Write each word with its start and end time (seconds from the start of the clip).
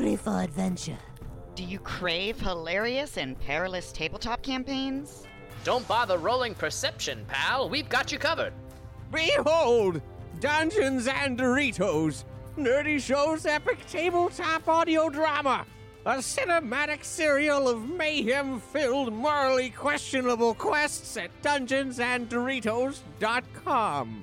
Hungry 0.00 0.16
for 0.16 0.40
adventure? 0.40 0.96
Do 1.54 1.62
you 1.62 1.78
crave 1.78 2.40
hilarious 2.40 3.18
and 3.18 3.38
perilous 3.38 3.92
tabletop 3.92 4.42
campaigns? 4.42 5.26
Don't 5.62 5.86
bother 5.86 6.16
rolling 6.16 6.54
perception, 6.54 7.26
pal. 7.28 7.68
We've 7.68 7.90
got 7.90 8.10
you 8.10 8.18
covered. 8.18 8.54
Behold! 9.12 10.00
Dungeons 10.40 11.06
and 11.06 11.38
Doritos! 11.38 12.24
Nerdy 12.56 12.98
Show's 12.98 13.44
epic 13.44 13.76
tabletop 13.90 14.66
audio 14.66 15.10
drama! 15.10 15.66
A 16.06 16.16
cinematic 16.16 17.04
serial 17.04 17.68
of 17.68 17.86
mayhem 17.86 18.58
filled, 18.58 19.12
morally 19.12 19.68
questionable 19.68 20.54
quests 20.54 21.18
at 21.18 21.28
dungeonsanddoritos.com. 21.42 24.22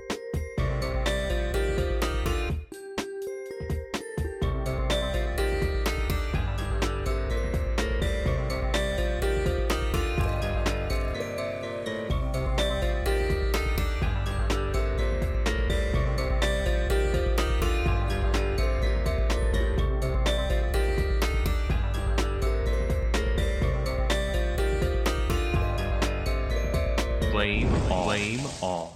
Flame 27.41 27.73
on. 27.73 28.03
Flame 28.05 28.45
on. 28.61 28.89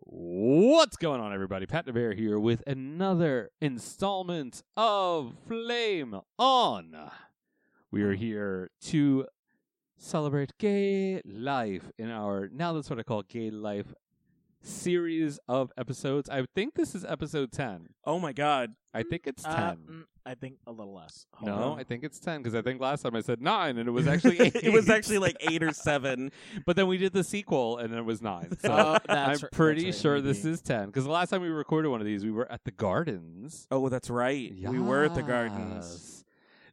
What's 0.00 0.98
going 0.98 1.22
on, 1.22 1.32
everybody? 1.32 1.64
Pat 1.64 1.86
DeVere 1.86 2.14
here 2.14 2.38
with 2.38 2.62
another 2.66 3.48
installment 3.62 4.62
of 4.76 5.32
Flame 5.48 6.20
On. 6.38 7.10
We 7.90 8.02
are 8.02 8.12
here 8.12 8.68
to 8.88 9.24
celebrate 9.96 10.58
gay 10.58 11.22
life 11.24 11.90
in 11.96 12.10
our 12.10 12.50
now 12.52 12.74
that's 12.74 12.90
what 12.90 12.98
I 12.98 13.02
call 13.04 13.22
gay 13.22 13.50
life 13.50 13.94
series 14.66 15.38
of 15.48 15.72
episodes. 15.78 16.28
I 16.28 16.44
think 16.54 16.74
this 16.74 16.94
is 16.94 17.04
episode 17.04 17.52
10. 17.52 17.88
Oh 18.04 18.18
my 18.18 18.32
god. 18.32 18.72
I 18.94 19.02
think 19.02 19.26
it's 19.26 19.42
10. 19.42 19.52
Uh, 19.52 19.74
mm, 19.90 20.04
I 20.24 20.34
think 20.34 20.56
a 20.66 20.72
little 20.72 20.94
less. 20.94 21.26
Hold 21.34 21.48
no, 21.50 21.62
on. 21.72 21.78
I 21.78 21.84
think 21.84 22.02
it's 22.02 22.18
10 22.18 22.38
because 22.42 22.54
I 22.54 22.62
think 22.62 22.80
last 22.80 23.02
time 23.02 23.14
I 23.14 23.20
said 23.20 23.40
9 23.42 23.76
and 23.78 23.88
it 23.88 23.92
was 23.92 24.06
actually 24.08 24.40
8. 24.40 24.56
it 24.56 24.72
was 24.72 24.88
actually 24.88 25.18
like 25.18 25.36
eight 25.40 25.62
or 25.62 25.72
seven. 25.72 26.32
But 26.66 26.76
then 26.76 26.86
we 26.86 26.96
did 26.96 27.12
the 27.12 27.22
sequel 27.22 27.78
and 27.78 27.94
it 27.94 28.04
was 28.04 28.22
9. 28.22 28.58
So 28.60 28.72
Oh, 28.72 28.98
I'm 29.08 29.38
r- 29.42 29.48
pretty 29.52 29.84
that's 29.84 29.96
right, 29.98 30.02
sure 30.02 30.20
this 30.20 30.44
is 30.44 30.60
10 30.62 30.86
because 30.86 31.04
the 31.04 31.10
last 31.10 31.30
time 31.30 31.42
we 31.42 31.48
recorded 31.48 31.88
one 31.90 32.00
of 32.00 32.06
these, 32.06 32.24
we 32.24 32.30
were 32.32 32.50
at 32.50 32.64
the 32.64 32.70
Gardens. 32.72 33.66
Oh, 33.70 33.88
that's 33.88 34.10
right. 34.10 34.52
We 34.58 34.78
were 34.80 35.04
at 35.04 35.14
the 35.14 35.22
gardens. 35.22 36.24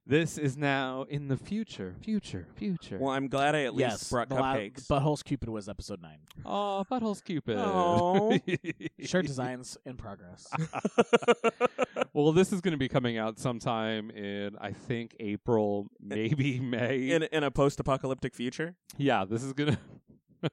Yes. 0.05 0.35
This 0.35 0.37
is 0.37 0.57
now 0.57 1.05
in 1.09 1.27
the 1.29 1.37
future, 1.37 1.95
future, 2.01 2.47
future. 2.55 2.97
Well, 2.99 3.11
I'm 3.11 3.27
glad 3.29 3.55
I 3.55 3.63
at 3.63 3.73
least 3.73 3.89
yes, 3.89 4.09
brought 4.09 4.27
the 4.29 4.35
la- 4.35 4.55
cupcakes. 4.55 4.85
Buttholes 4.87 5.23
Cupid 5.23 5.47
was 5.49 5.69
episode 5.69 6.01
nine. 6.01 6.19
Oh, 6.45 6.83
buttholes 6.91 7.23
Cupid. 7.23 7.57
Oh. 7.57 8.37
Shirt 9.05 9.25
designs 9.25 9.77
in 9.85 9.95
progress. 9.95 10.47
well, 12.13 12.31
this 12.33 12.51
is 12.51 12.61
going 12.61 12.73
to 12.73 12.77
be 12.77 12.89
coming 12.89 13.17
out 13.17 13.39
sometime 13.39 14.09
in 14.11 14.57
I 14.59 14.71
think 14.71 15.15
April, 15.19 15.87
maybe 16.01 16.59
May. 16.59 17.11
in 17.11 17.23
in 17.23 17.43
a 17.43 17.51
post-apocalyptic 17.51 18.35
future. 18.35 18.75
yeah, 18.97 19.23
this 19.25 19.43
is 19.43 19.53
going 19.53 19.71
to 19.73 19.79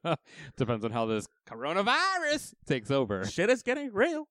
depends 0.56 0.84
on 0.84 0.90
how 0.90 1.06
this 1.06 1.26
coronavirus 1.48 2.54
takes 2.66 2.90
over. 2.90 3.24
Shit 3.24 3.50
is 3.50 3.62
getting 3.62 3.92
real. 3.92 4.28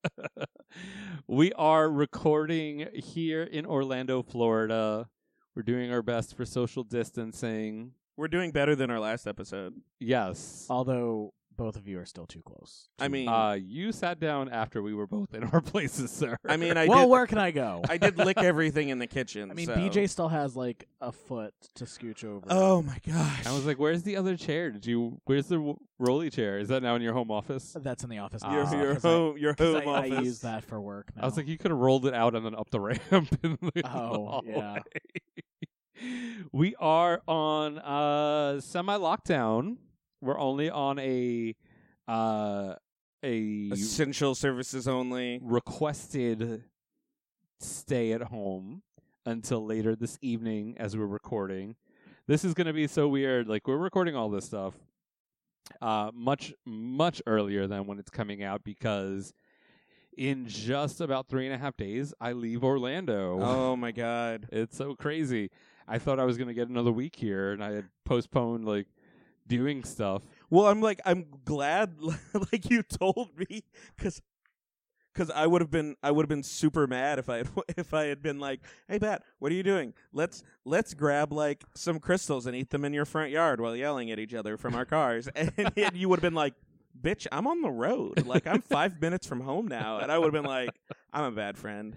we 1.28 1.52
are 1.54 1.90
recording 1.90 2.88
here 2.94 3.44
in 3.44 3.66
Orlando, 3.66 4.24
Florida. 4.24 5.08
We're 5.56 5.64
doing 5.64 5.92
our 5.92 6.02
best 6.02 6.36
for 6.36 6.46
social 6.46 6.84
distancing. 6.84 7.92
We're 8.18 8.28
doing 8.28 8.52
better 8.52 8.76
than 8.76 8.92
our 8.92 9.00
last 9.00 9.28
episode. 9.28 9.74
Yes. 10.00 10.66
Although 10.70 11.34
both 11.60 11.76
of 11.76 11.88
you 11.88 12.00
are 12.00 12.06
still 12.06 12.26
too 12.26 12.42
close. 12.42 12.88
I 13.00 13.10
mean, 13.10 13.28
Uh, 13.28 13.52
you 13.54 13.92
sat 13.92 14.20
down 14.20 14.48
after 14.50 14.82
we 14.82 14.94
were 14.94 15.06
both 15.06 15.34
in 15.34 15.44
our 15.44 15.60
places, 15.74 16.10
sir. 16.10 16.38
I 16.48 16.56
mean, 16.56 16.78
I 16.78 16.88
well, 16.88 17.02
did. 17.02 17.10
where 17.10 17.28
can 17.28 17.38
I 17.38 17.52
go? 17.52 17.82
I 17.90 17.98
did 17.98 18.18
lick 18.18 18.38
everything 18.52 18.88
in 18.90 18.98
the 18.98 19.08
kitchen. 19.08 19.52
I 19.52 19.54
mean, 19.54 19.66
so- 19.68 19.76
BJ 19.76 20.10
still 20.10 20.30
has 20.30 20.56
like 20.56 20.88
a 21.02 21.12
foot 21.12 21.54
to 21.76 21.84
scooch 21.84 22.24
over. 22.24 22.48
Oh 22.50 22.82
my 22.82 22.98
gosh! 23.06 23.46
I 23.46 23.52
was 23.52 23.66
like, 23.66 23.78
"Where's 23.78 24.04
the 24.04 24.16
other 24.16 24.36
chair? 24.38 24.72
Did 24.72 24.86
you? 24.86 25.20
Where's 25.26 25.48
the 25.48 25.56
w- 25.56 25.78
rolly 26.00 26.30
chair? 26.30 26.60
Is 26.60 26.70
that 26.70 26.82
now 26.82 26.96
in 26.96 27.02
your 27.02 27.14
home 27.14 27.30
office?" 27.30 27.76
that's 27.80 28.04
in 28.06 28.10
the 28.10 28.20
office. 28.20 28.42
Ah. 28.44 28.52
now, 28.52 28.72
your 28.72 28.82
your 28.86 28.94
'cause 28.96 29.06
I- 29.06 29.10
home 29.10 29.38
your 29.38 29.54
'cause 29.54 29.84
home 29.84 29.90
I, 29.94 30.00
I 30.00 30.06
use 30.22 30.40
that 30.42 30.64
for 30.64 30.80
work. 30.82 31.12
Now. 31.16 31.24
I 31.24 31.26
was 31.26 31.36
like, 31.38 31.48
you 31.48 31.58
could 31.58 31.72
have 31.72 31.80
rolled 31.80 32.06
it 32.06 32.14
out 32.14 32.36
and 32.36 32.46
then 32.46 32.56
up 32.56 32.70
the 32.70 32.80
ramp. 32.88 33.02
In 33.44 33.58
the 33.62 33.82
Oh, 33.86 34.42
yeah. 34.46 34.54
hallway. 34.62 34.82
we 36.54 36.76
are 36.80 37.22
on 37.28 37.78
uh 37.80 38.62
semi 38.62 38.98
lockdown. 38.98 39.78
We're 40.22 40.40
only 40.40 40.70
on 40.70 41.00
a 41.00 41.56
uh 42.08 42.76
a 43.24 43.70
essential 43.72 44.36
services 44.36 44.88
only. 44.88 45.40
requested 45.44 46.64
stay 47.60 48.14
at 48.14 48.24
home 48.24 48.82
until 49.26 49.66
later 49.66 49.96
this 49.96 50.18
evening 50.22 50.76
as 50.78 50.96
we're 50.96 51.06
recording. 51.06 51.76
This 52.28 52.46
is 52.46 52.54
going 52.54 52.68
to 52.68 52.74
be 52.74 52.88
so 52.88 53.08
weird. 53.08 53.48
Like 53.48 53.68
we're 53.68 53.78
recording 53.78 54.16
all 54.16 54.30
this 54.30 54.46
stuff 54.46 54.74
uh 55.82 56.10
much 56.14 56.52
much 56.66 57.22
earlier 57.28 57.68
than 57.68 57.86
when 57.86 58.00
it's 58.00 58.10
coming 58.10 58.42
out 58.44 58.64
because 58.64 59.34
in 60.18 60.48
just 60.48 61.00
about 61.00 61.28
three 61.28 61.46
and 61.46 61.54
a 61.54 61.58
half 61.58 61.78
days 61.78 62.14
I 62.20 62.34
leave 62.34 62.64
Orlando. 62.64 63.40
Oh 63.42 63.76
my 63.76 63.92
god! 63.92 64.48
It's 64.52 64.76
so 64.76 64.96
crazy. 64.96 65.52
I 65.88 65.98
thought 66.00 66.20
I 66.20 66.26
was 66.26 66.38
going 66.38 66.48
to 66.48 66.54
get 66.54 66.70
another 66.70 66.92
week 66.92 67.16
here 67.16 67.52
and 67.52 67.64
I 67.64 67.72
had 67.74 67.86
postponed 68.06 68.66
like 68.66 68.88
doing 69.50 69.84
stuff. 69.84 70.22
Well, 70.50 70.68
I'm 70.68 70.80
like 70.80 71.02
I'm 71.04 71.26
glad 71.44 71.96
like 72.52 72.70
you 72.70 72.84
told 72.84 73.32
me 73.38 73.64
because 73.98 74.22
because 75.14 75.30
I 75.32 75.48
would 75.48 75.60
have 75.60 75.72
been 75.72 75.98
I 76.02 76.12
would 76.12 76.24
have 76.24 76.30
been 76.30 76.44
super 76.44 76.88
mad 76.88 77.20
if 77.20 77.30
I 77.30 77.38
had 77.38 77.50
if 77.78 77.94
I 77.94 78.06
had 78.06 78.22
been 78.22 78.40
like, 78.40 78.62
hey 78.88 79.00
Pat, 79.00 79.24
what 79.40 79.52
are 79.52 79.56
you 79.56 79.64
doing? 79.64 79.94
Let's 80.14 80.44
let's 80.64 80.94
grab 80.94 81.34
like 81.34 81.64
some 81.76 82.00
crystals 82.00 82.46
and 82.46 82.56
eat 82.56 82.70
them 82.70 82.86
in 82.86 82.94
your 82.94 83.06
front 83.06 83.32
yard 83.32 83.60
while 83.60 83.76
yelling 83.76 84.12
at 84.12 84.20
each 84.20 84.34
other 84.34 84.56
from 84.56 84.76
our 84.76 84.86
cars, 84.86 85.28
and, 85.36 85.52
and 85.58 85.96
you 85.96 86.08
would 86.08 86.20
have 86.20 86.24
been 86.24 86.34
like. 86.34 86.54
Bitch, 87.00 87.28
I'm 87.32 87.48
on 87.48 87.62
the 87.62 87.70
road. 87.70 88.26
Like 88.26 88.46
I'm 88.48 88.62
five 88.62 89.00
minutes 89.00 89.26
from 89.26 89.40
home 89.42 89.68
now, 89.68 90.00
and 90.00 90.12
I 90.12 90.18
would 90.18 90.34
have 90.34 90.44
been 90.44 90.50
like, 90.50 90.72
"I'm 91.14 91.24
a 91.24 91.32
bad 91.32 91.58
friend." 91.58 91.96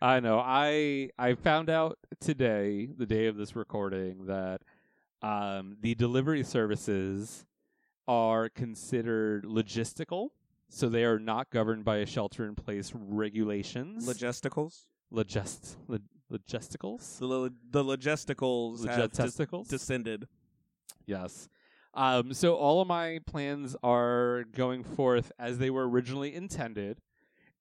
I 0.00 0.20
know. 0.20 0.38
I 0.38 1.08
I 1.18 1.34
found 1.34 1.68
out 1.68 1.98
today, 2.20 2.86
the 2.96 3.06
day 3.06 3.26
of 3.26 3.36
this 3.36 3.56
recording, 3.56 4.26
that 4.26 4.60
um, 5.22 5.76
the 5.80 5.94
delivery 5.94 6.42
services 6.42 7.46
are 8.08 8.48
considered 8.48 9.44
logistical, 9.44 10.28
so 10.68 10.88
they 10.88 11.04
are 11.04 11.18
not 11.18 11.50
governed 11.50 11.84
by 11.84 11.98
a 11.98 12.06
shelter-in-place 12.06 12.92
regulations. 12.94 14.06
Logisticals. 14.08 14.82
Logist, 15.12 15.76
log, 15.88 16.02
logisticals. 16.32 17.18
The 17.18 17.26
lo- 17.26 17.50
the 17.70 17.84
logisticals 17.84 18.86
have 18.86 19.10
Logisticals? 19.12 19.68
descended. 19.68 20.26
Yes. 21.06 21.48
Um, 21.94 22.34
so 22.34 22.54
all 22.56 22.82
of 22.82 22.88
my 22.88 23.20
plans 23.26 23.74
are 23.82 24.44
going 24.54 24.84
forth 24.84 25.32
as 25.38 25.58
they 25.58 25.70
were 25.70 25.88
originally 25.88 26.34
intended, 26.34 27.00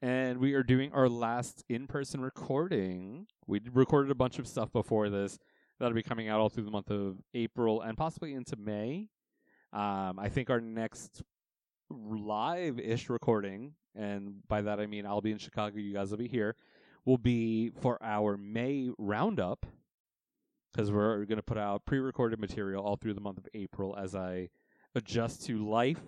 and 0.01 0.39
we 0.39 0.53
are 0.55 0.63
doing 0.63 0.91
our 0.91 1.07
last 1.07 1.63
in-person 1.69 2.21
recording. 2.21 3.27
We 3.47 3.61
recorded 3.71 4.11
a 4.11 4.15
bunch 4.15 4.39
of 4.39 4.47
stuff 4.47 4.73
before 4.73 5.09
this 5.09 5.39
that'll 5.79 5.95
be 5.95 6.03
coming 6.03 6.29
out 6.29 6.39
all 6.39 6.49
through 6.49 6.65
the 6.65 6.71
month 6.71 6.89
of 6.91 7.17
April 7.33 7.81
and 7.81 7.97
possibly 7.97 8.33
into 8.33 8.55
May. 8.55 9.09
Um, 9.73 10.19
I 10.19 10.29
think 10.29 10.49
our 10.49 10.61
next 10.61 11.23
live-ish 11.89 13.09
recording, 13.09 13.73
and 13.95 14.47
by 14.47 14.61
that 14.61 14.79
I 14.79 14.85
mean 14.85 15.05
I'll 15.05 15.21
be 15.21 15.31
in 15.31 15.37
Chicago. 15.37 15.77
You 15.77 15.93
guys 15.93 16.11
will 16.11 16.17
be 16.17 16.27
here. 16.27 16.55
Will 17.05 17.17
be 17.17 17.71
for 17.81 18.01
our 18.01 18.37
May 18.37 18.89
roundup 18.97 19.65
because 20.71 20.91
we're 20.91 21.25
going 21.25 21.37
to 21.37 21.43
put 21.43 21.57
out 21.57 21.85
pre-recorded 21.85 22.39
material 22.39 22.83
all 22.83 22.95
through 22.95 23.13
the 23.13 23.21
month 23.21 23.37
of 23.37 23.47
April 23.53 23.95
as 23.97 24.15
I 24.15 24.49
adjust 24.95 25.45
to 25.45 25.67
life 25.69 26.01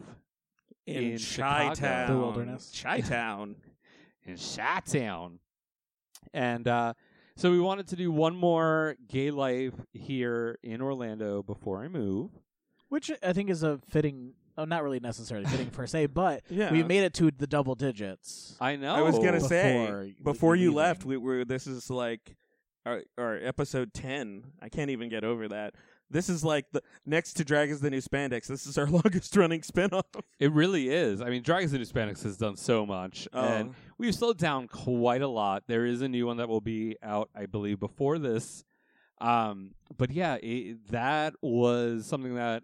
In, 0.85 1.03
in 1.03 1.11
Chi 1.11 1.17
Chicago. 1.17 1.73
Town. 1.75 2.11
The 2.11 2.17
wilderness. 2.17 2.81
Chi 2.81 3.01
Town. 3.01 3.55
in 4.27 4.37
Chi-Town. 4.37 5.39
And 6.33 6.67
uh, 6.67 6.93
so 7.37 7.49
we 7.51 7.59
wanted 7.59 7.87
to 7.87 7.95
do 7.95 8.11
one 8.11 8.35
more 8.35 8.95
gay 9.07 9.31
life 9.31 9.73
here 9.93 10.59
in 10.63 10.81
Orlando 10.81 11.41
before 11.41 11.81
I 11.81 11.87
move. 11.87 12.31
Which 12.89 13.09
I 13.23 13.31
think 13.33 13.49
is 13.49 13.63
a 13.63 13.79
fitting, 13.89 14.33
oh, 14.57 14.65
not 14.65 14.83
really 14.83 14.99
necessarily 14.99 15.45
fitting 15.49 15.69
per 15.69 15.87
se, 15.87 16.07
but 16.07 16.41
Yeah. 16.49 16.71
we 16.71 16.83
made 16.83 17.03
it 17.03 17.13
to 17.15 17.31
the 17.31 17.47
double 17.47 17.75
digits. 17.75 18.55
I 18.59 18.75
know. 18.75 18.93
I 18.95 19.01
was 19.01 19.17
gonna 19.17 19.33
Before 19.33 19.47
say 19.49 20.05
you- 20.17 20.23
before 20.23 20.55
you 20.55 20.69
leaving. 20.69 20.75
left, 20.77 21.05
we 21.05 21.17
were. 21.17 21.45
This 21.45 21.67
is 21.67 21.89
like 21.89 22.35
our, 22.85 23.03
our 23.17 23.35
episode 23.37 23.93
ten. 23.93 24.43
I 24.61 24.69
can't 24.69 24.89
even 24.89 25.09
get 25.09 25.23
over 25.23 25.47
that. 25.49 25.73
This 26.09 26.29
is 26.29 26.43
like 26.43 26.65
the 26.71 26.81
next 27.05 27.33
to 27.33 27.43
Drag 27.43 27.69
is 27.69 27.81
the 27.81 27.89
New 27.89 27.99
Spandex. 28.01 28.47
This 28.47 28.65
is 28.65 28.77
our 28.77 28.85
longest 28.87 29.35
running 29.35 29.61
spinoff. 29.61 30.03
It 30.39 30.51
really 30.53 30.89
is. 30.89 31.21
I 31.21 31.29
mean, 31.29 31.43
Dragons 31.43 31.73
and 31.73 31.83
Hispanics 31.83 32.23
has 32.23 32.37
done 32.37 32.55
so 32.55 32.85
much, 32.85 33.27
Oh. 33.33 33.41
and 33.41 33.73
we've 33.97 34.15
slowed 34.15 34.37
down 34.37 34.67
quite 34.67 35.21
a 35.21 35.27
lot. 35.27 35.63
There 35.67 35.85
is 35.85 36.01
a 36.01 36.07
new 36.07 36.25
one 36.25 36.37
that 36.37 36.47
will 36.47 36.61
be 36.61 36.95
out, 37.03 37.29
I 37.35 37.45
believe, 37.45 37.79
before 37.79 38.19
this. 38.19 38.63
Um, 39.19 39.71
but 39.97 40.11
yeah, 40.11 40.35
it, 40.35 40.87
that 40.91 41.33
was 41.41 42.05
something 42.05 42.35
that 42.35 42.63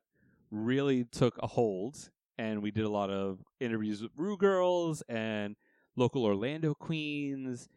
really 0.52 1.04
took 1.04 1.38
a 1.42 1.48
hold, 1.48 1.98
and 2.38 2.62
we 2.62 2.72
did 2.72 2.86
a 2.86 2.90
lot 2.90 3.10
of 3.10 3.40
interviews 3.60 4.02
with 4.02 4.12
Ru 4.16 4.38
Girls 4.38 5.02
and 5.10 5.56
local 5.96 6.24
Orlando 6.24 6.74
queens, 6.76 7.68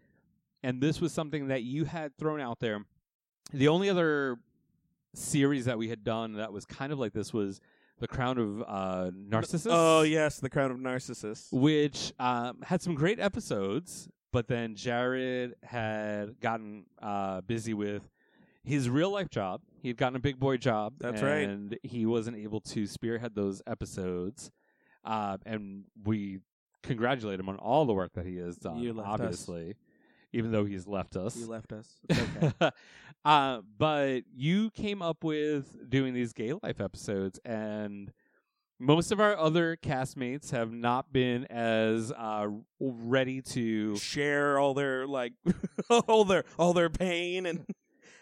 and 0.62 0.80
this 0.80 1.00
was 1.00 1.12
something 1.12 1.48
that 1.48 1.62
you 1.62 1.86
had 1.86 2.16
thrown 2.18 2.40
out 2.40 2.60
there. 2.60 2.84
The 3.52 3.68
only 3.68 3.88
other 3.88 4.36
series 5.16 5.64
that 5.64 5.78
we 5.78 5.88
had 5.88 6.04
done 6.04 6.34
that 6.34 6.52
was 6.52 6.64
kind 6.64 6.92
of 6.92 6.98
like 6.98 7.12
this 7.12 7.32
was 7.32 7.60
the 7.98 8.06
Crown 8.06 8.38
of 8.38 8.62
uh, 8.66 9.10
Narcissus. 9.14 9.68
Oh 9.70 10.02
yes, 10.02 10.38
the 10.38 10.50
Crown 10.50 10.70
of 10.70 10.78
Narcissus. 10.80 11.48
which 11.52 12.12
um, 12.18 12.58
had 12.62 12.82
some 12.82 12.94
great 12.94 13.18
episodes, 13.18 14.08
but 14.32 14.48
then 14.48 14.74
Jared 14.74 15.54
had 15.62 16.38
gotten 16.40 16.84
uh, 17.00 17.40
busy 17.40 17.72
with 17.74 18.08
his 18.64 18.90
real 18.90 19.10
life 19.10 19.30
job. 19.30 19.62
He 19.80 19.88
had 19.88 19.96
gotten 19.96 20.16
a 20.16 20.20
big 20.20 20.38
boy 20.38 20.56
job. 20.58 20.94
That's 20.98 21.22
right. 21.22 21.48
and 21.48 21.78
he 21.82 22.04
wasn't 22.04 22.36
able 22.36 22.60
to 22.62 22.86
spearhead 22.86 23.34
those 23.34 23.62
episodes. 23.66 24.50
Uh, 25.04 25.38
and 25.46 25.84
we 26.04 26.40
congratulate 26.82 27.38
him 27.38 27.48
on 27.48 27.56
all 27.56 27.84
the 27.86 27.94
work 27.94 28.12
that 28.14 28.26
he 28.26 28.36
has 28.38 28.56
done. 28.56 28.78
Left 28.92 29.08
us. 29.20 29.48
Even 30.36 30.52
though 30.52 30.66
he's 30.66 30.86
left 30.86 31.16
us. 31.16 31.34
He 31.34 31.44
left 31.44 31.72
us. 31.72 31.88
Okay. 32.12 32.70
uh, 33.24 33.60
but 33.78 34.20
you 34.34 34.70
came 34.70 35.00
up 35.00 35.24
with 35.24 35.88
doing 35.88 36.12
these 36.12 36.34
gay 36.34 36.52
life 36.62 36.80
episodes, 36.80 37.40
and 37.44 38.12
most 38.78 39.12
of 39.12 39.20
our 39.20 39.34
other 39.36 39.76
castmates 39.76 40.50
have 40.50 40.72
not 40.72 41.10
been 41.10 41.46
as 41.46 42.12
uh, 42.12 42.48
ready 42.78 43.40
to 43.40 43.96
Share 43.96 44.58
all 44.58 44.74
their 44.74 45.06
like 45.06 45.32
all 45.90 46.24
their 46.24 46.44
all 46.58 46.74
their 46.74 46.90
pain 46.90 47.46
and 47.46 47.64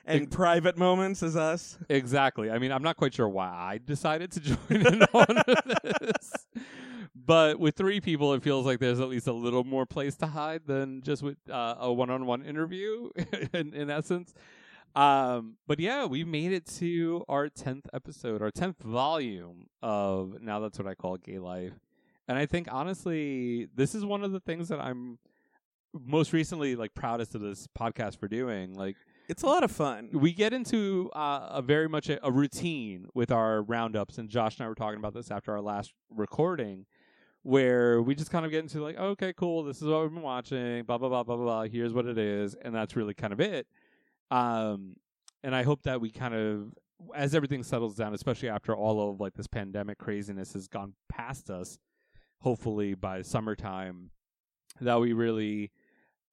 and 0.07 0.31
private 0.31 0.77
moments 0.77 1.23
as 1.23 1.37
us. 1.37 1.79
Exactly. 1.89 2.51
I 2.51 2.59
mean, 2.59 2.73
I'm 2.73 2.83
not 2.83 2.97
quite 2.97 3.15
sure 3.15 3.29
why 3.29 3.49
I 3.49 3.79
decided 3.85 4.33
to 4.33 4.41
join 4.41 4.87
in 4.87 5.03
on 5.03 5.43
this. 5.83 6.47
But 7.15 7.59
with 7.59 7.77
three 7.77 8.01
people, 8.01 8.35
it 8.35 8.43
feels 8.43 8.67
like 8.67 8.81
there's 8.81 9.01
at 9.01 9.09
least 9.09 9.27
a 9.27 9.33
little 9.33 9.65
more 9.65 9.87
place 9.87 10.15
to 10.17 10.27
hide 10.27 10.63
than 10.67 11.01
just 11.03 11.23
with 11.23 11.37
uh, 11.51 11.77
a 11.79 11.93
one-on-one 11.93 12.43
interview. 12.45 13.11
in, 13.55 13.73
in 13.73 13.91
essence, 13.91 14.35
um, 14.95 15.57
but 15.67 15.81
yeah, 15.81 16.05
we 16.07 16.23
made 16.23 16.53
it 16.53 16.67
to 16.79 17.25
our 17.29 17.49
tenth 17.49 17.89
episode, 17.93 18.43
our 18.43 18.51
tenth 18.51 18.81
volume 18.83 19.67
of 19.83 20.41
now 20.41 20.61
that's 20.61 20.79
what 20.79 20.87
I 20.87 20.95
call 20.95 21.17
gay 21.17 21.39
life. 21.39 21.73
And 22.29 22.39
I 22.39 22.47
think 22.47 22.69
honestly, 22.71 23.69
this 23.75 23.95
is 23.95 24.05
one 24.05 24.23
of 24.23 24.33
the 24.33 24.41
things 24.41 24.69
that 24.69 24.81
I'm 24.81 25.19
most 25.93 26.33
recently 26.33 26.77
like 26.77 26.95
proudest 26.95 27.35
of 27.35 27.41
this 27.41 27.67
podcast 27.79 28.19
for 28.19 28.29
doing. 28.29 28.75
Like 28.75 28.97
It's 29.27 29.43
a 29.43 29.47
lot 29.47 29.65
of 29.65 29.71
fun. 29.71 30.11
we 30.13 30.33
get 30.33 30.53
into 30.53 31.11
uh, 31.15 31.49
a 31.51 31.63
very 31.63 31.89
much 31.89 32.11
a, 32.11 32.25
a 32.27 32.31
routine 32.31 33.09
with 33.15 33.31
our 33.31 33.63
roundups, 33.63 34.19
and 34.19 34.29
Josh 34.29 34.59
and 34.59 34.67
I 34.67 34.69
were 34.69 34.75
talking 34.75 34.99
about 34.99 35.15
this 35.15 35.31
after 35.31 35.53
our 35.53 35.63
last 35.63 35.95
recording, 36.11 36.85
where 37.43 38.03
we 38.03 38.15
just 38.15 38.31
kind 38.31 38.45
of 38.45 38.51
get 38.51 38.61
into 38.61 38.83
like, 38.83 38.99
okay, 38.99 39.33
cool, 39.33 39.63
this 39.65 39.81
is 39.81 39.89
what 39.89 40.03
we've 40.03 40.13
been 40.13 40.23
watching, 40.23 40.83
blah 40.85 40.99
blah 40.99 41.09
blah 41.09 41.23
blah 41.23 41.37
blah. 41.37 41.63
Here's 41.63 41.95
what 41.95 42.07
it 42.07 42.19
is, 42.19 42.55
and 42.55 42.75
that's 42.75 42.97
really 42.97 43.15
kind 43.15 43.33
of 43.33 43.41
it. 43.41 43.67
Um, 44.31 44.97
and 45.43 45.55
I 45.55 45.63
hope 45.63 45.83
that 45.85 46.03
we 46.03 46.11
kind 46.11 46.35
of, 46.35 46.75
as 47.15 47.35
everything 47.35 47.63
settles 47.63 47.97
down, 47.97 48.13
especially 48.13 48.51
after 48.51 48.75
all 48.77 49.11
of 49.11 49.21
like 49.21 49.35
this 49.35 49.47
pandemic 49.47 49.97
craziness 49.97 50.53
has 50.53 50.69
gone 50.69 50.95
past 51.09 51.49
us, 51.49 51.79
hopefully 52.41 52.95
by 52.95 53.23
summertime, 53.23 54.11
that 54.83 55.01
we 55.01 55.15
really 55.15 55.71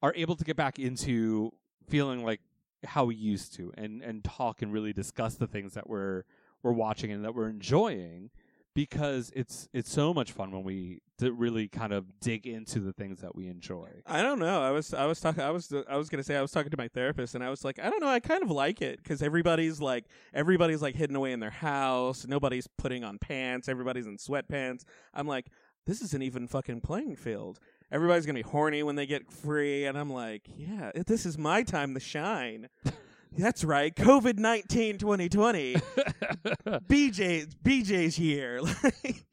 are 0.02 0.14
able 0.16 0.36
to 0.36 0.44
get 0.44 0.58
back 0.58 0.78
into 0.78 1.52
feeling 1.88 2.24
like 2.24 2.42
how 2.84 3.06
we 3.06 3.16
used 3.16 3.54
to 3.56 3.72
and 3.78 4.02
and 4.02 4.24
talk 4.24 4.62
and 4.62 4.74
really 4.74 4.94
discuss 4.94 5.36
the 5.36 5.48
things 5.48 5.74
that 5.74 5.90
we're 5.90 6.24
we're 6.64 6.72
watching 6.72 7.12
and 7.12 7.24
that 7.24 7.36
we're 7.36 7.50
enjoying 7.50 8.30
because 8.74 9.32
it's 9.36 9.68
it's 9.74 9.92
so 9.92 10.14
much 10.14 10.32
fun 10.32 10.52
when 10.52 10.64
we 10.64 11.02
really 11.20 11.68
kind 11.68 11.94
of 11.94 12.20
dig 12.20 12.48
into 12.48 12.80
the 12.80 12.94
things 12.94 13.22
that 13.22 13.36
we 13.36 13.48
enjoy. 13.48 13.90
I 14.08 14.22
don't 14.22 14.40
know. 14.40 14.62
I 14.62 14.72
was 14.72 14.94
I 14.94 15.06
was 15.06 15.20
talking 15.20 15.44
I 15.44 15.52
was 15.52 15.72
I 15.90 15.98
was 15.98 16.10
going 16.10 16.18
to 16.18 16.24
say 16.24 16.36
I 16.36 16.42
was 16.42 16.52
talking 16.52 16.72
to 16.72 16.78
my 16.78 16.88
therapist 16.88 17.36
and 17.36 17.44
I 17.44 17.50
was 17.50 17.64
like, 17.64 17.80
I 17.80 17.90
don't 17.90 18.02
know, 18.02 18.08
I 18.08 18.20
kind 18.20 18.42
of 18.42 18.50
like 18.50 18.82
it 18.82 19.04
cuz 19.04 19.22
everybody's 19.22 19.80
like 19.80 20.06
everybody's 20.34 20.82
like 20.82 20.96
hidden 20.96 21.16
away 21.16 21.32
in 21.32 21.40
their 21.40 21.52
house, 21.52 22.26
nobody's 22.26 22.68
putting 22.68 23.04
on 23.04 23.18
pants, 23.20 23.68
everybody's 23.68 24.08
in 24.08 24.18
sweatpants. 24.18 24.84
I'm 25.14 25.28
like, 25.28 25.48
this 25.86 26.02
is 26.02 26.14
an 26.14 26.22
even 26.22 26.48
fucking 26.48 26.82
playing 26.82 27.16
field. 27.16 27.60
Everybody's 27.92 28.26
going 28.26 28.36
to 28.36 28.44
be 28.44 28.50
horny 28.50 28.84
when 28.84 28.96
they 28.96 29.06
get 29.06 29.32
free 29.32 29.86
and 29.86 29.98
I'm 29.98 30.10
like, 30.10 30.44
yeah, 30.58 30.92
this 31.06 31.26
is 31.26 31.38
my 31.38 31.64
time 31.64 31.94
to 31.94 32.00
shine. 32.00 32.70
That's 33.38 33.64
right. 33.64 33.96
COVID 33.96 34.38
19 34.38 34.98
2020. 34.98 35.76
BJ's 36.66 37.56
BJ's 37.64 38.16
here. 38.16 38.62
Like 39.04 39.26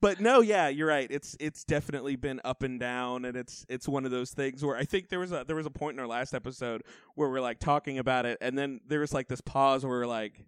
but 0.00 0.20
no, 0.20 0.40
yeah, 0.40 0.68
you're 0.68 0.88
right. 0.88 1.10
It's 1.10 1.36
it's 1.40 1.64
definitely 1.64 2.16
been 2.16 2.40
up 2.44 2.62
and 2.62 2.78
down, 2.78 3.24
and 3.24 3.36
it's 3.36 3.64
it's 3.68 3.88
one 3.88 4.04
of 4.04 4.10
those 4.10 4.30
things 4.30 4.62
where 4.62 4.76
I 4.76 4.84
think 4.84 5.08
there 5.08 5.18
was 5.18 5.32
a 5.32 5.44
there 5.46 5.56
was 5.56 5.66
a 5.66 5.70
point 5.70 5.96
in 5.96 6.00
our 6.00 6.06
last 6.06 6.34
episode 6.34 6.82
where 7.14 7.30
we're 7.30 7.40
like 7.40 7.58
talking 7.58 7.98
about 7.98 8.26
it, 8.26 8.36
and 8.42 8.58
then 8.58 8.80
there 8.86 9.00
was 9.00 9.14
like 9.14 9.28
this 9.28 9.40
pause 9.40 9.86
where 9.86 9.98
we're 9.98 10.06
like, 10.06 10.44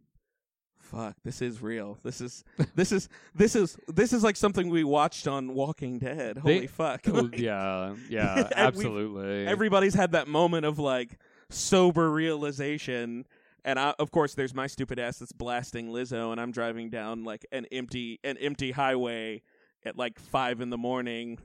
"Fuck, 0.90 1.16
this 1.24 1.42
is 1.42 1.60
real. 1.60 1.98
This 2.02 2.20
is 2.20 2.44
this 2.74 2.92
is 2.92 3.08
this 3.34 3.54
is 3.54 3.76
this 3.88 4.12
is 4.12 4.22
like 4.24 4.36
something 4.36 4.68
we 4.70 4.84
watched 4.84 5.28
on 5.28 5.54
Walking 5.54 5.98
Dead. 5.98 6.38
Holy 6.38 6.60
They- 6.60 6.66
fuck! 6.66 7.02
Oh, 7.08 7.12
Like, 7.12 7.38
yeah, 7.38 7.94
yeah, 8.08 8.48
absolutely. 8.54 9.46
Everybody's 9.46 9.94
had 9.94 10.12
that 10.12 10.28
moment 10.28 10.64
of 10.66 10.78
like 10.78 11.18
sober 11.50 12.10
realization. 12.10 13.26
And 13.64 13.78
I, 13.78 13.92
of 13.98 14.10
course, 14.10 14.34
there's 14.34 14.54
my 14.54 14.66
stupid 14.66 14.98
ass 14.98 15.18
that's 15.18 15.32
blasting 15.32 15.90
Lizzo, 15.90 16.32
and 16.32 16.40
I'm 16.40 16.52
driving 16.52 16.88
down 16.90 17.24
like 17.24 17.44
an 17.52 17.66
empty 17.70 18.18
an 18.24 18.38
empty 18.38 18.70
highway 18.70 19.42
at 19.84 19.96
like 19.98 20.18
five 20.18 20.60
in 20.60 20.70
the 20.70 20.78
morning. 20.78 21.38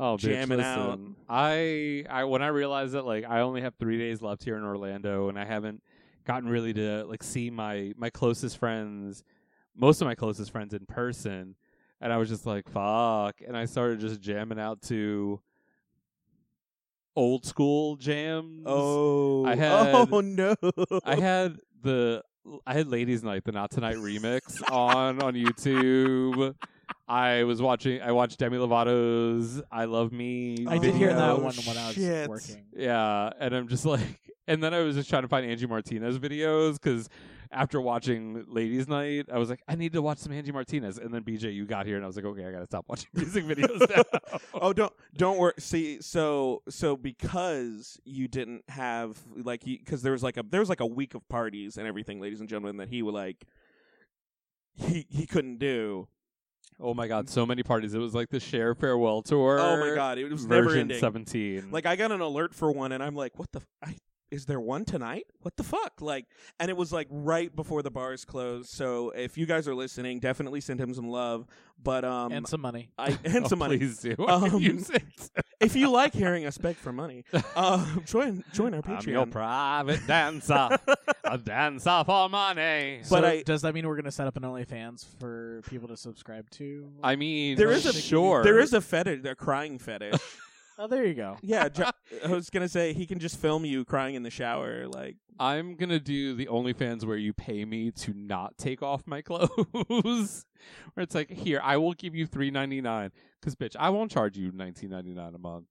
Oh, 0.00 0.16
bitch, 0.16 0.20
jamming 0.20 0.60
out. 0.60 0.98
I, 1.28 2.04
I 2.10 2.24
when 2.24 2.42
I 2.42 2.48
realized 2.48 2.94
that 2.94 3.04
like 3.04 3.24
I 3.24 3.40
only 3.40 3.60
have 3.60 3.74
three 3.76 3.98
days 3.98 4.20
left 4.20 4.42
here 4.42 4.56
in 4.56 4.64
Orlando, 4.64 5.28
and 5.28 5.38
I 5.38 5.44
haven't 5.44 5.82
gotten 6.24 6.48
really 6.48 6.72
to 6.74 7.04
like 7.04 7.22
see 7.22 7.50
my 7.50 7.92
my 7.96 8.10
closest 8.10 8.58
friends, 8.58 9.24
most 9.76 10.00
of 10.00 10.06
my 10.06 10.14
closest 10.14 10.50
friends 10.50 10.74
in 10.74 10.86
person, 10.86 11.56
and 12.00 12.12
I 12.12 12.16
was 12.16 12.28
just 12.28 12.46
like, 12.46 12.68
fuck, 12.68 13.36
and 13.46 13.56
I 13.56 13.64
started 13.66 14.00
just 14.00 14.20
jamming 14.20 14.58
out 14.58 14.82
to 14.82 15.40
old 17.16 17.44
school 17.44 17.96
jams. 17.96 18.62
Oh, 18.66 19.44
I 19.44 19.54
had 19.56 19.94
oh 20.10 20.20
no! 20.20 20.54
I 21.04 21.16
had 21.16 21.58
the 21.82 22.22
I 22.66 22.74
had 22.74 22.88
Ladies 22.88 23.22
Night, 23.22 23.44
the 23.44 23.52
Not 23.52 23.70
Tonight 23.70 23.96
remix 23.96 24.60
on 24.70 25.22
on 25.22 25.34
YouTube. 25.34 26.54
I 27.06 27.44
was 27.44 27.60
watching. 27.60 28.00
I 28.00 28.12
watched 28.12 28.38
Demi 28.38 28.58
Lovato's 28.58 29.62
"I 29.70 29.84
Love 29.84 30.12
Me." 30.12 30.66
I 30.66 30.78
did 30.78 30.94
hear 30.94 31.12
that 31.14 31.40
one 31.40 31.54
when 31.54 31.76
I 31.76 31.88
was 31.88 31.98
oh, 31.98 32.00
shit. 32.00 32.28
working. 32.28 32.64
Yeah, 32.74 33.30
and 33.38 33.54
I'm 33.54 33.68
just 33.68 33.84
like, 33.86 34.33
and 34.46 34.62
then 34.62 34.74
I 34.74 34.80
was 34.80 34.96
just 34.96 35.08
trying 35.08 35.22
to 35.22 35.28
find 35.28 35.46
Angie 35.46 35.66
Martinez 35.66 36.18
videos 36.18 36.74
because 36.74 37.08
after 37.50 37.80
watching 37.80 38.44
Ladies 38.48 38.88
Night, 38.88 39.26
I 39.32 39.38
was 39.38 39.48
like, 39.48 39.62
I 39.68 39.76
need 39.76 39.92
to 39.92 40.02
watch 40.02 40.18
some 40.18 40.32
Angie 40.32 40.52
Martinez. 40.52 40.98
And 40.98 41.12
then 41.14 41.22
BJ, 41.22 41.54
you 41.54 41.64
got 41.64 41.86
here, 41.86 41.96
and 41.96 42.04
I 42.04 42.06
was 42.06 42.16
like, 42.16 42.24
okay, 42.24 42.44
I 42.44 42.50
gotta 42.50 42.66
stop 42.66 42.84
watching 42.88 43.08
music 43.14 43.44
videos 43.44 43.88
now. 43.94 44.38
oh, 44.54 44.72
don't 44.72 44.92
don't 45.16 45.38
worry. 45.38 45.54
See, 45.58 46.00
so 46.00 46.62
so 46.68 46.96
because 46.96 47.98
you 48.04 48.28
didn't 48.28 48.64
have 48.68 49.18
like 49.36 49.64
because 49.64 50.02
there 50.02 50.12
was 50.12 50.22
like 50.22 50.36
a 50.36 50.44
there 50.48 50.60
was 50.60 50.68
like 50.68 50.80
a 50.80 50.86
week 50.86 51.14
of 51.14 51.26
parties 51.28 51.76
and 51.76 51.86
everything, 51.86 52.20
ladies 52.20 52.40
and 52.40 52.48
gentlemen, 52.48 52.76
that 52.78 52.88
he 52.88 53.02
would 53.02 53.14
like 53.14 53.44
he 54.74 55.06
he 55.08 55.26
couldn't 55.26 55.58
do. 55.58 56.08
Oh 56.80 56.92
my 56.92 57.06
god, 57.06 57.28
so 57.28 57.46
many 57.46 57.62
parties! 57.62 57.94
It 57.94 57.98
was 57.98 58.14
like 58.14 58.30
the 58.30 58.40
Cher 58.40 58.74
farewell 58.74 59.22
tour. 59.22 59.60
Oh 59.60 59.78
my 59.78 59.94
god, 59.94 60.18
it 60.18 60.28
was 60.28 60.44
never 60.44 60.74
ending. 60.74 60.98
seventeen. 60.98 61.70
Like 61.70 61.86
I 61.86 61.94
got 61.94 62.10
an 62.10 62.20
alert 62.20 62.52
for 62.52 62.72
one, 62.72 62.90
and 62.90 63.02
I'm 63.02 63.14
like, 63.14 63.38
what 63.38 63.52
the. 63.52 63.60
F- 63.60 63.66
I, 63.90 63.96
is 64.34 64.46
there 64.46 64.60
one 64.60 64.84
tonight? 64.84 65.26
What 65.42 65.56
the 65.56 65.62
fuck? 65.62 66.00
Like, 66.00 66.26
and 66.58 66.68
it 66.68 66.76
was 66.76 66.92
like 66.92 67.06
right 67.10 67.54
before 67.54 67.82
the 67.82 67.90
bars 67.90 68.24
closed. 68.24 68.68
So 68.70 69.10
if 69.10 69.38
you 69.38 69.46
guys 69.46 69.68
are 69.68 69.74
listening, 69.74 70.18
definitely 70.18 70.60
send 70.60 70.80
him 70.80 70.92
some 70.92 71.08
love. 71.08 71.46
But 71.82 72.04
um, 72.04 72.32
and 72.32 72.46
some 72.46 72.60
money. 72.60 72.90
I 72.98 73.16
and 73.24 73.44
Oh, 73.44 73.48
some 73.48 73.58
money. 73.60 73.78
please 73.78 73.98
do. 73.98 74.16
Um, 74.28 74.58
Use 74.60 74.90
it. 74.90 75.02
if 75.60 75.76
you 75.76 75.90
like 75.90 76.14
hearing 76.14 76.46
us 76.46 76.56
beg 76.58 76.76
for 76.76 76.92
money, 76.92 77.24
uh, 77.56 77.84
join 78.04 78.42
join 78.52 78.74
our 78.74 78.82
I'm 78.84 78.96
Patreon. 78.98 79.06
your 79.06 79.26
private 79.26 80.06
dancer, 80.06 80.78
a 81.24 81.38
dancer 81.38 82.02
for 82.06 82.28
money. 82.28 83.00
So 83.02 83.16
But 83.16 83.24
I- 83.24 83.42
does 83.42 83.62
that 83.62 83.74
mean 83.74 83.86
we're 83.86 83.96
gonna 83.96 84.10
set 84.12 84.26
up 84.26 84.36
an 84.36 84.42
OnlyFans 84.44 85.04
for 85.20 85.62
people 85.68 85.88
to 85.88 85.96
subscribe 85.96 86.48
to? 86.50 86.90
I 87.02 87.16
mean, 87.16 87.56
there 87.56 87.70
is 87.70 87.86
a 87.86 87.92
sure. 87.92 88.42
There 88.42 88.58
is 88.58 88.72
a 88.72 88.80
fetish, 88.80 89.24
a 89.24 89.34
crying 89.34 89.78
fetish. 89.78 90.20
Oh, 90.78 90.86
there 90.88 91.04
you 91.04 91.14
go. 91.14 91.36
yeah, 91.42 91.68
jo- 91.70 91.90
I 92.24 92.28
was 92.28 92.50
gonna 92.50 92.68
say 92.68 92.92
he 92.92 93.06
can 93.06 93.18
just 93.18 93.38
film 93.40 93.64
you 93.64 93.84
crying 93.84 94.14
in 94.14 94.22
the 94.22 94.30
shower, 94.30 94.86
like. 94.88 95.16
I'm 95.38 95.74
gonna 95.74 95.98
do 95.98 96.34
the 96.34 96.46
OnlyFans 96.46 97.04
where 97.04 97.16
you 97.16 97.32
pay 97.32 97.64
me 97.64 97.90
to 97.92 98.12
not 98.14 98.56
take 98.56 98.82
off 98.82 99.02
my 99.06 99.20
clothes. 99.88 100.46
where 100.94 101.02
it's 101.02 101.14
like, 101.14 101.28
here, 101.30 101.60
I 101.62 101.76
will 101.76 101.92
give 101.94 102.14
you 102.14 102.26
three 102.26 102.50
ninety 102.50 102.80
nine. 102.80 103.10
Cause 103.42 103.54
bitch, 103.56 103.74
I 103.78 103.90
won't 103.90 104.10
charge 104.12 104.36
you 104.36 104.52
nineteen 104.52 104.90
ninety 104.90 105.12
nine 105.12 105.34
a 105.34 105.38
month. 105.38 105.66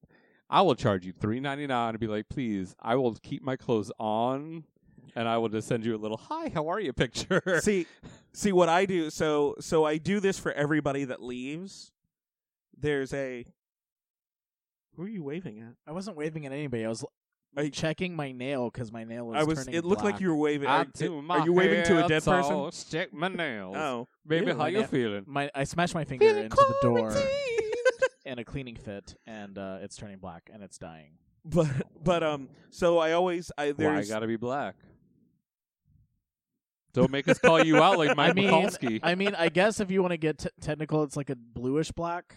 I 0.49 0.61
will 0.61 0.75
charge 0.75 1.05
you 1.05 1.13
three 1.13 1.39
ninety 1.39 1.65
nine 1.67 1.89
and 1.91 1.99
be 1.99 2.07
like, 2.07 2.27
please, 2.29 2.75
I 2.81 2.95
will 2.95 3.13
keep 3.15 3.41
my 3.41 3.55
clothes 3.55 3.91
on 3.99 4.65
and 5.15 5.27
I 5.29 5.37
will 5.37 5.49
just 5.49 5.67
send 5.67 5.85
you 5.85 5.95
a 5.95 5.97
little 5.97 6.17
hi, 6.17 6.49
how 6.53 6.67
are 6.69 6.79
you 6.79 6.91
picture. 6.93 7.61
see 7.61 7.87
see 8.33 8.51
what 8.51 8.67
I 8.67 8.85
do 8.85 9.09
so 9.09 9.55
so 9.59 9.85
I 9.85 9.97
do 9.97 10.19
this 10.19 10.37
for 10.37 10.51
everybody 10.51 11.05
that 11.05 11.21
leaves. 11.23 11.91
There's 12.77 13.13
a 13.13 13.45
Who 14.95 15.03
are 15.03 15.07
you 15.09 15.23
waving 15.23 15.59
at? 15.59 15.73
I 15.87 15.91
wasn't 15.91 16.17
waving 16.17 16.45
at 16.45 16.51
anybody. 16.51 16.85
I 16.85 16.89
was 16.89 17.03
Are 17.57 17.63
you- 17.63 17.69
checking 17.71 18.15
my 18.15 18.31
nail 18.31 18.69
because 18.69 18.91
my 18.91 19.03
nail 19.03 19.25
was. 19.27 19.37
I 19.37 19.43
was 19.43 19.59
turning 19.59 19.75
it 19.75 19.85
looked 19.85 20.03
like 20.03 20.19
you 20.19 20.29
were 20.29 20.35
waving 20.37 20.67
I 20.67 20.79
are, 20.81 20.85
do 20.85 21.23
are 21.29 21.45
you 21.45 21.53
waving 21.53 21.83
to 21.85 21.93
a 21.97 21.99
hair, 22.01 22.07
dead 22.07 22.23
so 22.23 22.31
person? 22.31 22.71
Stick 22.71 23.13
my 23.13 23.27
nails. 23.27 23.75
Oh. 23.77 24.07
Baby, 24.25 24.47
Ew, 24.47 24.57
how 24.57 24.65
you 24.67 24.81
na- 24.81 24.87
feeling? 24.87 25.23
My 25.27 25.49
I 25.55 25.63
smashed 25.63 25.93
my 25.95 26.03
finger 26.05 26.25
into 26.27 26.55
the 26.55 26.75
door 26.81 27.11
in 28.25 28.39
a 28.39 28.43
cleaning 28.43 28.75
fit, 28.75 29.15
and 29.25 29.57
uh, 29.57 29.79
it's 29.81 29.95
turning 29.95 30.19
black 30.19 30.49
and 30.53 30.63
it's 30.63 30.77
dying. 30.77 31.13
But 31.45 31.67
but 32.03 32.23
um 32.23 32.47
so 32.69 32.99
I 32.99 33.11
always 33.13 33.51
I 33.57 33.67
Why 33.71 33.73
there's 33.73 34.09
gotta 34.09 34.27
be 34.27 34.37
black? 34.37 34.75
Don't 36.93 37.11
make 37.11 37.27
us 37.27 37.39
call 37.39 37.63
you 37.63 37.77
out 37.81 37.97
like 37.97 38.15
Mike 38.17 38.31
I 38.31 38.33
mean, 38.33 38.49
Mikulski. 38.49 38.99
I 39.01 39.15
mean, 39.15 39.33
I 39.35 39.49
guess 39.49 39.79
if 39.79 39.89
you 39.89 40.01
want 40.01 40.11
to 40.11 40.17
get 40.17 40.37
t- 40.37 40.49
technical, 40.61 41.03
it's 41.03 41.17
like 41.17 41.29
a 41.31 41.35
bluish 41.35 41.91
black. 41.91 42.35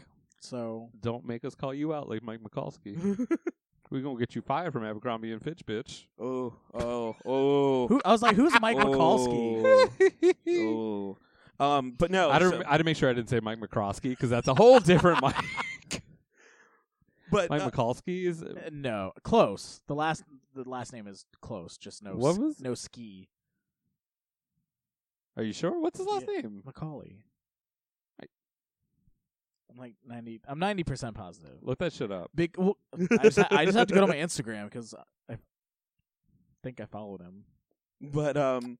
So 0.48 0.90
Don't 1.00 1.26
make 1.26 1.44
us 1.44 1.54
call 1.54 1.74
you 1.74 1.92
out 1.92 2.08
like 2.08 2.22
Mike 2.22 2.40
Mikulski. 2.40 2.96
We're 3.90 4.00
gonna 4.02 4.18
get 4.18 4.34
you 4.34 4.42
fired 4.42 4.72
from 4.72 4.84
Abercrombie 4.84 5.32
and 5.32 5.42
Fitch, 5.42 5.64
bitch. 5.64 6.06
Oh, 6.20 6.54
oh, 6.74 7.14
oh. 7.24 7.86
who 7.88 8.00
I 8.04 8.10
was 8.12 8.20
like, 8.22 8.34
who's 8.36 8.52
Mike 8.60 8.76
Mikulski? 8.76 10.34
oh. 10.48 11.16
Um, 11.58 11.94
but 11.96 12.10
no, 12.10 12.28
I 12.30 12.38
don't. 12.38 12.50
so- 12.50 12.62
I 12.66 12.72
had 12.72 12.78
to 12.78 12.84
make 12.84 12.96
sure 12.96 13.08
I 13.08 13.12
didn't 13.12 13.28
say 13.30 13.40
Mike 13.40 13.58
McCroskey 13.60 14.10
because 14.10 14.28
that's 14.28 14.48
a 14.48 14.54
whole 14.54 14.78
different 14.80 15.22
Mike. 15.22 15.36
but 17.30 17.48
Mike 17.48 17.62
uh, 17.62 17.70
McCoskey 17.70 18.26
is. 18.26 18.42
Uh, 18.42 18.68
No, 18.72 19.12
close. 19.22 19.80
The 19.86 19.94
last 19.94 20.22
the 20.54 20.68
last 20.68 20.92
name 20.92 21.06
is 21.06 21.24
close. 21.40 21.76
Just 21.78 22.02
no. 22.02 22.12
What 22.14 22.32
s- 22.32 22.38
was- 22.38 22.60
no 22.60 22.74
ski? 22.74 23.28
Are 25.36 25.42
you 25.42 25.52
sure? 25.52 25.80
What's 25.80 25.98
his 25.98 26.06
last 26.06 26.26
Yeah. 26.28 26.40
name? 26.42 26.62
Macaulay. 26.64 27.24
I- 29.76 29.82
I'm 29.82 29.82
like 29.82 29.94
ninety. 30.06 30.40
I'm 30.46 30.58
ninety 30.58 30.84
percent 30.84 31.14
positive. 31.16 31.58
Look 31.62 31.78
that 31.80 31.92
shit 31.92 32.10
up. 32.10 32.30
Big. 32.34 32.54
Well, 32.56 32.76
I, 33.18 33.24
just 33.24 33.38
ha- 33.38 33.48
I 33.50 33.64
just 33.64 33.76
have 33.76 33.88
to 33.88 33.94
go 33.94 34.00
to 34.00 34.06
my 34.06 34.16
Instagram 34.16 34.64
because 34.64 34.94
I 35.30 35.36
think 36.62 36.80
I 36.80 36.86
followed 36.86 37.20
him. 37.20 37.44
but 38.00 38.36
um 38.36 38.78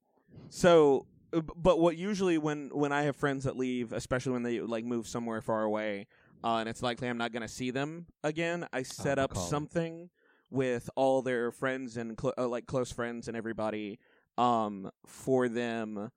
so 0.51 1.07
uh, 1.33 1.41
but 1.57 1.79
what 1.79 1.97
usually 1.97 2.37
when 2.37 2.69
when 2.73 2.93
i 2.93 3.03
have 3.03 3.17
friends 3.17 3.45
that 3.45 3.57
leave 3.57 3.93
especially 3.93 4.33
when 4.33 4.43
they 4.43 4.61
like 4.61 4.85
move 4.85 5.07
somewhere 5.09 5.41
far 5.41 5.63
away 5.63 6.07
uh, 6.45 6.57
and 6.57 6.69
it's 6.69 6.83
likely 6.83 7.09
i'm 7.09 7.17
not 7.17 7.33
going 7.33 7.41
to 7.43 7.49
see 7.49 7.71
them 7.71 8.05
again 8.23 8.67
i 8.75 8.83
set 8.83 9.19
up 9.19 9.31
Macaulay. 9.31 9.49
something 9.49 10.11
with 10.51 10.91
all 10.97 11.23
their 11.23 11.51
friends 11.51 11.97
and 11.97 12.19
cl- 12.21 12.35
uh, 12.37 12.47
like 12.47 12.67
close 12.67 12.93
friends 12.93 13.29
and 13.29 13.37
everybody 13.37 13.99
um 14.37 14.91
for 15.07 15.49
them 15.49 16.11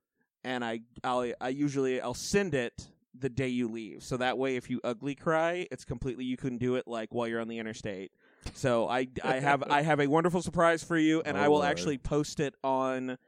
and 0.44 0.62
i 0.64 0.80
I'll, 1.02 1.32
i 1.40 1.48
usually 1.48 2.00
i'll 2.02 2.12
send 2.14 2.52
it 2.54 2.88
the 3.18 3.28
day 3.28 3.48
you 3.48 3.68
leave 3.68 4.02
so 4.04 4.16
that 4.16 4.38
way 4.38 4.56
if 4.56 4.70
you 4.70 4.80
ugly 4.84 5.14
cry 5.14 5.66
it's 5.72 5.84
completely 5.84 6.24
you 6.24 6.36
can 6.36 6.56
do 6.58 6.76
it 6.76 6.86
like 6.86 7.12
while 7.12 7.26
you're 7.26 7.40
on 7.40 7.48
the 7.48 7.58
interstate 7.58 8.12
so 8.54 8.88
I 8.88 9.08
I 9.24 9.40
have 9.40 9.62
I 9.68 9.82
have 9.82 10.00
a 10.00 10.06
wonderful 10.06 10.40
surprise 10.42 10.82
for 10.82 10.96
you, 10.96 11.20
and 11.26 11.36
Oh, 11.36 11.40
I 11.40 11.48
will 11.48 11.56
Lord. 11.58 11.68
actually 11.68 11.98
post 11.98 12.40
it 12.40 12.54
on. 12.64 13.18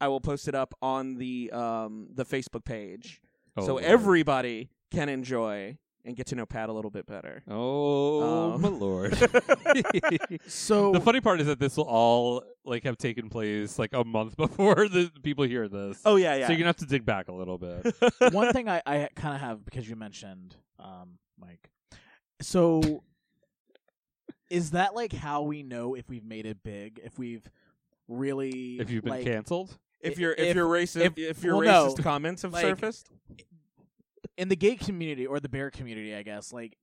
I 0.00 0.08
will 0.08 0.20
post 0.20 0.48
it 0.48 0.54
up 0.54 0.74
on 0.80 1.16
the 1.16 1.50
um 1.52 2.08
the 2.14 2.24
Facebook 2.24 2.64
page, 2.64 3.20
Oh, 3.56 3.66
so 3.66 3.72
Lord. 3.72 3.84
everybody 3.84 4.70
can 4.90 5.08
enjoy 5.10 5.76
and 6.04 6.16
get 6.16 6.26
to 6.28 6.34
know 6.34 6.44
Pat 6.46 6.68
a 6.68 6.72
little 6.72 6.90
bit 6.90 7.06
better. 7.06 7.42
Oh 7.48 8.52
Um, 8.54 8.60
my 8.62 8.68
lord! 8.86 9.12
So 10.46 10.92
the 10.92 11.00
funny 11.00 11.20
part 11.20 11.40
is 11.40 11.46
that 11.46 11.58
this 11.58 11.76
will 11.76 11.84
all 11.84 12.42
like 12.64 12.84
have 12.84 12.96
taken 12.96 13.28
place 13.28 13.78
like 13.78 13.92
a 13.92 14.04
month 14.04 14.36
before 14.38 14.88
the 14.88 15.10
people 15.22 15.44
hear 15.44 15.68
this. 15.68 16.00
Oh 16.04 16.16
yeah, 16.16 16.34
yeah. 16.34 16.46
So 16.46 16.52
you're 16.52 16.58
gonna 16.58 16.68
have 16.68 16.76
to 16.76 16.86
dig 16.86 17.04
back 17.04 17.28
a 17.28 17.32
little 17.32 17.58
bit. 17.58 17.94
one 18.32 18.52
thing 18.52 18.68
I, 18.68 18.82
I 18.86 19.08
kind 19.14 19.34
of 19.34 19.40
have 19.40 19.64
because 19.64 19.88
you 19.88 19.96
mentioned 19.96 20.56
um, 20.78 21.18
Mike. 21.38 21.70
So, 22.40 23.04
is 24.50 24.72
that 24.72 24.94
like 24.94 25.12
how 25.12 25.42
we 25.42 25.62
know 25.62 25.94
if 25.94 26.08
we've 26.08 26.24
made 26.24 26.46
it 26.46 26.58
big? 26.64 27.00
If 27.04 27.18
we've 27.18 27.48
really 28.08 28.78
if 28.80 28.90
you've 28.90 29.04
been 29.04 29.12
like, 29.12 29.24
canceled, 29.24 29.76
if 30.00 30.18
your 30.18 30.32
if, 30.32 30.38
if- 30.48 30.56
your 30.56 30.66
racist 30.68 31.00
if, 31.04 31.18
if- 31.18 31.44
your 31.44 31.56
well, 31.58 31.86
no. 31.86 31.92
racist 31.94 32.02
comments 32.02 32.42
have 32.42 32.52
Like, 32.52 32.62
surfaced, 32.64 33.10
in 34.36 34.48
the 34.48 34.56
gay 34.56 34.76
community 34.76 35.26
or 35.26 35.40
the 35.40 35.48
bear 35.48 35.70
community, 35.70 36.14
I 36.14 36.22
guess, 36.22 36.52
like, 36.52 36.76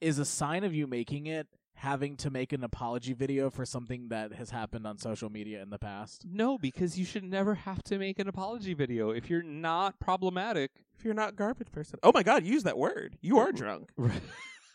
is 0.00 0.18
a 0.18 0.24
sign 0.24 0.64
of 0.64 0.74
you 0.74 0.86
making 0.86 1.26
it 1.26 1.46
having 1.74 2.16
to 2.16 2.30
make 2.30 2.52
an 2.52 2.62
apology 2.62 3.12
video 3.12 3.50
for 3.50 3.64
something 3.64 4.08
that 4.08 4.32
has 4.34 4.50
happened 4.50 4.86
on 4.86 4.98
social 4.98 5.30
media 5.30 5.62
in 5.62 5.70
the 5.70 5.78
past? 5.78 6.24
no, 6.28 6.58
because 6.58 6.98
you 6.98 7.04
should 7.04 7.24
never 7.24 7.54
have 7.54 7.82
to 7.84 7.98
make 7.98 8.18
an 8.18 8.28
apology 8.28 8.74
video 8.74 9.10
if 9.10 9.30
you're 9.30 9.42
not 9.42 9.98
problematic. 9.98 10.70
if 10.96 11.04
you're 11.04 11.14
not 11.14 11.34
garbage 11.34 11.72
person, 11.72 11.98
oh 12.02 12.12
my 12.12 12.22
god, 12.22 12.44
use 12.44 12.62
that 12.64 12.78
word. 12.78 13.16
You 13.20 13.38
are 13.38 13.52
drunk. 13.52 13.90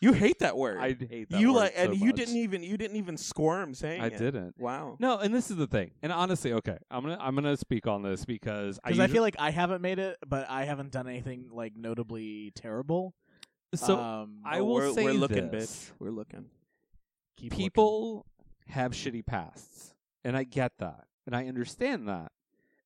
You 0.00 0.12
hate 0.12 0.38
that 0.40 0.56
word. 0.56 0.78
I 0.78 0.92
hate 0.94 1.30
that 1.30 1.40
you 1.40 1.52
word 1.52 1.58
like, 1.58 1.74
so 1.76 1.82
and 1.82 1.96
you 1.96 2.06
much. 2.06 2.16
didn't 2.16 2.36
even 2.36 2.62
you 2.62 2.76
didn't 2.76 2.96
even 2.96 3.16
squirm 3.16 3.74
saying 3.74 4.00
I 4.00 4.06
it. 4.06 4.18
didn't. 4.18 4.54
Wow. 4.58 4.96
No, 5.00 5.18
and 5.18 5.34
this 5.34 5.50
is 5.50 5.56
the 5.56 5.66
thing. 5.66 5.90
And 6.02 6.12
honestly, 6.12 6.52
okay, 6.52 6.78
I'm 6.90 7.02
gonna 7.02 7.18
I'm 7.20 7.34
gonna 7.34 7.56
speak 7.56 7.86
on 7.88 8.02
this 8.02 8.24
because 8.24 8.78
I, 8.84 8.88
Because 8.90 9.00
I, 9.00 9.02
usu- 9.04 9.12
feel 9.14 9.22
like 9.22 9.36
I 9.38 9.50
haven't 9.50 9.82
made 9.82 9.98
it, 9.98 10.16
but 10.26 10.48
I 10.48 10.64
haven't 10.64 10.92
done 10.92 11.08
anything 11.08 11.48
like 11.52 11.76
notably 11.76 12.52
terrible. 12.54 13.14
so 13.74 13.98
um, 13.98 14.38
I 14.44 14.60
will 14.60 14.74
we're, 14.74 14.92
say 14.92 15.04
we're 15.04 15.12
looking, 15.14 15.50
this. 15.50 15.90
bitch. 15.90 15.92
We're 15.98 16.10
looking. 16.10 16.44
keep 17.36 17.52
looking. 17.52 17.64
people 17.66 18.26
have 18.68 18.92
shitty 18.92 19.24
pasts 19.24 19.94
and 20.24 20.36
i 20.36 20.44
get 20.44 20.72
that 20.78 21.04
and 21.26 21.34
i 21.34 21.46
understand 21.46 22.06
that 22.06 22.30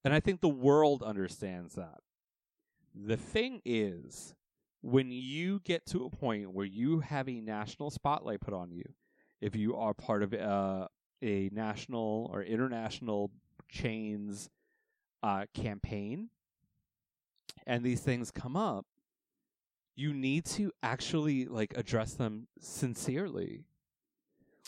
and 0.05 0.15
i 0.15 0.21
think 0.21 0.41
the 0.41 0.49
world 0.49 1.03
understands 1.03 1.75
that 1.75 1.99
the 2.95 3.17
thing 3.17 3.61
is 3.65 4.35
when 4.83 5.11
you 5.11 5.61
get 5.61 5.87
to 5.87 6.05
a 6.05 6.11
point 6.11 6.53
where 6.53 6.67
you 6.67 7.01
have 7.01 7.29
a 7.29 7.41
national 7.41 7.91
spotlight 7.91 8.41
put 8.41 8.53
on 8.53 8.71
you 8.71 8.85
if 9.41 9.57
you 9.57 9.77
are 9.77 9.95
part 9.95 10.23
of 10.23 10.35
uh, 10.35 10.87
a 11.23 11.49
national 11.53 12.29
or 12.33 12.43
international 12.43 13.31
chains 13.69 14.51
uh, 15.23 15.47
campaign 15.55 16.29
and 17.67 17.85
these 17.85 18.01
things 18.01 18.31
come 18.31 18.57
up 18.57 18.85
you 19.95 20.13
need 20.13 20.45
to 20.45 20.73
actually 20.83 21.45
like 21.45 21.75
address 21.77 22.15
them 22.15 22.49
sincerely 22.59 23.65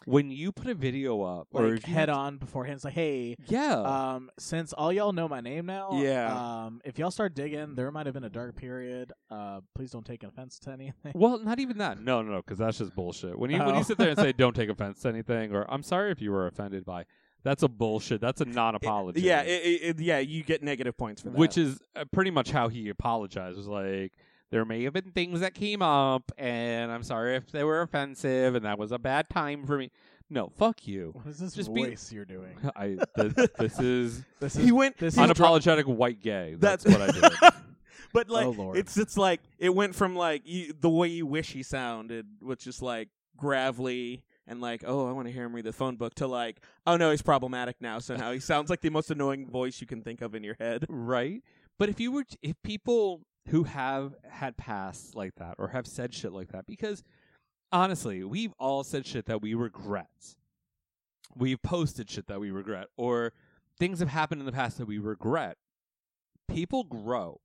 when 0.07 0.31
you 0.31 0.53
put 0.53 0.67
a 0.67 0.75
video 0.75 1.23
up 1.23 1.49
or 1.53 1.69
like 1.71 1.87
you 1.87 1.95
head 1.95 2.11
on 2.11 2.37
beforehand. 2.37 2.77
It's 2.77 2.85
like, 2.85 2.95
hey, 2.95 3.37
Yeah. 3.47 3.75
Um, 3.81 4.31
since 4.39 4.73
all 4.73 4.93
y'all 4.93 5.13
know 5.13 5.29
my 5.29 5.41
name 5.41 5.67
now, 5.67 5.91
Yeah. 5.95 6.65
Um, 6.65 6.81
if 6.85 6.99
y'all 6.99 7.11
start 7.11 7.35
digging, 7.35 7.75
there 7.75 7.91
might 7.91 8.07
have 8.07 8.15
been 8.15 8.25
a 8.25 8.29
dark 8.31 8.57
period. 8.57 9.13
Uh, 9.31 9.61
please 9.75 9.91
don't 9.93 10.05
take 10.05 10.23
offense 10.23 10.59
to 10.61 10.71
anything. 10.73 11.13
Well, 11.15 11.39
not 11.39 11.59
even 11.59 11.79
that. 11.79 12.01
No, 12.01 12.21
no, 12.23 12.33
no, 12.33 12.37
because 12.39 12.59
that's 12.59 12.79
just 12.79 12.95
bullshit. 12.95 13.39
When 13.39 13.51
you 13.51 13.59
when 13.59 13.75
Oh. 13.75 13.79
you 13.79 13.85
sit 13.85 13.97
there 13.99 14.11
and 14.11 14.19
say 14.19 14.33
"Don't 14.37 14.55
take 14.55 14.69
offense 14.69 15.01
to 15.03 15.09
anything," 15.09 15.55
or 15.55 15.65
"I'm 15.73 15.83
sorry 15.83 16.11
if 16.11 16.21
you 16.21 16.33
were 16.33 16.47
offended 16.47 16.85
by," 16.85 17.05
that's 17.43 17.63
a 17.63 17.69
bullshit. 17.69 18.21
That's 18.21 18.41
a 18.41 18.45
non-apology. 18.47 19.21
Yeah, 19.23 19.43
it, 19.43 19.63
it, 19.65 19.83
it- 19.83 20.01
yeah, 20.01 20.19
you 20.19 20.43
get 20.43 20.63
negative 20.63 20.97
points 20.99 21.23
for 21.23 21.31
that. 21.31 21.39
which 21.39 21.57
is 21.57 21.81
uh, 21.97 22.05
pretty 22.13 22.31
much 22.31 22.51
how 22.51 22.69
he 22.69 22.89
apologized. 22.89 23.57
Was 23.57 23.69
like, 23.69 24.13
there 24.55 24.65
may 24.65 24.85
have 24.85 24.93
been 24.93 25.11
things 25.11 25.41
that 25.41 25.53
came 25.53 25.83
up, 25.83 26.31
and 26.39 26.93
I'm 26.93 27.03
sorry 27.03 27.35
if 27.35 27.51
they 27.51 27.65
were 27.65 27.83
offensive, 27.83 28.55
and 28.55 28.65
that 28.65 28.79
was 28.79 28.93
a 28.93 29.01
bad 29.01 29.29
time 29.29 29.67
for 29.67 29.77
me. 29.77 29.91
No, 30.31 30.49
fuck 30.57 30.87
you. 30.87 31.11
What 31.13 31.27
is 31.27 31.39
this 31.41 31.55
Just 31.55 31.71
voice 31.71 32.13
you're 32.13 32.25
doing? 32.25 32.57
I 32.77 32.99
th- 33.17 33.49
this 33.59 33.81
is 33.81 34.23
This 34.39 34.55
he 34.55 34.71
went 34.71 34.97
this 34.97 35.17
unapologetic 35.17 35.87
white 35.87 36.23
gay. 36.23 36.55
That's, 36.57 36.85
That's 36.85 36.97
what 36.97 37.11
I 37.11 37.21
did. 37.51 37.53
But 38.13 38.31
like, 38.31 38.47
Oh, 38.47 38.75
it's 38.75 38.97
it's 38.97 39.17
like 39.17 39.41
it 39.59 39.75
went 39.75 39.97
from 39.97 40.15
like 40.15 40.43
you, 40.45 40.73
the 40.81 40.89
way 40.89 41.09
you 41.09 41.27
wish 41.27 41.51
he 41.51 41.65
sounded, 41.65 42.25
which 42.41 42.69
is 42.69 42.81
like 42.81 43.09
gravelly 43.37 44.23
and 44.47 44.61
like, 44.61 44.85
oh, 44.87 45.09
I 45.09 45.13
want 45.13 45.27
to 45.27 45.33
hear 45.33 45.43
him 45.43 45.53
read 45.53 45.65
the 45.65 45.73
phone 45.73 45.97
book, 45.97 46.15
to 46.17 46.29
like, 46.29 46.61
oh 46.87 46.97
no, 46.97 47.11
he's 47.11 47.23
problematic 47.23 47.75
now. 47.81 47.99
So 47.99 48.15
now 48.15 48.31
he 48.31 48.39
sounds 48.39 48.71
like 48.71 48.83
the 48.83 48.91
most 48.91 49.11
annoying 49.11 49.51
voice 49.51 49.81
you 49.81 49.89
can 49.89 50.01
think 50.01 50.23
of 50.23 50.37
in 50.37 50.45
your 50.45 50.55
head. 50.61 50.87
right? 50.89 51.43
But 51.77 51.89
if 51.89 51.99
you 51.99 52.13
were, 52.13 52.23
t- 52.23 52.39
if 52.41 52.55
people 52.63 53.23
who 53.49 53.65
have 53.65 54.15
had 54.29 54.57
pasts 54.57 55.15
like 55.15 55.35
that 55.37 55.57
or 55.59 55.69
have 55.69 55.87
said 55.87 56.15
shit 56.15 56.33
like 56.33 56.49
that, 56.53 56.67
because 56.67 57.03
honestly, 57.73 58.25
we've 58.25 58.53
all 58.59 58.85
said 58.85 59.07
shit 59.07 59.27
that 59.27 59.43
we 59.43 59.55
regret. 59.55 60.35
We've 61.37 61.61
posted 61.63 62.09
shit 62.11 62.27
that 62.29 62.41
we 62.41 62.51
regret, 62.51 62.87
or 62.97 63.33
things 63.79 63.99
have 63.99 64.09
happened 64.09 64.41
in 64.41 64.47
the 64.47 64.53
past 64.53 64.79
that 64.79 64.87
we 64.87 64.99
regret. 64.99 65.57
People 66.49 66.85
grow, 66.85 67.41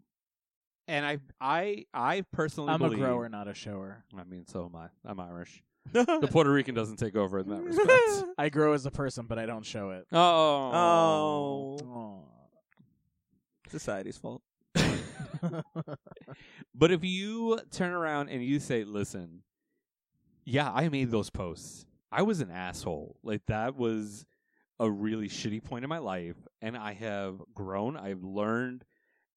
and 0.88 1.06
I, 1.06 1.18
I, 1.42 1.86
I 1.94 2.24
personally, 2.32 2.72
I'm 2.72 2.82
a 2.82 2.96
grower, 2.96 3.28
not 3.30 3.48
a 3.48 3.54
shower. 3.54 4.04
I 4.16 4.24
mean, 4.26 4.46
so 4.48 4.66
am 4.66 4.76
I. 4.76 4.88
I'm 5.04 5.20
Irish. 5.20 5.64
the 5.92 6.28
Puerto 6.30 6.52
Rican 6.52 6.76
doesn't 6.76 6.98
take 6.98 7.16
over 7.16 7.40
in 7.40 7.50
that 7.50 7.64
respect. 7.64 8.30
I 8.38 8.50
grow 8.50 8.74
as 8.74 8.86
a 8.86 8.92
person, 8.92 9.26
but 9.26 9.40
I 9.40 9.48
don't 9.48 9.66
show 9.66 9.90
it. 9.92 10.06
Oh, 10.12 11.80
Oh, 11.82 12.24
society's 13.70 14.18
fault. 14.18 14.42
But 16.74 16.92
if 16.92 17.04
you 17.04 17.60
turn 17.72 17.92
around 17.92 18.30
and 18.30 18.44
you 18.44 18.60
say, 18.60 18.84
"Listen, 18.84 19.44
yeah, 20.46 20.72
I 20.72 20.90
made 20.90 21.12
those 21.12 21.30
posts. 21.30 21.86
I 22.12 22.22
was 22.22 22.42
an 22.42 22.52
asshole. 22.52 23.18
Like 23.24 23.46
that 23.48 23.76
was 23.76 24.26
a 24.80 24.90
really 24.90 25.28
shitty 25.28 25.64
point 25.64 25.84
in 25.84 25.90
my 25.90 25.98
life, 25.98 26.38
and 26.62 26.78
I 26.78 26.94
have 26.94 27.42
grown. 27.54 27.98
I've 27.98 28.24
learned, 28.24 28.86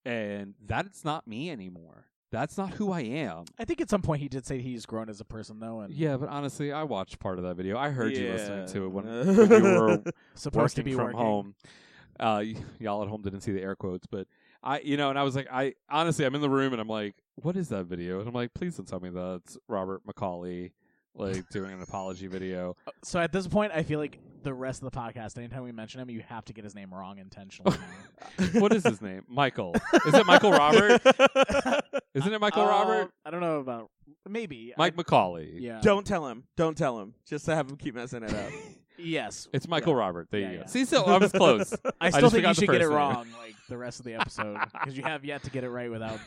and 0.04 0.54
that's 0.64 1.04
not 1.04 1.26
me 1.26 1.50
anymore. 1.50 2.06
That's 2.30 2.56
not 2.56 2.70
who 2.74 2.92
I 2.92 3.00
am." 3.00 3.44
I 3.58 3.64
think 3.64 3.80
at 3.80 3.90
some 3.90 4.02
point 4.02 4.22
he 4.22 4.28
did 4.28 4.46
say 4.46 4.60
he's 4.60 4.86
grown 4.86 5.08
as 5.08 5.20
a 5.20 5.24
person, 5.24 5.58
though, 5.58 5.80
and 5.80 5.92
Yeah, 5.92 6.16
but 6.16 6.28
honestly, 6.28 6.70
I 6.72 6.84
watched 6.84 7.18
part 7.18 7.38
of 7.38 7.44
that 7.44 7.56
video. 7.56 7.76
I 7.76 7.90
heard 7.90 8.12
you 8.16 8.30
listening 8.30 8.66
to 8.68 8.84
it 8.84 8.88
when, 8.88 9.04
when 9.06 9.50
you 9.50 9.62
were 9.80 10.02
supposed 10.34 10.76
to 10.76 10.82
be 10.82 10.94
from 10.94 11.04
working. 11.06 11.18
home. 11.20 11.54
Uh, 12.20 12.44
y- 12.44 12.54
y'all 12.78 13.02
at 13.02 13.08
home 13.08 13.22
didn't 13.22 13.40
see 13.40 13.52
the 13.52 13.60
air 13.62 13.74
quotes, 13.74 14.06
but 14.06 14.28
I, 14.62 14.80
you 14.80 14.96
know, 14.96 15.10
and 15.10 15.18
I 15.18 15.22
was 15.24 15.34
like, 15.34 15.48
I 15.50 15.74
honestly, 15.90 16.24
I'm 16.24 16.34
in 16.34 16.40
the 16.40 16.50
room 16.50 16.72
and 16.72 16.80
I'm 16.80 16.88
like, 16.88 17.14
what 17.36 17.56
is 17.56 17.68
that 17.70 17.84
video? 17.86 18.20
And 18.20 18.28
I'm 18.28 18.34
like, 18.34 18.54
please 18.54 18.76
don't 18.76 18.86
tell 18.86 19.00
me 19.00 19.10
that's 19.10 19.58
Robert 19.68 20.02
McCauley, 20.06 20.72
like 21.14 21.48
doing 21.50 21.72
an 21.72 21.82
apology 21.82 22.26
video. 22.28 22.76
So 23.02 23.18
at 23.20 23.32
this 23.32 23.46
point, 23.48 23.72
I 23.74 23.82
feel 23.82 23.98
like 23.98 24.18
the 24.42 24.54
rest 24.54 24.82
of 24.82 24.90
the 24.90 24.96
podcast, 24.98 25.36
anytime 25.38 25.62
we 25.62 25.72
mention 25.72 26.00
him, 26.00 26.10
you 26.10 26.22
have 26.28 26.44
to 26.46 26.52
get 26.52 26.64
his 26.64 26.74
name 26.74 26.92
wrong 26.94 27.18
intentionally. 27.18 27.76
what 28.54 28.72
is 28.72 28.84
his 28.84 29.00
name? 29.02 29.24
Michael. 29.28 29.74
Is 30.06 30.14
it 30.14 30.26
Michael 30.26 30.52
Robert? 30.52 31.00
Isn't 32.14 32.32
it 32.32 32.40
Michael 32.40 32.62
Uh, 32.64 32.68
Robert? 32.68 33.10
I 33.24 33.30
don't 33.30 33.40
know 33.40 33.58
about 33.60 33.90
maybe 34.28 34.74
Mike 34.76 34.94
I- 34.98 35.02
McCauley. 35.02 35.60
Yeah. 35.60 35.80
Don't 35.82 36.06
tell 36.06 36.26
him. 36.28 36.44
Don't 36.56 36.76
tell 36.76 37.00
him. 37.00 37.14
Just 37.26 37.46
to 37.46 37.54
have 37.54 37.68
him 37.70 37.76
keep 37.76 37.94
messing 37.94 38.22
it 38.22 38.32
up. 38.34 38.52
Yes. 39.02 39.48
It's 39.52 39.68
Michael 39.68 39.92
Yeah. 39.94 39.98
Robert. 39.98 40.28
There 40.30 40.40
Yeah, 40.40 40.46
you 40.50 40.56
go. 40.56 40.60
yeah. 40.62 40.66
See, 40.66 40.84
so 40.84 41.04
I 41.04 41.18
was 41.18 41.32
close. 41.32 41.74
I 42.00 42.10
still 42.10 42.22
just 42.22 42.34
think 42.34 42.46
you 42.46 42.54
should 42.54 42.66
get 42.68 42.76
it 42.82 42.88
name. 42.88 42.92
wrong, 42.96 43.26
like 43.38 43.54
the 43.68 43.76
rest 43.78 43.98
of 44.00 44.04
the 44.06 44.14
episode, 44.14 44.58
because 44.72 44.96
you 44.96 45.02
have 45.02 45.24
yet 45.24 45.42
to 45.44 45.50
get 45.50 45.64
it 45.64 45.70
right 45.70 45.90
without 45.90 46.18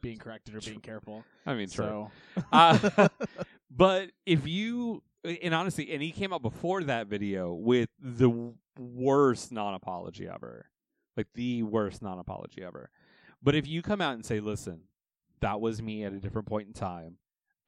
being 0.00 0.18
corrected 0.18 0.54
or 0.54 0.60
being 0.60 0.80
careful. 0.80 1.24
I 1.46 1.54
mean, 1.54 1.68
true. 1.68 2.10
So, 2.34 2.42
uh, 2.52 3.08
but 3.70 4.10
if 4.26 4.46
you 4.46 5.02
and 5.42 5.54
honestly, 5.54 5.92
and 5.92 6.02
he 6.02 6.10
came 6.10 6.32
out 6.32 6.42
before 6.42 6.82
that 6.84 7.06
video 7.06 7.52
with 7.52 7.88
the 8.00 8.52
worst 8.78 9.52
non-apology 9.52 10.28
ever, 10.28 10.66
like 11.16 11.28
the 11.34 11.62
worst 11.62 12.02
non-apology 12.02 12.62
ever. 12.62 12.90
But 13.42 13.54
if 13.54 13.66
you 13.66 13.82
come 13.82 14.00
out 14.00 14.14
and 14.14 14.24
say, 14.24 14.40
"Listen, 14.40 14.82
that 15.40 15.60
was 15.60 15.80
me 15.82 16.04
at 16.04 16.12
a 16.12 16.18
different 16.18 16.48
point 16.48 16.68
in 16.68 16.72
time. 16.74 17.18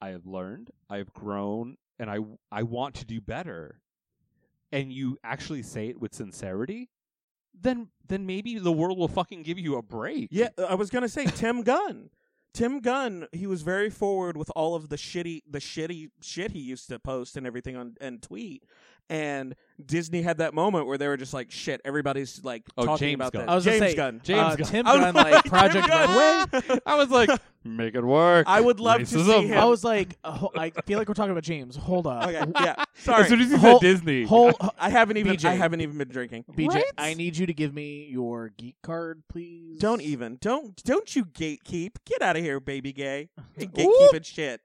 I 0.01 0.09
have 0.09 0.25
learned, 0.25 0.71
I 0.89 0.97
have 0.97 1.13
grown, 1.13 1.77
and 1.99 2.09
I 2.09 2.17
I 2.51 2.63
want 2.63 2.95
to 2.95 3.05
do 3.05 3.21
better," 3.21 3.79
and 4.75 4.91
you 4.91 5.17
actually 5.23 5.63
say 5.63 5.87
it 5.87 6.01
with 6.01 6.13
sincerity, 6.13 6.89
then 7.59 7.87
then 8.07 8.25
maybe 8.25 8.59
the 8.59 8.73
world 8.73 8.97
will 8.97 9.07
fucking 9.07 9.41
give 9.41 9.57
you 9.57 9.77
a 9.77 9.81
break. 9.81 10.27
Yeah, 10.31 10.49
I 10.57 10.75
was 10.75 10.89
gonna 10.89 11.09
say 11.09 11.25
Tim 11.25 11.63
Gunn. 11.63 12.09
Tim 12.53 12.79
Gunn, 12.79 13.27
he 13.31 13.47
was 13.47 13.63
very 13.63 13.89
forward 13.89 14.37
with 14.37 14.49
all 14.55 14.75
of 14.75 14.89
the 14.89 14.95
shitty, 14.97 15.43
the 15.49 15.59
shitty 15.59 16.09
shit 16.21 16.51
he 16.51 16.59
used 16.59 16.87
to 16.89 16.99
post 16.99 17.35
and 17.37 17.47
everything 17.47 17.75
on 17.77 17.95
and 18.01 18.21
tweet. 18.21 18.63
And 19.07 19.55
Disney 19.85 20.23
had 20.23 20.39
that 20.39 20.55
moment 20.55 20.87
where 20.87 20.97
they 20.97 21.07
were 21.07 21.17
just 21.17 21.31
like, 21.33 21.51
"Shit, 21.51 21.79
everybody's 21.85 22.43
like 22.43 22.63
Oh, 22.75 22.85
talking 22.85 23.09
James 23.09 23.15
about 23.15 23.33
Gunn. 23.33 23.41
this." 23.45 23.51
I 23.51 23.55
was 23.55 23.65
gonna 23.65 23.77
James 23.79 23.91
say, 23.91 23.95
Gunn. 23.95 24.21
James 24.23 24.39
uh, 24.39 24.55
Gunn. 24.55 24.67
Tim 24.67 24.87
I 24.87 24.91
was 24.95 25.01
Gunn, 25.01 25.13
like, 25.15 25.33
like 25.33 25.45
Project 25.45 25.87
Runway. 25.89 26.79
I 26.87 26.95
was 26.95 27.09
like, 27.11 27.29
make 27.63 27.93
it 27.93 28.03
work. 28.03 28.45
I 28.49 28.61
would 28.61 28.79
love 28.79 29.01
to 29.01 29.05
see 29.05 29.45
him. 29.47 29.57
I 29.59 29.65
was 29.65 29.83
like, 29.83 30.17
uh, 30.23 30.31
ho- 30.31 30.51
I 30.57 30.71
feel 30.87 30.97
like 30.97 31.07
we're 31.07 31.13
talking 31.13 31.33
about 31.33 31.43
James. 31.43 31.75
Hold 31.75 32.07
up. 32.07 32.27
okay, 32.27 32.51
yeah. 32.61 32.83
Sorry, 32.95 33.21
As 33.23 33.29
soon 33.29 33.41
as 33.41 33.51
he 33.51 33.57
Hold- 33.57 33.81
said 33.81 33.87
Disney, 33.87 34.23
Hold, 34.23 34.55
I 34.79 34.89
haven't 34.89 35.17
even. 35.17 35.35
BJ. 35.35 35.49
I 35.49 35.53
haven't 35.53 35.81
even 35.81 35.99
been 35.99 36.07
drinking. 36.09 36.45
BJ, 36.53 36.69
Right? 36.69 36.83
I 36.97 37.13
need 37.13 37.37
you 37.37 37.45
to 37.45 37.53
give 37.53 37.75
me 37.75 38.07
your 38.09 38.49
geek 38.57 38.77
card, 38.81 39.21
please. 39.29 39.79
Don't 39.79 40.01
even. 40.01 40.37
Don't. 40.41 40.81
Don't 40.83 41.15
you 41.15 41.25
gatekeep. 41.25 41.97
Get 42.05 42.23
out 42.23 42.37
of 42.37 42.43
here, 42.43 42.59
baby 42.59 42.91
gay. 42.91 43.29
Hey, 43.53 43.65
Whoop. 43.67 44.13
gatekeeping 44.13 44.25
shit. 44.25 44.61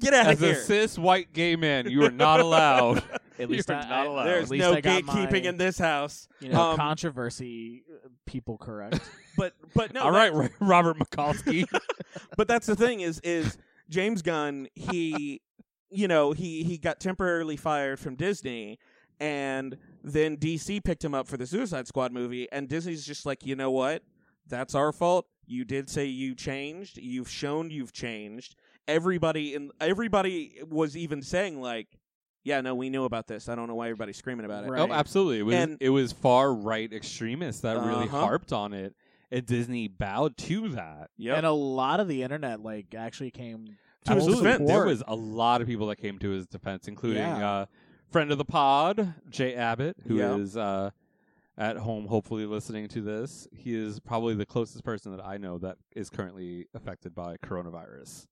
Get 0.00 0.14
out 0.14 0.26
as 0.26 0.42
of 0.42 0.48
a 0.50 0.54
cis 0.56 0.98
white 0.98 1.32
gay 1.32 1.54
man, 1.54 1.88
you 1.88 2.04
are 2.04 2.10
not 2.10 2.40
allowed. 2.40 3.02
At 3.42 3.50
least 3.50 3.68
You're 3.68 3.78
I, 3.78 3.80
not 3.82 3.92
I- 3.92 4.04
allowed. 4.06 4.24
There's 4.24 4.44
at 4.44 4.50
least 4.50 4.60
no 4.62 4.72
I 4.74 4.80
got 4.80 5.02
gatekeeping 5.02 5.42
my, 5.44 5.48
in 5.50 5.56
this 5.58 5.78
house. 5.78 6.28
You 6.40 6.48
know, 6.50 6.60
Um, 6.70 6.76
controversy. 6.76 7.84
uh, 8.04 8.08
People 8.26 8.56
correct. 8.58 9.00
but 9.36 9.52
but 9.74 9.92
no. 9.92 10.02
All 10.02 10.12
that- 10.12 10.32
right, 10.32 10.50
Robert 10.60 10.98
McCoskey. 10.98 11.64
but 12.36 12.48
that's 12.48 12.66
the 12.66 12.76
thing 12.76 13.00
is 13.00 13.20
is 13.20 13.58
James 13.90 14.22
Gunn 14.22 14.68
he 14.74 15.42
you 15.90 16.08
know 16.08 16.32
he 16.32 16.62
he 16.64 16.78
got 16.78 17.00
temporarily 17.00 17.56
fired 17.56 17.98
from 18.00 18.14
Disney 18.14 18.78
and 19.20 19.76
then 20.02 20.36
DC 20.36 20.82
picked 20.84 21.04
him 21.04 21.14
up 21.14 21.26
for 21.28 21.36
the 21.36 21.46
Suicide 21.46 21.86
Squad 21.86 22.12
movie 22.12 22.50
and 22.50 22.68
Disney's 22.68 23.04
just 23.06 23.26
like 23.26 23.44
you 23.44 23.54
know 23.56 23.70
what 23.70 24.02
that's 24.48 24.74
our 24.74 24.92
fault 24.92 25.26
you 25.46 25.64
did 25.64 25.90
say 25.90 26.06
you 26.06 26.34
changed 26.34 26.96
you've 26.96 27.28
shown 27.28 27.70
you've 27.70 27.92
changed 27.92 28.56
everybody 28.88 29.54
in 29.54 29.70
everybody 29.80 30.56
was 30.68 30.96
even 30.96 31.20
saying 31.22 31.60
like 31.60 31.88
yeah 32.44 32.60
no 32.60 32.74
we 32.74 32.90
knew 32.90 33.04
about 33.04 33.26
this 33.26 33.48
I 33.48 33.54
don't 33.54 33.68
know 33.68 33.74
why 33.74 33.86
everybody's 33.86 34.16
screaming 34.16 34.44
about 34.44 34.64
it 34.64 34.70
Right. 34.70 34.80
Oh, 34.88 34.92
absolutely. 34.92 35.38
It 35.40 35.42
was 35.42 35.54
And- 35.54 35.76
it 35.80 35.90
was 35.90 36.12
far 36.12 36.52
right 36.54 36.92
extremists 36.92 37.62
that 37.62 37.76
really 37.78 38.04
Uh-huh. 38.06 38.20
harped 38.20 38.52
on 38.52 38.72
it, 38.72 38.94
and 39.30 39.46
Disney 39.46 39.88
bowed 39.88 40.36
to 40.38 40.68
that. 40.70 41.10
Yep. 41.16 41.36
And 41.38 41.46
a 41.46 41.52
lot 41.52 42.00
of 42.00 42.08
the 42.08 42.22
internet 42.22 42.60
like 42.60 42.94
actually 42.94 43.30
came 43.30 43.76
To 44.06 44.14
his 44.14 44.26
defense. 44.26 44.66
There 44.68 44.84
was 44.84 45.02
a 45.06 45.14
lot 45.14 45.60
of 45.60 45.66
people 45.68 45.86
that 45.86 45.96
came 45.96 46.18
to 46.18 46.30
his 46.30 46.46
defense, 46.46 46.88
including 46.88 47.22
Yeah. 47.22 47.50
uh, 47.50 47.66
friend 48.10 48.30
of 48.32 48.38
the 48.38 48.44
pod, 48.44 49.14
Jay 49.30 49.54
Abbott, 49.54 49.96
who 50.06 50.18
is 50.20 50.56
Yeah. 50.56 50.62
uh, 50.62 50.90
at 51.56 51.76
home, 51.76 52.06
hopefully 52.06 52.44
listening 52.46 52.88
to 52.88 53.00
this. 53.00 53.46
He 53.52 53.74
is 53.74 54.00
probably 54.00 54.34
the 54.34 54.46
closest 54.46 54.82
person 54.84 55.14
that 55.16 55.24
I 55.24 55.36
know 55.36 55.58
that 55.58 55.76
is 55.94 56.10
currently 56.10 56.66
affected 56.74 57.14
by 57.14 57.36
coronavirus. 57.36 58.26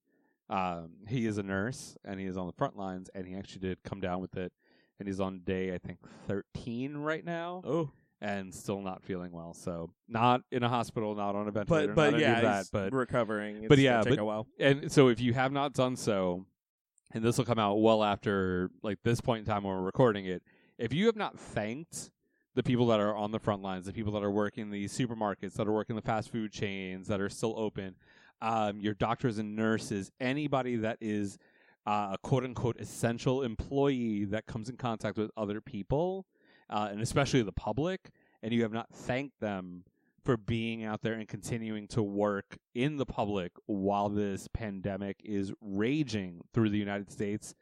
Um, 0.51 0.91
he 1.07 1.27
is 1.27 1.39
a 1.39 1.45
nurse 1.45 1.97
and 2.05 2.19
he 2.19 2.27
is 2.27 2.37
on 2.37 2.47
the 2.49 2.53
front 2.53 2.77
lines, 2.77 3.09
and 3.15 3.27
he 3.27 3.35
actually 3.35 3.61
did 3.61 3.83
come 3.85 4.01
down 4.01 4.21
with 4.21 4.37
it, 4.37 4.53
and 4.99 5.07
he's 5.07 5.21
on 5.21 5.41
day 5.45 5.73
I 5.73 5.79
think 5.79 5.99
thirteen 6.27 6.97
right 6.97 7.25
now, 7.25 7.63
oh. 7.65 7.91
and 8.21 8.53
still 8.53 8.81
not 8.81 9.05
feeling 9.05 9.31
well. 9.31 9.55
So 9.55 9.91
not 10.09 10.43
in 10.51 10.65
a 10.65 10.69
hospital, 10.69 11.15
not 11.15 11.37
on 11.37 11.47
a 11.47 11.53
ventilator, 11.53 11.95
but 11.95 12.13
but 12.13 12.21
yeah 12.21 12.41
that, 12.41 12.67
but 12.73 12.93
recovering. 12.93 13.59
It's 13.59 13.69
but 13.69 13.79
yeah, 13.79 14.03
take 14.03 14.17
but- 14.17 14.19
a 14.19 14.25
while. 14.25 14.49
and 14.59 14.91
so 14.91 15.09
if 15.09 15.21
you 15.21 15.33
have 15.35 15.53
not 15.53 15.73
done 15.73 15.95
so, 15.95 16.45
and 17.13 17.23
this 17.23 17.39
will 17.39 17.45
come 17.45 17.61
out 17.61 17.77
well 17.77 18.03
after 18.03 18.71
like 18.83 18.99
this 19.05 19.21
point 19.21 19.41
in 19.41 19.45
time 19.47 19.63
when 19.63 19.77
we're 19.77 19.83
recording 19.83 20.27
it, 20.27 20.43
if 20.79 20.93
you 20.93 21.07
have 21.07 21.17
not 21.17 21.39
thanked 21.39 22.11
the 22.55 22.63
people 22.65 22.87
that 22.89 22.99
are 22.99 23.15
on 23.15 23.31
the 23.31 23.39
front 23.39 23.63
lines, 23.63 23.87
the 23.87 23.93
people 23.93 24.13
that 24.13 24.25
are 24.25 24.31
working 24.31 24.71
the 24.71 24.87
supermarkets, 24.87 25.53
that 25.55 25.69
are 25.69 25.73
working 25.73 25.95
the 25.95 26.03
fast 26.03 26.33
food 26.33 26.51
chains, 26.51 27.07
that 27.07 27.21
are 27.21 27.29
still 27.29 27.55
open, 27.57 27.95
um, 28.43 28.81
your 28.81 28.95
doctors 28.95 29.39
and 29.39 29.55
nurses, 29.57 30.11
anybody 30.21 30.77
that 30.77 30.99
is 31.01 31.39
uh, 31.87 32.11
a 32.13 32.19
quote 32.19 32.45
unquote 32.45 32.79
essential 32.81 33.43
employee 33.43 34.25
that 34.27 34.47
comes 34.47 34.69
in 34.69 34.77
contact 34.77 35.17
with 35.17 35.31
other 35.37 35.61
people, 35.61 36.27
uh, 36.69 36.89
and 36.91 37.01
especially 37.01 37.43
the 37.43 37.53
public, 37.53 38.11
and 38.43 38.53
you 38.53 38.63
have 38.63 38.73
not 38.73 38.93
thanked 38.93 39.41
them 39.41 39.85
for 40.25 40.37
being 40.37 40.85
out 40.85 41.03
there 41.03 41.15
and 41.15 41.29
continuing 41.29 41.89
to 41.89 42.03
work 42.03 42.59
in 42.75 42.97
the 42.97 43.07
public 43.07 43.53
while 43.67 44.09
this 44.09 44.49
pandemic 44.53 45.21
is 45.25 45.53
raging 45.61 46.43
through 46.53 46.69
the 46.69 46.79
United 46.79 47.11
States, 47.11 47.55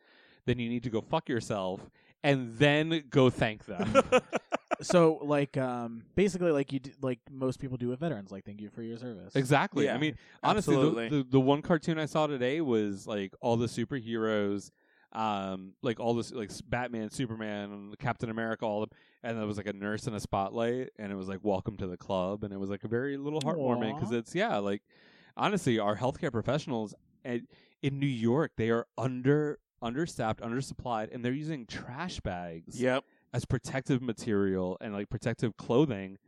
then 0.45 0.59
you 0.59 0.69
need 0.69 0.83
to 0.83 0.91
go 0.91 1.01
fuck 1.01 1.29
yourself 1.29 1.89
and 2.25 2.57
then 2.57 3.05
go 3.11 3.31
thank 3.31 3.65
them. 3.67 4.03
so 4.81 5.19
like 5.23 5.57
um 5.57 6.03
basically 6.15 6.53
like 6.53 6.73
you 6.73 6.81
do, 6.81 6.91
like 7.01 7.21
most 7.31 7.59
people 7.59 7.77
do 7.77 7.89
with 7.89 8.01
veterans 8.01 8.31
like 8.31 8.45
thank 8.45 8.61
you 8.61 8.71
for 8.71 8.83
your 8.83 8.99
service. 8.99 9.35
Exactly. 9.35 9.89
I 9.91 9.99
mean, 9.99 10.17
honestly, 10.43 10.77
the, 10.77 11.09
the 11.09 11.27
the 11.31 11.41
one 11.41 11.63
cartoon 11.63 11.99
I 11.99 12.07
saw 12.07 12.27
today 12.27 12.61
was 12.61 13.07
like 13.07 13.33
all 13.41 13.57
the 13.57 13.67
superheroes, 13.67 14.71
um, 15.13 15.73
like 15.83 16.01
all 16.01 16.15
this 16.15 16.33
like 16.33 16.51
Batman, 16.69 17.11
Superman, 17.11 17.95
Captain 17.99 18.31
America, 18.31 18.65
all 18.65 18.83
of 18.83 18.91
them, 18.91 18.99
and 19.23 19.39
there 19.39 19.47
was 19.47 19.57
like 19.57 19.67
a 19.67 19.73
nurse 19.73 20.07
in 20.07 20.15
a 20.15 20.21
spotlight, 20.21 20.91
and 20.99 21.11
it 21.11 21.17
was 21.17 21.29
like 21.29 21.41
welcome 21.43 21.77
to 21.79 21.87
the 21.87 21.97
club, 21.97 22.45
and 22.45 22.53
it 22.53 22.59
was 22.59 22.71
like 22.71 22.85
a 22.85 22.89
very 22.89 23.17
little 23.17 23.41
heartwarming 23.41 23.95
because 23.95 24.13
it's 24.13 24.35
yeah, 24.35 24.59
like 24.59 24.83
honestly, 25.37 25.79
our 25.79 25.97
healthcare 25.97 26.33
professionals 26.33 26.95
at, 27.25 27.41
in 27.83 27.99
New 27.99 28.07
York 28.07 28.53
they 28.57 28.71
are 28.71 28.87
under 28.97 29.59
understaffed, 29.81 30.41
undersupplied, 30.41 31.15
and 31.15 31.25
they're 31.25 31.33
using 31.33 31.67
trash 31.67 32.21
bags. 32.21 32.81
Yep. 32.81 33.05
As 33.33 33.45
protective 33.45 34.03
material 34.03 34.77
and 34.81 34.93
like 34.93 35.11
protective 35.11 35.57
clothing 35.57 36.19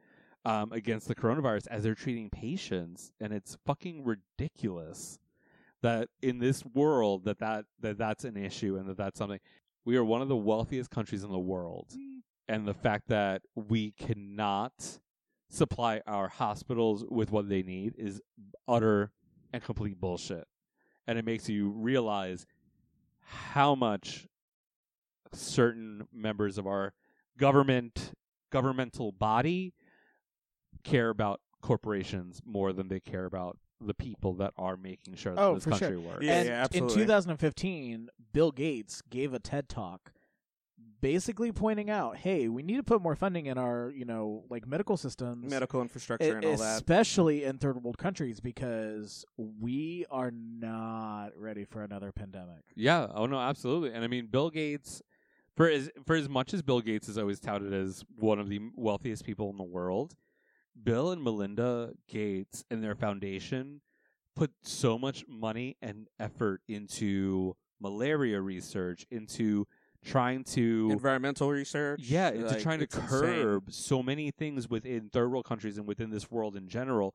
um, 0.45 0.73
against 0.73 1.09
the 1.09 1.15
coronavirus 1.15 1.67
as 1.69 1.83
they're 1.83 1.95
treating 1.95 2.31
patients, 2.31 3.13
and 3.21 3.33
it's 3.33 3.57
fucking 3.67 4.05
ridiculous 4.05 5.19
that 5.83 6.09
in 6.23 6.39
this 6.39 6.65
world 6.65 7.25
that, 7.25 7.39
that 7.39 7.65
that 7.81 7.99
that's 7.99 8.25
an 8.25 8.37
issue 8.37 8.77
and 8.77 8.89
that 8.89 8.97
that's 8.97 9.19
something. 9.19 9.41
We 9.85 9.97
are 9.97 10.05
one 10.05 10.21
of 10.21 10.29
the 10.29 10.37
wealthiest 10.37 10.91
countries 10.91 11.25
in 11.25 11.31
the 11.31 11.39
world, 11.39 11.95
and 12.49 12.69
the 12.69 12.75
fact 12.75 13.09
that 13.09 13.43
we 13.55 13.93
cannot 13.93 14.99
supply 15.49 16.01
our 16.07 16.29
hospitals 16.29 17.05
with 17.09 17.33
what 17.33 17.49
they 17.49 17.63
need 17.63 17.95
is 17.97 18.21
utter 18.69 19.11
and 19.53 19.63
complete 19.63 20.01
bullshit, 20.01 20.47
and 21.07 21.19
it 21.19 21.25
makes 21.25 21.49
you 21.49 21.71
realize 21.71 22.47
how 23.21 23.75
much 23.75 24.27
certain 25.33 26.07
members 26.13 26.59
of 26.59 26.67
our 26.67 26.93
government 27.39 28.13
governmental 28.51 29.13
body 29.13 29.73
care 30.83 31.09
about 31.11 31.41
corporations 31.63 32.41
more 32.45 32.73
than 32.73 32.89
they 32.89 33.01
care 33.01 33.25
about 33.25 33.59
the 33.81 33.95
people 33.95 34.35
that 34.35 34.53
are 34.59 34.77
making 34.77 35.15
sure 35.15 35.35
that 35.35 35.41
oh 35.41 35.55
this 35.55 35.65
for 35.65 35.71
country 35.71 35.89
sure 35.89 36.01
works. 36.01 36.23
Yeah, 36.25 36.33
and 36.35 36.49
yeah, 36.49 36.67
in 36.73 36.89
2015 36.89 38.09
bill 38.33 38.51
gates 38.51 39.03
gave 39.09 39.33
a 39.33 39.39
ted 39.39 39.69
talk 39.69 40.13
basically 41.01 41.51
pointing 41.51 41.89
out 41.89 42.19
hey 42.19 42.47
we 42.49 42.63
need 42.63 42.77
to 42.77 42.83
put 42.83 43.01
more 43.01 43.15
funding 43.15 43.47
in 43.47 43.57
our 43.57 43.91
you 43.95 44.05
know 44.05 44.45
like 44.51 44.67
medical 44.67 44.99
systems 44.99 45.51
Medical 45.51 45.81
infrastructure 45.81 46.37
and 46.37 46.45
all 46.45 46.57
that. 46.59 46.75
especially 46.77 47.45
in 47.45 47.57
third 47.57 47.83
world 47.83 47.97
countries 47.97 48.39
because 48.39 49.25
we 49.39 50.05
are 50.11 50.31
not 50.31 51.31
ready 51.37 51.65
for 51.65 51.83
another 51.83 52.13
pandemic 52.13 52.65
Yeah, 52.75 53.07
oh 53.15 53.25
no, 53.27 53.39
absolutely. 53.39 53.93
And 53.95 54.05
I 54.05 54.09
mean 54.09 54.27
Bill 54.27 54.51
Gates 54.51 55.01
for 55.61 55.69
as 55.69 55.91
for 56.07 56.17
as 56.17 56.27
much 56.27 56.55
as 56.55 56.63
Bill 56.63 56.81
Gates 56.81 57.07
is 57.07 57.19
always 57.19 57.39
touted 57.39 57.75
as 57.75 58.03
one 58.17 58.39
of 58.39 58.49
the 58.49 58.61
wealthiest 58.77 59.27
people 59.27 59.51
in 59.51 59.59
the 59.59 59.63
world, 59.63 60.15
Bill 60.83 61.11
and 61.11 61.23
Melinda 61.23 61.93
Gates 62.09 62.65
and 62.71 62.83
their 62.83 62.95
foundation 62.95 63.83
put 64.35 64.53
so 64.63 64.99
much 64.99 65.23
money 65.29 65.77
and 65.83 66.09
effort 66.19 66.63
into 66.67 67.57
malaria 67.79 68.41
research, 68.41 69.05
into 69.11 69.67
trying 70.03 70.45
to 70.45 70.89
Environmental 70.93 71.51
research. 71.51 72.01
yeah, 72.05 72.31
into 72.31 72.47
like, 72.47 72.63
trying 72.63 72.79
to 72.79 72.85
it's 72.85 72.97
insane. 72.97 73.21
curb 73.21 73.65
so 73.71 74.03
many 74.03 74.31
things 74.31 74.67
within 74.71 75.11
third 75.13 75.31
world 75.31 75.45
countries 75.45 75.77
and 75.77 75.87
within 75.87 76.09
this 76.09 76.31
world 76.31 76.57
in 76.57 76.69
general. 76.69 77.15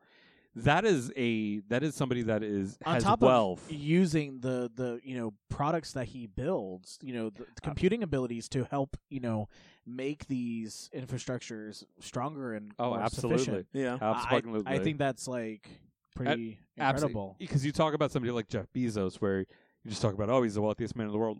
That 0.57 0.85
is 0.85 1.11
a 1.17 1.59
that 1.67 1.83
is 1.83 1.95
somebody 1.95 2.21
that 2.23 2.41
is 2.41 2.77
on 2.85 2.93
has 2.95 3.03
top 3.03 3.19
wealth. 3.21 3.65
of 3.69 3.75
using 3.75 4.39
the 4.39 4.71
the 4.73 4.99
you 5.03 5.17
know 5.17 5.33
products 5.49 5.91
that 5.93 6.05
he 6.07 6.27
builds 6.27 6.97
you 7.01 7.13
know 7.13 7.29
the, 7.29 7.45
the 7.55 7.61
computing 7.61 8.03
abilities 8.03 8.47
to 8.49 8.63
help 8.63 8.95
you 9.09 9.19
know 9.19 9.49
make 9.85 10.27
these 10.27 10.89
infrastructures 10.95 11.83
stronger 11.99 12.53
and 12.53 12.71
Oh, 12.79 12.91
more 12.91 13.01
absolutely. 13.01 13.43
sufficient. 13.43 13.67
Yeah. 13.73 13.97
I- 14.01 14.27
Absolutely. 14.35 14.73
I, 14.73 14.79
think 14.79 14.97
that's 14.97 15.27
like 15.27 15.69
pretty 16.15 16.57
incredible 16.77 17.35
Because 17.37 17.65
you 17.65 17.71
talk 17.71 17.93
about 17.93 18.11
somebody 18.11 18.31
like 18.31 18.47
Jeff 18.47 18.65
Bezos, 18.73 19.17
where 19.17 19.39
you 19.39 19.89
just 19.89 20.01
talk 20.01 20.13
about, 20.13 20.29
oh, 20.29 20.41
he's 20.41 20.55
the 20.55 20.61
wealthiest 20.61 20.95
man 20.95 21.07
in 21.07 21.11
the 21.11 21.17
world. 21.19 21.39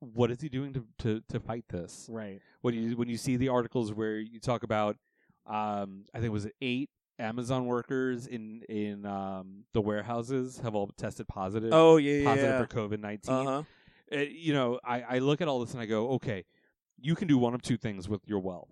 What 0.00 0.30
is 0.32 0.40
he 0.40 0.48
doing 0.48 0.72
to 0.72 0.84
to, 0.98 1.22
to 1.28 1.38
fight 1.40 1.64
this? 1.68 2.08
right 2.10 2.40
When 2.60 2.74
you 2.74 2.96
when 2.96 3.08
you 3.08 3.16
see 3.16 3.36
the 3.36 3.48
articles 3.50 3.92
where 3.92 4.16
you 4.18 4.40
talk 4.40 4.64
about, 4.64 4.96
um, 5.46 6.06
I 6.12 6.18
think 6.18 6.26
it 6.26 6.32
was 6.32 6.48
eight 6.60 6.90
Amazon 7.22 7.66
workers 7.66 8.26
in 8.26 8.62
in 8.68 9.06
um, 9.06 9.64
the 9.72 9.80
warehouses 9.80 10.58
have 10.62 10.74
all 10.74 10.88
tested 10.96 11.28
positive. 11.28 11.70
Oh 11.72 11.96
yeah, 11.96 12.14
yeah. 12.14 12.24
positive 12.24 12.50
yeah. 12.50 12.64
for 12.64 12.66
COVID 12.66 13.00
nineteen. 13.00 13.34
Uh-huh. 13.34 13.62
Uh, 14.12 14.16
you 14.18 14.52
know, 14.52 14.78
I, 14.84 15.02
I 15.02 15.18
look 15.20 15.40
at 15.40 15.48
all 15.48 15.60
this 15.60 15.72
and 15.72 15.80
I 15.80 15.86
go, 15.86 16.10
okay, 16.10 16.44
you 17.00 17.14
can 17.14 17.28
do 17.28 17.38
one 17.38 17.54
of 17.54 17.62
two 17.62 17.78
things 17.78 18.08
with 18.08 18.20
your 18.26 18.40
wealth. 18.40 18.68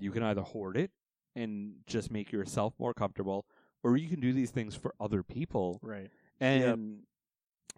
You 0.00 0.10
can 0.10 0.22
either 0.24 0.40
hoard 0.42 0.76
it 0.76 0.90
and 1.36 1.74
just 1.86 2.10
make 2.10 2.32
yourself 2.32 2.74
more 2.78 2.92
comfortable, 2.92 3.46
or 3.84 3.96
you 3.96 4.08
can 4.08 4.18
do 4.20 4.32
these 4.32 4.50
things 4.50 4.74
for 4.74 4.94
other 4.98 5.22
people. 5.22 5.78
right 5.82 6.10
And 6.40 7.02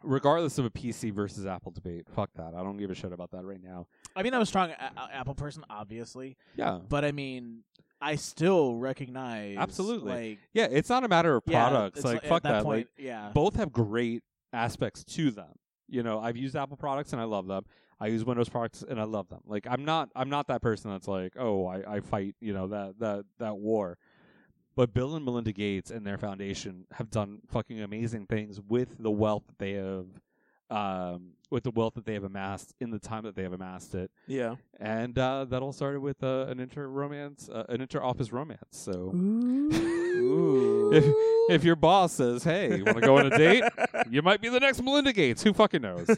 regardless 0.02 0.56
of 0.58 0.64
a 0.64 0.70
PC 0.70 1.12
versus 1.12 1.44
Apple 1.46 1.70
debate, 1.72 2.06
fuck 2.14 2.30
that. 2.36 2.54
I 2.54 2.62
don't 2.62 2.78
give 2.78 2.90
a 2.90 2.94
shit 2.94 3.12
about 3.12 3.30
that 3.32 3.44
right 3.44 3.62
now. 3.62 3.86
i 4.16 4.22
mean 4.22 4.32
i'm 4.34 4.42
a 4.42 4.46
strong 4.46 4.70
a- 4.70 4.92
a- 4.96 5.14
apple 5.14 5.34
person 5.34 5.64
obviously 5.70 6.36
Yeah. 6.56 6.78
but 6.88 7.04
i 7.04 7.12
mean 7.12 7.64
i 8.02 8.16
still 8.16 8.74
recognize 8.76 9.56
Absolutely. 9.58 10.10
like 10.30 10.38
Yeah, 10.52 10.68
it's 10.70 10.88
not 10.88 11.04
a 11.04 11.08
matter 11.08 11.36
of 11.36 11.42
Yeah, 11.46 11.68
products. 11.68 12.04
like, 12.04 12.14
like- 12.22 12.24
fuck 12.28 12.42
that 12.42 12.52
that. 12.52 12.64
point, 12.64 12.88
like, 12.98 13.04
yeah. 13.06 13.30
both 13.32 13.56
have 13.56 13.72
great 13.72 14.22
aspects 14.52 15.02
to 15.04 15.30
them. 15.30 15.54
You 15.88 16.02
know, 16.02 16.20
I've 16.20 16.36
used 16.36 16.56
Apple 16.56 16.76
products 16.76 17.12
and 17.12 17.20
I 17.20 17.24
love 17.24 17.46
them. 17.46 17.64
I 18.00 18.06
use 18.08 18.24
Windows 18.24 18.48
products 18.48 18.82
and 18.86 18.98
I 19.00 19.04
love 19.04 19.28
them. 19.28 19.40
Like 19.46 19.66
I'm 19.70 19.84
not 19.84 20.08
I'm 20.16 20.28
not 20.28 20.48
that 20.48 20.60
person 20.62 20.90
that's 20.90 21.06
like, 21.08 21.34
oh, 21.38 21.66
I, 21.66 21.96
I 21.96 22.00
fight, 22.00 22.34
you 22.40 22.52
know, 22.52 22.66
that 22.68 22.98
that 22.98 23.24
that 23.38 23.56
war. 23.56 23.96
But 24.74 24.94
Bill 24.94 25.14
and 25.16 25.24
Melinda 25.24 25.52
Gates 25.52 25.90
and 25.90 26.06
their 26.06 26.16
foundation 26.18 26.86
have 26.92 27.10
done 27.10 27.40
fucking 27.48 27.80
amazing 27.82 28.26
things 28.26 28.58
with 28.60 28.96
the 29.02 29.10
wealth 29.10 29.44
that 29.46 29.58
they 29.58 29.72
have 29.72 30.06
um 30.70 31.32
with 31.52 31.64
the 31.64 31.70
wealth 31.70 31.92
that 31.94 32.06
they 32.06 32.14
have 32.14 32.24
amassed 32.24 32.74
in 32.80 32.90
the 32.90 32.98
time 32.98 33.24
that 33.24 33.36
they 33.36 33.42
have 33.42 33.52
amassed 33.52 33.94
it. 33.94 34.10
Yeah. 34.26 34.56
And 34.80 35.16
uh, 35.18 35.44
that 35.44 35.60
all 35.62 35.72
started 35.72 36.00
with 36.00 36.24
uh, 36.24 36.46
an 36.48 36.58
inter 36.58 36.86
romance, 36.88 37.48
uh, 37.52 37.64
an 37.68 37.82
inter 37.82 38.02
office 38.02 38.32
romance. 38.32 38.58
So 38.70 39.12
if 40.92 41.04
if 41.50 41.64
your 41.64 41.76
boss 41.76 42.12
says, 42.14 42.42
"Hey, 42.42 42.76
you 42.76 42.84
want 42.84 42.96
to 42.98 43.02
go 43.02 43.18
on 43.18 43.26
a 43.26 43.36
date?" 43.36 43.64
you 44.10 44.22
might 44.22 44.40
be 44.40 44.48
the 44.48 44.60
next 44.60 44.82
Melinda 44.82 45.12
Gates. 45.12 45.42
Who 45.42 45.52
fucking 45.52 45.82
knows? 45.82 46.08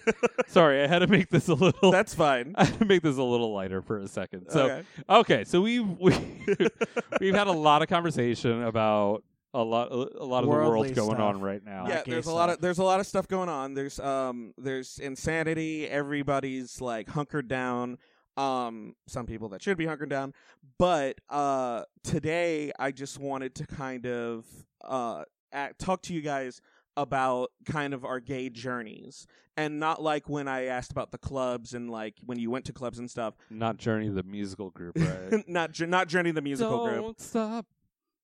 Sorry, 0.47 0.83
I 0.83 0.87
had 0.87 1.01
to 1.01 1.07
make 1.09 1.31
this 1.31 1.49
a 1.49 1.55
little. 1.55 1.91
That's 1.91 2.15
fine. 2.15 2.55
I 2.59 2.65
had 2.65 2.79
to 2.79 2.85
make 2.85 3.03
this 3.03 3.17
a 3.19 3.23
little 3.23 3.53
lighter 3.53 3.83
for 3.83 3.99
a 3.99 4.09
second. 4.09 4.51
So 4.51 4.65
Okay. 4.65 4.83
okay, 5.11 5.45
so 5.45 5.61
we've 5.61 5.87
we, 5.99 6.15
we've 7.21 7.35
had 7.35 7.49
a 7.49 7.53
lot 7.53 7.83
of 7.83 7.89
conversation 7.89 8.63
about 8.63 9.25
a 9.55 9.63
lot 9.63 9.91
a 9.93 10.25
lot 10.25 10.41
of 10.41 10.45
the 10.45 10.51
Worldly 10.51 10.81
world's 10.81 10.93
going 10.93 11.21
on 11.21 11.41
right 11.41 11.65
now. 11.65 11.87
yeah, 11.89 12.03
gay 12.05 12.11
there's 12.11 12.27
a 12.27 12.33
lot 12.35 12.51
of 12.51 12.61
there's 12.61 12.79
a 12.79 12.85
lot 12.85 13.01
of 13.01 13.07
stuff 13.07 13.29
going 13.29 13.49
on. 13.49 13.75
There's 13.75 13.99
um 14.01 14.53
there's 14.59 14.99
insanity. 14.99 15.89
Everybody's 15.89 16.81
like 16.81 17.09
hunkered 17.09 17.49
down. 17.49 17.99
Um, 18.37 18.97
some 19.07 19.27
people 19.27 19.49
that 19.51 19.63
should 19.63 19.79
be 19.79 19.87
hunkered 19.87 20.11
down. 20.11 20.35
But 20.79 21.21
uh, 21.31 21.85
today 22.03 22.73
I 22.79 22.91
just 22.91 23.19
wanted 23.19 23.55
to 23.57 23.67
kind 23.67 24.07
of 24.07 24.45
uh 24.83 25.23
act, 25.53 25.79
talk 25.79 26.03
to 26.03 26.15
you 26.15 26.21
guys 26.21 26.61
about 26.97 27.51
kind 27.65 27.95
of 27.95 28.05
our 28.05 28.21
gay 28.21 28.49
journeys 28.49 29.27
and 29.57 29.79
not 29.81 30.03
like 30.03 30.29
when 30.29 30.47
I 30.49 30.67
asked 30.67 30.91
about 30.93 31.11
the 31.13 31.19
clubs 31.19 31.75
and 31.75 31.91
like 31.91 32.15
when 32.25 32.39
you 32.39 32.51
went 32.51 32.65
to 32.67 32.73
clubs 32.73 32.99
and 32.99 33.11
stuff. 33.11 33.35
Not 33.51 33.77
Journey 33.79 34.09
the 34.09 34.23
musical 34.25 34.71
group, 34.71 34.97
right? 34.99 35.49
not 35.49 35.73
Jour- 35.73 35.87
not 35.87 36.09
Journey 36.09 36.31
the 36.33 36.43
musical 36.43 36.87
Don't 36.87 37.03
group. 37.03 37.21
stop 37.21 37.67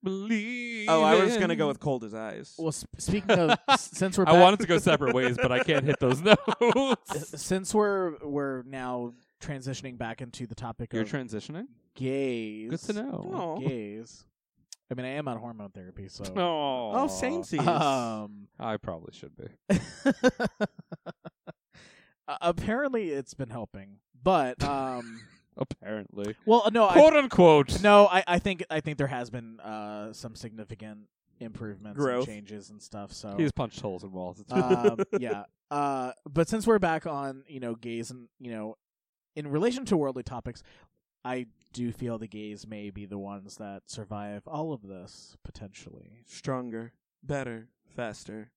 believing. 0.02 0.88
Oh, 0.88 1.02
I 1.02 1.22
was 1.22 1.36
gonna 1.36 1.56
go 1.56 1.68
with 1.68 1.80
Cold 1.80 2.04
as 2.04 2.14
Ice. 2.14 2.54
well 2.58 2.72
sp- 2.72 2.96
speaking 2.98 3.30
of 3.30 3.58
since 3.78 4.16
we're 4.18 4.24
I 4.26 4.32
back, 4.32 4.40
wanted 4.42 4.60
to 4.60 4.66
go 4.66 4.78
separate 4.78 5.14
ways, 5.14 5.36
but 5.40 5.52
I 5.52 5.62
can't 5.62 5.84
hit 5.84 5.98
those 6.00 6.20
notes. 6.60 7.40
since 7.40 7.74
we're 7.74 8.16
we're 8.24 8.62
now 8.62 9.12
transitioning 9.40 9.96
back 9.98 10.20
into 10.20 10.46
the 10.46 10.54
topic 10.54 10.92
You're 10.92 11.02
of 11.02 11.10
transitioning. 11.10 11.66
gays. 11.94 12.70
Good 12.70 12.80
to 12.80 12.92
know. 13.02 13.30
Aw. 13.32 13.58
Gays. 13.60 14.24
I 14.90 14.94
mean, 14.94 15.06
I 15.06 15.10
am 15.10 15.28
on 15.28 15.36
hormone 15.38 15.70
therapy, 15.70 16.08
so. 16.08 16.24
Oh, 16.36 16.90
Oh, 16.92 17.06
samesies. 17.06 17.64
Um, 17.64 18.48
I 18.58 18.76
probably 18.76 19.12
should 19.12 19.30
be. 19.36 19.46
uh, 22.28 22.36
apparently, 22.40 23.10
it's 23.10 23.34
been 23.34 23.50
helping, 23.50 23.98
but 24.22 24.62
um, 24.64 25.20
Apparently, 25.60 26.34
well, 26.46 26.68
no, 26.72 26.88
quote 26.88 27.12
I, 27.12 27.18
unquote. 27.18 27.82
no, 27.82 28.06
I, 28.06 28.24
I 28.26 28.38
think 28.38 28.64
I 28.70 28.80
think 28.80 28.98
there 28.98 29.06
has 29.06 29.30
been 29.30 29.60
uh 29.60 30.12
some 30.12 30.34
significant 30.34 31.00
improvements 31.38 31.98
Growth. 31.98 32.26
and 32.26 32.36
changes 32.36 32.70
and 32.70 32.80
stuff. 32.82 33.12
So 33.12 33.34
He's 33.36 33.52
punched 33.52 33.80
holes 33.80 34.04
in 34.04 34.12
walls. 34.12 34.42
Um, 34.50 34.98
yeah. 35.20 35.44
Uh, 35.70 36.12
but 36.28 36.48
since 36.48 36.66
we're 36.66 36.78
back 36.78 37.06
on, 37.06 37.44
you 37.46 37.60
know, 37.60 37.74
gays 37.74 38.10
and 38.10 38.28
you 38.38 38.50
know, 38.50 38.76
in 39.36 39.48
relation 39.48 39.84
to 39.86 39.96
worldly 39.96 40.22
topics, 40.22 40.62
I 41.24 41.46
do 41.72 41.92
feel 41.92 42.18
the 42.18 42.26
gays 42.26 42.66
may 42.66 42.90
be 42.90 43.06
the 43.06 43.18
ones 43.18 43.56
that 43.56 43.82
survive 43.86 44.42
all 44.46 44.72
of 44.72 44.82
this 44.82 45.36
potentially. 45.44 46.22
Stronger, 46.26 46.92
better, 47.22 47.68
faster, 47.94 48.50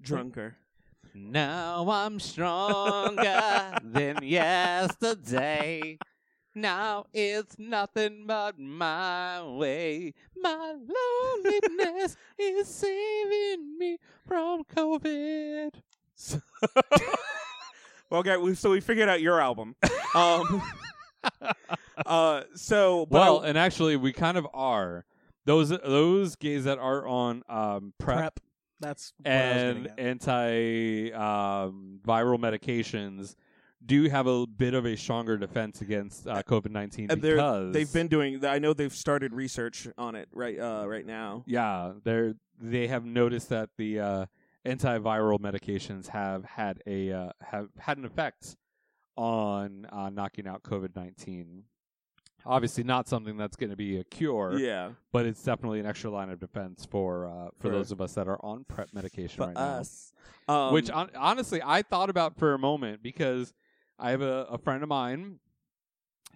drunker. 0.00 0.56
Now 1.14 1.88
I'm 1.90 2.20
stronger 2.20 3.74
than 3.84 4.18
yesterday. 4.22 5.98
Now 6.60 7.06
it's 7.12 7.56
nothing 7.58 8.24
but 8.26 8.58
my 8.58 9.42
way. 9.44 10.14
My 10.36 10.74
loneliness 11.44 12.16
is 12.38 12.66
saving 12.66 13.78
me 13.78 13.98
from 14.26 14.64
COVID. 14.64 15.70
well, 18.10 18.20
okay, 18.20 18.36
we, 18.38 18.54
so 18.54 18.70
we 18.70 18.80
figured 18.80 19.08
out 19.08 19.20
your 19.20 19.40
album. 19.40 19.74
Um, 20.14 20.62
uh, 22.06 22.42
so 22.54 23.04
but 23.06 23.18
Well, 23.20 23.40
I- 23.44 23.48
and 23.48 23.58
actually, 23.58 23.96
we 23.96 24.12
kind 24.14 24.38
of 24.38 24.46
are. 24.54 25.04
Those 25.44 25.68
those 25.68 26.34
gays 26.34 26.64
that 26.64 26.78
are 26.78 27.06
on 27.06 27.42
um, 27.48 27.92
PrEP, 27.98 28.16
PrEP. 28.18 28.40
That's 28.80 29.12
what 29.18 29.30
I 29.30 29.36
was 29.52 29.56
and 29.62 29.86
at. 29.88 29.98
anti 29.98 31.12
um, 31.12 32.00
viral 32.06 32.38
medications 32.38 33.34
do 33.84 34.08
have 34.08 34.26
a 34.26 34.46
bit 34.46 34.74
of 34.74 34.84
a 34.86 34.96
stronger 34.96 35.36
defense 35.36 35.80
against 35.80 36.26
uh, 36.26 36.42
COVID 36.42 36.70
nineteen 36.70 37.06
because 37.08 37.72
they've 37.72 37.92
been 37.92 38.08
doing. 38.08 38.44
I 38.44 38.58
know 38.58 38.72
they've 38.74 38.92
started 38.94 39.32
research 39.32 39.86
on 39.96 40.14
it 40.14 40.28
right 40.32 40.58
uh, 40.58 40.84
right 40.86 41.06
now. 41.06 41.44
yeah 41.46 41.92
they're 42.04 42.34
they 42.60 42.88
have 42.88 43.04
noticed 43.04 43.50
that 43.50 43.70
the 43.76 44.00
uh, 44.00 44.26
antiviral 44.66 45.38
medications 45.38 46.08
have 46.08 46.44
had 46.44 46.82
a 46.86 47.12
uh, 47.12 47.30
have 47.40 47.68
had 47.78 47.98
an 47.98 48.04
effect 48.04 48.56
on 49.16 49.86
uh, 49.92 50.10
knocking 50.10 50.46
out 50.46 50.62
COVID 50.62 50.94
nineteen. 50.96 51.64
Obviously, 52.46 52.84
not 52.84 53.08
something 53.08 53.36
that's 53.36 53.56
going 53.56 53.70
to 53.70 53.76
be 53.76 53.98
a 53.98 54.04
cure. 54.04 54.56
Yeah. 54.58 54.90
but 55.12 55.26
it's 55.26 55.42
definitely 55.42 55.80
an 55.80 55.86
extra 55.86 56.08
line 56.10 56.30
of 56.30 56.38
defense 56.40 56.86
for 56.88 57.26
uh, 57.26 57.46
for 57.58 57.62
For- 57.62 57.70
those 57.70 57.92
of 57.92 58.00
us 58.00 58.14
that 58.14 58.28
are 58.28 58.38
on 58.44 58.64
PrEP 58.64 58.92
medication 58.94 59.36
For 59.42 59.48
right 59.48 59.56
us. 59.56 60.12
now. 60.48 60.68
Um, 60.68 60.72
Which 60.72 60.88
on, 60.90 61.10
honestly, 61.16 61.60
I 61.62 61.82
thought 61.82 62.08
about 62.10 62.38
for 62.38 62.54
a 62.54 62.58
moment 62.58 63.02
because 63.02 63.52
I 63.98 64.10
have 64.10 64.22
a, 64.22 64.46
a 64.50 64.58
friend 64.58 64.82
of 64.82 64.88
mine. 64.88 65.38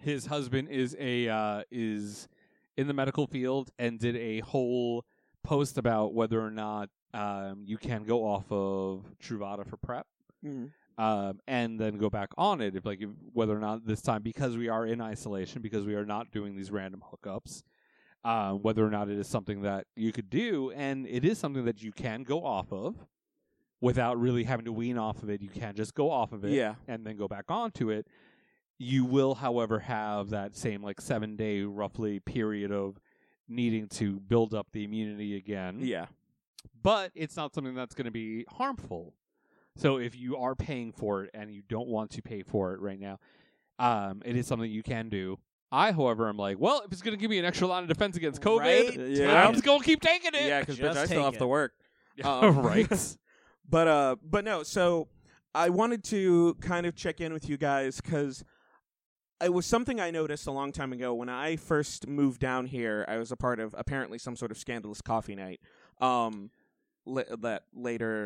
His 0.01 0.25
husband 0.25 0.69
is 0.69 0.95
a 0.99 1.29
uh, 1.29 1.63
is 1.71 2.27
in 2.75 2.87
the 2.87 2.93
medical 2.93 3.27
field 3.27 3.71
and 3.79 3.99
did 3.99 4.15
a 4.15 4.39
whole 4.41 5.05
post 5.43 5.77
about 5.77 6.13
whether 6.13 6.41
or 6.41 6.51
not 6.51 6.89
um, 7.13 7.63
you 7.65 7.77
can 7.77 8.03
go 8.03 8.25
off 8.25 8.51
of 8.51 9.05
Truvada 9.21 9.67
for 9.67 9.77
PrEP 9.77 10.05
Mhm. 10.43 10.71
um, 10.97 11.39
and 11.47 11.79
then 11.79 11.97
go 11.97 12.09
back 12.09 12.29
on 12.37 12.59
it 12.59 12.75
if 12.75 12.85
like 12.85 13.01
if, 13.01 13.09
whether 13.31 13.55
or 13.55 13.59
not 13.59 13.85
this 13.85 14.01
time 14.01 14.23
because 14.23 14.57
we 14.57 14.67
are 14.67 14.85
in 14.85 14.99
isolation 14.99 15.61
because 15.61 15.85
we 15.85 15.95
are 15.95 16.05
not 16.05 16.31
doing 16.31 16.55
these 16.55 16.71
random 16.71 17.01
hookups 17.11 17.63
um, 18.25 18.61
whether 18.63 18.85
or 18.85 18.89
not 18.89 19.09
it 19.09 19.17
is 19.17 19.27
something 19.27 19.61
that 19.61 19.85
you 19.95 20.11
could 20.11 20.29
do 20.29 20.71
and 20.71 21.05
it 21.07 21.23
is 21.23 21.37
something 21.37 21.65
that 21.65 21.81
you 21.83 21.91
can 21.91 22.23
go 22.23 22.43
off 22.43 22.71
of 22.73 22.95
without 23.83 24.19
really 24.19 24.43
having 24.45 24.65
to 24.65 24.71
wean 24.71 24.97
off 24.97 25.21
of 25.23 25.29
it 25.29 25.41
you 25.41 25.49
can't 25.49 25.75
just 25.77 25.93
go 25.93 26.09
off 26.09 26.31
of 26.31 26.43
it 26.45 26.51
Yeah. 26.51 26.75
and 26.87 27.05
then 27.05 27.17
go 27.17 27.27
back 27.27 27.45
onto 27.49 27.89
it 27.89 28.07
you 28.79 29.05
will 29.05 29.35
however 29.35 29.79
have 29.79 30.29
that 30.31 30.55
same 30.55 30.81
like 30.81 30.99
seven 31.01 31.35
day 31.35 31.61
roughly 31.61 32.19
period 32.19 32.71
of 32.71 32.99
needing 33.47 33.87
to 33.89 34.19
build 34.21 34.53
up 34.53 34.67
the 34.71 34.83
immunity 34.85 35.35
again 35.35 35.79
Yeah. 35.81 36.05
but 36.81 37.11
it's 37.13 37.35
not 37.35 37.53
something 37.53 37.75
that's 37.75 37.93
going 37.93 38.05
to 38.05 38.11
be 38.11 38.45
harmful. 38.49 39.13
So 39.75 39.97
if 39.97 40.15
you 40.15 40.37
are 40.37 40.55
paying 40.55 40.91
for 40.93 41.23
it 41.23 41.31
and 41.33 41.51
you 41.51 41.63
don't 41.67 41.87
want 41.87 42.11
to 42.11 42.21
pay 42.21 42.43
for 42.43 42.73
it 42.75 42.79
right 42.79 42.99
now, 42.99 43.17
um, 43.79 44.21
it 44.23 44.35
is 44.35 44.45
something 44.45 44.69
you 44.69 44.83
can 44.83 45.09
do. 45.09 45.39
I, 45.71 45.91
however, 45.91 46.29
am 46.29 46.37
like, 46.37 46.59
well, 46.59 46.83
if 46.85 46.91
it's 46.91 47.01
going 47.01 47.15
to 47.17 47.19
give 47.19 47.31
me 47.31 47.39
an 47.39 47.45
extra 47.45 47.65
line 47.67 47.81
of 47.81 47.89
defense 47.89 48.15
against 48.15 48.39
COVID, 48.41 48.59
Right? 48.59 48.99
Yeah. 49.09 49.45
I'm 49.47 49.53
just 49.53 49.65
going 49.65 49.79
to 49.79 49.85
keep 49.85 49.99
taking 49.99 50.35
it. 50.35 50.45
Yeah, 50.45 50.59
because 50.59 50.77
Just 50.77 50.97
I 50.99 51.05
still 51.05 51.23
have 51.25 51.33
it. 51.33 51.39
to 51.39 51.47
work. 51.47 51.73
right. 52.23 52.87
But 53.69 53.87
uh, 53.87 54.15
but 54.23 54.43
no. 54.45 54.63
So 54.63 55.07
I 55.55 55.69
wanted 55.69 56.03
to 56.05 56.55
kind 56.61 56.85
of 56.85 56.95
check 56.95 57.21
in 57.21 57.33
with 57.33 57.47
you 57.49 57.57
guys 57.57 58.01
because 58.01 58.43
it 59.41 59.53
was 59.53 59.65
something 59.65 59.99
I 59.99 60.11
noticed 60.11 60.47
a 60.47 60.51
long 60.51 60.71
time 60.71 60.93
ago 60.93 61.13
when 61.13 61.29
I 61.29 61.55
first 61.55 62.07
moved 62.07 62.39
down 62.39 62.65
here. 62.65 63.05
I 63.07 63.17
was 63.17 63.31
a 63.31 63.35
part 63.37 63.59
of 63.59 63.75
apparently 63.77 64.17
some 64.17 64.35
sort 64.35 64.51
of 64.51 64.57
scandalous 64.57 65.01
coffee 65.01 65.35
night. 65.35 65.59
Um, 65.99 66.49
la- 67.05 67.23
that 67.41 67.63
later, 67.73 68.25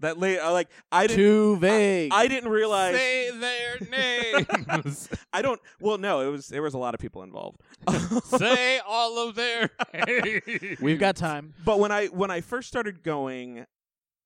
that 0.00 0.18
late, 0.18 0.38
uh, 0.38 0.52
like 0.52 0.68
I 0.90 1.06
didn't. 1.06 1.16
Too 1.18 1.56
vague. 1.58 2.12
I 2.12 2.28
didn't 2.28 2.50
realize. 2.50 2.94
Say 2.96 3.30
their 3.38 3.78
names. 3.90 5.08
I 5.32 5.42
don't. 5.42 5.60
Well, 5.80 5.98
no, 5.98 6.20
it 6.20 6.30
was 6.30 6.48
there 6.48 6.62
was 6.62 6.74
a 6.74 6.78
lot 6.78 6.94
of 6.94 7.00
people 7.00 7.22
involved. 7.22 7.60
Say 8.24 8.80
all 8.86 9.28
of 9.28 9.34
their 9.34 9.70
We've 10.80 10.98
got 10.98 11.16
time. 11.16 11.54
But 11.64 11.78
when 11.78 11.92
I 11.92 12.06
when 12.06 12.30
I 12.30 12.40
first 12.40 12.68
started 12.68 13.02
going, 13.02 13.66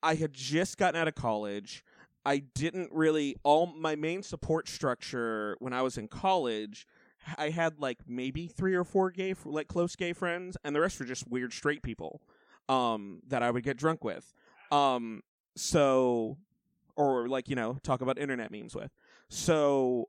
I 0.02 0.14
had 0.14 0.32
just 0.32 0.78
gotten 0.78 1.00
out 1.00 1.08
of 1.08 1.14
college. 1.14 1.84
I 2.24 2.38
didn't 2.38 2.90
really 2.92 3.36
all 3.42 3.66
my 3.66 3.96
main 3.96 4.22
support 4.22 4.68
structure 4.68 5.56
when 5.60 5.72
I 5.72 5.82
was 5.82 5.96
in 5.96 6.08
college. 6.08 6.86
I 7.36 7.50
had 7.50 7.80
like 7.80 7.98
maybe 8.06 8.46
three 8.46 8.74
or 8.74 8.84
four 8.84 9.10
gay, 9.10 9.34
like 9.44 9.68
close 9.68 9.96
gay 9.96 10.12
friends, 10.12 10.56
and 10.64 10.74
the 10.74 10.80
rest 10.80 11.00
were 11.00 11.06
just 11.06 11.28
weird 11.28 11.52
straight 11.52 11.82
people 11.82 12.20
um, 12.68 13.20
that 13.26 13.42
I 13.42 13.50
would 13.50 13.64
get 13.64 13.76
drunk 13.76 14.04
with. 14.04 14.32
Um, 14.70 15.22
so, 15.56 16.38
or 16.96 17.28
like 17.28 17.48
you 17.48 17.56
know, 17.56 17.78
talk 17.82 18.00
about 18.00 18.18
internet 18.18 18.50
memes 18.50 18.74
with. 18.74 18.90
So, 19.28 20.08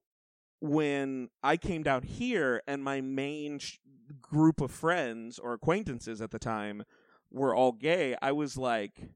when 0.61 1.29
I 1.43 1.57
came 1.57 1.83
down 1.83 2.03
here, 2.03 2.61
and 2.67 2.83
my 2.83 3.01
main 3.01 3.59
sh- 3.59 3.79
group 4.21 4.61
of 4.61 4.71
friends 4.71 5.39
or 5.39 5.53
acquaintances 5.53 6.21
at 6.21 6.31
the 6.31 6.39
time 6.39 6.83
were 7.31 7.55
all 7.55 7.71
gay, 7.71 8.15
I 8.21 8.31
was 8.31 8.57
like, 8.57 9.09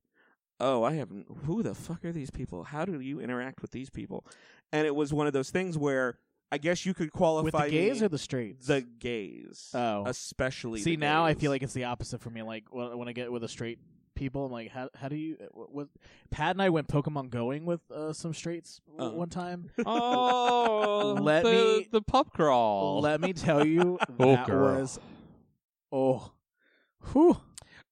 "Oh, 0.60 0.84
I 0.84 0.94
haven't. 0.94 1.28
Who 1.46 1.64
the 1.64 1.74
fuck 1.76 2.04
are 2.06 2.12
these 2.12 2.30
people? 2.32 2.64
How 2.64 2.86
do 2.86 3.00
you 3.00 3.20
interact 3.20 3.62
with 3.62 3.72
these 3.72 3.90
people?" 3.90 4.26
And 4.72 4.88
it 4.88 4.96
was 4.96 5.14
one 5.14 5.28
of 5.28 5.34
those 5.34 5.50
things 5.52 5.78
where 5.78 6.18
I 6.52 6.58
guess 6.58 6.86
you 6.86 6.94
could 6.94 7.12
qualify 7.12 7.44
With 7.46 7.66
the 7.66 7.72
gays 7.72 8.00
me- 8.02 8.06
or 8.06 8.10
the 8.10 8.18
straights? 8.18 8.68
the 8.68 8.82
gays. 8.82 9.70
Oh. 9.74 10.04
especially. 10.06 10.82
See, 10.82 10.92
the 10.92 10.98
now 10.98 11.26
I 11.26 11.34
feel 11.34 11.52
like 11.52 11.64
it's 11.64 11.74
the 11.74 11.86
opposite 11.86 12.22
for 12.22 12.30
me. 12.30 12.42
Like 12.44 12.66
when, 12.72 12.98
when 12.98 13.08
I 13.08 13.12
get 13.14 13.32
with 13.32 13.44
a 13.44 13.48
straight 13.48 13.80
people, 14.16 14.46
I'm 14.46 14.52
like, 14.52 14.70
how 14.70 14.90
how 14.96 15.08
do 15.10 15.16
you? 15.16 15.38
What, 15.52 15.74
what 15.74 15.88
Pat 16.30 16.52
and 16.52 16.62
I 16.62 16.70
went 16.70 16.88
Pokemon 16.88 17.30
going 17.32 17.66
with 17.66 17.82
uh, 17.92 18.14
some 18.14 18.34
straights 18.34 18.82
w- 18.98 19.12
Uh. 19.14 19.18
one 19.18 19.30
time. 19.30 19.72
oh, 19.86 21.18
Let 21.22 21.44
the, 21.44 21.52
me- 21.52 21.88
the 21.92 22.02
pup 22.02 22.32
crawl. 22.34 23.02
Let 23.02 23.20
me 23.22 23.34
tell 23.34 23.66
you, 23.66 23.98
Oh, 24.20 24.36
that 24.36 24.46
girl. 24.48 24.80
was 24.80 25.00
oh, 25.92 26.32
whew. 27.12 27.38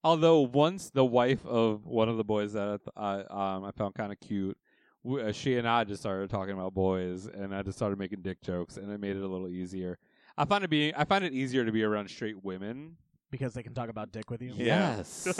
Although 0.03 0.41
once 0.41 0.89
the 0.89 1.05
wife 1.05 1.45
of 1.45 1.85
one 1.85 2.09
of 2.09 2.17
the 2.17 2.23
boys 2.23 2.53
that 2.53 2.81
I, 2.97 3.19
um, 3.19 3.63
I 3.63 3.71
found 3.71 3.93
kind 3.95 4.11
of 4.11 4.19
cute, 4.19 4.57
w- 5.03 5.23
uh, 5.27 5.31
she 5.31 5.57
and 5.57 5.67
I 5.67 5.83
just 5.83 6.01
started 6.01 6.29
talking 6.29 6.53
about 6.53 6.73
boys, 6.73 7.27
and 7.27 7.53
I 7.53 7.61
just 7.61 7.77
started 7.77 7.99
making 7.99 8.21
dick 8.21 8.41
jokes, 8.41 8.77
and 8.77 8.91
it 8.91 8.99
made 8.99 9.15
it 9.15 9.21
a 9.23 9.27
little 9.27 9.47
easier. 9.47 9.99
I 10.37 10.45
find 10.45 10.63
it 10.63 10.69
being 10.69 10.93
I 10.95 11.03
find 11.05 11.23
it 11.23 11.33
easier 11.33 11.65
to 11.65 11.71
be 11.71 11.83
around 11.83 12.09
straight 12.09 12.43
women. 12.43 12.97
because 13.29 13.53
they 13.53 13.61
can 13.63 13.73
talk 13.75 13.89
about 13.89 14.11
dick 14.11 14.29
with 14.31 14.41
you. 14.41 14.53
Yeah. 14.55 14.97
Yes, 14.97 15.23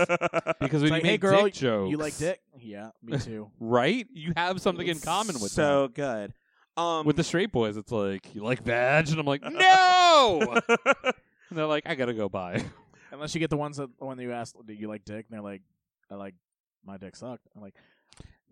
because 0.59 0.83
when 0.83 0.83
It's 0.83 0.83
you 0.83 0.89
like, 0.91 1.03
hey 1.03 1.11
make 1.13 1.21
girl, 1.21 1.43
dick 1.45 1.53
jokes, 1.55 1.89
you 1.91 1.97
like 1.97 2.15
dick? 2.17 2.39
Yeah, 2.59 2.91
me 3.01 3.17
too. 3.19 3.49
right? 3.59 4.05
You 4.13 4.33
have 4.37 4.61
something 4.61 4.87
in 4.87 4.99
common 4.99 5.39
with 5.39 5.51
so 5.51 5.87
good. 5.87 6.33
Um, 6.77 6.99
them. 6.99 7.05
With 7.07 7.15
the 7.15 7.23
straight 7.23 7.51
boys, 7.51 7.77
it's 7.77 7.91
like 7.91 8.33
you 8.35 8.43
like 8.43 8.61
veg, 8.63 9.09
and 9.09 9.19
I'm 9.19 9.25
like 9.25 9.41
no, 9.51 10.59
and 11.49 11.57
they're 11.57 11.65
like 11.65 11.83
I 11.87 11.95
gotta 11.95 12.13
go 12.13 12.29
by. 12.29 12.63
Unless 13.11 13.35
you 13.35 13.39
get 13.39 13.49
the 13.49 13.57
ones 13.57 13.77
that 13.77 13.89
the 13.99 14.05
one 14.05 14.17
that 14.17 14.23
you 14.23 14.31
asked, 14.31 14.55
do 14.65 14.73
you 14.73 14.87
like 14.87 15.03
dick? 15.05 15.25
And 15.29 15.35
they're 15.35 15.41
like, 15.43 15.61
I 16.09 16.15
like 16.15 16.35
my 16.85 16.97
dick 16.97 17.15
sucked. 17.15 17.47
I'm 17.55 17.61
like, 17.61 17.75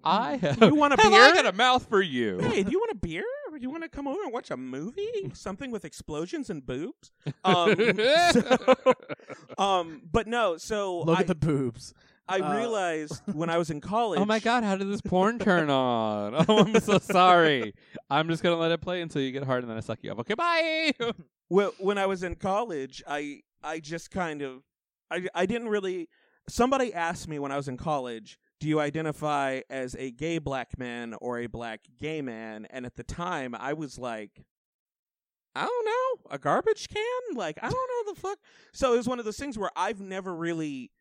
I 0.04 0.38
have, 0.38 0.62
You 0.62 0.76
want 0.76 0.94
a 0.94 0.98
have 1.02 1.12
beer? 1.12 1.22
I 1.22 1.34
got 1.34 1.46
a 1.46 1.54
mouth 1.54 1.88
for 1.90 2.02
you. 2.02 2.40
hey, 2.40 2.64
do 2.64 2.72
you 2.72 2.80
want 2.80 2.92
a 2.92 2.96
beer? 2.96 3.24
Or 3.52 3.58
do 3.58 3.64
you 3.64 3.70
want 3.70 3.84
to 3.84 3.90
come 3.90 4.08
over 4.08 4.22
and 4.24 4.32
watch 4.32 4.52
a 4.52 4.58
movie? 4.58 5.32
Something 5.34 5.72
with 5.72 5.84
explosions 5.86 6.50
and 6.50 6.66
boobs? 6.66 7.12
Um, 7.44 7.76
so- 8.32 8.94
um, 9.58 10.02
but 10.12 10.28
no. 10.28 10.58
So 10.58 11.02
look 11.02 11.18
I, 11.18 11.22
at 11.22 11.28
the 11.28 11.36
boobs. 11.36 11.94
I 12.28 12.40
uh, 12.40 12.56
realized 12.58 13.22
when 13.34 13.50
I 13.50 13.58
was 13.58 13.72
in 13.72 13.82
college. 13.82 14.20
Oh 14.20 14.26
my 14.26 14.40
god, 14.40 14.64
how 14.64 14.76
did 14.76 14.88
this 14.90 15.02
porn 15.02 15.40
turn 15.40 15.70
on? 15.70 16.46
Oh, 16.48 16.60
I'm 16.60 16.80
so 16.80 17.00
sorry. 17.00 17.74
I'm 18.10 18.30
just 18.30 18.44
gonna 18.44 18.56
let 18.58 18.72
it 18.72 18.82
play 18.82 19.02
until 19.02 19.22
you 19.22 19.32
get 19.32 19.44
hard 19.44 19.64
and 19.64 19.70
then 19.70 19.78
I 19.78 19.82
suck 19.82 20.00
you 20.04 20.12
up. 20.12 20.20
Okay, 20.20 20.36
bye. 20.36 20.92
Well, 21.50 21.74
when 21.80 21.98
I 21.98 22.06
was 22.06 22.22
in 22.22 22.36
college, 22.36 23.02
I 23.08 23.42
I 23.64 23.80
just 23.80 24.12
kind 24.12 24.42
of 24.42 24.64
I 25.12 25.28
I 25.34 25.46
didn't 25.46 25.70
really. 25.70 26.10
Somebody 26.48 26.94
asked 26.94 27.28
me 27.28 27.38
when 27.38 27.52
I 27.52 27.58
was 27.58 27.68
in 27.68 27.78
college, 27.78 28.40
"Do 28.60 28.68
you 28.68 28.80
identify 28.80 29.62
as 29.70 29.96
a 29.96 30.12
gay 30.12 30.40
black 30.40 30.78
man 30.80 31.16
or 31.22 31.40
a 31.40 31.48
black 31.48 31.82
gay 32.00 32.22
man?" 32.22 32.66
And 32.70 32.86
at 32.86 32.96
the 32.96 33.04
time, 33.04 33.56
I 33.56 33.74
was 33.74 34.00
like, 34.00 34.44
I 35.56 35.66
don't 35.66 35.86
know, 35.86 36.32
a 36.32 36.40
garbage 36.40 36.88
can. 36.90 37.36
Like 37.36 37.60
I 37.62 37.70
don't 37.70 37.74
know 37.74 38.14
the 38.14 38.20
fuck. 38.20 38.40
So 38.74 38.94
it 38.94 38.98
was 38.98 39.08
one 39.08 39.20
of 39.20 39.26
those 39.26 39.38
things 39.38 39.58
where 39.58 39.72
I've 39.76 40.02
never 40.02 40.34
really 40.34 40.92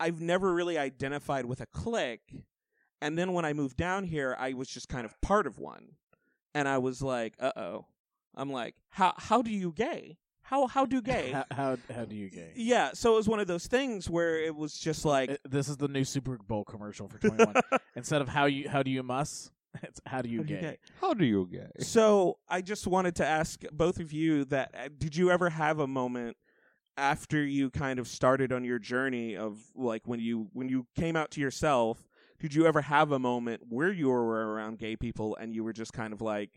I've 0.00 0.20
never 0.20 0.52
really 0.54 0.78
identified 0.78 1.46
with 1.46 1.60
a 1.60 1.66
clique. 1.66 2.44
And 3.00 3.18
then 3.18 3.32
when 3.32 3.44
I 3.44 3.52
moved 3.52 3.76
down 3.76 4.04
here, 4.04 4.36
I 4.38 4.54
was 4.54 4.68
just 4.68 4.88
kind 4.88 5.04
of 5.04 5.20
part 5.20 5.46
of 5.46 5.58
one. 5.58 5.96
And 6.54 6.68
I 6.68 6.78
was 6.78 7.02
like, 7.02 7.34
uh 7.38 7.52
oh. 7.56 7.86
I'm 8.34 8.50
like, 8.50 8.76
how 8.90 9.14
how 9.16 9.42
do 9.42 9.50
you 9.50 9.72
gay? 9.72 10.18
How 10.48 10.66
how 10.66 10.86
do 10.86 11.02
gay? 11.02 11.30
How, 11.38 11.44
how 11.50 11.76
how 11.94 12.04
do 12.04 12.14
you 12.16 12.30
gay? 12.30 12.52
yeah, 12.56 12.90
so 12.94 13.12
it 13.14 13.16
was 13.16 13.28
one 13.28 13.40
of 13.40 13.46
those 13.46 13.66
things 13.66 14.08
where 14.08 14.38
it 14.38 14.54
was 14.54 14.72
just 14.78 15.04
like 15.04 15.30
Uh, 15.30 15.36
This 15.48 15.68
is 15.68 15.76
the 15.76 15.88
new 15.88 16.04
Super 16.04 16.38
Bowl 16.38 16.64
commercial 16.64 17.06
for 17.08 17.18
21. 17.18 17.54
Instead 17.96 18.22
of 18.22 18.28
how 18.28 18.46
you 18.46 18.68
how 18.68 18.82
do 18.82 18.90
you 18.90 19.02
muss, 19.02 19.50
it's 19.82 20.00
how 20.06 20.22
do 20.22 20.28
you 20.30 20.38
How 20.40 20.44
do 20.46 20.54
you 20.54 20.60
gay? 20.60 20.66
gay? 20.70 20.78
How 21.00 21.14
do 21.14 21.24
you 21.24 21.46
gay? 21.52 21.70
So 21.80 22.38
I 22.48 22.62
just 22.62 22.86
wanted 22.86 23.14
to 23.16 23.26
ask 23.26 23.62
both 23.72 24.00
of 24.00 24.12
you 24.12 24.44
that 24.46 24.74
uh, 24.74 24.88
did 24.96 25.16
you 25.16 25.30
ever 25.30 25.50
have 25.50 25.78
a 25.80 25.86
moment 25.86 26.36
after 26.96 27.44
you 27.44 27.70
kind 27.70 27.98
of 27.98 28.08
started 28.08 28.52
on 28.52 28.64
your 28.64 28.78
journey 28.78 29.36
of 29.36 29.58
like 29.76 30.02
when 30.06 30.18
you 30.20 30.48
when 30.52 30.68
you 30.68 30.86
came 30.96 31.14
out 31.14 31.30
to 31.30 31.40
yourself 31.40 32.08
did 32.40 32.54
you 32.54 32.66
ever 32.66 32.80
have 32.82 33.12
a 33.12 33.18
moment 33.18 33.62
where 33.68 33.92
you 33.92 34.08
were 34.08 34.54
around 34.54 34.78
gay 34.78 34.96
people 34.96 35.36
and 35.36 35.54
you 35.54 35.62
were 35.62 35.72
just 35.72 35.92
kind 35.92 36.12
of 36.12 36.20
like 36.20 36.50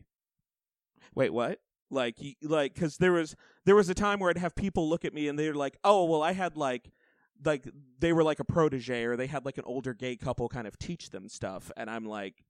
wait 1.13 1.31
what 1.31 1.59
like 1.91 2.17
like 2.41 2.73
cuz 2.75 2.97
there 2.97 3.11
was 3.11 3.35
there 3.65 3.75
was 3.75 3.89
a 3.89 3.93
time 3.93 4.19
where 4.19 4.29
I'd 4.29 4.37
have 4.37 4.55
people 4.55 4.89
look 4.89 5.05
at 5.05 5.13
me 5.13 5.27
and 5.27 5.37
they're 5.37 5.53
like 5.53 5.77
oh 5.83 6.05
well 6.05 6.23
I 6.23 6.31
had 6.31 6.57
like 6.57 6.91
like 7.43 7.67
they 7.99 8.13
were 8.13 8.23
like 8.23 8.39
a 8.39 8.45
protege 8.45 9.03
or 9.03 9.15
they 9.15 9.27
had 9.27 9.45
like 9.45 9.57
an 9.57 9.65
older 9.65 9.93
gay 9.93 10.15
couple 10.15 10.47
kind 10.49 10.67
of 10.67 10.77
teach 10.77 11.09
them 11.09 11.27
stuff 11.27 11.71
and 11.75 11.89
I'm 11.89 12.05
like 12.05 12.43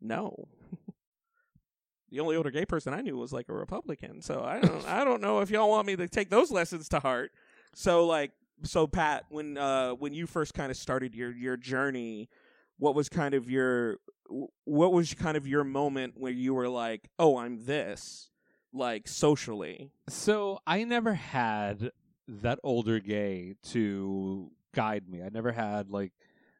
no 0.00 0.48
the 2.12 2.20
only 2.20 2.36
older 2.36 2.50
gay 2.50 2.66
person 2.66 2.92
I 2.92 3.00
knew 3.00 3.16
was 3.16 3.32
like 3.32 3.48
a 3.48 3.54
Republican. 3.54 4.20
So 4.20 4.44
I 4.44 4.60
don't 4.60 4.86
I 4.86 5.02
don't 5.02 5.22
know 5.22 5.40
if 5.40 5.50
y'all 5.50 5.70
want 5.70 5.86
me 5.86 5.96
to 5.96 6.06
take 6.06 6.28
those 6.28 6.50
lessons 6.50 6.88
to 6.90 7.00
heart. 7.00 7.32
So 7.74 8.06
like 8.06 8.32
so 8.62 8.86
Pat, 8.86 9.24
when 9.30 9.56
uh 9.56 9.92
when 9.92 10.12
you 10.12 10.26
first 10.26 10.52
kind 10.52 10.70
of 10.70 10.76
started 10.76 11.14
your 11.14 11.32
your 11.32 11.56
journey, 11.56 12.28
what 12.78 12.94
was 12.94 13.08
kind 13.08 13.34
of 13.34 13.50
your 13.50 13.96
what 14.64 14.92
was 14.92 15.14
kind 15.14 15.38
of 15.38 15.46
your 15.46 15.64
moment 15.64 16.14
where 16.16 16.32
you 16.32 16.52
were 16.52 16.68
like, 16.68 17.08
"Oh, 17.18 17.38
I'm 17.38 17.64
this." 17.64 18.30
Like 18.72 19.08
socially. 19.08 19.90
So 20.08 20.58
I 20.66 20.84
never 20.84 21.14
had 21.14 21.90
that 22.28 22.58
older 22.62 23.00
gay 23.00 23.54
to 23.70 24.50
guide 24.74 25.08
me. 25.08 25.22
I 25.22 25.28
never 25.28 25.52
had 25.52 25.90
like 25.90 26.12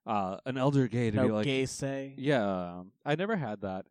uh, 0.07 0.39
an 0.45 0.59
elder 0.59 0.89
gay 0.89 1.11
to 1.11 1.17
No 1.17 1.27
be 1.27 1.33
like 1.33 1.45
gay 1.45 1.67
say? 1.67 2.15
Yeah, 2.17 2.83
I 3.05 3.15
never 3.15 3.37
had 3.37 3.63
that. 3.63 3.87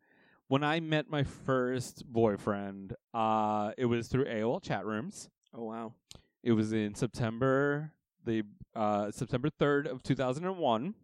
When 0.48 0.62
I 0.62 0.80
met 0.80 1.08
my 1.08 1.22
first 1.22 2.04
boyfriend, 2.06 2.94
uh, 3.14 3.72
it 3.78 3.86
was 3.86 4.08
through 4.08 4.26
AOL 4.26 4.62
chat 4.62 4.84
rooms. 4.84 5.28
Oh 5.54 5.64
wow. 5.64 5.94
It 6.42 6.52
was 6.52 6.72
in 6.72 6.94
September 6.94 7.92
the 8.24 8.42
uh, 8.74 9.10
September 9.10 9.48
third 9.50 9.86
of 9.86 10.02
two 10.02 10.14
thousand 10.14 10.44
and 10.44 10.58
one. 10.58 10.94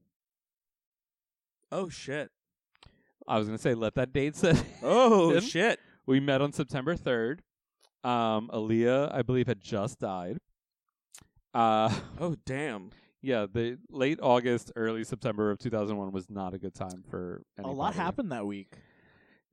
Oh 1.72 1.88
shit. 1.88 2.30
I 3.26 3.38
was 3.38 3.46
gonna 3.46 3.58
say 3.58 3.74
let 3.74 3.94
that 3.96 4.12
date 4.12 4.36
set. 4.36 4.62
Oh 4.82 5.34
in. 5.34 5.40
shit. 5.40 5.80
We 6.08 6.20
met 6.20 6.40
on 6.40 6.54
September 6.54 6.96
third. 6.96 7.42
Um, 8.02 8.48
Aaliyah, 8.54 9.14
I 9.14 9.20
believe, 9.20 9.46
had 9.46 9.60
just 9.60 9.98
died. 9.98 10.38
Uh, 11.52 11.94
oh 12.18 12.34
damn. 12.46 12.92
Yeah, 13.20 13.44
the 13.52 13.76
late 13.90 14.18
August, 14.22 14.72
early 14.74 15.04
September 15.04 15.50
of 15.50 15.58
2001 15.58 16.10
was 16.10 16.30
not 16.30 16.54
a 16.54 16.58
good 16.58 16.74
time 16.74 17.04
for 17.10 17.42
A 17.62 17.68
lot 17.68 17.94
happened 17.94 18.32
that 18.32 18.46
week. 18.46 18.72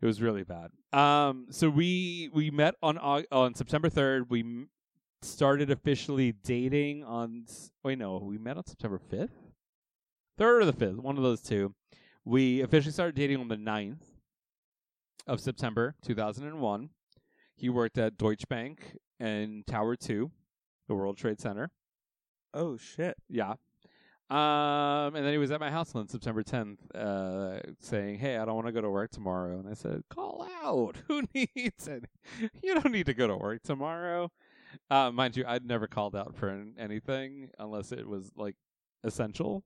It 0.01 0.05
was 0.05 0.21
really 0.21 0.43
bad. 0.43 0.69
Um, 0.93 1.47
so 1.49 1.69
we 1.69 2.29
we 2.33 2.51
met 2.51 2.75
on 2.81 2.97
on 2.99 3.53
September 3.53 3.89
3rd. 3.89 4.29
We 4.29 4.39
m- 4.39 4.69
started 5.21 5.69
officially 5.69 6.31
dating 6.31 7.03
on. 7.03 7.47
Wait, 7.83 7.97
no, 7.97 8.17
we 8.23 8.37
met 8.37 8.55
on 8.55 8.65
September 8.65 9.01
5th, 9.11 9.27
third 10.37 10.61
or 10.61 10.65
the 10.65 10.71
fifth, 10.71 10.99
one 10.99 11.17
of 11.17 11.23
those 11.23 11.41
two. 11.41 11.73
We 12.23 12.61
officially 12.61 12.93
started 12.93 13.15
dating 13.15 13.41
on 13.41 13.49
the 13.49 13.57
9th 13.57 14.14
of 15.27 15.39
September 15.39 15.95
2001. 16.03 16.89
He 17.55 17.69
worked 17.69 17.97
at 17.97 18.17
Deutsche 18.17 18.47
Bank 18.49 18.97
in 19.19 19.63
Tower 19.65 19.95
Two, 19.95 20.31
the 20.88 20.95
World 20.95 21.17
Trade 21.17 21.39
Center. 21.39 21.71
Oh 22.53 22.77
shit. 22.77 23.15
Yeah. 23.29 23.55
Um, 24.29 25.15
and 25.15 25.23
then 25.23 25.31
he 25.31 25.38
was 25.38 25.51
at 25.51 25.59
my 25.59 25.69
house 25.69 25.93
on 25.93 26.07
September 26.07 26.41
10th, 26.41 26.79
uh, 26.95 27.59
saying, 27.79 28.17
"Hey, 28.17 28.38
I 28.38 28.45
don't 28.45 28.55
want 28.55 28.65
to 28.65 28.73
go 28.73 28.81
to 28.81 28.89
work 28.89 29.11
tomorrow." 29.11 29.59
And 29.59 29.69
I 29.69 29.75
said, 29.75 30.03
"Call 30.09 30.47
out. 30.63 30.97
Who 31.07 31.23
needs 31.33 31.88
it? 31.88 32.05
You 32.63 32.73
don't 32.73 32.91
need 32.91 33.05
to 33.05 33.13
go 33.13 33.27
to 33.27 33.38
work 33.38 33.61
tomorrow." 33.61 34.31
Uh, 34.89 35.11
mind 35.11 35.38
you, 35.38 35.45
I'd 35.47 35.65
never 35.65 35.88
called 35.88 36.15
out 36.15 36.35
for 36.35 36.65
anything 36.77 37.49
unless 37.59 37.91
it 37.91 38.07
was 38.07 38.31
like 38.35 38.55
essential. 39.03 39.63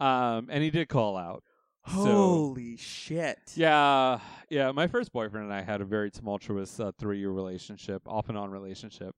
Um, 0.00 0.48
and 0.50 0.62
he 0.62 0.70
did 0.70 0.88
call 0.88 1.16
out. 1.16 1.44
So- 1.86 2.02
Holy 2.02 2.76
shit. 2.76 3.38
yeah, 3.56 4.18
yeah. 4.48 4.72
My 4.72 4.86
first 4.86 5.12
boyfriend 5.12 5.44
and 5.46 5.54
I 5.54 5.60
had 5.62 5.80
a 5.80 5.84
very 5.84 6.10
tumultuous 6.10 6.80
uh, 6.80 6.92
three-year 6.98 7.30
relationship, 7.30 8.02
off 8.06 8.28
and 8.28 8.38
on 8.38 8.50
relationship. 8.50 9.14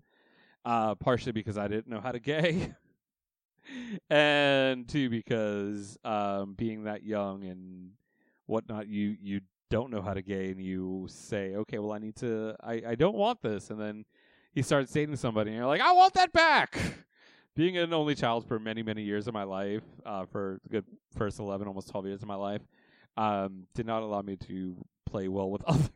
Uh, 0.65 0.97
partially 0.97 1.31
because 1.31 1.57
I 1.57 1.69
didn't 1.69 1.87
know 1.87 2.01
how 2.01 2.11
to 2.11 2.19
gay, 2.19 2.73
and 4.11 4.89
two 4.89 5.09
because 5.11 5.97
um, 6.05 6.55
being 6.55 6.85
that 6.85 7.05
young 7.05 7.45
and 7.45 7.91
whatnot, 8.47 8.89
you 8.89 9.17
you 9.23 9.41
don't 9.71 9.91
know 9.91 10.03
how 10.03 10.13
to 10.15 10.23
gay, 10.23 10.51
and 10.51 10.61
you 10.61 11.07
say, 11.09 11.55
okay, 11.55 11.79
well, 11.79 11.93
I 11.93 11.99
need 11.99 12.17
to, 12.17 12.57
I 12.61 12.83
I 12.89 12.95
don't 12.97 13.15
want 13.17 13.43
this, 13.43 13.71
and 13.71 13.81
then 13.81 14.05
he 14.53 14.63
starts 14.63 14.91
dating 14.93 15.15
somebody, 15.17 15.51
and 15.51 15.59
you're 15.59 15.67
like, 15.69 15.81
I 15.81 15.93
want 15.93 16.15
that 16.15 16.33
back. 16.33 16.77
Being 17.57 17.79
an 17.79 17.93
only 17.95 18.15
child 18.15 18.47
for 18.47 18.59
many 18.59 18.83
many 18.83 19.03
years 19.03 19.27
of 19.27 19.35
my 19.35 19.45
life, 19.45 19.83
uh, 20.05 20.27
for 20.27 20.61
the 20.65 20.69
good 20.69 20.85
first 21.17 21.39
eleven, 21.39 21.67
almost 21.67 21.89
twelve 21.89 22.07
years 22.07 22.21
of 22.23 22.29
my 22.29 22.35
life, 22.35 22.61
um, 23.17 23.67
did 23.75 23.87
not 23.87 24.03
allow 24.03 24.21
me 24.21 24.37
to 24.37 24.77
play 25.07 25.27
well 25.29 25.49
with 25.51 25.63
others. 25.67 25.89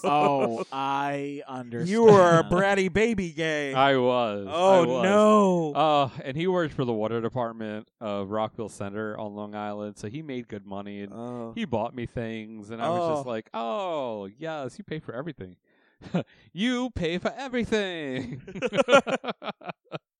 oh, 0.04 0.62
I 0.72 1.42
understand. 1.48 1.88
You 1.88 2.04
were 2.04 2.38
a 2.40 2.44
bratty 2.44 2.92
baby 2.92 3.30
gay. 3.30 3.72
I 3.72 3.96
was. 3.96 4.46
Oh, 4.50 4.82
I 4.82 4.86
was. 4.86 5.02
no. 5.04 5.72
Uh, 5.72 6.08
and 6.22 6.36
he 6.36 6.46
worked 6.48 6.74
for 6.74 6.84
the 6.84 6.92
water 6.92 7.22
department 7.22 7.88
of 8.02 8.28
Rockville 8.30 8.68
Centre 8.68 9.18
on 9.18 9.34
Long 9.34 9.54
Island, 9.54 9.96
so 9.96 10.08
he 10.08 10.20
made 10.20 10.48
good 10.48 10.66
money 10.66 11.00
and 11.00 11.14
Oh. 11.14 11.52
he 11.54 11.64
bought 11.64 11.94
me 11.94 12.04
things, 12.04 12.68
and 12.70 12.82
I 12.82 12.90
was 12.90 13.16
just 13.16 13.26
Oh. 13.26 13.30
like, 13.30 13.48
"Oh, 13.54 14.28
yes, 14.38 14.76
you 14.76 14.84
pay 14.84 14.98
for 14.98 15.14
everything. 15.14 15.56
you 16.52 16.90
pay 16.90 17.16
for 17.16 17.32
everything." 17.38 18.42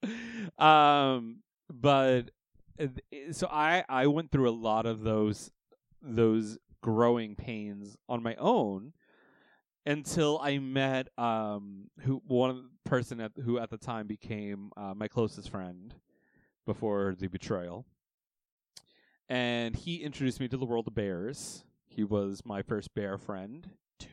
um, 0.59 1.39
but 1.71 2.31
uh, 2.81 2.87
so 3.33 3.49
I 3.51 3.85
I 3.89 4.07
went 4.07 4.31
through 4.31 4.49
a 4.49 4.53
lot 4.53 4.87
of 4.87 5.01
those 5.03 5.51
those 6.03 6.59
growing 6.81 7.35
pains 7.35 7.97
on 8.09 8.23
my 8.23 8.35
own 8.37 8.93
until 9.85 10.39
I 10.43 10.59
met 10.59 11.09
um 11.19 11.91
who 12.01 12.23
one 12.27 12.71
person 12.85 13.21
at 13.21 13.33
who 13.45 13.59
at 13.59 13.71
the 13.71 13.79
time 13.79 14.07
became 14.07 14.71
uh, 14.77 14.95
my 14.95 15.09
closest 15.09 15.51
friend 15.51 15.95
before 16.67 17.15
the 17.19 17.29
betrayal, 17.29 17.87
and 19.29 19.77
he 19.77 19.97
introduced 20.03 20.41
me 20.41 20.49
to 20.49 20.57
the 20.57 20.67
world 20.67 20.89
of 20.89 20.95
bears. 20.95 21.65
He 21.87 22.05
was 22.05 22.43
my 22.45 22.63
first 22.63 22.95
bear 22.95 23.19
friend. 23.19 23.69
Too 23.99 24.09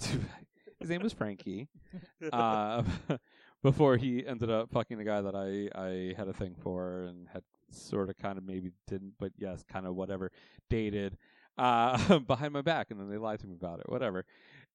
big. 0.00 0.08
Too 0.10 0.18
big. 0.18 0.46
His 0.80 0.90
name 0.90 1.02
was 1.02 1.12
Frankie. 1.12 1.68
uh, 2.32 2.82
before 3.62 3.96
he 3.96 4.26
ended 4.26 4.50
up 4.50 4.70
fucking 4.70 4.98
the 4.98 5.04
guy 5.04 5.20
that 5.20 5.34
I 5.34 5.68
I 5.78 6.14
had 6.16 6.28
a 6.28 6.32
thing 6.32 6.54
for 6.60 7.02
and 7.02 7.28
had 7.32 7.42
sort 7.70 8.08
of 8.08 8.16
kind 8.18 8.38
of 8.38 8.44
maybe 8.44 8.72
didn't, 8.86 9.14
but 9.18 9.32
yes, 9.36 9.62
kind 9.70 9.86
of 9.86 9.94
whatever 9.94 10.30
dated 10.70 11.16
uh, 11.56 12.18
behind 12.26 12.52
my 12.52 12.62
back, 12.62 12.90
and 12.90 13.00
then 13.00 13.10
they 13.10 13.18
lied 13.18 13.40
to 13.40 13.46
me 13.46 13.54
about 13.54 13.80
it, 13.80 13.88
whatever. 13.88 14.24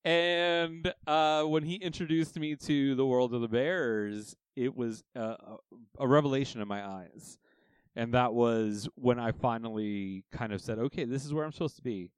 And 0.06 0.94
uh, 1.08 1.44
when 1.44 1.64
he 1.64 1.76
introduced 1.76 2.38
me 2.38 2.56
to 2.58 2.96
the 2.96 3.06
world 3.06 3.34
of 3.34 3.42
the 3.42 3.48
bears, 3.48 4.36
it 4.56 4.76
was 4.76 5.04
uh, 5.16 5.36
a 5.98 6.08
revelation 6.08 6.62
in 6.62 6.68
my 6.68 6.86
eyes. 6.86 7.38
And 7.96 8.14
that 8.14 8.34
was 8.34 8.90
when 8.96 9.20
I 9.20 9.32
finally 9.32 10.26
kind 10.32 10.52
of 10.52 10.62
said, 10.62 10.80
okay, 10.80 11.06
this 11.06 11.26
is 11.26 11.34
where 11.34 11.46
I'm 11.46 11.52
supposed 11.52 11.78
to 11.78 11.84
be. 11.84 12.10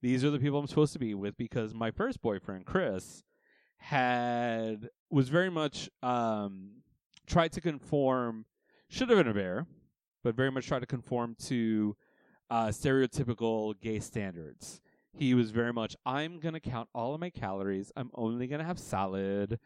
These 0.00 0.24
are 0.24 0.30
the 0.30 0.38
people 0.38 0.58
I'm 0.58 0.66
supposed 0.66 0.92
to 0.94 0.98
be 0.98 1.14
with 1.14 1.36
because 1.36 1.74
my 1.74 1.90
first 1.90 2.22
boyfriend, 2.22 2.66
Chris, 2.66 3.24
had 3.84 4.88
was 5.10 5.28
very 5.28 5.50
much 5.50 5.90
um, 6.02 6.70
tried 7.26 7.52
to 7.52 7.60
conform, 7.60 8.46
should 8.88 9.10
have 9.10 9.18
been 9.18 9.28
a 9.28 9.34
bear, 9.34 9.66
but 10.22 10.34
very 10.34 10.50
much 10.50 10.66
tried 10.66 10.78
to 10.80 10.86
conform 10.86 11.36
to 11.38 11.94
uh, 12.48 12.68
stereotypical 12.68 13.78
gay 13.82 14.00
standards. 14.00 14.80
He 15.12 15.34
was 15.34 15.50
very 15.50 15.72
much, 15.72 15.96
I'm 16.06 16.40
going 16.40 16.54
to 16.54 16.60
count 16.60 16.88
all 16.94 17.12
of 17.12 17.20
my 17.20 17.28
calories. 17.28 17.92
I'm 17.94 18.10
only 18.14 18.46
going 18.46 18.60
to 18.60 18.64
have 18.64 18.78
salad. 18.78 19.58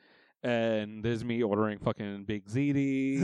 And 0.42 1.04
there's 1.04 1.24
me 1.24 1.42
ordering 1.44 1.78
fucking 1.78 2.24
big 2.24 2.46
ziti 2.46 3.22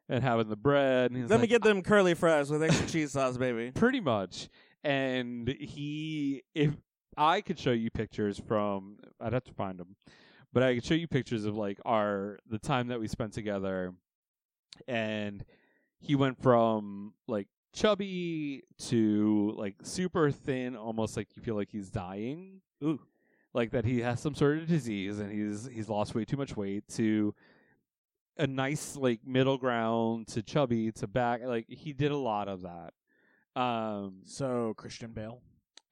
and 0.08 0.22
having 0.22 0.48
the 0.48 0.56
bread. 0.56 1.12
Let 1.28 1.40
me 1.40 1.48
get 1.48 1.62
them 1.62 1.82
curly 1.82 2.14
fries 2.14 2.50
with 2.50 2.62
extra 2.62 2.86
cheese 2.86 3.12
sauce, 3.12 3.36
baby. 3.36 3.70
Pretty 3.74 4.00
much. 4.00 4.48
And 4.84 5.48
he, 5.48 6.44
if 6.54 6.72
I 7.16 7.40
could 7.40 7.58
show 7.58 7.72
you 7.72 7.90
pictures 7.90 8.40
from, 8.46 8.96
I'd 9.20 9.32
have 9.32 9.44
to 9.44 9.52
find 9.52 9.78
them, 9.78 9.96
but 10.52 10.62
I 10.62 10.74
could 10.74 10.84
show 10.84 10.94
you 10.94 11.06
pictures 11.08 11.44
of 11.44 11.56
like 11.56 11.78
our, 11.84 12.38
the 12.48 12.58
time 12.58 12.88
that 12.88 13.00
we 13.00 13.08
spent 13.08 13.32
together. 13.32 13.92
And 14.88 15.44
he 15.98 16.14
went 16.14 16.42
from 16.42 17.12
like 17.28 17.48
chubby 17.72 18.62
to 18.88 19.52
like 19.56 19.76
super 19.82 20.30
thin, 20.30 20.76
almost 20.76 21.16
like 21.16 21.28
you 21.36 21.42
feel 21.42 21.54
like 21.54 21.70
he's 21.70 21.90
dying. 21.90 22.60
Ooh. 22.82 23.00
Like 23.52 23.72
that 23.72 23.84
he 23.84 24.00
has 24.00 24.20
some 24.20 24.34
sort 24.34 24.58
of 24.58 24.66
disease 24.68 25.18
and 25.18 25.30
he's 25.32 25.68
he's 25.72 25.88
lost 25.88 26.14
way 26.14 26.24
too 26.24 26.36
much 26.36 26.56
weight 26.56 26.84
to 26.90 27.34
a 28.38 28.46
nice 28.46 28.96
like 28.96 29.26
middle 29.26 29.58
ground 29.58 30.28
to 30.28 30.42
chubby 30.42 30.92
to 30.92 31.06
back 31.08 31.42
like 31.44 31.66
he 31.68 31.92
did 31.92 32.12
a 32.12 32.16
lot 32.16 32.46
of 32.48 32.62
that. 32.62 33.60
Um 33.60 34.20
So 34.24 34.72
Christian 34.76 35.10
Bale. 35.10 35.42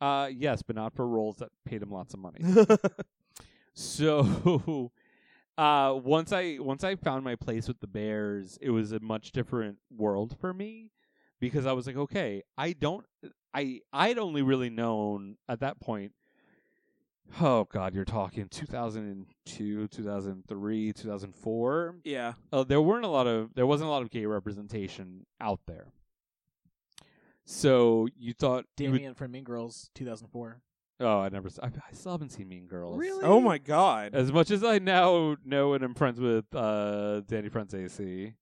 uh 0.00 0.30
yes, 0.32 0.62
but 0.62 0.76
not 0.76 0.94
for 0.94 1.06
roles 1.06 1.38
that 1.38 1.50
paid 1.64 1.82
him 1.82 1.90
lots 1.90 2.14
of 2.14 2.20
money. 2.20 2.38
so 3.78 4.90
uh 5.58 5.98
once 6.02 6.32
I 6.32 6.58
once 6.60 6.82
I 6.84 6.96
found 6.96 7.24
my 7.24 7.36
place 7.36 7.68
with 7.68 7.80
the 7.80 7.86
Bears, 7.86 8.58
it 8.60 8.70
was 8.70 8.92
a 8.92 9.00
much 9.00 9.30
different 9.32 9.78
world 9.96 10.36
for 10.40 10.52
me 10.52 10.90
because 11.40 11.64
I 11.64 11.72
was 11.72 11.86
like, 11.86 11.96
okay, 11.96 12.42
I 12.56 12.72
don't 12.72 13.04
I 13.54 13.80
I'd 13.92 14.18
only 14.18 14.42
really 14.42 14.70
known 14.70 15.36
at 15.48 15.60
that 15.60 15.80
point 15.80 16.12
Oh 17.40 17.64
god, 17.64 17.94
you're 17.94 18.06
talking 18.06 18.48
2002, 18.48 19.88
2003, 19.88 20.92
2004. 20.94 21.94
Yeah. 22.02 22.32
Uh, 22.50 22.64
there 22.64 22.80
weren't 22.80 23.04
a 23.04 23.08
lot 23.08 23.26
of 23.26 23.54
there 23.54 23.66
wasn't 23.66 23.88
a 23.88 23.90
lot 23.90 24.02
of 24.02 24.10
gay 24.10 24.24
representation 24.26 25.26
out 25.40 25.60
there. 25.66 25.92
So 27.44 28.08
you 28.18 28.32
thought 28.32 28.64
you 28.78 28.90
would- 28.90 28.96
Damian 28.96 29.14
from 29.14 29.30
Mean 29.32 29.44
Girls, 29.44 29.90
2004. 29.94 30.60
Oh, 31.00 31.20
I 31.20 31.28
never. 31.28 31.48
I 31.62 31.70
still 31.92 32.12
haven't 32.12 32.30
seen 32.30 32.48
Mean 32.48 32.66
Girls. 32.66 32.98
Really? 32.98 33.24
Oh 33.24 33.40
my 33.40 33.58
god. 33.58 34.14
As 34.14 34.32
much 34.32 34.50
as 34.50 34.64
I 34.64 34.78
now 34.78 35.36
know 35.44 35.74
and 35.74 35.84
am 35.84 35.94
friends 35.94 36.20
with 36.20 36.44
uh, 36.54 37.20
Danny 37.20 37.48
Franzese, 37.48 38.34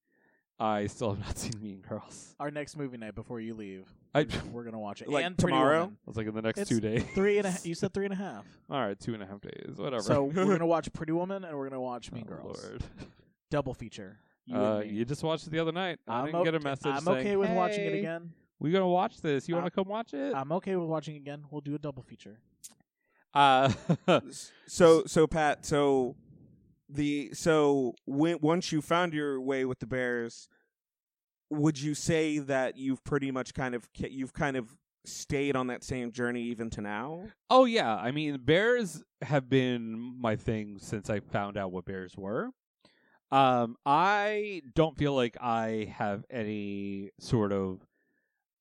I 0.59 0.87
still 0.87 1.11
have 1.15 1.19
not 1.19 1.37
seen 1.39 1.61
Mean 1.61 1.83
Girls. 1.87 2.35
Our 2.41 2.51
next 2.51 2.77
movie 2.77 2.97
night 2.97 3.15
before 3.15 3.41
you 3.41 3.55
leave. 3.55 3.87
I- 4.15 4.21
we're- 4.21 4.41
we're 4.53 4.65
gonna 4.65 4.79
watch 4.79 5.03
it. 5.03 5.09
Like 5.11 5.25
and 5.27 5.37
Pretty 5.37 5.53
tomorrow? 5.53 5.81
Woman. 5.81 5.97
It's 6.09 6.17
like 6.17 6.27
in 6.27 6.35
the 6.35 6.41
next 6.41 6.61
It's 6.61 6.71
two 6.71 6.81
days. 6.81 7.05
Three 7.15 7.37
and 7.39 7.47
a. 7.47 7.55
You 7.65 7.75
said 7.75 7.93
three 7.93 8.07
and 8.07 8.15
a 8.15 8.17
half. 8.17 8.47
All 8.71 8.81
right, 8.81 8.99
two 8.99 9.13
and 9.13 9.23
a 9.23 9.27
half 9.27 9.43
days, 9.43 9.77
whatever. 9.77 10.03
So 10.03 10.25
we're 10.25 10.47
gonna 10.47 10.67
watch 10.67 10.91
Pretty 10.95 11.13
Woman 11.13 11.45
and 11.45 11.57
we're 11.59 11.69
gonna 11.69 11.81
watch 11.81 12.11
Mean 12.11 12.25
Oh, 12.27 12.37
Girls. 12.37 12.65
Lord. 12.65 12.83
Double 13.51 13.75
feature. 13.75 14.19
You 14.47 14.57
uh, 14.57 14.79
and 14.79 14.91
me. 14.91 14.97
you 14.97 15.05
just 15.05 15.23
watched 15.23 15.47
it 15.47 15.51
the 15.51 15.59
other 15.59 15.73
night. 15.73 15.99
I 16.09 16.21
I'm 16.21 16.27
didn't 16.27 16.45
get 16.45 16.55
a 16.55 16.57
okay- 16.57 16.65
message. 16.65 16.87
I'm 16.87 17.01
saying, 17.01 17.19
okay 17.19 17.37
with 17.37 17.51
watching 17.51 17.85
it 17.85 17.93
"Hey, 17.93 17.99
again. 17.99 18.33
We 18.59 18.71
gonna 18.73 18.89
watch 18.89 19.21
this. 19.21 19.49
You 19.49 19.55
want 19.55 19.67
to 19.67 19.73
I'm- 19.79 19.85
come 19.85 19.91
watch 19.91 20.15
it? 20.15 20.35
I'm 20.35 20.53
okay 20.53 20.77
with 20.77 20.89
watching 20.89 21.17
again. 21.17 21.45
We'll 21.51 21.61
do 21.61 21.75
a 21.75 21.79
double 21.79 22.03
feature. 22.03 22.39
Uh, 23.35 23.73
so 24.67 25.05
so 25.07 25.27
Pat, 25.27 25.67
so 25.67 26.17
the 26.89 27.31
so 27.35 27.95
when 28.07 28.39
once 28.41 28.73
you 28.73 28.81
found 28.81 29.13
your 29.13 29.41
way 29.41 29.65
with 29.65 29.79
the 29.81 29.87
Bears, 29.87 30.49
would 31.51 31.79
you 31.81 31.95
say 31.95 32.39
that 32.39 32.77
you've 32.79 33.05
pretty 33.05 33.31
much 33.31 33.53
kind 33.55 33.75
of 33.75 33.89
you've 33.99 34.33
kind 34.33 34.57
of 34.57 34.75
stayed 35.05 35.55
on 35.55 35.69
that 35.69 35.85
same 35.85 36.11
journey 36.13 36.43
even 36.45 36.71
to 36.71 36.81
now? 36.81 37.27
Oh 37.51 37.65
yeah, 37.67 37.95
I 37.95 38.11
mean 38.11 38.39
bears 38.43 39.03
have 39.23 39.49
been 39.49 40.19
my 40.21 40.35
thing 40.37 40.79
since 40.81 41.11
I 41.11 41.21
found 41.21 41.57
out 41.59 41.73
what 41.73 41.85
bears 41.85 42.17
were. 42.17 42.51
Um, 43.31 43.77
I 43.85 44.63
don't 44.75 44.97
feel 44.97 45.15
like 45.15 45.37
I 45.41 45.93
have 45.97 46.25
any 46.31 47.11
sort 47.19 47.53
of, 47.53 47.81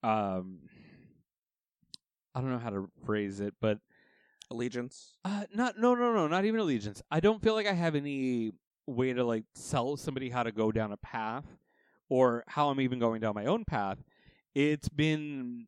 um, 0.06 0.60
I 2.34 2.42
don't 2.42 2.52
know 2.52 2.60
how 2.60 2.70
to 2.70 2.90
phrase 3.06 3.40
it, 3.40 3.54
but 3.62 3.80
Allegiance. 4.52 5.18
uh, 5.26 5.46
not 5.54 5.80
no 5.80 5.96
no 5.96 6.14
no 6.14 6.28
not 6.28 6.46
even 6.46 6.60
allegiance. 6.60 7.02
I 7.10 7.20
don't 7.20 7.42
feel 7.42 7.56
like 7.56 7.66
I 7.68 7.74
have 7.74 7.96
any 7.96 8.52
way 8.86 9.14
to 9.14 9.24
like 9.24 9.46
sell 9.56 9.98
somebody 9.98 10.30
how 10.30 10.44
to 10.44 10.52
go 10.52 10.72
down 10.72 10.92
a 10.92 10.98
path 10.98 11.46
or 12.10 12.44
how 12.48 12.70
I'm 12.70 12.80
even 12.82 13.00
going 13.00 13.22
down 13.22 13.34
my 13.34 13.46
own 13.46 13.66
path. 13.66 13.98
It's 14.54 14.90
been 14.90 15.66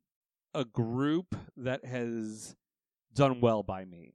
a 0.53 0.63
group 0.65 1.35
that 1.57 1.83
has 1.85 2.55
done 3.13 3.41
well 3.41 3.63
by 3.63 3.85
me. 3.85 4.13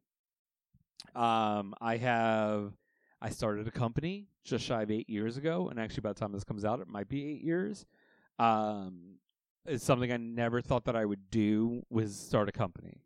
Um, 1.17 1.75
I 1.81 1.97
have 1.97 2.73
I 3.21 3.31
started 3.31 3.67
a 3.67 3.73
company 3.73 4.29
just 4.45 4.65
shy 4.65 4.83
of 4.83 4.91
eight 4.91 5.11
years 5.11 5.37
ago, 5.37 5.69
and 5.69 5.81
actually 5.81 6.03
by 6.03 6.11
the 6.13 6.21
time 6.21 6.33
this 6.33 6.45
comes 6.45 6.65
out, 6.65 6.81
it 6.81 6.89
might 6.89 7.09
be 7.09 7.27
eight 7.29 7.43
years. 7.43 7.85
Um, 8.39 9.19
it's 9.67 9.85
something 9.85 10.13
I 10.13 10.17
never 10.17 10.61
thought 10.61 10.85
that 10.85 10.97
I 10.97 11.05
would 11.05 11.31
do 11.31 11.83
was 11.91 12.19
start 12.19 12.49
a 12.49 12.53
company, 12.53 13.03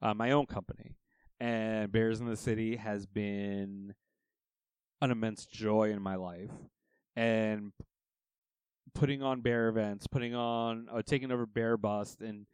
uh, 0.00 0.14
my 0.14 0.30
own 0.30 0.46
company. 0.46 0.96
And 1.38 1.92
Bears 1.92 2.20
in 2.20 2.26
the 2.26 2.36
City 2.36 2.76
has 2.76 3.06
been 3.06 3.94
an 5.02 5.10
immense 5.10 5.44
joy 5.44 5.90
in 5.90 6.00
my 6.00 6.14
life, 6.14 6.50
and 7.14 7.72
putting 8.94 9.22
on 9.22 9.42
bear 9.42 9.68
events, 9.68 10.06
putting 10.06 10.34
on 10.34 10.88
uh, 10.90 11.02
taking 11.02 11.30
over 11.30 11.44
Bear 11.44 11.76
Bust, 11.76 12.22
and 12.22 12.46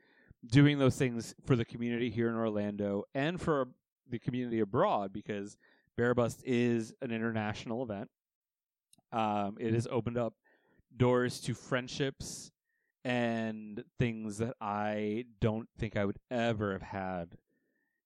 doing 0.45 0.79
those 0.79 0.97
things 0.97 1.35
for 1.47 1.55
the 1.55 1.65
community 1.65 2.11
here 2.11 2.29
in 2.29 2.35
Orlando 2.35 3.05
and 3.15 3.41
for 3.41 3.69
the 4.11 4.19
community 4.19 4.59
abroad 4.59 5.13
because 5.13 5.57
Bear 5.97 6.15
Bust 6.15 6.43
is 6.45 6.93
an 7.01 7.13
international 7.13 7.85
event. 7.85 8.11
Um, 9.13 9.57
it 9.61 9.73
has 9.75 9.87
opened 9.89 10.19
up 10.19 10.35
doors 10.97 11.41
to 11.43 11.55
friendships 11.55 12.51
and 13.05 13.85
things 13.99 14.39
that 14.39 14.55
I 14.61 15.25
don't 15.41 15.69
think 15.79 15.97
I 15.97 16.05
would 16.05 16.19
ever 16.31 16.73
have 16.73 16.83
had 16.83 17.37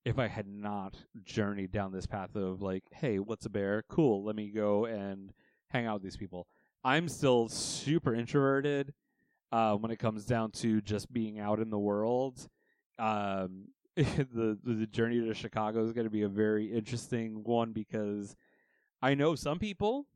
if 0.05 0.19
I 0.19 0.29
had 0.29 0.47
not 0.47 0.95
journeyed 1.25 1.73
down 1.73 1.93
this 1.93 2.07
path 2.07 2.37
of 2.37 2.63
like, 2.63 2.85
hey, 2.93 3.19
what's 3.19 3.45
a 3.45 3.51
bear? 3.51 3.83
Cool, 3.89 4.25
let 4.25 4.37
me 4.37 4.51
go 4.51 4.85
and 4.85 5.33
hang 5.69 5.87
out 5.87 5.95
with 5.95 6.05
these 6.05 6.17
people. 6.17 6.47
I'm 6.85 7.09
still 7.09 7.49
super 7.49 8.15
introverted 8.15 8.95
uh, 9.51 9.75
when 9.75 9.91
it 9.91 9.99
comes 9.99 10.25
down 10.25 10.53
to 10.53 10.81
just 10.81 11.13
being 11.13 11.41
out 11.41 11.59
in 11.59 11.71
the 11.71 11.79
world. 11.79 12.49
Um, 12.99 13.69
the 13.97 14.59
the 14.63 14.87
journey 14.87 15.21
to 15.21 15.35
Chicago 15.35 15.83
is 15.85 15.93
going 15.93 16.07
to 16.07 16.11
be 16.11 16.23
a 16.23 16.29
very 16.29 16.67
interesting 16.73 17.43
one 17.43 17.73
because 17.73 18.37
I 19.03 19.15
know 19.15 19.35
some 19.35 19.59
people, 19.59 20.07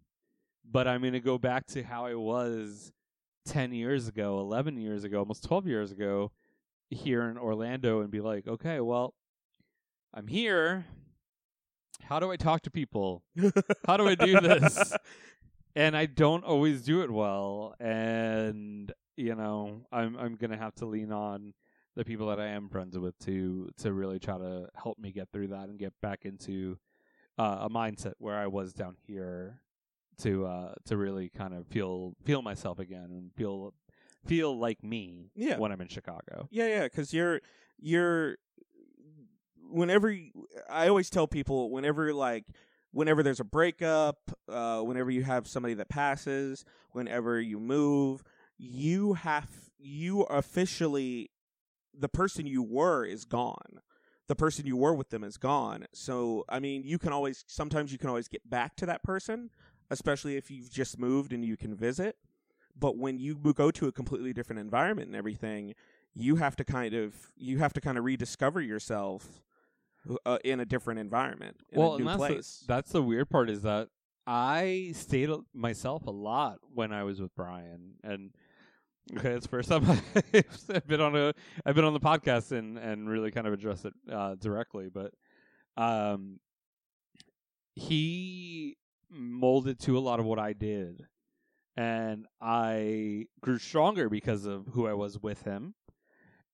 but 0.70 0.86
I'm 0.86 1.00
going 1.00 1.14
to 1.14 1.20
go 1.20 1.38
back 1.38 1.66
to 1.68 1.82
how 1.82 2.06
I 2.06 2.14
was 2.14 2.92
10 3.46 3.72
years 3.72 4.08
ago, 4.08 4.40
11 4.40 4.76
years 4.78 5.04
ago, 5.04 5.18
almost 5.18 5.44
12 5.44 5.66
years 5.66 5.92
ago 5.92 6.32
here 6.90 7.22
in 7.28 7.38
Orlando 7.38 8.00
and 8.00 8.10
be 8.10 8.20
like, 8.20 8.46
okay, 8.46 8.80
well, 8.80 9.14
I'm 10.12 10.26
here. 10.26 10.86
How 12.02 12.18
do 12.18 12.30
I 12.30 12.36
talk 12.36 12.62
to 12.62 12.70
people? 12.70 13.22
How 13.86 13.96
do 13.96 14.08
I 14.08 14.14
do 14.14 14.40
this? 14.40 14.92
and 15.76 15.96
I 15.96 16.06
don't 16.06 16.44
always 16.44 16.82
do 16.82 17.02
it 17.02 17.10
well. 17.10 17.74
And 17.78 18.92
you 19.16 19.34
know, 19.34 19.82
I'm 19.92 20.16
I'm 20.16 20.36
gonna 20.36 20.56
have 20.56 20.74
to 20.76 20.86
lean 20.86 21.12
on 21.12 21.52
the 21.94 22.04
people 22.04 22.28
that 22.28 22.40
I 22.40 22.48
am 22.48 22.68
friends 22.68 22.98
with 22.98 23.18
to 23.20 23.70
to 23.78 23.92
really 23.92 24.18
try 24.18 24.38
to 24.38 24.68
help 24.74 24.98
me 24.98 25.12
get 25.12 25.28
through 25.32 25.48
that 25.48 25.68
and 25.68 25.78
get 25.78 25.92
back 26.00 26.24
into 26.24 26.78
uh, 27.38 27.58
a 27.62 27.70
mindset 27.70 28.14
where 28.18 28.36
I 28.36 28.46
was 28.46 28.72
down 28.72 28.96
here 29.06 29.60
to 30.20 30.46
uh 30.46 30.74
to 30.86 30.96
really 30.96 31.28
kind 31.28 31.54
of 31.54 31.66
feel 31.66 32.14
feel 32.24 32.42
myself 32.42 32.78
again 32.78 33.08
and 33.10 33.32
feel 33.34 33.74
feel 34.26 34.58
like 34.58 34.82
me 34.84 35.30
Yeah. 35.34 35.58
when 35.58 35.72
I'm 35.72 35.80
in 35.80 35.88
Chicago. 35.88 36.48
Yeah, 36.50 36.66
yeah, 36.66 36.82
because 36.84 37.12
you're 37.12 37.40
you're 37.78 38.36
whenever 39.70 40.10
you, 40.10 40.30
I 40.68 40.88
always 40.88 41.10
tell 41.10 41.26
people 41.26 41.70
whenever 41.70 42.12
like 42.12 42.44
whenever 42.92 43.22
there's 43.22 43.40
a 43.40 43.44
breakup, 43.44 44.18
uh, 44.48 44.80
whenever 44.80 45.10
you 45.10 45.22
have 45.22 45.46
somebody 45.46 45.74
that 45.74 45.88
passes, 45.88 46.64
whenever 46.90 47.40
you 47.40 47.60
move, 47.60 48.22
you 48.58 49.14
have 49.14 49.48
you 49.78 50.22
officially 50.22 51.30
the 51.98 52.08
person 52.08 52.46
you 52.46 52.62
were 52.62 53.04
is 53.04 53.24
gone. 53.24 53.80
The 54.28 54.36
person 54.36 54.64
you 54.66 54.76
were 54.76 54.94
with 54.94 55.10
them 55.10 55.24
is 55.24 55.36
gone. 55.38 55.86
So 55.92 56.44
I 56.48 56.60
mean, 56.60 56.82
you 56.84 56.98
can 56.98 57.12
always 57.12 57.44
sometimes 57.48 57.90
you 57.92 57.98
can 57.98 58.08
always 58.08 58.28
get 58.28 58.48
back 58.48 58.76
to 58.76 58.86
that 58.86 59.02
person, 59.02 59.50
especially 59.90 60.36
if 60.36 60.50
you've 60.50 60.70
just 60.70 60.98
moved 60.98 61.32
and 61.32 61.44
you 61.44 61.56
can 61.56 61.74
visit. 61.74 62.16
But 62.78 62.96
when 62.96 63.18
you 63.18 63.34
go 63.36 63.70
to 63.70 63.88
a 63.88 63.92
completely 63.92 64.32
different 64.32 64.60
environment 64.60 65.08
and 65.08 65.16
everything, 65.16 65.74
you 66.14 66.36
have 66.36 66.56
to 66.56 66.64
kind 66.64 66.94
of 66.94 67.14
you 67.36 67.58
have 67.58 67.72
to 67.74 67.80
kind 67.80 67.98
of 67.98 68.04
rediscover 68.04 68.60
yourself 68.60 69.42
uh, 70.24 70.38
in 70.44 70.60
a 70.60 70.64
different 70.64 71.00
environment, 71.00 71.56
in 71.70 71.78
well, 71.78 71.94
a 71.94 71.98
new 71.98 72.08
and 72.08 72.08
that's 72.08 72.16
place. 72.16 72.58
The, 72.60 72.74
that's 72.74 72.92
the 72.92 73.02
weird 73.02 73.28
part 73.28 73.50
is 73.50 73.62
that 73.62 73.88
I 74.26 74.92
stayed 74.94 75.30
myself 75.52 76.06
a 76.06 76.10
lot 76.10 76.58
when 76.72 76.92
I 76.92 77.02
was 77.02 77.20
with 77.20 77.34
Brian, 77.34 77.94
and 78.02 78.30
okay, 79.16 79.30
it's 79.30 79.46
the 79.46 79.50
first 79.50 79.68
time 79.68 79.84
I've 80.74 80.86
been 80.86 81.00
on 81.00 81.16
a 81.16 81.34
I've 81.66 81.74
been 81.74 81.84
on 81.84 81.94
the 81.94 82.00
podcast 82.00 82.52
and 82.52 82.78
and 82.78 83.08
really 83.08 83.30
kind 83.30 83.46
of 83.46 83.52
addressed 83.52 83.84
it 83.84 83.94
uh, 84.10 84.36
directly, 84.36 84.88
but 84.88 85.12
um, 85.76 86.40
he 87.74 88.76
molded 89.10 89.78
to 89.80 89.98
a 89.98 90.00
lot 90.00 90.20
of 90.20 90.26
what 90.26 90.38
I 90.38 90.52
did, 90.52 91.06
and 91.76 92.26
I 92.40 93.26
grew 93.40 93.58
stronger 93.58 94.08
because 94.08 94.46
of 94.46 94.66
who 94.72 94.86
I 94.86 94.94
was 94.94 95.18
with 95.18 95.42
him, 95.42 95.74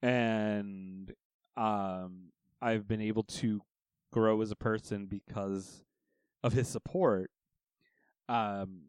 and 0.03 1.13
um, 1.57 2.33
I've 2.61 2.89
been 2.89 3.01
able 3.01 3.25
to 3.25 3.61
grow 4.13 4.41
as 4.41 4.51
a 4.51 4.57
person 4.57 5.07
because 5.07 5.85
of 6.43 6.53
his 6.53 6.69
support. 6.69 7.31
Um, 8.29 8.85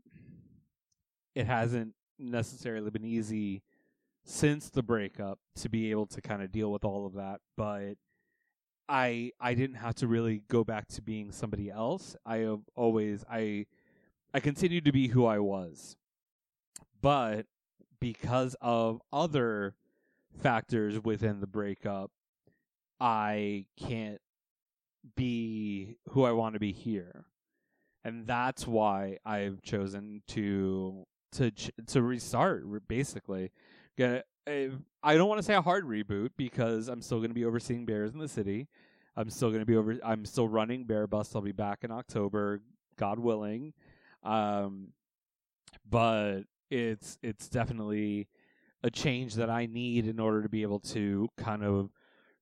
it 1.35 1.45
hasn't 1.45 1.93
necessarily 2.17 2.89
been 2.89 3.05
easy 3.05 3.63
since 4.25 4.69
the 4.69 4.83
breakup 4.83 5.39
to 5.55 5.69
be 5.69 5.91
able 5.91 6.07
to 6.07 6.21
kind 6.21 6.41
of 6.41 6.51
deal 6.51 6.71
with 6.71 6.83
all 6.83 7.05
of 7.05 7.13
that, 7.13 7.39
but 7.55 7.93
I 8.89 9.31
I 9.39 9.53
didn't 9.53 9.77
have 9.77 9.95
to 9.95 10.07
really 10.07 10.43
go 10.47 10.63
back 10.63 10.87
to 10.89 11.01
being 11.01 11.31
somebody 11.31 11.69
else. 11.69 12.15
I 12.25 12.37
have 12.37 12.61
always 12.75 13.23
I 13.29 13.65
I 14.33 14.39
continued 14.39 14.85
to 14.85 14.91
be 14.91 15.07
who 15.07 15.25
I 15.25 15.39
was. 15.39 15.95
But 17.01 17.45
because 17.99 18.55
of 18.61 19.01
other 19.11 19.75
factors 20.41 20.99
within 21.03 21.39
the 21.39 21.47
breakup, 21.47 22.11
I 22.99 23.65
can't 23.77 24.21
be 25.15 25.97
who 26.09 26.23
I 26.23 26.31
want 26.31 26.53
to 26.53 26.59
be 26.59 26.71
here. 26.71 27.25
And 28.03 28.25
that's 28.25 28.65
why 28.65 29.17
I've 29.25 29.61
chosen 29.61 30.21
to 30.29 31.05
to 31.33 31.51
to 31.87 32.01
restart 32.01 32.63
re- 32.65 32.79
basically. 32.87 33.51
A, 34.47 34.71
I 35.03 35.15
don't 35.15 35.27
want 35.27 35.39
to 35.39 35.43
say 35.43 35.55
a 35.55 35.61
hard 35.61 35.85
reboot 35.85 36.29
because 36.37 36.87
I'm 36.87 37.01
still 37.01 37.17
going 37.17 37.29
to 37.29 37.35
be 37.35 37.45
overseeing 37.45 37.85
bears 37.85 38.13
in 38.13 38.19
the 38.19 38.27
city. 38.27 38.67
I'm 39.15 39.29
still 39.29 39.49
going 39.49 39.61
to 39.61 39.65
be 39.65 39.75
over 39.75 39.97
I'm 40.03 40.25
still 40.25 40.47
running 40.47 40.85
Bear 40.85 41.07
Bust. 41.07 41.35
I'll 41.35 41.41
be 41.41 41.51
back 41.51 41.83
in 41.83 41.91
October, 41.91 42.61
God 42.97 43.19
willing. 43.19 43.73
Um 44.23 44.89
but 45.89 46.41
it's 46.69 47.17
it's 47.23 47.49
definitely 47.49 48.27
a 48.83 48.89
change 48.89 49.35
that 49.35 49.49
I 49.49 49.65
need 49.65 50.07
in 50.07 50.19
order 50.19 50.43
to 50.43 50.49
be 50.49 50.61
able 50.61 50.79
to 50.79 51.29
kind 51.37 51.63
of 51.63 51.89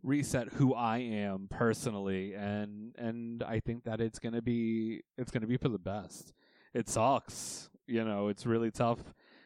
reset 0.04 0.54
who 0.54 0.74
I 0.74 0.98
am 0.98 1.48
personally 1.50 2.34
and 2.34 2.94
and 2.98 3.42
I 3.44 3.60
think 3.60 3.86
that 3.86 4.02
it's 4.02 4.20
to 4.34 4.42
be 4.42 5.02
it's 5.18 5.32
to 5.42 5.48
be 5.48 5.58
for 5.58 5.70
the 5.70 5.80
best. 5.80 6.34
It 6.74 6.90
sucks. 6.90 7.70
You 7.88 8.04
know, 8.04 8.28
it's 8.28 8.46
really 8.46 8.72
tough 8.72 9.00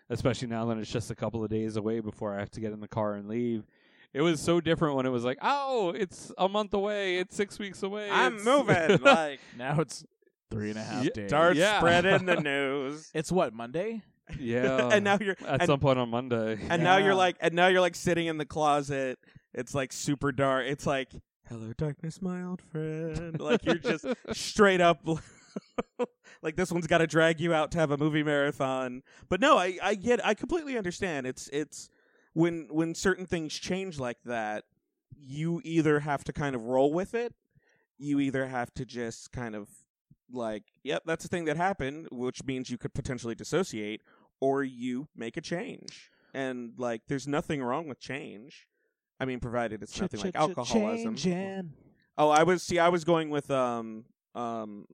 especially 0.10 0.48
now 0.48 0.66
that 0.66 0.78
it's 0.78 0.92
just 0.92 1.12
a 1.12 1.16
couple 1.16 1.44
of 1.44 1.50
days 1.50 1.76
away 1.76 2.00
before 2.00 2.34
I 2.36 2.40
have 2.40 2.52
to 2.52 2.60
get 2.60 2.72
in 2.74 2.80
the 2.80 2.88
car 2.88 3.14
and 3.16 3.28
leave. 3.28 3.66
It 4.14 4.22
was 4.22 4.42
so 4.42 4.60
different 4.60 4.96
when 4.96 5.06
it 5.06 5.10
was 5.10 5.24
like, 5.24 5.38
"Oh, 5.42 5.92
it's 5.96 6.32
a 6.38 6.50
month 6.50 6.74
away. 6.74 7.18
It's 7.18 7.36
6 7.36 7.60
weeks 7.60 7.84
away." 7.84 8.10
I'm 8.10 8.38
it's- 8.40 8.46
moving. 8.90 9.02
like 9.04 9.40
Now 9.58 9.80
it's 9.82 10.04
three 10.50 10.70
and 10.72 10.80
a 10.80 10.84
half 10.84 11.04
Yeah, 11.04 11.10
days. 11.14 11.30
start 11.30 11.56
Yeah. 11.58 11.78
spreading 11.80 12.26
the 12.26 12.36
news. 12.42 13.12
It's 13.14 13.32
what 13.32 13.54
Monday? 13.54 14.02
yeah. 14.40 14.90
and 14.92 15.04
now 15.04 15.18
you're 15.22 15.36
at 15.46 15.62
and, 15.62 15.68
some 15.68 15.80
point 15.80 16.00
on 16.00 16.10
Monday. 16.10 16.58
and 16.70 16.84
now 16.84 16.98
you're 16.98 17.10
Yeah. 17.10 17.14
like 17.16 17.38
and 17.40 17.54
now 17.54 17.68
you're 17.68 17.82
like 17.82 17.96
sitting 17.96 18.26
in 18.28 18.38
the 18.38 18.46
closet. 18.46 19.20
It's 19.54 19.76
like 19.76 19.92
super 19.94 20.32
dark. 20.32 20.66
It's 20.68 20.86
like 20.88 21.10
hello 21.48 21.74
darkness, 21.78 22.20
my 22.22 22.44
old 22.44 22.62
friend. 22.62 23.40
like 23.40 23.64
you're 23.66 23.76
just 23.76 24.06
straight 24.34 24.82
up. 24.82 25.00
like 26.42 26.56
this 26.56 26.72
one's 26.72 26.88
got 26.88 27.00
to 27.00 27.08
drag 27.08 27.40
you 27.40 27.54
out 27.54 27.72
to 27.72 27.78
have 27.78 27.92
a 27.92 27.98
movie 27.98 28.24
marathon. 28.24 29.04
But 29.30 29.42
no, 29.42 29.58
I 29.58 29.78
I 29.82 29.96
get 29.96 30.26
I 30.26 30.34
completely 30.34 30.78
understand. 30.78 31.28
It's 31.28 31.50
it's 31.54 31.90
when 32.34 32.68
when 32.70 32.96
certain 32.96 33.26
things 33.26 33.54
change 33.54 34.00
like 34.00 34.18
that, 34.26 34.66
you 35.18 35.62
either 35.64 36.00
have 36.00 36.24
to 36.26 36.34
kind 36.34 36.56
of 36.56 36.64
roll 36.66 36.94
with 36.94 37.14
it, 37.14 37.34
you 37.98 38.20
either 38.20 38.48
have 38.48 38.74
to 38.76 38.86
just 38.86 39.32
kind 39.32 39.56
of 39.56 39.70
like, 40.32 40.64
yep, 40.84 41.04
that's 41.06 41.26
a 41.26 41.28
thing 41.28 41.46
that 41.46 41.58
happened, 41.58 42.08
which 42.12 42.44
means 42.46 42.70
you 42.70 42.78
could 42.78 42.94
potentially 42.94 43.36
dissociate, 43.36 44.02
or 44.40 44.64
you 44.64 45.08
make 45.16 45.38
a 45.38 45.42
change. 45.42 46.12
And 46.34 46.74
like, 46.78 47.02
there's 47.08 47.28
nothing 47.28 47.64
wrong 47.64 47.88
with 47.88 48.00
change. 48.00 48.68
I 49.20 49.26
mean, 49.26 49.40
provided 49.40 49.84
it's 49.84 50.00
nothing 50.00 50.20
like 50.28 50.36
alcoholism. 50.58 51.16
Oh, 52.18 52.30
I 52.30 52.44
was 52.44 52.64
see, 52.64 52.80
I 52.80 52.90
was 52.90 53.04
going 53.04 53.30
with 53.30 53.50
um 53.52 54.06
um 54.36 54.86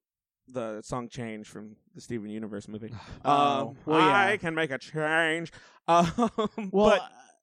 the 0.47 0.81
song 0.81 1.09
"Change" 1.09 1.47
from 1.47 1.75
the 1.93 2.01
Steven 2.01 2.29
Universe 2.29 2.67
movie. 2.67 2.91
Oh, 3.25 3.31
um, 3.69 3.77
well, 3.85 3.99
yeah. 3.99 4.27
I 4.27 4.37
can 4.37 4.53
make 4.55 4.71
a 4.71 4.77
change. 4.77 5.51
Um, 5.87 6.11
Well, 6.71 6.89
but 6.89 7.01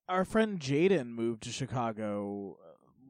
our 0.09 0.25
friend 0.25 0.59
Jaden 0.59 1.07
moved 1.07 1.43
to 1.43 1.49
Chicago, 1.49 2.57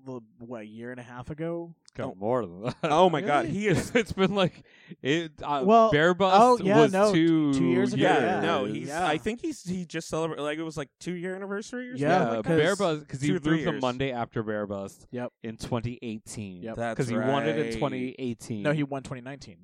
uh, 0.08 0.20
what, 0.40 0.62
a 0.62 0.66
year 0.66 0.92
and 0.92 1.00
a 1.00 1.04
half 1.04 1.30
ago? 1.30 1.74
Got 1.96 2.18
more 2.18 2.44
than 2.44 2.64
that. 2.64 2.76
oh 2.84 3.08
my 3.12 3.22
god, 3.22 3.46
he 3.46 3.68
is. 3.74 3.92
it's 3.94 4.12
been 4.14 4.34
like 4.34 4.64
it. 5.04 5.32
Uh, 5.44 5.64
Well, 5.64 5.92
Bear 5.92 6.16
Bust 6.16 6.36
oh, 6.42 6.58
yeah, 6.64 6.80
was 6.80 6.92
no, 6.92 7.14
two, 7.14 7.54
two 7.54 7.66
years 7.66 7.94
ago, 7.94 8.02
Yeah, 8.02 8.20
yeah. 8.20 8.40
no, 8.42 8.66
he's. 8.66 8.88
Yeah. 8.88 9.06
I 9.06 9.20
think 9.20 9.42
he's. 9.42 9.64
He 9.64 9.86
just 9.86 10.08
celebrated. 10.10 10.42
Like 10.42 10.58
it 10.58 10.64
was 10.64 10.76
like 10.76 10.90
two 11.00 11.14
year 11.14 11.36
anniversary 11.36 11.92
or 11.92 11.94
Yeah, 11.94 12.18
something. 12.18 12.28
Yeah, 12.28 12.34
like 12.38 12.44
because- 12.44 12.58
Bear 12.58 12.76
Bust 12.76 13.00
because 13.02 13.22
he 13.22 13.28
two 13.28 13.36
or 13.38 13.40
moved 13.42 13.66
the. 13.68 13.72
Monday 13.74 14.12
after 14.12 14.42
Bear 14.42 14.66
Bust 14.66 15.06
Yep. 15.12 15.32
in 15.44 15.58
2018. 15.58 16.64
Yep. 16.64 16.76
Because 16.76 17.08
he 17.08 17.16
won 17.16 17.48
it 17.48 17.58
in 17.60 17.74
2018. 17.74 18.64
No, 18.64 18.72
he 18.72 18.82
won 18.84 19.04
2019. 19.04 19.58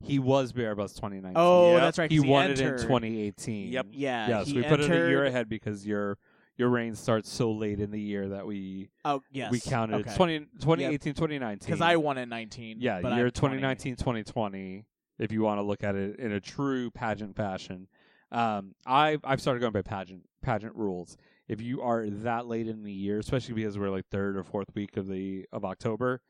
He 0.00 0.18
was 0.18 0.52
Bear 0.52 0.74
Bust 0.74 0.96
2019. 0.96 1.32
Oh, 1.36 1.72
Yep. 1.72 1.80
that's 1.80 1.98
right. 1.98 2.10
'cause 2.10 2.22
he 2.22 2.28
won 2.28 2.50
it 2.50 2.60
in 2.60 2.76
2018. 2.78 3.72
Yep. 3.72 3.86
Yeah. 3.92 4.28
Yes, 4.28 4.46
he 4.48 4.54
we 4.56 4.62
put 4.62 4.80
it 4.80 4.84
a 4.90 4.94
year 4.94 5.06
entered- 5.24 5.26
ahead 5.28 5.48
because 5.48 5.86
your 5.86 6.18
your 6.58 6.70
reign 6.70 6.94
starts 6.94 7.28
so 7.30 7.52
late 7.52 7.80
in 7.80 7.90
the 7.90 8.00
year 8.00 8.28
that 8.30 8.46
we 8.46 8.88
Oh, 9.04 9.22
yes. 9.30 9.52
we 9.52 9.60
counted 9.60 9.96
okay. 9.96 10.14
20, 10.16 10.38
2018 10.58 11.12
2019 11.12 11.66
Because 11.66 11.82
I 11.82 11.96
won 11.96 12.16
in 12.16 12.30
19. 12.30 12.78
yeah 12.80 13.00
but 13.02 13.14
year 13.14 13.26
I'm 13.26 13.30
20. 13.30 13.56
2019 13.58 13.96
2020 13.96 14.86
if 15.18 15.32
you 15.32 15.42
want 15.42 15.58
to 15.58 15.62
look 15.62 15.84
at 15.84 15.94
it 15.96 16.18
in 16.18 16.32
a 16.32 16.40
true 16.40 16.90
pageant 16.90 17.36
fashion 17.36 17.88
um 18.32 18.74
i've 18.86 19.20
i've 19.24 19.40
started 19.42 19.60
going 19.60 19.72
by 19.74 19.82
pageant 19.82 20.22
pageant 20.40 20.74
rules 20.74 21.18
if 21.46 21.60
you 21.60 21.82
are 21.82 22.08
that 22.08 22.46
late 22.46 22.66
in 22.68 22.82
the 22.84 22.92
year 22.92 23.18
especially 23.18 23.52
because 23.54 23.78
we're 23.78 23.90
like 23.90 24.06
third 24.06 24.34
or 24.36 24.42
fourth 24.42 24.74
week 24.74 24.96
of 24.96 25.06
the 25.08 25.44
of 25.52 25.62
october 25.62 26.22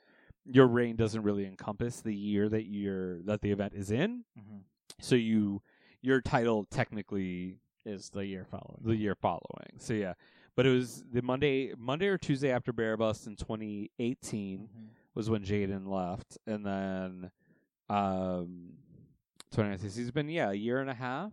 your 0.49 0.67
reign 0.67 0.97
doesn't 0.97 1.23
really 1.23 1.45
encompass 1.47 2.01
the 2.01 2.15
year 2.15 2.49
that 2.49 2.67
you're 2.67 3.21
that 3.23 3.41
the 3.41 3.51
event 3.51 3.73
is 3.75 3.91
in 3.91 4.25
Mhm. 4.39 4.63
so 5.01 5.15
you 5.17 5.61
your 6.03 6.21
title 6.21 6.65
technically 6.65 7.59
Is 7.85 8.11
the 8.11 8.25
year 8.27 8.45
following. 8.45 8.81
the 8.83 8.97
year 8.97 9.15
following. 9.15 9.79
So 9.79 9.93
yeah, 9.95 10.15
but 10.55 10.67
it 10.67 10.71
was 10.71 11.05
the 11.13 11.23
Monday, 11.23 11.73
Monday 11.77 12.07
or 12.09 12.17
Tuesday 12.19 12.51
after 12.51 12.73
Bear 12.73 12.97
Bust 12.97 13.27
in 13.27 13.35
2018 13.37 14.69
Mhm. 14.69 14.89
was 15.15 15.29
when 15.31 15.45
Jaden 15.45 15.87
left, 15.89 16.39
and 16.47 16.65
then 16.67 17.31
um, 17.89 18.73
2019. 19.51 19.91
So 19.91 20.01
he's 20.01 20.11
been 20.11 20.29
yeah 20.29 20.51
a 20.51 20.55
year 20.55 20.81
and 20.81 20.91
a 20.91 20.95
half, 20.95 21.33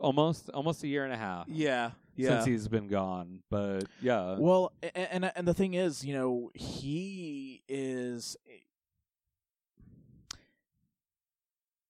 almost 0.00 0.50
almost 0.50 0.82
a 0.84 0.88
year 0.88 1.04
and 1.04 1.12
a 1.12 1.16
half 1.16 1.46
Yeah, 1.48 1.90
yeah. 2.16 2.28
since 2.30 2.44
he's 2.46 2.68
been 2.68 2.88
gone. 2.88 3.42
But 3.50 3.84
yeah, 4.00 4.36
Well, 4.38 4.72
and, 4.94 5.08
and 5.24 5.32
and 5.36 5.48
the 5.48 5.54
thing 5.54 5.74
is, 5.74 6.04
you 6.04 6.14
know, 6.14 6.50
he 6.54 7.62
is. 7.68 8.36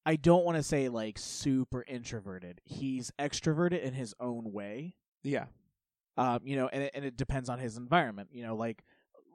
I 0.07 0.16
don't 0.16 0.44
want 0.44 0.57
to 0.57 0.62
say 0.62 0.88
like 0.88 1.16
super 1.18 1.82
introverted. 1.88 2.61
He's 2.64 3.11
extroverted 3.18 3.80
in 3.82 3.94
his 3.94 4.14
own 4.20 4.52
way. 4.52 4.94
yeah. 5.22 5.46
Um, 6.16 6.40
you 6.44 6.55
know, 6.55 6.68
and 6.68 6.84
it, 6.84 6.92
and 6.94 7.05
it 7.05 7.16
depends 7.16 7.48
on 7.48 7.59
his 7.59 7.76
environment. 7.76 8.28
You 8.30 8.44
know, 8.46 8.55
like 8.55 8.84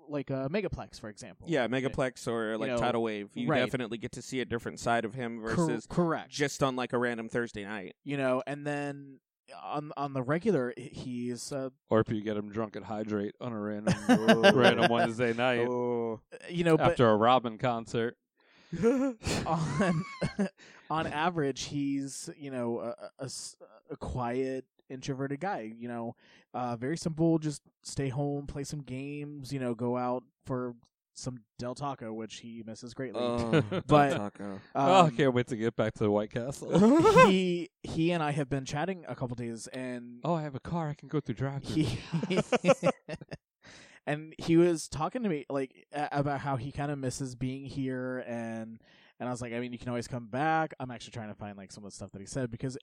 like 0.10 0.30
a 0.30 0.50
megaplex, 0.52 1.00
for 1.00 1.10
example. 1.10 1.48
Yeah, 1.50 1.68
Megaplex 1.68 2.28
or 2.28 2.58
like 2.58 2.70
know, 2.72 2.78
Tidal 2.78 3.04
Wave. 3.04 3.30
You 3.34 3.48
right. 3.48 3.60
definitely 3.60 3.98
get 3.98 4.12
to 4.14 4.22
see 4.22 4.42
a 4.42 4.46
different 4.46 4.80
side 4.80 5.06
of 5.06 5.14
him 5.14 5.40
Cor- 5.42 5.56
versus 5.56 5.86
correct. 5.88 6.30
just 6.32 6.64
on 6.64 6.76
like 6.76 6.94
a 6.94 6.98
random 6.98 7.30
Thursday 7.30 7.64
night. 7.64 7.96
you 8.04 8.18
know, 8.18 8.42
and 8.48 8.66
then 8.66 9.20
on 9.64 9.92
on 9.98 10.14
the 10.14 10.22
regular, 10.22 10.74
he's 10.78 11.52
uh, 11.52 11.70
or 11.90 12.00
if 12.02 12.10
you 12.10 12.22
get 12.22 12.38
him 12.38 12.52
drunk 12.52 12.76
at 12.76 12.84
Hydrate 12.84 13.36
on 13.42 13.52
a 13.52 13.60
random 13.60 13.96
random 14.56 14.92
Wednesday 14.92 15.34
night 15.34 15.68
Oh. 15.68 16.22
you 16.50 16.64
know, 16.64 16.78
but 16.78 16.92
after 16.92 17.10
a 17.10 17.16
Robyn 17.16 17.58
concert. 17.58 18.16
on 19.48 20.06
on 20.92 21.08
average, 21.08 21.64
he's 21.64 22.30
you 22.38 22.52
know 22.52 22.94
a 23.20 23.96
quiet, 23.98 24.66
introverted 24.90 25.40
guy. 25.40 25.72
You 25.78 25.88
know, 25.88 26.16
uh, 26.54 26.76
very 26.76 26.98
simple. 26.98 27.38
Just 27.40 27.62
stay 27.84 28.10
home, 28.10 28.48
play 28.48 28.64
some 28.64 28.82
games. 28.82 29.52
You 29.54 29.60
know, 29.60 29.74
go 29.76 29.98
out 29.98 30.24
for 30.46 30.76
some 31.16 31.40
Del 31.58 31.76
Taco, 31.76 32.14
which 32.14 32.38
he 32.38 32.64
misses 32.66 32.94
greatly. 32.94 33.20
Oh, 33.22 33.62
But- 33.88 34.12
taco. 34.16 34.60
oh, 34.76 34.80
I 34.94 35.00
Um, 35.08 35.12
can't 35.12 35.34
wait 35.34 35.48
to 35.48 35.58
get 35.58 35.76
back 35.76 35.94
to 35.96 36.04
the 36.04 36.12
White 36.12 36.32
Castle. 36.32 37.28
he 37.28 37.70
he 37.84 38.12
and 38.12 38.24
I 38.24 38.32
have 38.32 38.50
been 38.50 38.64
chatting 38.66 39.04
a 39.08 39.16
couple 39.16 39.36
days, 39.36 39.68
and 39.68 40.20
oh, 40.24 40.34
I 40.36 40.44
have 40.44 40.56
a 40.56 40.60
car. 40.62 40.90
I 40.90 40.94
can 40.94 41.10
go 41.10 41.20
through 41.20 41.36
drive 41.36 41.64
and 44.08 44.34
he 44.38 44.58
was 44.58 44.88
talking 44.88 45.24
to 45.24 45.30
me 45.30 45.46
like 45.50 45.86
a- 45.94 46.10
about 46.12 46.40
how 46.40 46.56
he 46.56 46.72
kind 46.72 46.92
of 46.92 46.98
misses 46.98 47.36
being 47.36 47.66
here 47.66 48.24
and 48.28 48.80
and 49.20 49.28
I 49.28 49.32
was 49.32 49.42
like 49.42 49.54
I 49.54 49.60
mean 49.60 49.72
you 49.74 49.78
can 49.80 49.90
always 49.90 50.08
come 50.08 50.28
back 50.28 50.74
I'm 50.80 50.92
actually 50.92 51.12
trying 51.12 51.30
to 51.30 51.36
find 51.36 51.58
like 51.58 51.72
some 51.72 51.84
of 51.84 51.92
the 51.92 51.96
stuff 51.96 52.12
that 52.12 52.20
he 52.20 52.26
said 52.26 52.50
because 52.50 52.78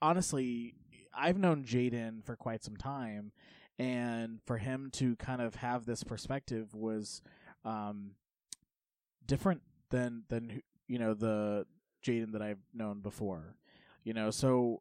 honestly 0.00 0.74
I've 1.18 1.38
known 1.38 1.64
Jaden 1.64 2.24
for 2.24 2.36
quite 2.36 2.62
some 2.64 2.76
time 2.76 3.32
and 3.78 4.40
for 4.46 4.58
him 4.58 4.90
to 4.94 5.16
kind 5.16 5.40
of 5.42 5.56
have 5.56 5.84
this 5.84 6.02
perspective 6.04 6.74
was 6.74 7.22
um 7.64 8.12
different 9.26 9.62
than 9.90 10.24
than 10.28 10.62
you 10.86 10.98
know 10.98 11.14
the 11.14 11.66
Jaden 12.04 12.32
that 12.32 12.42
I've 12.42 12.62
known 12.72 13.00
before 13.00 13.56
you 14.08 14.14
know? 14.14 14.30
So 14.30 14.80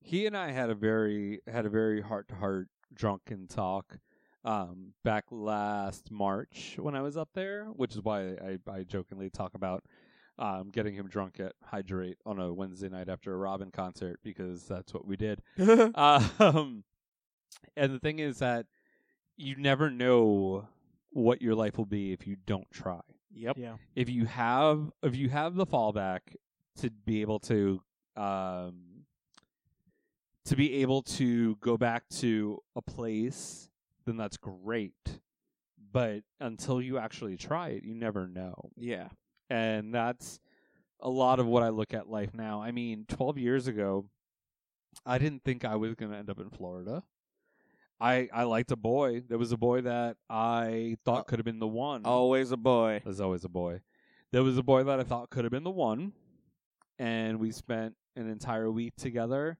he 0.00 0.26
and 0.26 0.36
I 0.36 0.52
had 0.52 0.70
a 0.70 0.74
very 0.74 1.40
had 1.50 1.66
a 1.66 1.68
very 1.68 2.00
heart 2.00 2.28
to 2.28 2.36
heart 2.36 2.68
drunken 2.94 3.48
talk 3.48 3.98
um 4.44 4.92
back 5.02 5.24
last 5.30 6.10
March 6.12 6.76
when 6.78 6.94
I 6.94 7.02
was 7.02 7.16
up 7.16 7.30
there, 7.34 7.64
which 7.66 7.94
is 7.94 8.02
why 8.02 8.28
I, 8.28 8.58
I 8.70 8.84
jokingly 8.84 9.30
talk 9.30 9.54
about 9.54 9.82
um, 10.38 10.70
getting 10.70 10.94
him 10.94 11.08
drunk 11.08 11.40
at 11.40 11.52
Hydrate 11.64 12.18
on 12.24 12.38
a 12.38 12.52
Wednesday 12.52 12.88
night 12.88 13.08
after 13.08 13.32
a 13.32 13.36
Robyn 13.36 13.70
concert 13.70 14.20
because 14.22 14.64
that's 14.64 14.94
what 14.94 15.06
we 15.06 15.16
did. 15.16 15.42
um, 15.94 16.84
and 17.76 17.94
the 17.94 17.98
thing 17.98 18.18
is 18.18 18.38
that 18.38 18.66
you 19.36 19.56
never 19.56 19.90
know 19.90 20.68
what 21.10 21.42
your 21.42 21.54
life 21.54 21.76
will 21.76 21.86
be 21.86 22.12
if 22.12 22.26
you 22.26 22.36
don't 22.46 22.70
try. 22.70 23.00
Yep. 23.34 23.56
Yeah. 23.58 23.76
If 23.94 24.08
you 24.08 24.26
have 24.26 24.90
if 25.02 25.16
you 25.16 25.28
have 25.28 25.54
the 25.54 25.66
fallback 25.66 26.20
to 26.80 26.90
be 26.90 27.22
able 27.22 27.38
to 27.40 27.80
um 28.16 29.04
to 30.44 30.56
be 30.56 30.82
able 30.82 31.02
to 31.02 31.56
go 31.56 31.76
back 31.76 32.08
to 32.08 32.58
a 32.74 32.82
place, 32.82 33.68
then 34.06 34.16
that's 34.16 34.36
great. 34.36 35.20
But 35.92 36.22
until 36.40 36.80
you 36.80 36.98
actually 36.98 37.36
try 37.36 37.68
it, 37.68 37.84
you 37.84 37.94
never 37.94 38.26
know. 38.26 38.70
Yeah. 38.76 39.08
And 39.52 39.94
that's 39.94 40.40
a 40.98 41.10
lot 41.10 41.38
of 41.38 41.46
what 41.46 41.62
I 41.62 41.68
look 41.68 41.92
at 41.92 42.08
life 42.08 42.32
now. 42.32 42.62
I 42.62 42.72
mean, 42.72 43.04
12 43.06 43.36
years 43.36 43.66
ago, 43.66 44.06
I 45.04 45.18
didn't 45.18 45.44
think 45.44 45.62
I 45.62 45.76
was 45.76 45.94
going 45.94 46.10
to 46.10 46.16
end 46.16 46.30
up 46.30 46.40
in 46.40 46.48
Florida. 46.48 47.02
I 48.00 48.30
I 48.32 48.44
liked 48.44 48.72
a 48.72 48.76
boy. 48.76 49.22
There 49.28 49.36
was 49.36 49.52
a 49.52 49.58
boy 49.58 49.82
that 49.82 50.16
I 50.30 50.96
thought 51.04 51.26
could 51.26 51.38
have 51.38 51.44
been 51.44 51.58
the 51.58 51.68
one. 51.68 52.06
Always 52.06 52.50
a 52.50 52.56
boy. 52.56 53.02
There's 53.04 53.20
always 53.20 53.44
a 53.44 53.50
boy. 53.50 53.82
There 54.32 54.42
was 54.42 54.56
a 54.56 54.62
boy 54.62 54.84
that 54.84 54.98
I 54.98 55.02
thought 55.02 55.28
could 55.28 55.44
have 55.44 55.52
been 55.52 55.64
the 55.64 55.70
one, 55.70 56.14
and 56.98 57.38
we 57.38 57.52
spent 57.52 57.94
an 58.16 58.30
entire 58.30 58.70
week 58.70 58.96
together, 58.96 59.58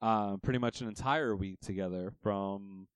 uh, 0.00 0.36
pretty 0.36 0.60
much 0.60 0.80
an 0.80 0.86
entire 0.86 1.34
week 1.34 1.58
together 1.60 2.12
from 2.22 2.86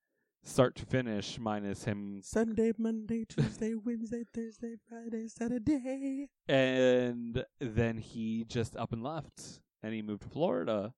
start 0.43 0.75
to 0.77 0.87
finish, 0.87 1.39
minus 1.39 1.85
him. 1.85 2.21
Sunday, 2.23 2.73
Monday, 2.79 3.25
Tuesday, 3.25 3.75
Wednesday, 3.75 4.25
Thursday, 4.35 4.75
Friday, 4.89 5.29
Saturday. 5.29 6.29
And 6.49 7.45
then 7.61 7.99
he 7.99 8.45
just 8.45 8.77
up 8.77 8.93
and 8.93 9.03
left, 9.03 9.61
and 9.83 9.93
he 9.95 10.03
moved 10.03 10.23
to 10.23 10.29
Florida. 10.29 10.95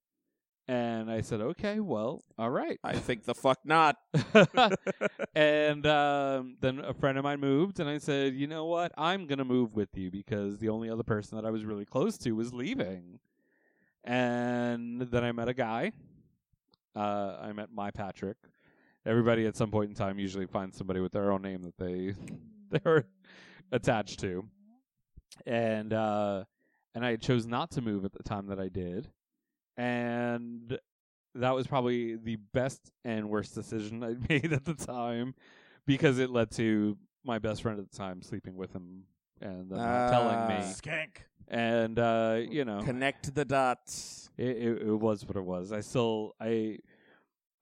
And 0.68 1.10
I 1.10 1.22
said, 1.22 1.40
okay, 1.40 1.80
well, 1.80 2.22
all 2.38 2.50
right. 2.50 2.78
I 2.84 2.94
think 2.94 3.24
the 3.24 3.34
fuck 3.34 3.58
not. 3.64 3.96
and 5.34 5.84
um, 5.84 6.56
then 6.60 6.78
a 6.78 6.94
friend 6.94 7.18
of 7.18 7.24
mine 7.24 7.40
moved, 7.40 7.80
and 7.80 7.88
I 7.88 7.98
said, 7.98 8.34
you 8.34 8.46
know 8.46 8.66
what? 8.66 8.92
I'm 8.96 9.26
gonna 9.26 9.44
move 9.44 9.74
with 9.74 9.88
you 9.96 10.12
because 10.12 10.58
the 10.58 10.68
only 10.68 10.88
other 10.88 11.02
person 11.02 11.36
that 11.36 11.44
I 11.44 11.50
was 11.50 11.64
really 11.64 11.86
close 11.86 12.16
to 12.18 12.32
was 12.32 12.54
leaving. 12.54 13.18
And 14.04 15.00
then 15.00 15.24
I 15.24 15.32
met 15.32 15.48
a 15.48 15.54
guy. 15.54 15.90
Uh, 16.94 17.36
I 17.40 17.52
met 17.52 17.70
my 17.72 17.90
Patrick. 17.90 18.36
Everybody 19.06 19.46
at 19.46 19.56
some 19.56 19.70
point 19.70 19.88
in 19.88 19.94
time 19.94 20.18
usually 20.18 20.46
finds 20.46 20.76
somebody 20.76 21.00
with 21.00 21.12
their 21.12 21.32
own 21.32 21.42
name 21.42 21.62
that 21.62 21.76
they 21.78 22.14
they're 22.70 23.04
attached 23.72 24.20
to. 24.20 24.46
And 25.46 25.92
uh, 25.92 26.44
and 26.94 27.04
I 27.04 27.16
chose 27.16 27.46
not 27.46 27.70
to 27.72 27.80
move 27.80 28.04
at 28.04 28.12
the 28.12 28.22
time 28.22 28.46
that 28.48 28.60
I 28.60 28.68
did 28.68 29.08
and 29.76 30.78
that 31.36 31.54
was 31.54 31.66
probably 31.66 32.16
the 32.16 32.36
best 32.52 32.90
and 33.04 33.30
worst 33.30 33.54
decision 33.54 34.02
I 34.04 34.16
made 34.28 34.52
at 34.52 34.64
the 34.64 34.74
time 34.74 35.34
because 35.86 36.18
it 36.18 36.28
led 36.30 36.50
to 36.52 36.98
my 37.24 37.38
best 37.38 37.62
friend 37.62 37.78
at 37.78 37.90
the 37.90 37.96
time 37.96 38.20
sleeping 38.22 38.56
with 38.56 38.72
him 38.74 39.04
and 39.40 39.70
not 39.70 40.10
telling 40.10 40.48
me 40.48 40.56
Ah. 40.58 40.72
Skank. 40.74 41.18
and 41.48 41.98
uh, 41.98 42.40
you 42.50 42.64
know 42.64 42.82
Connect 42.82 43.34
the 43.34 43.44
dots. 43.44 44.28
it, 44.36 44.48
it 44.56 44.82
it 44.88 44.94
was 45.00 45.24
what 45.24 45.36
it 45.36 45.44
was. 45.44 45.72
I 45.72 45.80
still 45.80 46.34
I 46.40 46.78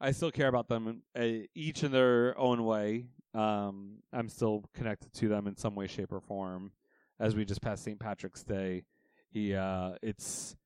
I 0.00 0.12
still 0.12 0.30
care 0.30 0.48
about 0.48 0.68
them 0.68 1.02
uh, 1.18 1.24
each 1.54 1.82
in 1.82 1.92
their 1.92 2.38
own 2.38 2.64
way. 2.64 3.06
Um, 3.34 3.96
I'm 4.12 4.28
still 4.28 4.64
connected 4.74 5.12
to 5.14 5.28
them 5.28 5.46
in 5.46 5.56
some 5.56 5.74
way, 5.74 5.86
shape, 5.86 6.12
or 6.12 6.20
form. 6.20 6.72
As 7.20 7.34
we 7.34 7.44
just 7.44 7.60
passed 7.60 7.84
St. 7.84 7.98
Patrick's 7.98 8.44
Day, 8.44 8.84
he 9.30 9.54
uh, 9.54 9.92
it's 10.02 10.56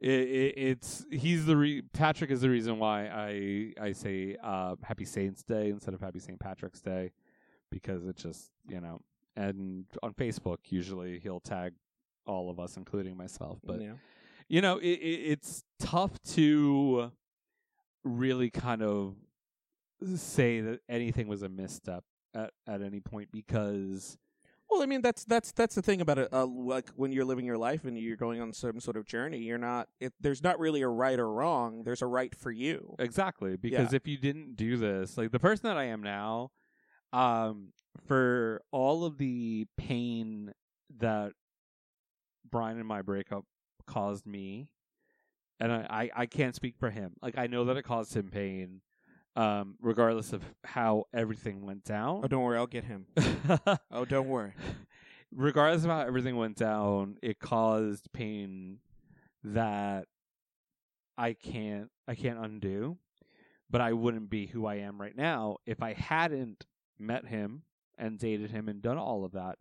it, 0.00 0.10
it, 0.10 0.54
it's 0.56 1.06
he's 1.12 1.46
the 1.46 1.56
re- 1.56 1.82
Patrick 1.92 2.30
is 2.30 2.40
the 2.40 2.50
reason 2.50 2.78
why 2.78 3.06
I 3.06 3.72
I 3.80 3.92
say 3.92 4.36
uh, 4.42 4.74
Happy 4.82 5.04
Saints 5.04 5.42
Day 5.44 5.70
instead 5.70 5.94
of 5.94 6.00
Happy 6.00 6.18
St. 6.18 6.38
Patrick's 6.40 6.80
Day 6.80 7.12
because 7.70 8.04
it 8.06 8.16
just 8.16 8.50
you 8.68 8.80
know 8.80 9.00
and 9.36 9.84
on 10.02 10.12
Facebook 10.14 10.58
usually 10.70 11.20
he'll 11.20 11.40
tag 11.40 11.72
all 12.26 12.50
of 12.50 12.58
us 12.60 12.76
including 12.76 13.16
myself 13.16 13.58
but 13.64 13.80
Yeah. 13.80 13.92
you 14.48 14.60
know 14.60 14.76
it, 14.78 14.86
it, 14.98 15.20
it's 15.32 15.64
tough 15.78 16.20
to 16.34 17.10
really 18.04 18.50
kind 18.50 18.82
of 18.82 19.14
say 20.16 20.60
that 20.60 20.80
anything 20.88 21.28
was 21.28 21.42
a 21.42 21.48
misstep 21.48 22.04
at 22.34 22.50
at 22.66 22.82
any 22.82 23.00
point 23.00 23.30
because 23.30 24.18
Well, 24.68 24.82
I 24.82 24.86
mean 24.86 25.02
that's 25.02 25.24
that's 25.24 25.52
that's 25.52 25.74
the 25.74 25.82
thing 25.82 26.00
about 26.00 26.18
it. 26.18 26.28
Uh, 26.32 26.46
like 26.46 26.88
when 26.96 27.12
you're 27.12 27.24
living 27.24 27.44
your 27.44 27.58
life 27.58 27.84
and 27.84 27.96
you're 27.98 28.16
going 28.16 28.40
on 28.40 28.52
some 28.52 28.80
sort 28.80 28.96
of 28.96 29.04
journey, 29.06 29.38
you're 29.38 29.58
not. 29.58 29.88
It, 30.00 30.12
there's 30.20 30.42
not 30.42 30.58
really 30.58 30.82
a 30.82 30.88
right 30.88 31.18
or 31.18 31.30
wrong. 31.30 31.82
There's 31.84 32.02
a 32.02 32.06
right 32.06 32.34
for 32.34 32.50
you. 32.50 32.96
Exactly, 32.98 33.56
because 33.56 33.92
Yeah. 33.92 33.96
if 33.96 34.08
you 34.08 34.16
didn't 34.18 34.56
do 34.56 34.76
this, 34.76 35.16
like 35.18 35.30
the 35.30 35.38
person 35.38 35.68
that 35.68 35.76
I 35.76 35.84
am 35.84 36.02
now, 36.02 36.50
um, 37.12 37.72
for 38.06 38.62
all 38.72 39.04
of 39.04 39.18
the 39.18 39.66
pain 39.76 40.52
that 40.98 41.32
Brian 42.50 42.78
and 42.78 42.86
my 42.88 43.02
breakup 43.02 43.44
caused 43.86 44.26
me, 44.26 44.68
and 45.62 45.72
I, 45.72 45.86
I, 45.88 46.22
I 46.22 46.26
can't 46.26 46.56
speak 46.56 46.74
for 46.76 46.90
him. 46.90 47.12
Like 47.22 47.38
I 47.38 47.46
know 47.46 47.64
that 47.66 47.76
it 47.76 47.84
caused 47.84 48.16
him 48.16 48.30
pain, 48.30 48.80
um, 49.36 49.76
regardless 49.80 50.32
of 50.32 50.42
how 50.64 51.04
everything 51.14 51.64
went 51.64 51.84
down. 51.84 52.22
Oh, 52.24 52.26
don't 52.26 52.42
worry, 52.42 52.58
I'll 52.58 52.66
get 52.66 52.84
him. 52.84 53.06
oh, 53.92 54.04
don't 54.04 54.26
worry. 54.28 54.54
regardless 55.32 55.84
of 55.84 55.90
how 55.90 56.00
everything 56.00 56.36
went 56.36 56.56
down, 56.56 57.16
it 57.22 57.38
caused 57.38 58.12
pain 58.12 58.78
that 59.44 60.08
I 61.16 61.34
can't 61.34 61.90
I 62.08 62.16
can't 62.16 62.40
undo. 62.40 62.98
But 63.70 63.80
I 63.80 63.92
wouldn't 63.92 64.28
be 64.28 64.46
who 64.48 64.66
I 64.66 64.74
am 64.76 65.00
right 65.00 65.16
now 65.16 65.58
if 65.64 65.80
I 65.80 65.94
hadn't 65.94 66.66
met 66.98 67.26
him 67.26 67.62
and 67.96 68.18
dated 68.18 68.50
him 68.50 68.68
and 68.68 68.82
done 68.82 68.98
all 68.98 69.24
of 69.24 69.32
that. 69.32 69.58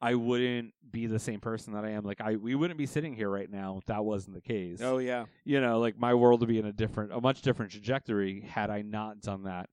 I 0.00 0.14
wouldn't 0.14 0.74
be 0.90 1.06
the 1.06 1.18
same 1.18 1.40
person 1.40 1.72
that 1.74 1.84
I 1.84 1.90
am. 1.90 2.04
Like 2.04 2.20
I 2.20 2.36
we 2.36 2.54
wouldn't 2.54 2.78
be 2.78 2.86
sitting 2.86 3.14
here 3.14 3.28
right 3.28 3.50
now 3.50 3.76
if 3.78 3.86
that 3.86 4.04
wasn't 4.04 4.34
the 4.34 4.40
case. 4.40 4.80
Oh 4.82 4.98
yeah. 4.98 5.26
You 5.44 5.60
know, 5.60 5.80
like 5.80 5.98
my 5.98 6.14
world 6.14 6.40
would 6.40 6.48
be 6.48 6.58
in 6.58 6.66
a 6.66 6.72
different 6.72 7.12
a 7.12 7.20
much 7.20 7.42
different 7.42 7.72
trajectory 7.72 8.40
had 8.40 8.70
I 8.70 8.82
not 8.82 9.20
done 9.20 9.44
that 9.44 9.68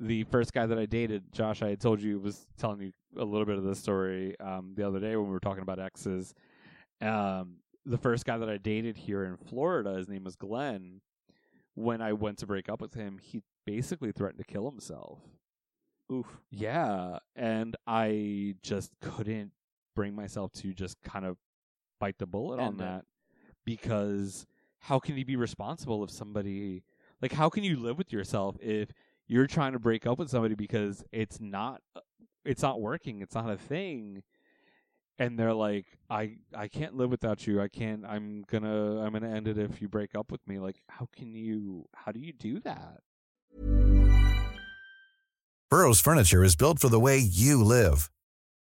the 0.00 0.24
first 0.24 0.52
guy 0.52 0.66
that 0.66 0.78
I 0.78 0.86
dated, 0.86 1.32
Josh, 1.32 1.62
I 1.62 1.70
had 1.70 1.80
told 1.80 2.00
you 2.00 2.20
was 2.20 2.46
telling 2.56 2.80
you 2.80 2.92
a 3.16 3.24
little 3.24 3.46
bit 3.46 3.58
of 3.58 3.64
this 3.64 3.78
story 3.78 4.38
um, 4.40 4.72
the 4.76 4.86
other 4.86 5.00
day 5.00 5.16
when 5.16 5.26
we 5.26 5.32
were 5.32 5.40
talking 5.40 5.62
about 5.62 5.80
exes. 5.80 6.34
Um, 7.00 7.56
the 7.84 7.98
first 7.98 8.24
guy 8.24 8.38
that 8.38 8.48
I 8.48 8.58
dated 8.58 8.96
here 8.96 9.24
in 9.24 9.36
Florida, 9.36 9.94
his 9.94 10.08
name 10.08 10.24
was 10.24 10.36
Glenn. 10.36 11.00
When 11.74 12.00
I 12.00 12.12
went 12.12 12.38
to 12.38 12.46
break 12.46 12.68
up 12.68 12.80
with 12.80 12.94
him, 12.94 13.18
he 13.20 13.42
basically 13.64 14.12
threatened 14.12 14.38
to 14.38 14.52
kill 14.52 14.70
himself. 14.70 15.20
Oof. 16.12 16.26
Yeah, 16.50 17.18
and 17.36 17.76
I 17.86 18.54
just 18.62 18.92
couldn't 19.00 19.52
bring 19.94 20.14
myself 20.14 20.52
to 20.52 20.72
just 20.72 21.00
kind 21.02 21.24
of 21.24 21.36
bite 22.00 22.18
the 22.18 22.26
bullet 22.26 22.60
on 22.60 22.74
it. 22.74 22.78
that 22.78 23.04
because 23.64 24.46
how 24.80 24.98
can 24.98 25.16
you 25.16 25.24
be 25.24 25.36
responsible 25.36 26.04
if 26.04 26.10
somebody 26.10 26.82
like 27.20 27.32
how 27.32 27.48
can 27.48 27.64
you 27.64 27.76
live 27.76 27.98
with 27.98 28.12
yourself 28.12 28.56
if 28.60 28.90
you're 29.26 29.46
trying 29.46 29.72
to 29.72 29.78
break 29.78 30.06
up 30.06 30.18
with 30.18 30.30
somebody 30.30 30.54
because 30.54 31.04
it's 31.12 31.40
not 31.40 31.80
it's 32.44 32.62
not 32.62 32.80
working 32.80 33.20
it's 33.20 33.34
not 33.34 33.50
a 33.50 33.58
thing 33.58 34.22
and 35.18 35.38
they're 35.38 35.52
like 35.52 35.86
i 36.08 36.36
i 36.54 36.68
can't 36.68 36.94
live 36.94 37.10
without 37.10 37.46
you 37.46 37.60
i 37.60 37.68
can't 37.68 38.04
i'm 38.06 38.44
gonna 38.48 39.00
i'm 39.00 39.12
gonna 39.12 39.28
end 39.28 39.48
it 39.48 39.58
if 39.58 39.82
you 39.82 39.88
break 39.88 40.14
up 40.14 40.30
with 40.30 40.46
me 40.46 40.58
like 40.60 40.80
how 40.88 41.08
can 41.16 41.34
you 41.34 41.84
how 41.94 42.12
do 42.12 42.20
you 42.20 42.32
do 42.32 42.60
that 42.60 43.00
Burrow's 45.70 46.00
furniture 46.00 46.42
is 46.42 46.56
built 46.56 46.78
for 46.78 46.88
the 46.88 46.98
way 46.98 47.18
you 47.18 47.62
live. 47.62 48.08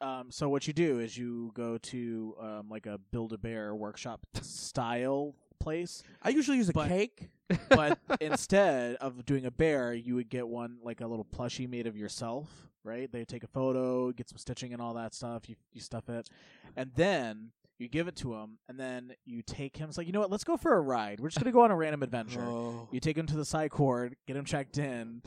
Um, 0.00 0.30
so 0.30 0.48
what 0.48 0.66
you 0.66 0.72
do 0.72 0.98
is 1.00 1.16
you 1.16 1.50
go 1.54 1.76
to 1.78 2.34
um, 2.40 2.68
like 2.70 2.86
a 2.86 2.98
Build 3.10 3.32
a 3.32 3.38
Bear 3.38 3.74
workshop 3.74 4.20
style 4.40 5.34
place. 5.58 6.02
I 6.22 6.30
usually 6.30 6.56
use 6.56 6.68
a 6.68 6.72
But- 6.72 6.88
cake. 6.88 7.28
but 7.68 7.98
instead 8.20 8.94
of 8.96 9.26
doing 9.26 9.44
a 9.44 9.50
bear, 9.50 9.92
you 9.92 10.14
would 10.14 10.28
get 10.28 10.46
one 10.46 10.78
like 10.84 11.00
a 11.00 11.06
little 11.06 11.24
plushie 11.24 11.68
made 11.68 11.88
of 11.88 11.96
yourself, 11.96 12.48
right? 12.84 13.10
They 13.10 13.24
take 13.24 13.42
a 13.42 13.48
photo, 13.48 14.12
get 14.12 14.28
some 14.28 14.38
stitching 14.38 14.72
and 14.72 14.80
all 14.80 14.94
that 14.94 15.14
stuff. 15.14 15.48
You 15.48 15.56
you 15.72 15.80
stuff 15.80 16.08
it, 16.08 16.28
and 16.76 16.92
then 16.94 17.50
you 17.80 17.88
give 17.88 18.06
it 18.06 18.14
to 18.16 18.34
him, 18.34 18.58
and 18.68 18.78
then 18.78 19.14
you 19.26 19.42
take 19.42 19.76
him. 19.76 19.88
It's 19.88 19.98
like 19.98 20.06
you 20.06 20.12
know 20.12 20.20
what? 20.20 20.30
Let's 20.30 20.44
go 20.44 20.56
for 20.56 20.76
a 20.76 20.80
ride. 20.80 21.18
We're 21.18 21.28
just 21.30 21.42
gonna 21.42 21.50
go 21.50 21.62
on 21.62 21.72
a 21.72 21.76
random 21.76 22.04
adventure. 22.04 22.40
Oh. 22.48 22.88
You 22.92 23.00
take 23.00 23.18
him 23.18 23.26
to 23.26 23.36
the 23.36 23.44
psych 23.44 23.76
ward, 23.80 24.14
get 24.28 24.36
him 24.36 24.44
checked 24.44 24.78
in, 24.78 25.22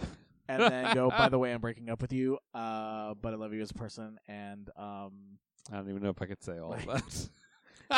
and 0.47 0.61
then 0.61 0.93
go. 0.95 1.09
By 1.09 1.29
the 1.29 1.39
way, 1.39 1.53
I'm 1.53 1.61
breaking 1.61 1.89
up 1.89 2.01
with 2.01 2.13
you, 2.13 2.37
uh, 2.53 3.13
but 3.21 3.33
I 3.33 3.35
love 3.37 3.53
you 3.53 3.61
as 3.61 3.71
a 3.71 3.75
person, 3.75 4.17
and 4.27 4.69
um, 4.77 5.11
I 5.71 5.75
don't 5.77 5.89
even 5.89 6.03
know 6.03 6.09
if 6.09 6.21
I 6.21 6.25
could 6.25 6.43
say 6.43 6.59
all 6.59 6.73
of 6.73 6.85
that. 6.85 7.29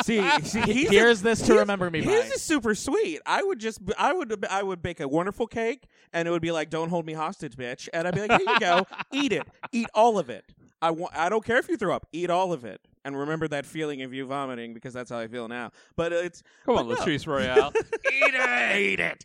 See, 0.04 0.20
see 0.40 0.60
he's 0.72 0.90
Here's 0.90 1.20
a- 1.20 1.24
this 1.24 1.42
to 1.46 1.54
remember 1.54 1.88
me 1.90 2.02
His 2.02 2.06
by. 2.28 2.34
is 2.34 2.42
super 2.42 2.74
sweet. 2.74 3.20
I 3.24 3.42
would 3.42 3.58
just, 3.60 3.78
I 3.96 4.12
would, 4.12 4.44
I 4.50 4.62
would 4.62 4.82
bake 4.82 5.00
a 5.00 5.08
wonderful 5.08 5.46
cake, 5.46 5.84
and 6.12 6.26
it 6.28 6.30
would 6.32 6.42
be 6.42 6.50
like, 6.50 6.68
"Don't 6.68 6.90
hold 6.90 7.06
me 7.06 7.14
hostage, 7.14 7.56
bitch," 7.56 7.88
and 7.94 8.06
I'd 8.06 8.14
be 8.14 8.20
like, 8.26 8.32
"Here 8.32 8.46
you 8.52 8.60
go, 8.60 8.84
eat 9.12 9.32
it, 9.32 9.44
eat 9.72 9.86
all 9.94 10.18
of 10.18 10.28
it. 10.28 10.44
I 10.82 10.90
want, 10.90 11.16
I 11.16 11.28
don't 11.30 11.42
care 11.44 11.56
if 11.56 11.68
you 11.68 11.76
throw 11.78 11.94
up, 11.94 12.06
eat 12.12 12.28
all 12.28 12.52
of 12.52 12.64
it, 12.66 12.80
and 13.06 13.16
remember 13.18 13.48
that 13.48 13.64
feeling 13.64 14.02
of 14.02 14.12
you 14.12 14.26
vomiting 14.26 14.74
because 14.74 14.92
that's 14.92 15.08
how 15.08 15.18
I 15.18 15.28
feel 15.28 15.48
now. 15.48 15.70
But 15.94 16.12
it's 16.12 16.42
Come 16.66 16.74
but 16.74 16.80
on, 16.82 16.88
no. 16.88 16.96
Latrice 16.96 17.26
Royale. 17.26 17.72
eat 17.76 18.34
it, 18.34 18.76
eat 18.78 19.00
it. 19.00 19.24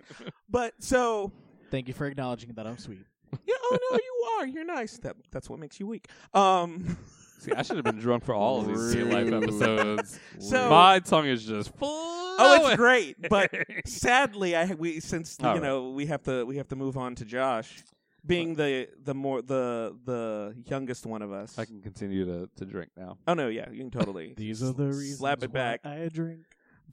But 0.50 0.74
so, 0.80 1.34
thank 1.72 1.90
you 1.90 1.94
for 1.94 2.06
acknowledging 2.06 2.54
that 2.54 2.66
I'm 2.66 2.78
sweet. 2.78 3.04
Yeah, 3.46 3.56
oh 3.64 3.78
no, 3.92 3.98
you 3.98 4.28
are. 4.40 4.48
You're 4.48 4.66
nice. 4.66 4.98
That 5.00 5.16
that's 5.32 5.50
what 5.50 5.60
makes 5.60 5.80
you 5.80 5.88
weak. 5.88 6.08
Um. 6.34 6.98
See, 7.40 7.52
I 7.54 7.64
should 7.64 7.78
have 7.78 7.86
been 7.86 7.98
drunk 7.98 8.24
for 8.24 8.36
all 8.36 8.62
of 8.62 8.68
these 8.68 8.96
real 8.96 9.08
life 9.08 9.34
episodes. 9.34 10.20
So- 10.38 10.70
my 10.70 11.00
tongue 11.00 11.26
is 11.26 11.44
just 11.44 11.76
full. 11.76 11.90
Oh, 11.90 12.68
it's 12.68 12.76
great, 12.76 13.18
but 13.30 13.52
sadly, 13.88 14.56
I 14.56 14.66
we 14.76 15.00
since 15.00 15.38
All 15.42 15.56
you 15.56 15.62
right. 15.62 15.64
know 15.68 15.90
we 15.90 16.06
have 16.06 16.22
to 16.24 16.46
we 16.46 16.58
have 16.58 16.68
to 16.70 16.76
move 16.76 16.98
on 16.98 17.16
to 17.16 17.26
Josh, 17.26 17.84
being 18.26 18.54
the 18.56 18.88
the 19.04 19.14
more 19.16 19.42
the 19.42 19.98
the 20.06 20.56
youngest 20.68 21.06
one 21.08 21.22
of 21.24 21.32
us. 21.32 21.58
I 21.58 21.66
can 21.66 21.82
continue 21.82 22.26
to, 22.26 22.50
to 22.58 22.66
drink 22.66 22.92
now. 22.96 23.18
Oh 23.28 23.34
no, 23.34 23.48
yeah, 23.48 23.70
you 23.72 23.80
can 23.80 23.92
totally. 23.92 24.34
These 24.38 24.62
are 24.64 24.72
the 24.74 24.86
reasons 24.86 25.18
slap 25.18 25.42
it 25.44 25.50
why 25.50 25.54
back. 25.54 25.80
I 25.86 26.10
drink. 26.14 26.42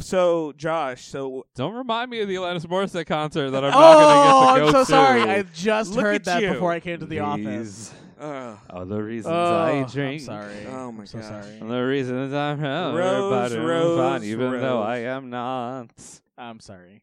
So 0.00 0.52
Josh, 0.56 1.06
so 1.06 1.46
Don't 1.54 1.74
remind 1.74 2.10
me 2.10 2.20
of 2.20 2.28
the 2.28 2.36
Alanis 2.36 2.64
Morissette 2.66 3.06
concert 3.06 3.50
that 3.50 3.64
I'm 3.64 3.72
oh, 3.74 3.78
not 3.80 3.94
going 3.94 4.08
to 4.08 4.14
get 4.14 4.28
to 4.28 4.34
Oh 4.34 4.46
I'm 4.46 4.60
go 4.60 4.72
so 4.72 4.84
sorry. 4.84 5.22
to. 5.22 5.30
I 5.30 5.42
just 5.54 5.92
Look 5.92 6.02
heard 6.04 6.24
that 6.26 6.42
you. 6.42 6.52
before 6.52 6.72
I 6.72 6.80
came 6.80 7.00
to 7.00 7.06
the 7.06 7.16
These 7.16 7.20
office. 7.20 7.94
uh, 8.20 8.56
are 8.70 8.84
the 8.84 9.02
reasons 9.02 9.34
Oh, 9.34 9.56
I 9.56 9.70
I'm 9.72 9.86
drink. 9.88 10.22
sorry. 10.22 10.66
Oh 10.66 10.92
my 10.92 11.00
I'm 11.00 11.06
so 11.06 11.18
gosh. 11.18 11.28
sorry. 11.28 11.58
And 11.58 11.70
the 11.70 11.80
reasons 11.80 12.32
I'm 12.32 12.58
held 12.60 12.96
Rose, 12.96 13.52
but 13.52 13.58
Rose, 13.60 13.98
fine, 13.98 14.24
even 14.28 14.52
though 14.60 14.82
I 14.82 14.98
am 14.98 15.30
not. 15.30 15.90
I'm 16.36 16.60
sorry. 16.60 17.02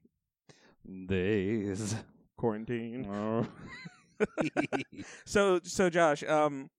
Days 1.08 1.96
quarantine. 2.38 3.08
Oh. 3.12 3.48
So 5.26 5.60
so 5.64 5.90
Josh, 5.90 6.24
um, 6.24 6.70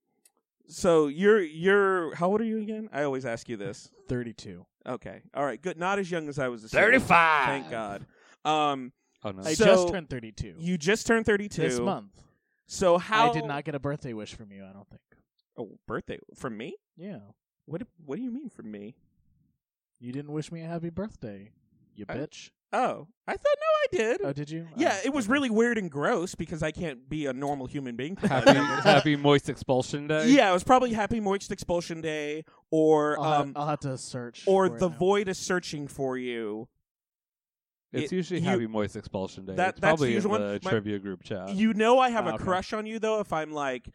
so 0.69 1.09
you're 1.09 1.41
you're 1.43 2.15
how 2.15 2.29
old 2.29 2.41
are 2.41 2.45
you 2.45 2.59
again? 2.61 2.89
I 2.93 3.03
always 3.03 3.27
ask 3.27 3.47
you 3.49 3.57
this. 3.59 3.91
32. 4.09 4.65
Okay, 4.87 5.23
all 5.35 5.45
right, 5.45 5.61
good. 5.61 5.79
Not 5.79 5.99
as 5.99 6.11
young 6.11 6.29
as 6.29 6.39
I 6.39 6.49
was. 6.49 6.63
assuming. 6.65 6.85
35. 6.93 7.47
Thank 7.49 7.71
God. 7.71 8.07
Um, 8.45 8.93
Oh 9.25 9.33
no. 9.33 9.43
I 9.45 9.55
So, 9.55 9.65
just 9.65 9.89
turned 9.89 10.09
32 10.09 10.55
you 10.59 10.79
just 10.79 11.07
turned 11.07 11.27
thirty-two 11.27 11.63
this 11.63 11.81
month. 11.81 12.23
So 12.69 12.97
how 12.99 13.31
I 13.31 13.33
did 13.33 13.45
not 13.47 13.65
get 13.65 13.75
a 13.75 13.81
birthday 13.81 14.13
wish 14.13 14.35
from 14.35 14.53
you. 14.53 14.65
I 14.65 14.73
don't 14.73 14.89
think. 14.89 15.01
Oh, 15.57 15.79
birthday 15.89 16.19
from 16.37 16.57
me? 16.57 16.77
Yeah, 16.97 17.19
What? 17.65 17.81
do- 17.81 17.87
What 18.05 18.17
do 18.17 18.23
you 18.23 18.31
mean 18.31 18.49
from 18.51 18.71
me? 18.71 18.95
you 19.99 20.13
didn't 20.13 20.31
wish 20.33 20.53
me 20.53 20.61
a 20.63 20.67
happy 20.67 20.91
birthday. 20.91 21.51
You 21.97 22.05
I- 22.09 22.15
bitch. 22.17 22.51
Oh, 22.79 23.09
I 23.27 23.33
thought 23.33 23.57
no, 23.59 23.67
I 23.85 23.87
did. 24.09 24.21
Oh, 24.23 24.33
did 24.33 24.51
you? 24.51 24.69
yeah, 24.77 24.95
Oh, 24.99 25.07
it 25.07 25.13
was 25.15 25.29
really 25.29 25.49
weird 25.49 25.79
and 25.79 25.91
gross 25.91 26.35
because 26.35 26.63
I 26.63 26.73
can't 26.73 27.09
be 27.09 27.25
a 27.27 27.33
normal 27.33 27.67
human 27.67 27.97
being. 27.97 28.17
happy, 28.17 28.53
happy 28.89 29.17
moist 29.17 29.49
expulsion 29.49 30.07
day. 30.09 30.29
Yeah, 30.29 30.51
it 30.51 30.53
was 30.53 30.63
probably 30.65 30.93
Happy 30.93 31.19
Moist 31.21 31.51
Expulsion 31.51 32.01
Day, 32.03 32.45
or 32.71 33.19
I'll, 33.19 33.25
ha- 33.25 33.41
um, 33.41 33.53
I'll 33.57 33.67
have 33.67 33.81
to 33.81 33.97
search. 33.97 34.45
or 34.47 34.69
for 34.69 34.77
it 34.77 34.79
the 34.81 34.91
now. 34.91 34.97
void 34.97 35.29
is 35.29 35.39
searching 35.39 35.89
for 35.89 36.19
you. 36.19 36.69
It's 37.93 38.13
It- 38.13 38.17
usually 38.17 38.41
you- 38.41 38.47
happy 38.47 38.67
moist 38.67 38.95
expulsion 38.97 39.47
day. 39.47 39.55
That- 39.55 39.71
it's 39.71 39.81
that's 39.81 39.91
probably 39.93 40.09
the 40.09 40.13
in 40.13 40.17
usual 40.17 40.31
one. 40.33 40.41
the 40.43 40.61
My- 40.63 40.71
trivia 40.71 40.99
group 40.99 41.23
chat. 41.23 41.55
You 41.55 41.73
know, 41.73 41.99
I 41.99 42.11
have 42.11 42.27
Ah, 42.27 42.31
a 42.31 42.35
okay. 42.35 42.45
crush 42.45 42.73
on 42.75 42.85
you 42.85 42.99
though. 42.99 43.21
If 43.21 43.33
I'm 43.33 43.53
like, 43.53 43.89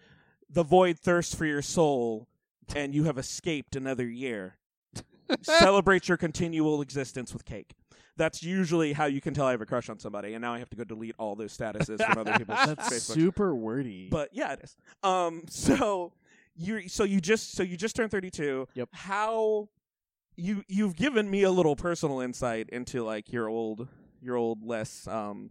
the 0.50 0.64
void 0.64 0.98
thirsts 0.98 1.36
for 1.36 1.46
your 1.46 1.62
soul, 1.62 2.28
and 2.76 2.96
you 2.96 3.04
have 3.04 3.18
escaped 3.20 3.76
another 3.76 4.08
year. 4.08 4.58
Celebrate 5.44 6.08
your 6.08 6.18
continual 6.18 6.82
existence 6.82 7.32
with 7.34 7.46
cake. 7.46 7.76
That's 8.22 8.44
usually 8.44 8.94
how 8.94 9.06
you 9.06 9.20
can 9.20 9.34
tell 9.34 9.48
I 9.48 9.52
have 9.52 9.62
a 9.62 9.66
crush 9.66 9.90
on 9.90 9.98
somebody. 9.98 10.36
And 10.36 10.44
now 10.44 10.54
I 10.54 10.60
have 10.60 10.70
to 10.70 10.76
go 10.78 10.84
delete 10.84 11.16
all 11.18 11.36
those 11.36 11.58
statuses 11.58 12.06
from 12.06 12.20
other 12.20 12.38
people's 12.38 12.60
That's 12.68 12.88
Facebook. 12.88 13.16
super 13.16 13.56
wordy. 13.56 14.10
But 14.12 14.30
yeah, 14.32 14.54
it 14.54 14.60
is. 14.62 14.78
Um, 15.02 15.42
so 15.50 16.14
you 16.56 16.88
so 16.88 17.04
you 17.04 17.20
just 17.20 17.54
so 17.54 17.64
you 17.64 17.76
just 17.76 17.96
turned 17.96 18.12
thirty 18.12 18.30
two. 18.30 18.68
Yep. 18.76 18.90
How 18.92 19.70
you 20.36 20.64
you've 20.68 20.96
given 20.96 21.32
me 21.32 21.42
a 21.42 21.50
little 21.50 21.76
personal 21.76 22.20
insight 22.20 22.70
into 22.70 23.04
like 23.04 23.34
your 23.34 23.50
old 23.50 23.88
your 24.22 24.36
old 24.36 24.64
less 24.64 25.08
um 25.08 25.50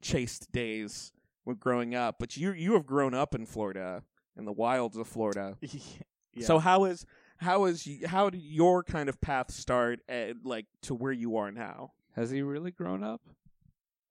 chaste 0.00 0.52
days 0.52 1.10
with 1.44 1.58
growing 1.58 1.96
up, 1.96 2.14
but 2.20 2.36
you 2.36 2.52
you 2.52 2.74
have 2.74 2.86
grown 2.86 3.12
up 3.12 3.34
in 3.34 3.44
Florida 3.44 4.04
in 4.38 4.44
the 4.44 4.52
wilds 4.52 4.96
of 4.96 5.08
Florida. 5.08 5.56
yeah. 5.60 6.46
So 6.46 6.60
how 6.60 6.84
is 6.84 7.04
how 7.42 7.64
is 7.66 7.86
y- 7.86 8.06
how 8.06 8.30
did 8.30 8.40
your 8.42 8.82
kind 8.82 9.08
of 9.08 9.20
path 9.20 9.50
start 9.50 10.00
at 10.08 10.36
like 10.44 10.66
to 10.82 10.94
where 10.94 11.12
you 11.12 11.36
are 11.36 11.50
now? 11.52 11.92
Has 12.16 12.30
he 12.30 12.42
really 12.42 12.70
grown 12.70 13.02
up? 13.04 13.20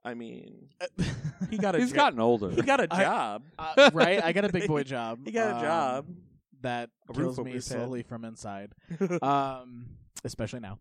I 0.04 0.14
mean, 0.16 0.70
he 1.50 1.58
got 1.58 1.76
a 1.76 1.80
He's 1.80 1.92
jo- 1.92 1.96
gotten 1.96 2.20
older. 2.20 2.50
he 2.50 2.62
got 2.64 2.80
a 2.80 2.88
job. 2.88 3.44
Uh, 3.60 3.92
right? 3.94 4.24
I 4.24 4.32
got 4.34 4.46
a 4.46 4.50
big 4.50 4.68
boy 4.68 4.84
job. 4.96 5.20
He 5.26 5.32
got 5.32 5.52
a 5.52 5.56
um, 5.58 5.62
job. 5.62 6.06
that 6.62 6.90
A 7.10 7.14
kills 7.14 7.40
me 7.40 7.52
his 7.52 7.68
head. 7.68 7.78
slowly 7.78 8.02
from 8.04 8.26
inside. 8.26 8.74
um, 9.22 9.86
especially 10.24 10.60
now. 10.62 10.80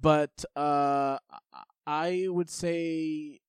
But 0.00 0.44
uh, 0.56 1.18
I- 1.30 1.62
I 1.88 2.26
would 2.28 2.50
say, 2.50 3.40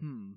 hmm. 0.00 0.32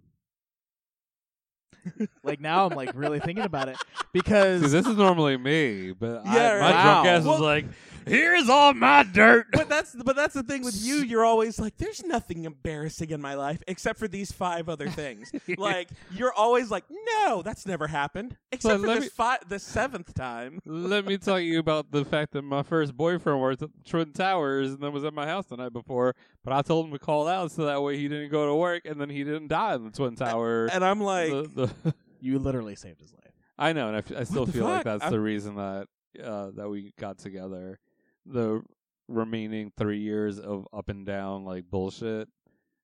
Like 2.24 2.40
now, 2.42 2.66
I'm 2.68 2.76
like 2.76 2.92
really 2.96 3.20
thinking 3.20 3.44
about 3.46 3.70
it 3.70 3.78
because 4.14 4.62
See, 4.62 4.68
this 4.70 4.86
is 4.88 4.98
normally 4.98 5.38
me, 5.38 5.92
but 5.92 6.22
Yeah, 6.26 6.32
I, 6.32 6.34
my 6.34 6.60
right. 6.60 6.84
drunk 6.84 7.06
Wow. 7.06 7.06
ass 7.06 7.24
Well- 7.24 7.34
was 7.34 7.42
like, 7.42 7.66
"Here's 8.06 8.50
all 8.50 8.74
my 8.74 9.04
dirt." 9.04 9.48
but 9.52 9.70
that's 9.70 9.96
but 10.04 10.16
that's 10.16 10.34
the 10.34 10.44
thing 10.44 10.64
with 10.64 10.76
you. 10.82 10.96
You're 11.06 11.26
always 11.26 11.60
like, 11.60 11.78
"There's 11.78 12.04
nothing 12.04 12.46
embarrassing 12.46 13.10
in 13.10 13.22
my 13.22 13.34
life 13.36 13.62
except 13.68 14.00
for 14.00 14.08
these 14.08 14.32
five 14.32 14.70
other 14.70 14.88
things." 14.90 15.32
like 15.58 15.90
you're 16.12 16.34
always 16.34 16.70
like, 16.72 16.84
"No, 16.90 17.42
that's 17.42 17.66
never 17.66 17.88
happened 17.88 18.38
except 18.52 18.74
But 18.76 18.82
for 18.82 18.88
let 18.88 18.96
this 18.96 19.04
me- 19.06 19.10
fi- 19.10 19.40
the 19.48 19.60
seventh 19.60 20.14
time." 20.14 20.60
Let 20.66 21.06
me 21.06 21.18
tell 21.18 21.40
you 21.40 21.60
about 21.60 21.92
the 21.92 22.06
fact 22.06 22.34
that 22.34 22.42
my 22.44 22.64
first 22.64 22.96
boyfriend 22.96 23.40
worked 23.42 23.62
at 23.62 23.70
the 23.72 23.90
Twin 23.90 24.12
Towers 24.14 24.72
and 24.72 24.80
then 24.82 24.92
was 24.94 25.04
at 25.04 25.14
my 25.14 25.26
house 25.26 25.46
the 25.48 25.58
night 25.58 25.74
before. 25.74 26.16
But 26.44 26.54
I 26.54 26.62
told 26.62 26.86
him 26.88 26.92
to 26.94 27.00
call 27.00 27.28
out 27.28 27.52
so 27.52 27.66
that 27.66 27.82
way 27.82 27.98
he 27.98 28.08
didn't 28.08 28.30
go 28.32 28.46
to 28.48 28.56
work 28.56 28.84
and 28.86 29.00
then 29.02 29.10
he 29.10 29.24
didn't 29.24 29.48
die 29.48 29.76
in 29.76 29.84
the 29.84 29.92
Twin 29.92 30.16
Tower. 30.16 30.68
And 30.72 30.84
I'm 30.86 31.02
like, 31.02 31.30
the, 31.32 31.72
the 31.84 31.94
you 32.22 32.38
literally 32.40 32.76
saved 32.76 33.02
his 33.02 33.14
life. 33.14 33.22
I 33.58 33.74
know, 33.74 33.88
and 33.88 33.96
I, 33.96 34.00
f- 34.00 34.12
I 34.16 34.24
still 34.26 34.46
the 34.46 34.52
feel 34.52 34.66
like 34.66 34.84
that's 34.84 35.04
I'm- 35.04 35.12
the 35.12 35.20
reason 35.20 35.56
that 35.56 35.88
uh, 36.24 36.52
that 36.56 36.70
we 36.70 36.94
got 37.00 37.18
together. 37.18 37.80
The 38.26 38.62
remaining 39.08 39.72
three 39.78 40.00
years 40.00 40.40
of 40.40 40.68
up 40.74 40.90
and 40.90 41.06
down 41.06 41.46
like 41.46 41.70
bullshit 41.70 42.28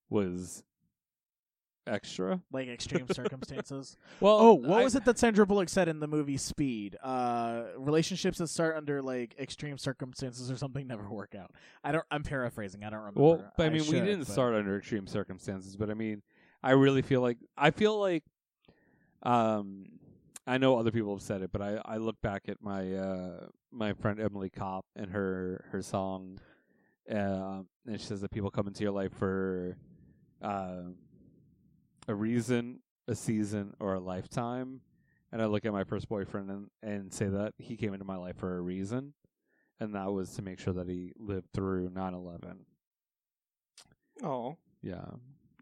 was 0.09 0.63
extra. 1.87 2.41
Like 2.51 2.67
extreme 2.67 3.07
circumstances. 3.11 3.97
Well, 4.19 4.37
Oh, 4.39 4.53
what 4.53 4.81
I- 4.81 4.83
was 4.83 4.95
it 4.95 5.03
that 5.05 5.17
Sandra 5.17 5.47
Bullock 5.47 5.67
said 5.69 5.87
in 5.87 5.99
the 5.99 6.07
movie 6.07 6.37
Speed? 6.37 6.95
Uh, 7.01 7.63
relationships 7.77 8.37
that 8.37 8.47
start 8.49 8.75
under 8.77 9.01
like 9.01 9.35
extreme 9.39 9.77
circumstances 9.79 10.51
or 10.51 10.57
something 10.57 10.85
never 10.85 11.09
work 11.09 11.33
out. 11.33 11.51
I 11.83 11.91
don't. 11.91 12.05
I'm 12.11 12.21
paraphrasing. 12.23 12.83
I 12.83 12.89
don't 12.91 12.99
remember. 12.99 13.21
Well, 13.21 13.53
I 13.57 13.69
mean, 13.69 13.79
we 13.79 13.83
should, 13.85 14.05
didn't 14.05 14.19
but- 14.25 14.27
start 14.33 14.53
under 14.53 14.77
extreme 14.77 15.07
circumstances, 15.07 15.75
but 15.75 15.89
I 15.89 15.95
mean, 15.95 16.21
I 16.61 16.71
really 16.71 17.01
feel 17.01 17.21
like 17.21 17.37
I 17.57 17.71
feel 17.71 17.99
like, 17.99 18.23
um, 19.23 19.85
I 20.45 20.59
know 20.59 20.77
other 20.77 20.91
people 20.91 21.15
have 21.15 21.23
said 21.23 21.41
it, 21.41 21.51
but 21.51 21.61
I 21.63 21.81
I 21.83 21.97
look 21.97 22.21
back 22.21 22.43
at 22.47 22.61
my 22.61 22.93
uh 22.93 23.47
my 23.72 23.93
friend 23.93 24.19
Emily 24.19 24.49
Kopp 24.49 24.86
and 24.95 25.11
her 25.11 25.65
her 25.72 25.82
song, 25.82 26.39
uh, 27.09 27.61
and 27.86 27.99
she 27.99 28.05
says 28.05 28.22
that 28.22 28.32
people 28.32 28.51
come 28.51 28.67
into 28.67 28.84
your 28.84 28.91
life 28.91 29.13
for, 29.17 29.78
uh, 30.41 30.84
a 32.07 32.15
reason 32.15 32.80
a 33.07 33.15
season 33.15 33.74
or 33.80 33.95
a 33.95 33.99
lifetime, 33.99 34.82
and 35.32 35.41
I 35.41 35.45
look 35.45 35.65
at 35.65 35.74
my 35.74 35.84
first 35.84 36.07
boyfriend 36.07 36.49
and, 36.49 36.67
and 36.84 37.13
say 37.13 37.28
that 37.28 37.53
he 37.57 37.76
came 37.76 37.93
into 37.93 38.05
my 38.05 38.15
life 38.15 38.38
for 38.38 38.57
a 38.57 38.61
reason, 38.61 39.13
and 39.80 39.95
that 39.95 40.11
was 40.11 40.34
to 40.36 40.41
make 40.41 40.59
sure 40.59 40.74
that 40.74 40.88
he 40.88 41.11
lived 41.17 41.47
through 41.53 41.89
9/11. 41.89 42.57
Oh, 44.24 44.57
Yeah. 44.82 45.05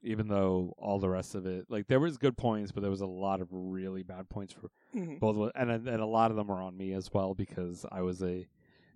Even 0.03 0.27
though 0.27 0.73
all 0.77 0.97
the 0.99 1.09
rest 1.09 1.35
of 1.35 1.45
it, 1.45 1.65
like 1.69 1.87
there 1.87 1.99
was 1.99 2.17
good 2.17 2.37
points, 2.37 2.71
but 2.71 2.81
there 2.81 2.89
was 2.91 3.01
a 3.01 3.05
lot 3.05 3.41
of 3.41 3.47
really 3.51 4.03
bad 4.03 4.29
points 4.29 4.53
for 4.53 4.69
Mhm. 4.95 5.19
both, 5.19 5.51
and 5.55 5.69
and 5.71 5.87
a 6.01 6.05
lot 6.05 6.31
of 6.31 6.37
them 6.37 6.47
were 6.47 6.61
on 6.61 6.77
me 6.77 6.93
as 6.93 7.13
well 7.13 7.33
because 7.35 7.85
I 7.91 8.01
was 8.01 8.21
a 8.23 8.47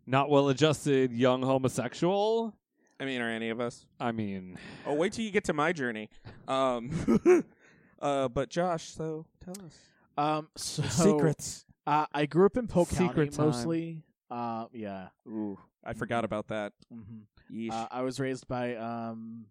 not 0.06 0.30
well-adjusted 0.30 1.12
young 1.12 1.41
homosexual. 1.43 2.54
I 2.99 3.06
mean, 3.06 3.22
are 3.22 3.30
any 3.30 3.49
of 3.49 3.60
us? 3.60 3.86
I 3.99 4.12
mean, 4.12 4.58
Oh, 4.86 4.93
wait 4.93 5.14
till 5.14 5.26
you 5.26 5.32
get 5.32 5.43
to 5.45 5.54
my 5.54 5.74
journey. 5.74 6.10
Um, 6.47 7.43
uh, 7.99 8.28
but 8.30 8.49
Josh, 8.49 8.89
so 8.91 9.26
tell 9.43 9.56
us. 9.66 9.78
Um, 10.18 10.47
so 10.56 10.84
secrets. 10.84 11.66
Uh, 11.86 12.06
I 12.14 12.26
grew 12.28 12.45
up 12.45 12.56
in 12.56 12.68
Polk 12.68 12.89
Secret 12.89 13.08
County 13.16 13.30
time. 13.30 13.45
mostly. 13.45 14.04
Uh, 14.32 14.68
yeah. 14.72 15.10
Ooh, 15.28 15.60
I 15.84 15.93
forgot 15.93 16.24
about 16.24 16.47
that. 16.47 16.74
hmm 16.89 17.70
Uh, 17.72 17.88
I 17.91 18.01
was 18.04 18.20
raised 18.20 18.47
by 18.47 18.76
um, 18.76 19.45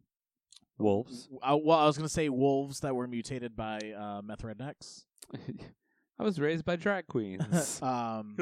wolves. 0.78 1.28
I, 1.42 1.54
well, 1.54 1.78
I 1.78 1.86
was 1.86 1.96
gonna 1.96 2.08
say 2.08 2.28
wolves 2.28 2.80
that 2.80 2.94
were 2.94 3.06
mutated 3.06 3.56
by 3.56 3.78
uh, 3.96 4.22
meth 4.22 4.42
rednecks. 4.42 5.04
I 6.18 6.22
was 6.22 6.38
raised 6.38 6.64
by 6.64 6.76
drag 6.76 7.06
queens. 7.06 7.80
um, 7.82 8.36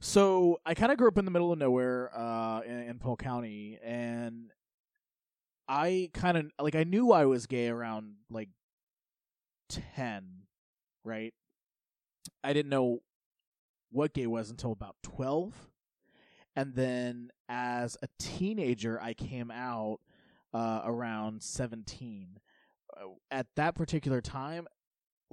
so 0.00 0.60
I 0.64 0.74
kind 0.74 0.92
of 0.92 0.98
grew 0.98 1.08
up 1.08 1.18
in 1.18 1.24
the 1.24 1.30
middle 1.30 1.52
of 1.52 1.58
nowhere 1.58 2.10
uh, 2.16 2.60
in, 2.60 2.80
in 2.80 2.98
Polk 2.98 3.22
County, 3.22 3.78
and 3.82 4.50
I 5.68 6.10
kind 6.14 6.36
of 6.36 6.50
like 6.58 6.74
I 6.74 6.84
knew 6.84 7.12
I 7.12 7.26
was 7.26 7.46
gay 7.46 7.68
around 7.68 8.14
like 8.30 8.48
ten, 9.68 10.44
right? 11.04 11.34
I 12.42 12.52
didn't 12.52 12.70
know 12.70 13.00
what 13.90 14.12
gay 14.12 14.26
was 14.26 14.50
until 14.50 14.72
about 14.72 14.96
twelve, 15.02 15.54
and 16.56 16.74
then 16.74 17.30
as 17.48 17.96
a 18.02 18.08
teenager, 18.18 19.00
I 19.00 19.14
came 19.14 19.50
out 19.50 20.00
uh, 20.54 20.82
around 20.84 21.42
seventeen. 21.42 22.38
Uh, 22.96 23.08
At 23.30 23.46
that 23.56 23.74
particular 23.74 24.20
time, 24.20 24.66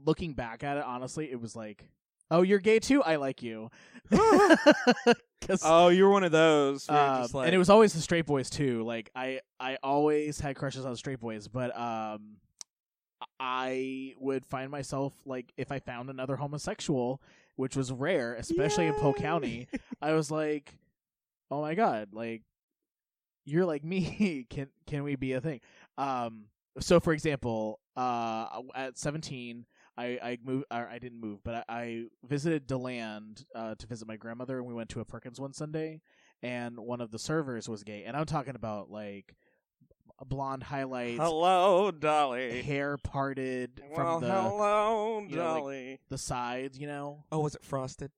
looking 0.03 0.33
back 0.33 0.63
at 0.63 0.77
it, 0.77 0.83
honestly, 0.83 1.31
it 1.31 1.39
was 1.39 1.55
like, 1.55 1.89
"Oh, 2.29 2.41
you're 2.41 2.59
gay 2.59 2.79
too? 2.79 3.01
I 3.03 3.15
like 3.17 3.41
you." 3.41 3.69
oh, 5.63 5.89
you're 5.89 6.09
one 6.09 6.23
of 6.23 6.31
those. 6.31 6.87
where 6.87 6.99
um, 6.99 7.27
like, 7.33 7.45
and 7.47 7.55
it 7.55 7.57
was 7.57 7.69
always 7.69 7.93
the 7.93 8.01
straight 8.01 8.25
boys 8.25 8.49
too. 8.49 8.83
Like 8.83 9.09
I, 9.15 9.39
I 9.59 9.77
always 9.83 10.39
had 10.39 10.55
crushes 10.55 10.85
on 10.85 10.95
straight 10.95 11.19
boys, 11.19 11.47
but 11.47 11.77
um, 11.77 12.37
I 13.39 14.13
would 14.19 14.45
find 14.45 14.71
myself 14.71 15.13
like 15.25 15.51
if 15.57 15.71
I 15.71 15.79
found 15.79 16.09
another 16.09 16.35
homosexual, 16.35 17.21
which 17.55 17.75
was 17.75 17.91
rare, 17.91 18.35
especially 18.35 18.87
in 18.87 18.93
Polk 18.95 19.17
County, 19.17 19.67
I 20.01 20.13
was 20.13 20.31
like, 20.31 20.73
oh 21.49 21.61
my 21.61 21.75
god, 21.75 22.09
like 22.13 22.41
you're 23.45 23.65
like 23.65 23.83
me. 23.83 24.45
can 24.49 24.67
can 24.87 25.03
we 25.03 25.15
be 25.15 25.33
a 25.33 25.41
thing? 25.41 25.61
Um, 25.97 26.45
so 26.79 26.99
for 26.99 27.13
example, 27.13 27.79
uh, 27.95 28.61
at 28.75 28.97
17. 28.97 29.65
I 29.97 30.05
I 30.23 30.37
moved. 30.43 30.65
Or 30.71 30.87
I 30.87 30.99
didn't 30.99 31.19
move, 31.19 31.43
but 31.43 31.65
I, 31.67 31.75
I 31.81 32.03
visited 32.25 32.65
Deland 32.65 33.43
uh, 33.53 33.75
to 33.75 33.87
visit 33.87 34.07
my 34.07 34.15
grandmother, 34.15 34.57
and 34.57 34.65
we 34.65 34.73
went 34.73 34.89
to 34.91 35.01
a 35.01 35.05
Perkins 35.05 35.39
one 35.39 35.51
Sunday, 35.53 35.99
and 36.41 36.79
one 36.79 37.01
of 37.01 37.11
the 37.11 37.19
servers 37.19 37.67
was 37.67 37.83
gay, 37.83 38.05
and 38.05 38.15
I'm 38.15 38.25
talking 38.25 38.55
about 38.55 38.89
like 38.89 39.35
blonde 40.25 40.63
highlights, 40.63 41.19
hello, 41.19 41.91
Dolly. 41.91 42.61
hair 42.61 42.97
parted 42.97 43.81
Well, 43.89 44.19
from 44.19 44.21
the 44.21 44.31
hello, 44.31 45.25
you 45.27 45.35
know, 45.35 45.53
like, 45.55 45.61
Dolly. 45.61 45.99
the 46.09 46.17
sides, 46.17 46.79
you 46.79 46.87
know. 46.87 47.25
Oh, 47.31 47.39
was 47.39 47.55
it 47.55 47.63
frosted? 47.63 48.11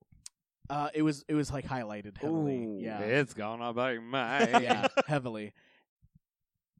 Uh, 0.70 0.88
it 0.94 1.02
was 1.02 1.24
it 1.28 1.34
was 1.34 1.52
like 1.52 1.66
highlighted 1.66 2.16
heavily. 2.18 2.64
Ooh, 2.64 2.78
yeah, 2.80 3.00
It's 3.00 3.34
gonna 3.34 3.72
be 3.74 3.98
my 4.00 4.48
yeah, 4.60 4.86
heavily. 5.06 5.52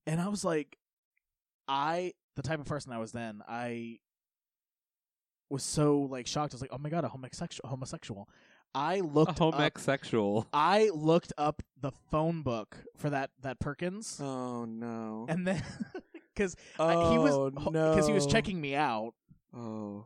And 0.07 0.21
I 0.21 0.29
was 0.29 0.45
like, 0.45 0.77
I 1.69 2.13
the 2.37 2.43
type 2.43 2.61
of 2.61 2.67
person 2.67 2.93
I 2.93 2.99
was 2.99 3.13
then. 3.13 3.43
I 3.49 3.99
was 5.51 5.63
so 5.63 6.01
like 6.11 6.27
shocked. 6.27 6.55
I 6.55 6.57
was 6.57 6.61
like, 6.63 6.73
oh 6.73 6.79
my 6.79 6.89
god, 6.89 7.05
a 7.05 7.09
homosexual. 7.09 7.69
Homosexual. 7.69 8.29
I 8.75 9.01
looked 9.01 9.41
up. 9.41 9.55
homosexual. 9.55 10.49
I 10.53 10.91
looked 10.93 11.33
up 11.39 11.63
the 11.81 11.93
phone 12.11 12.43
book 12.43 12.77
for 12.97 13.11
that 13.11 13.31
that 13.43 13.61
Perkins, 13.61 14.19
Oh 14.21 14.65
no. 14.65 15.27
and 15.29 15.47
then 15.47 15.63
because 16.35 16.57
oh 16.79 17.13
he 17.13 17.19
was 17.19 17.53
because 17.53 18.07
he 18.09 18.13
was 18.13 18.27
checking 18.27 18.61
me 18.61 18.75
out, 18.75 19.13
Oh. 19.57 20.05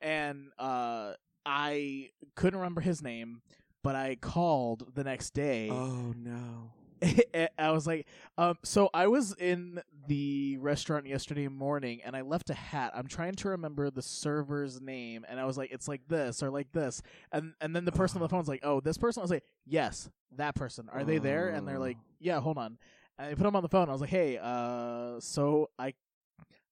and 0.00 0.48
uh, 0.58 1.12
I 1.48 2.10
couldn't 2.34 2.58
remember 2.58 2.82
his 2.82 3.02
name, 3.02 3.40
but 3.82 3.96
I 3.96 4.16
called 4.16 4.94
the 4.94 5.02
next 5.02 5.30
day. 5.30 5.70
Oh 5.70 6.12
no. 6.14 6.72
I 7.58 7.70
was 7.70 7.86
like, 7.86 8.06
um, 8.36 8.58
so 8.64 8.90
I 8.92 9.06
was 9.06 9.34
in 9.38 9.80
the 10.08 10.58
restaurant 10.58 11.06
yesterday 11.06 11.48
morning 11.48 12.00
and 12.04 12.14
I 12.16 12.20
left 12.20 12.50
a 12.50 12.54
hat. 12.54 12.92
I'm 12.94 13.06
trying 13.06 13.34
to 13.36 13.50
remember 13.50 13.88
the 13.88 14.02
server's 14.02 14.80
name, 14.80 15.24
and 15.26 15.40
I 15.40 15.46
was 15.46 15.56
like, 15.56 15.70
it's 15.70 15.88
like 15.88 16.02
this 16.08 16.42
or 16.42 16.50
like 16.50 16.70
this, 16.72 17.00
and 17.32 17.54
and 17.62 17.74
then 17.74 17.86
the 17.86 17.92
person 17.92 18.18
on 18.18 18.22
the 18.22 18.28
phone's 18.28 18.48
like, 18.48 18.60
oh, 18.62 18.80
this 18.80 18.98
person. 18.98 19.20
I 19.20 19.24
was 19.24 19.30
like, 19.30 19.44
yes, 19.64 20.10
that 20.36 20.54
person. 20.54 20.88
Are 20.92 21.04
they 21.04 21.18
there? 21.18 21.48
And 21.48 21.66
they're 21.66 21.78
like, 21.78 21.96
yeah, 22.18 22.40
hold 22.40 22.58
on. 22.58 22.76
And 23.18 23.28
I 23.28 23.34
put 23.34 23.44
them 23.44 23.56
on 23.56 23.62
the 23.62 23.68
phone. 23.68 23.88
I 23.88 23.92
was 23.92 24.00
like, 24.02 24.10
hey, 24.10 24.38
uh, 24.38 25.18
so 25.20 25.70
I. 25.78 25.94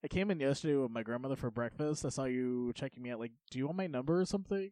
I 0.05 0.09
came 0.09 0.31
in 0.31 0.39
yesterday 0.41 0.75
with 0.77 0.91
my 0.91 1.03
grandmother 1.03 1.37
for 1.37 1.51
breakfast. 1.51 2.05
I 2.05 2.11
saw 2.11 2.25
you 2.25 2.73
checking 2.75 3.03
me 3.03 3.11
out. 3.11 3.19
Like, 3.21 3.33
do 3.51 3.59
you 3.59 3.67
want 3.67 3.77
my 3.79 3.87
number 3.87 4.21
or 4.21 4.25
something? 4.27 4.71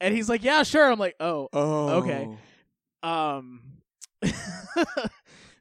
And 0.00 0.14
he's 0.14 0.28
like, 0.28 0.42
"Yeah, 0.42 0.62
sure." 0.62 0.90
I'm 0.90 0.98
like, 0.98 1.16
"Oh, 1.20 1.48
Oh. 1.52 1.88
okay." 2.02 2.28
Um, 3.02 3.62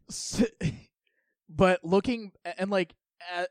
s- 0.09 0.43
but 1.49 1.83
looking 1.83 2.31
and 2.57 2.69
like 2.69 2.93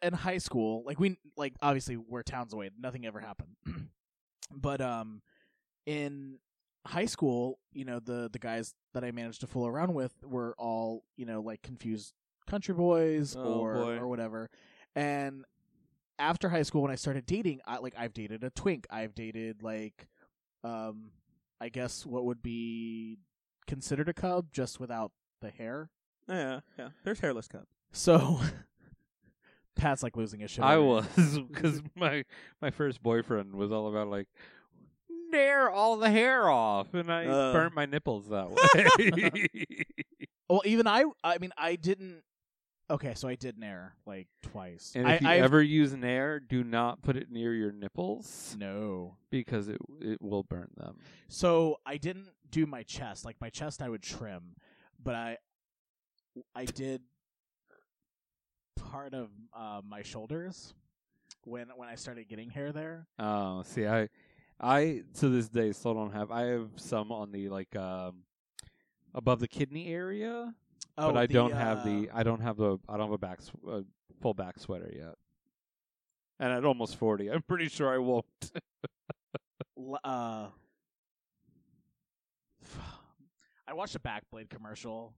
in 0.02 0.12
high 0.12 0.38
school, 0.38 0.82
like 0.84 0.98
we 0.98 1.18
like 1.36 1.54
obviously 1.62 1.96
we're 1.96 2.22
towns 2.22 2.52
away, 2.52 2.70
nothing 2.78 3.06
ever 3.06 3.20
happened. 3.20 3.56
but 4.50 4.80
um, 4.80 5.22
in 5.86 6.38
high 6.86 7.06
school, 7.06 7.58
you 7.72 7.84
know 7.84 8.00
the 8.00 8.28
the 8.32 8.38
guys 8.38 8.74
that 8.94 9.04
I 9.04 9.10
managed 9.10 9.40
to 9.42 9.46
fool 9.46 9.66
around 9.66 9.94
with 9.94 10.12
were 10.22 10.54
all 10.58 11.04
you 11.16 11.26
know 11.26 11.40
like 11.40 11.62
confused 11.62 12.12
country 12.48 12.74
boys 12.74 13.36
Oh, 13.36 13.60
or 13.60 13.74
boy. 13.74 13.96
or 13.98 14.08
whatever, 14.08 14.50
and 14.98 15.44
after 16.18 16.48
high 16.48 16.62
school 16.62 16.82
when 16.82 16.90
I 16.90 16.96
started 16.96 17.26
dating, 17.26 17.60
I 17.66 17.78
like 17.78 17.94
I've 17.96 18.12
dated 18.14 18.42
a 18.44 18.50
twink, 18.50 18.86
I've 18.90 19.14
dated 19.14 19.62
like 19.62 20.08
um 20.64 21.10
I 21.60 21.68
guess 21.68 22.04
what 22.06 22.24
would 22.24 22.42
be 22.42 23.18
considered 23.66 24.08
a 24.08 24.12
cub 24.14 24.46
just 24.52 24.80
without 24.80 25.12
the 25.40 25.50
hair. 25.50 25.90
Yeah, 26.28 26.60
yeah. 26.78 26.88
There's 27.04 27.20
hairless 27.20 27.48
cubs. 27.48 27.66
So 27.92 28.40
Pat's 29.76 30.02
like 30.02 30.16
losing 30.16 30.40
his 30.40 30.50
shit. 30.50 30.64
I 30.64 30.78
was 30.78 31.06
because 31.48 31.82
my 31.94 32.24
my 32.60 32.70
first 32.70 33.02
boyfriend 33.02 33.54
was 33.54 33.70
all 33.72 33.88
about 33.88 34.08
like 34.08 34.26
nair 35.30 35.70
all 35.70 35.96
the 35.96 36.10
hair 36.10 36.48
off, 36.48 36.92
and 36.94 37.12
I 37.12 37.26
Uh. 37.26 37.52
burnt 37.52 37.74
my 37.74 37.86
nipples 37.86 38.28
that 38.28 38.50
way. 38.98 39.84
Well, 40.50 40.62
even 40.64 40.86
I 40.86 41.04
I 41.22 41.38
mean 41.38 41.52
I 41.56 41.76
didn't 41.76 42.22
Okay, 42.90 43.12
so 43.14 43.28
I 43.28 43.34
did 43.34 43.58
nair 43.58 43.94
like 44.06 44.28
twice. 44.42 44.92
and 44.94 45.06
I, 45.06 45.14
if 45.14 45.20
you 45.22 45.28
I've- 45.28 45.40
ever 45.42 45.62
use 45.62 45.92
nair, 45.94 46.40
do 46.40 46.64
not 46.64 47.02
put 47.02 47.16
it 47.16 47.30
near 47.30 47.52
your 47.54 47.70
nipples 47.72 48.56
No. 48.58 49.16
because 49.30 49.68
it 49.68 49.78
it 50.00 50.22
will 50.22 50.42
burn 50.42 50.70
them. 50.76 50.96
So 51.28 51.80
I 51.84 51.98
didn't 51.98 52.28
do 52.50 52.64
my 52.64 52.82
chest. 52.84 53.24
Like 53.26 53.36
my 53.40 53.50
chest 53.50 53.82
I 53.82 53.88
would 53.90 54.02
trim, 54.02 54.56
but 55.02 55.14
I 55.14 55.36
I 56.54 56.64
did 56.64 57.02
part 58.76 59.12
of 59.12 59.28
uh, 59.54 59.80
my 59.84 60.02
shoulders 60.02 60.72
when 61.44 61.68
when 61.76 61.88
I 61.88 61.94
started 61.96 62.28
getting 62.28 62.48
hair 62.50 62.72
there. 62.72 63.06
Oh, 63.18 63.62
see, 63.64 63.86
I, 63.86 64.08
I 64.60 65.02
to 65.18 65.28
this 65.28 65.48
day 65.48 65.72
still 65.72 65.94
don't 65.94 66.12
have. 66.12 66.30
I 66.30 66.42
have 66.46 66.70
some 66.76 67.12
on 67.12 67.32
the 67.32 67.48
like 67.50 67.74
um, 67.76 68.22
above 69.14 69.40
the 69.40 69.48
kidney 69.48 69.88
area, 69.92 70.54
Oh, 70.98 71.12
but 71.12 71.16
I 71.16 71.26
the, 71.26 71.34
don't 71.34 71.52
have 71.52 71.84
the. 71.84 72.08
uh, 72.10 72.18
I 72.18 72.22
don't 72.24 72.40
have 72.40 72.56
the. 72.56 72.78
I 72.88 72.96
don't 72.96 73.06
have 73.06 73.12
a 73.12 73.18
back 73.18 73.38
uh, 73.68 73.82
full 74.20 74.34
back 74.34 74.58
sweater 74.58 74.92
yet. 74.94 75.14
And 76.40 76.52
at 76.52 76.64
almost 76.64 76.96
forty, 76.96 77.30
I'm 77.30 77.42
pretty 77.42 77.68
sure 77.68 77.92
I 77.92 77.98
won't. 77.98 78.26
uh 80.04 80.48
I 83.68 83.74
watched 83.74 83.94
a 83.94 84.00
Bakblade 84.00 84.50
commercial. 84.50 85.14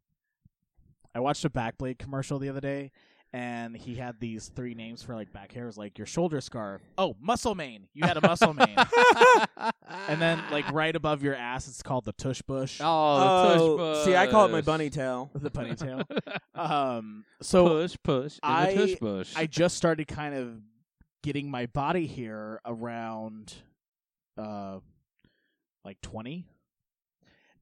I 1.15 1.21
watched 1.21 1.45
a 1.45 1.51
Bakblade 1.51 1.99
commercial 1.99 2.39
the 2.39 2.51
other 2.51 2.61
day 2.61 2.91
and 3.33 3.77
he 3.77 3.95
had 3.95 4.19
these 4.19 4.49
three 4.49 4.75
names 4.75 5.03
for 5.03 5.15
like 5.15 5.33
back 5.33 5.53
hairs 5.53 5.77
like 5.79 5.99
your 5.99 6.07
shoulder 6.07 6.41
scarf. 6.41 6.83
Oh, 6.99 7.17
muscle 7.21 7.55
mane. 7.55 7.87
You 7.95 8.07
had 8.07 8.17
a 8.17 8.21
muscle 8.27 8.55
mane. 8.55 8.77
and 10.09 10.21
then 10.21 10.43
like 10.51 10.71
right 10.73 10.95
above 10.95 11.23
your 11.23 11.35
ass 11.35 11.69
it's 11.69 11.83
called 11.83 12.05
the 12.05 12.13
tush 12.13 12.43
bush. 12.43 12.81
Oh, 12.83 14.03
see, 14.05 14.17
I 14.17 14.27
call 14.27 14.47
it 14.47 14.53
my 14.53 14.61
bunny 14.61 14.91
tail. 14.91 15.31
The 15.35 15.51
bunny 15.51 15.75
tail. 15.77 16.03
um 16.55 17.25
so 17.41 17.69
push, 17.81 17.97
push, 18.03 18.35
in 18.35 18.51
I 18.51 18.75
the 18.75 18.87
tush 18.87 18.99
bush. 18.99 19.33
I 19.37 19.47
just 19.47 19.77
started 19.77 20.09
kind 20.09 20.35
of 20.35 20.61
getting 21.23 21.51
my 21.51 21.67
body 21.67 22.07
here 22.07 22.61
around 22.65 23.55
uh 24.37 24.81
like 25.85 26.01
20 26.03 26.47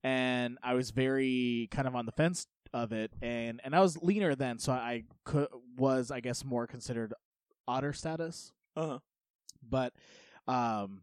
and 0.03 0.59
I 0.63 0.75
was 0.75 0.91
very 0.91 1.69
kind 1.71 1.87
of 1.89 1.95
on 1.95 2.07
the 2.07 2.13
fence 2.13 2.47
of 2.73 2.93
it 2.93 3.13
and 3.23 3.61
and 3.65 3.75
I 3.75 3.81
was 3.81 3.97
leaner 4.03 4.35
then 4.35 4.59
so 4.59 4.73
I 4.73 5.05
could 5.25 5.49
was 5.77 6.11
I 6.11 6.21
guess 6.21 6.45
more 6.45 6.67
considered 6.67 7.15
otter 7.67 7.93
status 7.93 8.53
Uh-huh. 8.77 8.99
but 9.69 9.93
um 10.47 11.03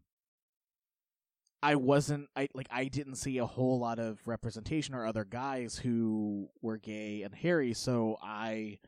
I 1.62 1.74
wasn't 1.74 2.28
I 2.36 2.48
like 2.54 2.68
I 2.70 2.84
didn't 2.86 3.16
see 3.16 3.38
a 3.38 3.46
whole 3.46 3.78
lot 3.80 3.98
of 3.98 4.18
representation 4.26 4.94
or 4.94 5.04
other 5.06 5.24
guys 5.24 5.76
who 5.76 6.48
were 6.62 6.76
gay 6.76 7.22
and 7.22 7.34
hairy 7.34 7.74
so 7.74 8.18
I 8.22 8.78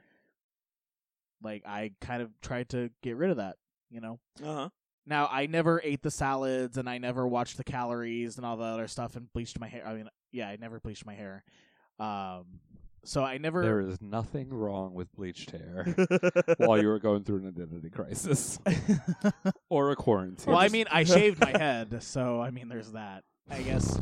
like 1.42 1.62
I 1.66 1.92
kind 2.00 2.22
of 2.22 2.30
tried 2.40 2.68
to 2.70 2.90
get 3.02 3.16
rid 3.16 3.30
of 3.30 3.36
that, 3.38 3.56
you 3.90 4.00
know. 4.00 4.18
Uh-huh. 4.44 4.68
Now 5.06 5.28
I 5.30 5.46
never 5.46 5.80
ate 5.82 6.02
the 6.02 6.10
salads 6.10 6.76
and 6.76 6.88
I 6.88 6.98
never 6.98 7.26
watched 7.26 7.56
the 7.56 7.64
calories 7.64 8.36
and 8.36 8.44
all 8.46 8.56
the 8.56 8.64
other 8.64 8.88
stuff 8.88 9.16
and 9.16 9.32
bleached 9.32 9.58
my 9.58 9.68
hair. 9.68 9.86
I 9.86 9.94
mean, 9.94 10.08
yeah, 10.32 10.48
I 10.48 10.56
never 10.56 10.78
bleached 10.80 11.06
my 11.06 11.14
hair. 11.14 11.44
Um 11.98 12.60
so 13.04 13.22
I 13.24 13.38
never 13.38 13.62
There 13.62 13.80
is 13.80 14.00
nothing 14.02 14.50
wrong 14.50 14.94
with 14.94 15.10
bleached 15.14 15.50
hair 15.50 15.94
while 16.58 16.80
you 16.80 16.88
were 16.88 16.98
going 16.98 17.24
through 17.24 17.38
an 17.38 17.48
identity 17.48 17.90
crisis 17.90 18.58
or 19.70 19.90
a 19.90 19.96
quarantine. 19.96 20.52
Well, 20.52 20.60
I 20.60 20.68
mean, 20.68 20.86
I 20.90 21.04
shaved 21.04 21.40
my 21.40 21.50
head, 21.56 22.02
so 22.02 22.40
I 22.40 22.50
mean, 22.50 22.68
there's 22.68 22.92
that. 22.92 23.24
I 23.50 23.62
guess. 23.62 23.98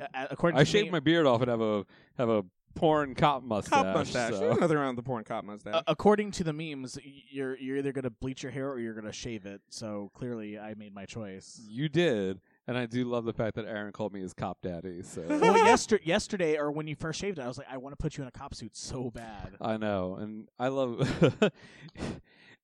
Uh, 0.00 0.26
according 0.30 0.58
I 0.58 0.64
to 0.64 0.70
shaved 0.70 0.86
me, 0.86 0.92
my 0.92 1.00
beard 1.00 1.26
off 1.26 1.40
and 1.42 1.50
have 1.50 1.60
a 1.60 1.84
have 2.16 2.28
a 2.28 2.44
porn 2.74 3.14
cop 3.14 3.42
mustache. 3.42 3.82
Cop 3.82 3.94
mustache. 3.96 4.32
so- 4.32 4.40
There's 4.40 4.60
nothing 4.60 4.76
wrong 4.78 4.94
with 4.94 5.04
the 5.04 5.08
porn 5.08 5.24
cop 5.24 5.44
mustache. 5.44 5.74
uh, 5.74 5.82
according 5.86 6.30
to 6.32 6.44
the 6.44 6.52
memes, 6.52 6.98
you're 7.30 7.58
you're 7.58 7.76
either 7.78 7.92
gonna 7.92 8.10
bleach 8.10 8.42
your 8.42 8.52
hair 8.52 8.70
or 8.70 8.78
you're 8.78 8.94
gonna 8.94 9.12
shave 9.12 9.44
it. 9.44 9.60
So 9.70 10.10
clearly, 10.14 10.58
I 10.58 10.74
made 10.74 10.94
my 10.94 11.04
choice. 11.04 11.60
You 11.68 11.88
did, 11.88 12.40
and 12.70 12.78
I 12.78 12.86
do 12.86 13.04
love 13.04 13.24
the 13.24 13.32
fact 13.32 13.56
that 13.56 13.66
Aaron 13.66 13.90
called 13.90 14.12
me 14.12 14.20
his 14.20 14.32
cop 14.32 14.58
daddy. 14.62 15.02
So 15.02 15.22
well, 15.28 15.56
yesterday, 15.56 16.04
yesterday, 16.06 16.56
or 16.56 16.70
when 16.70 16.86
you 16.86 16.94
first 16.94 17.18
shaved 17.18 17.40
it, 17.40 17.42
I 17.42 17.48
was 17.48 17.58
like, 17.58 17.66
I 17.68 17.78
want 17.78 17.98
to 17.98 18.00
put 18.00 18.16
you 18.16 18.22
in 18.22 18.28
a 18.28 18.30
cop 18.30 18.54
suit 18.54 18.76
so 18.76 19.10
bad. 19.10 19.56
I 19.60 19.76
know, 19.76 20.14
and 20.14 20.46
I 20.56 20.68
love. 20.68 21.02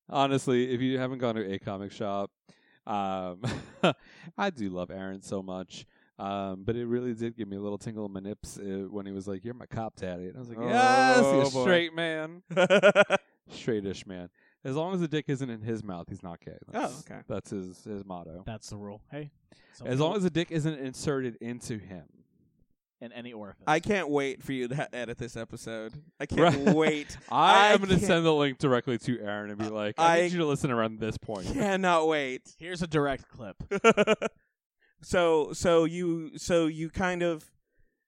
honestly, 0.08 0.72
if 0.72 0.80
you 0.80 1.00
haven't 1.00 1.18
gone 1.18 1.34
to 1.34 1.52
a 1.52 1.58
comic 1.58 1.90
shop, 1.90 2.30
um, 2.86 3.42
I 4.38 4.50
do 4.50 4.70
love 4.70 4.92
Aaron 4.92 5.22
so 5.22 5.42
much. 5.42 5.86
Um, 6.20 6.62
but 6.64 6.76
it 6.76 6.86
really 6.86 7.12
did 7.12 7.36
give 7.36 7.48
me 7.48 7.56
a 7.56 7.60
little 7.60 7.76
tingle 7.76 8.06
in 8.06 8.12
my 8.12 8.20
nips 8.20 8.58
uh, 8.58 8.86
when 8.88 9.06
he 9.06 9.12
was 9.12 9.26
like, 9.26 9.44
"You're 9.44 9.54
my 9.54 9.66
cop 9.66 9.96
daddy," 9.96 10.28
and 10.28 10.36
I 10.36 10.38
was 10.38 10.48
like, 10.48 10.58
"Yes, 10.60 11.18
Oh, 11.20 11.62
straight 11.62 11.94
man, 11.94 12.42
straightish 13.52 14.06
man." 14.06 14.30
As 14.66 14.74
long 14.76 14.92
as 14.94 15.00
the 15.00 15.08
dick 15.08 15.26
isn't 15.28 15.48
in 15.48 15.60
his 15.62 15.82
mouth, 15.84 16.06
he's 16.08 16.22
not 16.22 16.40
gay. 16.44 16.56
Oh, 16.68 16.72
that's, 16.72 16.92
Oh, 17.10 17.14
okay. 17.14 17.20
That's 17.28 17.50
his 17.50 17.84
his 17.84 18.04
motto. 18.04 18.42
That's 18.44 18.68
the 18.70 18.76
rule. 18.76 19.00
Hey, 19.10 19.30
some 19.74 19.86
As 19.86 20.00
long 20.00 20.16
as 20.16 20.22
the 20.24 20.30
dick 20.30 20.50
isn't 20.50 20.78
inserted 20.78 21.36
into 21.40 21.78
him. 21.78 22.04
in 23.00 23.12
any 23.12 23.32
orifice. 23.32 23.62
I 23.66 23.78
can't 23.78 24.08
wait 24.08 24.42
for 24.42 24.52
you 24.52 24.68
to 24.68 24.74
ha- 24.76 24.86
edit 24.92 25.18
this 25.18 25.36
episode. 25.36 25.92
I 26.18 26.24
can't 26.26 26.40
Right. 26.66 26.74
wait. 26.74 27.16
I, 27.30 27.72
am 27.74 27.78
going 27.78 27.90
to 27.90 27.94
can't- 27.96 28.06
send 28.06 28.24
the 28.26 28.32
link 28.34 28.56
directly 28.58 28.96
to 28.98 29.20
Aaron 29.20 29.50
and 29.50 29.58
be 29.58 29.68
like, 29.68 29.94
I, 29.98 30.18
I 30.18 30.22
need 30.22 30.32
you 30.32 30.38
to 30.38 30.46
listen 30.46 30.70
around 30.70 30.98
this 30.98 31.18
point. 31.18 31.46
Cannot 31.52 32.08
wait. 32.08 32.54
Here's 32.58 32.80
a 32.82 32.86
direct 32.86 33.28
clip. 33.28 33.56
so 35.02 35.52
so 35.52 35.84
you 35.84 36.32
so 36.38 36.66
you 36.66 36.88
kind 36.90 37.22
of 37.22 37.44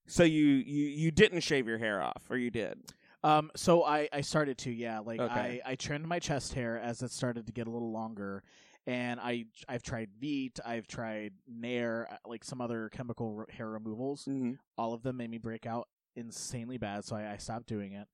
so 0.06 0.22
you 0.24 0.42
you 0.46 0.86
you 0.86 1.10
didn't 1.10 1.40
shave 1.40 1.68
your 1.68 1.78
hair 1.78 2.02
off, 2.02 2.24
or 2.30 2.36
you 2.38 2.50
did? 2.50 2.78
Um, 3.24 3.50
so 3.56 3.84
I 3.84 4.08
I 4.12 4.20
started 4.20 4.58
to 4.58 4.70
yeah, 4.70 5.00
like 5.00 5.20
Okay. 5.20 5.60
I 5.64 5.72
I 5.72 5.74
trimmed 5.74 6.06
my 6.06 6.18
chest 6.18 6.54
hair 6.54 6.78
as 6.78 7.02
it 7.02 7.10
started 7.10 7.46
to 7.46 7.52
get 7.52 7.66
a 7.66 7.70
little 7.70 7.90
longer, 7.90 8.44
and 8.86 9.18
I 9.20 9.46
I've 9.68 9.82
tried 9.82 10.10
Veet, 10.22 10.60
I've 10.64 10.86
tried 10.86 11.32
Nair, 11.48 12.08
uh, 12.10 12.16
like 12.28 12.44
some 12.44 12.60
other 12.60 12.88
chemical 12.90 13.44
hair 13.50 13.68
removals. 13.68 14.24
Mm-hmm. 14.24 14.52
All 14.76 14.94
of 14.94 15.02
them 15.02 15.16
made 15.16 15.30
me 15.30 15.38
break 15.38 15.66
out 15.66 15.88
insanely 16.14 16.78
bad, 16.78 17.04
so 17.04 17.16
I, 17.16 17.32
I 17.32 17.36
stopped 17.38 17.66
doing 17.66 17.92
it. 17.92 18.06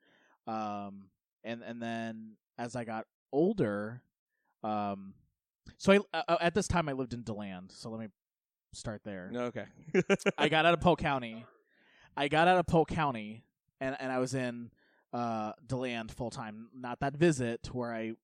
Um, 0.47 1.11
and 1.43 1.63
and 1.63 1.83
then 1.83 2.37
as 2.59 2.75
I 2.75 2.85
got 2.85 3.07
older, 3.31 4.03
um, 4.63 5.15
so 5.77 5.93
I 5.93 6.01
uh, 6.27 6.37
at 6.41 6.55
this 6.55 6.67
time 6.67 6.89
I 6.89 6.93
lived 6.93 7.13
in 7.13 7.23
Deland, 7.25 7.73
so 7.73 7.91
let 7.91 8.01
me 8.01 8.07
start 8.73 9.03
there. 9.05 9.31
Okay. 9.35 9.65
I 10.39 10.49
got 10.49 10.65
out 10.65 10.75
of 10.75 10.81
Polk 10.81 10.99
County. 10.99 11.45
I 12.17 12.29
got 12.29 12.49
out 12.49 12.59
of 12.59 12.67
Polk 12.67 12.89
County, 12.89 13.45
and 13.81 13.97
and 14.01 14.11
I 14.11 14.19
was 14.19 14.35
in 14.35 14.71
uh 15.15 15.53
Deland 15.67 16.11
full 16.11 16.31
time. 16.31 16.69
Not 16.75 17.01
that 17.01 17.17
visit 17.17 17.69
where 17.73 17.95
I 17.95 18.15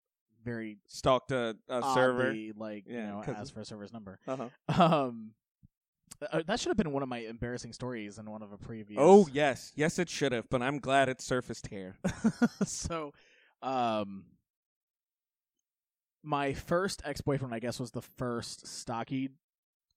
very 0.44 0.78
Stalked 0.86 1.32
a, 1.32 1.56
a 1.68 1.82
server. 1.94 2.28
oddly, 2.28 2.52
like 2.56 2.86
you 2.88 3.00
know, 3.00 3.22
asked 3.26 3.54
for 3.54 3.60
a 3.60 3.64
server's 3.64 3.92
number. 3.92 4.18
Uh-huh. 4.26 4.48
Um, 4.82 5.32
uh, 6.32 6.42
that 6.46 6.58
should 6.60 6.68
have 6.70 6.76
been 6.76 6.92
one 6.92 7.02
of 7.02 7.08
my 7.08 7.18
embarrassing 7.18 7.72
stories 7.72 8.18
in 8.18 8.28
one 8.30 8.42
of 8.42 8.52
a 8.52 8.58
previous. 8.58 8.98
Oh 9.00 9.28
yes, 9.32 9.72
yes 9.76 9.98
it 9.98 10.08
should 10.10 10.32
have, 10.32 10.50
but 10.50 10.60
I'm 10.62 10.78
glad 10.78 11.08
it 11.08 11.20
surfaced 11.20 11.68
here. 11.68 11.96
so, 12.66 13.12
um, 13.62 14.24
my 16.22 16.52
first 16.52 17.02
ex 17.04 17.20
boyfriend, 17.20 17.54
I 17.54 17.58
guess, 17.60 17.78
was 17.80 17.92
the 17.92 18.02
first 18.02 18.66
stocky 18.66 19.30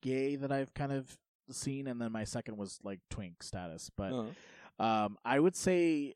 gay 0.02 0.36
that 0.36 0.52
I've 0.52 0.74
kind 0.74 0.92
of 0.92 1.18
seen, 1.50 1.88
and 1.88 2.00
then 2.00 2.12
my 2.12 2.24
second 2.24 2.58
was 2.58 2.80
like 2.84 3.00
twink 3.10 3.44
status. 3.44 3.90
But 3.96 4.14
Uh-huh. 4.14 4.84
um, 4.86 5.18
I 5.26 5.40
would 5.40 5.56
say 5.56 6.14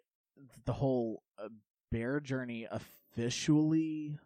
the 0.66 0.74
whole 0.74 1.24
uh, 1.42 1.48
bear 1.92 2.20
journey 2.20 2.68
officially 2.70 4.18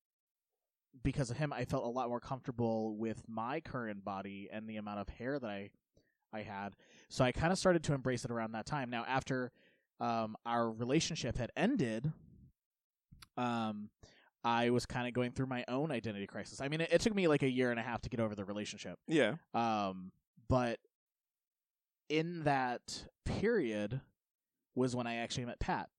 because 1.03 1.31
of 1.31 1.37
him, 1.37 1.51
I 1.51 1.65
felt 1.65 1.83
a 1.85 1.89
lot 1.89 2.07
more 2.07 2.19
comfortable 2.19 2.95
with 2.95 3.23
my 3.27 3.59
current 3.59 4.03
body 4.05 4.47
and 4.51 4.67
the 4.67 4.77
amount 4.77 4.99
of 4.99 5.09
hair 5.09 5.39
that 5.39 5.49
I 5.49 5.69
I 6.31 6.41
had. 6.41 6.75
So 7.09 7.25
I 7.25 7.31
kind 7.31 7.51
of 7.51 7.57
started 7.57 7.83
to 7.85 7.93
embrace 7.93 8.25
it 8.25 8.31
around 8.31 8.51
that 8.51 8.65
time. 8.65 8.89
Now, 8.89 9.05
after 9.07 9.51
um, 9.99 10.35
our 10.45 10.69
relationship 10.71 11.37
had 11.37 11.51
ended, 11.57 12.11
um, 13.37 13.89
I 14.43 14.69
was 14.69 14.85
kind 14.85 15.07
of 15.07 15.13
going 15.13 15.31
through 15.31 15.47
my 15.47 15.65
own 15.67 15.91
identity 15.91 16.27
crisis. 16.27 16.61
I 16.61 16.67
mean, 16.67 16.81
it, 16.81 16.89
it 16.91 17.01
took 17.01 17.15
me 17.15 17.27
like 17.27 17.43
a 17.43 17.49
year 17.49 17.71
and 17.71 17.79
a 17.79 17.83
half 17.83 18.01
to 18.03 18.09
get 18.09 18.19
over 18.19 18.35
the 18.35 18.45
relationship. 18.45 18.99
Yeah. 19.07 19.35
Um, 19.53 20.11
but 20.47 20.79
in 22.09 22.43
that 22.43 23.05
period 23.25 24.01
was 24.75 24.95
when 24.95 25.07
I 25.07 25.15
actually 25.15 25.45
met 25.45 25.59
Pat 25.59 25.89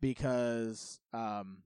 because 0.00 1.00
um, 1.12 1.58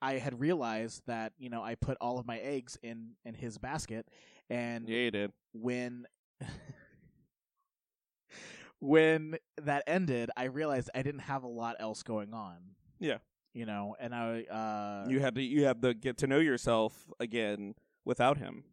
I 0.00 0.14
had 0.14 0.38
realized 0.40 1.02
that 1.06 1.32
you 1.38 1.50
know 1.50 1.62
I 1.62 1.74
put 1.74 1.96
all 2.00 2.18
of 2.18 2.26
my 2.26 2.38
eggs 2.38 2.78
in 2.82 3.10
in 3.24 3.34
his 3.34 3.58
basket, 3.58 4.06
and 4.50 4.88
Yeah, 4.88 4.98
you 4.98 5.10
did. 5.10 5.32
when 5.52 6.06
when 8.80 9.36
that 9.60 9.84
ended, 9.86 10.30
I 10.36 10.44
realized 10.44 10.90
I 10.94 11.02
didn't 11.02 11.20
have 11.22 11.42
a 11.44 11.48
lot 11.48 11.76
else 11.78 12.02
going 12.02 12.34
on. 12.34 12.56
Yeah. 12.98 13.18
You 13.54 13.66
know, 13.66 13.94
and 14.00 14.14
I 14.14 14.42
uh 14.44 15.08
you 15.08 15.20
had 15.20 15.34
to 15.34 15.42
you 15.42 15.64
had 15.64 15.82
to 15.82 15.94
get 15.94 16.18
to 16.18 16.26
know 16.26 16.38
yourself 16.38 17.06
again 17.20 17.74
without 18.04 18.38
him. 18.38 18.64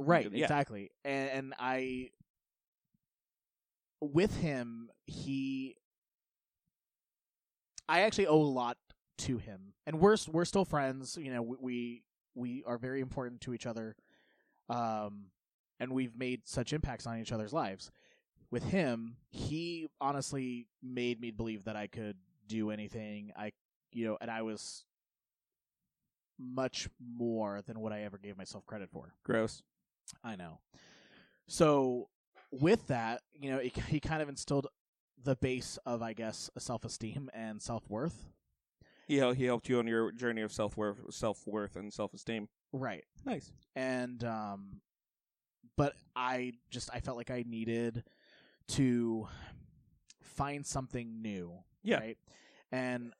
Right, 0.00 0.28
Yeah. 0.32 0.42
exactly. 0.44 0.90
And, 1.04 1.30
and 1.30 1.54
I 1.58 2.10
with 4.00 4.36
him, 4.38 4.90
he 5.06 5.76
I 7.88 8.00
actually 8.00 8.26
owe 8.26 8.40
a 8.40 8.42
lot 8.42 8.76
to 9.18 9.38
him. 9.38 9.74
And 9.86 10.00
we're 10.00 10.16
we're 10.30 10.44
still 10.44 10.64
friends, 10.64 11.18
you 11.20 11.32
know, 11.32 11.42
we 11.42 11.56
we, 11.60 12.02
we 12.34 12.64
are 12.66 12.78
very 12.78 13.00
important 13.00 13.40
to 13.42 13.54
each 13.54 13.66
other. 13.66 13.96
Um 14.68 15.26
and 15.80 15.92
we've 15.92 16.16
made 16.16 16.42
such 16.46 16.72
impacts 16.72 17.06
on 17.06 17.18
each 17.18 17.32
other's 17.32 17.52
lives. 17.52 17.90
With 18.50 18.64
him, 18.64 19.16
he 19.30 19.88
honestly 20.00 20.66
made 20.82 21.20
me 21.20 21.30
believe 21.30 21.64
that 21.64 21.76
I 21.76 21.88
could 21.88 22.16
do 22.46 22.70
anything. 22.70 23.32
I 23.36 23.52
you 23.92 24.06
know, 24.06 24.18
and 24.20 24.30
I 24.30 24.42
was 24.42 24.84
much 26.38 26.88
more 27.00 27.62
than 27.66 27.80
what 27.80 27.92
I 27.92 28.02
ever 28.02 28.18
gave 28.18 28.36
myself 28.36 28.66
credit 28.66 28.90
for. 28.90 29.14
Gross. 29.24 29.62
I 30.22 30.36
know. 30.36 30.58
So 31.46 32.08
with 32.50 32.86
that, 32.88 33.22
you 33.34 33.50
know, 33.50 33.58
it, 33.58 33.76
he 33.88 34.00
kind 34.00 34.22
of 34.22 34.28
instilled 34.28 34.66
the 35.24 35.36
base 35.36 35.78
of, 35.86 36.02
I 36.02 36.12
guess, 36.12 36.50
self 36.58 36.84
esteem 36.84 37.30
and 37.34 37.60
self 37.60 37.88
worth. 37.88 38.28
He 39.06 39.14
he 39.34 39.44
helped 39.44 39.68
you 39.68 39.78
on 39.78 39.86
your 39.86 40.12
journey 40.12 40.42
of 40.42 40.52
self 40.52 40.76
worth, 40.76 40.98
self 41.12 41.46
worth, 41.46 41.76
and 41.76 41.92
self 41.92 42.14
esteem. 42.14 42.48
Right. 42.72 43.04
Nice. 43.24 43.52
And 43.76 44.22
um, 44.24 44.80
but 45.76 45.94
I 46.16 46.52
just 46.70 46.90
I 46.92 47.00
felt 47.00 47.16
like 47.16 47.30
I 47.30 47.44
needed 47.46 48.04
to 48.68 49.28
find 50.22 50.64
something 50.64 51.22
new. 51.22 51.52
Yeah. 51.82 51.98
Right. 51.98 52.18
And 52.72 53.12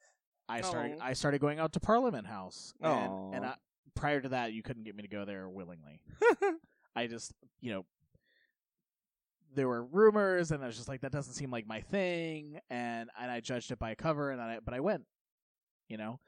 I 0.48 0.60
started 0.62 0.98
Aw. 1.00 1.06
I 1.06 1.12
started 1.12 1.40
going 1.40 1.58
out 1.58 1.72
to 1.74 1.80
Parliament 1.80 2.26
House. 2.26 2.74
And, 2.80 3.34
and 3.36 3.46
I, 3.46 3.54
prior 3.94 4.20
to 4.20 4.30
that, 4.30 4.52
you 4.52 4.62
couldn't 4.62 4.84
get 4.84 4.96
me 4.96 5.02
to 5.02 5.08
go 5.08 5.24
there 5.24 5.48
willingly. 5.48 6.00
I 6.96 7.06
just, 7.06 7.32
you 7.60 7.72
know, 7.72 7.86
there 9.54 9.68
were 9.68 9.84
rumors, 9.84 10.50
and 10.50 10.62
I 10.62 10.66
was 10.66 10.76
just 10.76 10.88
like, 10.88 11.00
that 11.02 11.12
doesn't 11.12 11.34
seem 11.34 11.50
like 11.50 11.66
my 11.66 11.80
thing, 11.80 12.60
and 12.70 13.10
and 13.20 13.30
I 13.30 13.40
judged 13.40 13.70
it 13.70 13.78
by 13.78 13.90
a 13.90 13.96
cover, 13.96 14.30
and 14.30 14.40
I 14.40 14.58
but 14.64 14.74
I 14.74 14.80
went, 14.80 15.04
you 15.88 15.96
know, 15.96 16.20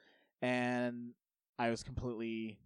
and 0.42 1.12
I 1.58 1.70
was 1.70 1.82
completely 1.82 2.58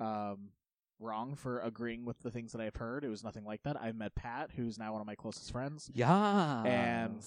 um 0.00 0.50
wrong 0.98 1.34
for 1.34 1.60
agreeing 1.60 2.04
with 2.04 2.18
the 2.20 2.30
things 2.30 2.52
that 2.52 2.60
I've 2.60 2.76
heard. 2.76 3.04
It 3.04 3.08
was 3.08 3.22
nothing 3.22 3.44
like 3.44 3.62
that. 3.64 3.76
I 3.80 3.92
met 3.92 4.14
Pat, 4.14 4.50
who's 4.56 4.78
now 4.78 4.92
one 4.92 5.00
of 5.00 5.06
my 5.06 5.14
closest 5.14 5.52
friends. 5.52 5.90
Yeah. 5.92 6.62
and 6.64 7.22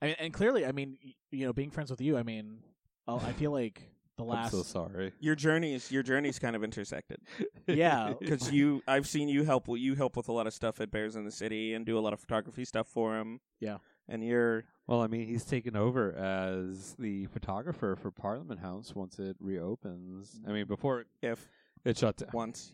I 0.00 0.06
mean, 0.06 0.16
and 0.18 0.32
clearly, 0.32 0.66
I 0.66 0.72
mean, 0.72 0.98
you 1.30 1.46
know, 1.46 1.52
being 1.52 1.70
friends 1.70 1.90
with 1.90 2.00
you, 2.00 2.16
I 2.18 2.24
mean, 2.24 2.58
oh, 3.06 3.22
I 3.24 3.32
feel 3.32 3.52
like 3.52 3.91
the 4.26 4.32
I'm 4.32 4.42
last 4.42 4.52
so 4.52 4.62
sorry. 4.62 5.12
Your 5.20 5.34
journeys, 5.34 5.90
your 5.92 6.02
journeys, 6.02 6.38
kind 6.38 6.56
of 6.56 6.64
intersected. 6.64 7.18
Yeah. 7.66 8.14
because 8.20 8.50
you, 8.50 8.82
I've 8.88 9.06
seen 9.06 9.28
you 9.28 9.44
help. 9.44 9.66
You 9.68 9.94
help 9.94 10.16
with 10.16 10.28
a 10.28 10.32
lot 10.32 10.46
of 10.46 10.52
stuff 10.54 10.80
at 10.80 10.90
Bears 10.90 11.14
in 11.16 11.24
the 11.24 11.30
City 11.30 11.74
and 11.74 11.86
do 11.86 11.96
a 11.98 12.00
lot 12.00 12.12
of 12.12 12.20
photography 12.20 12.64
stuff 12.64 12.88
for 12.88 13.16
him. 13.18 13.40
Yeah. 13.60 13.78
And 14.08 14.24
you're 14.24 14.64
Well, 14.88 15.00
I 15.00 15.06
mean, 15.06 15.26
he's 15.28 15.44
taken 15.44 15.76
over 15.76 16.12
as 16.12 16.94
the 16.98 17.26
photographer 17.26 17.96
for 17.96 18.10
Parliament 18.10 18.60
House 18.60 18.94
once 18.94 19.18
it 19.20 19.36
reopens. 19.40 20.40
I 20.46 20.52
mean, 20.52 20.66
before 20.66 21.04
if 21.22 21.48
it 21.84 21.96
shut 21.98 22.16
down. 22.16 22.30
once. 22.32 22.72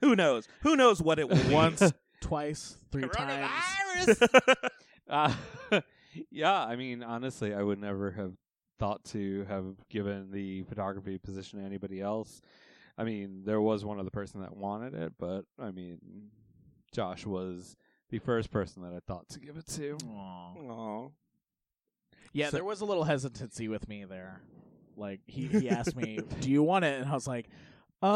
Who 0.00 0.16
knows? 0.16 0.48
Who 0.62 0.76
knows 0.76 1.00
what 1.02 1.18
it 1.18 1.28
will 1.28 1.36
be? 1.42 1.52
once, 1.54 1.92
twice, 2.20 2.78
three 2.90 3.08
times. 3.08 4.18
Uh, 5.08 5.32
yeah, 6.30 6.64
I 6.64 6.74
mean, 6.76 7.02
honestly, 7.02 7.54
I 7.54 7.62
would 7.62 7.78
never 7.80 8.10
have 8.12 8.32
thought 8.78 9.04
to 9.04 9.44
have 9.48 9.74
given 9.88 10.30
the 10.30 10.62
photography 10.64 11.18
position 11.18 11.58
to 11.60 11.64
anybody 11.64 12.00
else. 12.00 12.40
I 12.98 13.04
mean, 13.04 13.42
there 13.44 13.60
was 13.60 13.84
one 13.84 13.98
other 14.00 14.10
person 14.10 14.40
that 14.40 14.56
wanted 14.56 14.94
it, 14.94 15.12
but 15.18 15.44
I 15.58 15.70
mean, 15.70 15.98
Josh 16.92 17.26
was 17.26 17.76
the 18.10 18.18
first 18.18 18.50
person 18.50 18.82
that 18.82 18.92
I 18.94 19.00
thought 19.06 19.28
to 19.30 19.40
give 19.40 19.56
it 19.56 19.66
to. 19.68 19.96
Aw. 20.08 21.08
Yeah, 22.32 22.46
So- 22.50 22.56
there 22.58 22.64
was 22.64 22.80
a 22.80 22.84
little 22.84 23.04
hesitancy 23.04 23.68
with 23.68 23.88
me 23.88 24.04
there. 24.04 24.40
Like 24.96 25.20
he, 25.26 25.46
he 25.46 25.68
asked 25.68 25.94
me, 25.94 26.20
"Do 26.40 26.50
you 26.50 26.62
want 26.62 26.84
it?" 26.86 27.00
And 27.02 27.10
I 27.10 27.14
was 27.14 27.26
like, 27.26 27.48
"Um." 28.02 28.12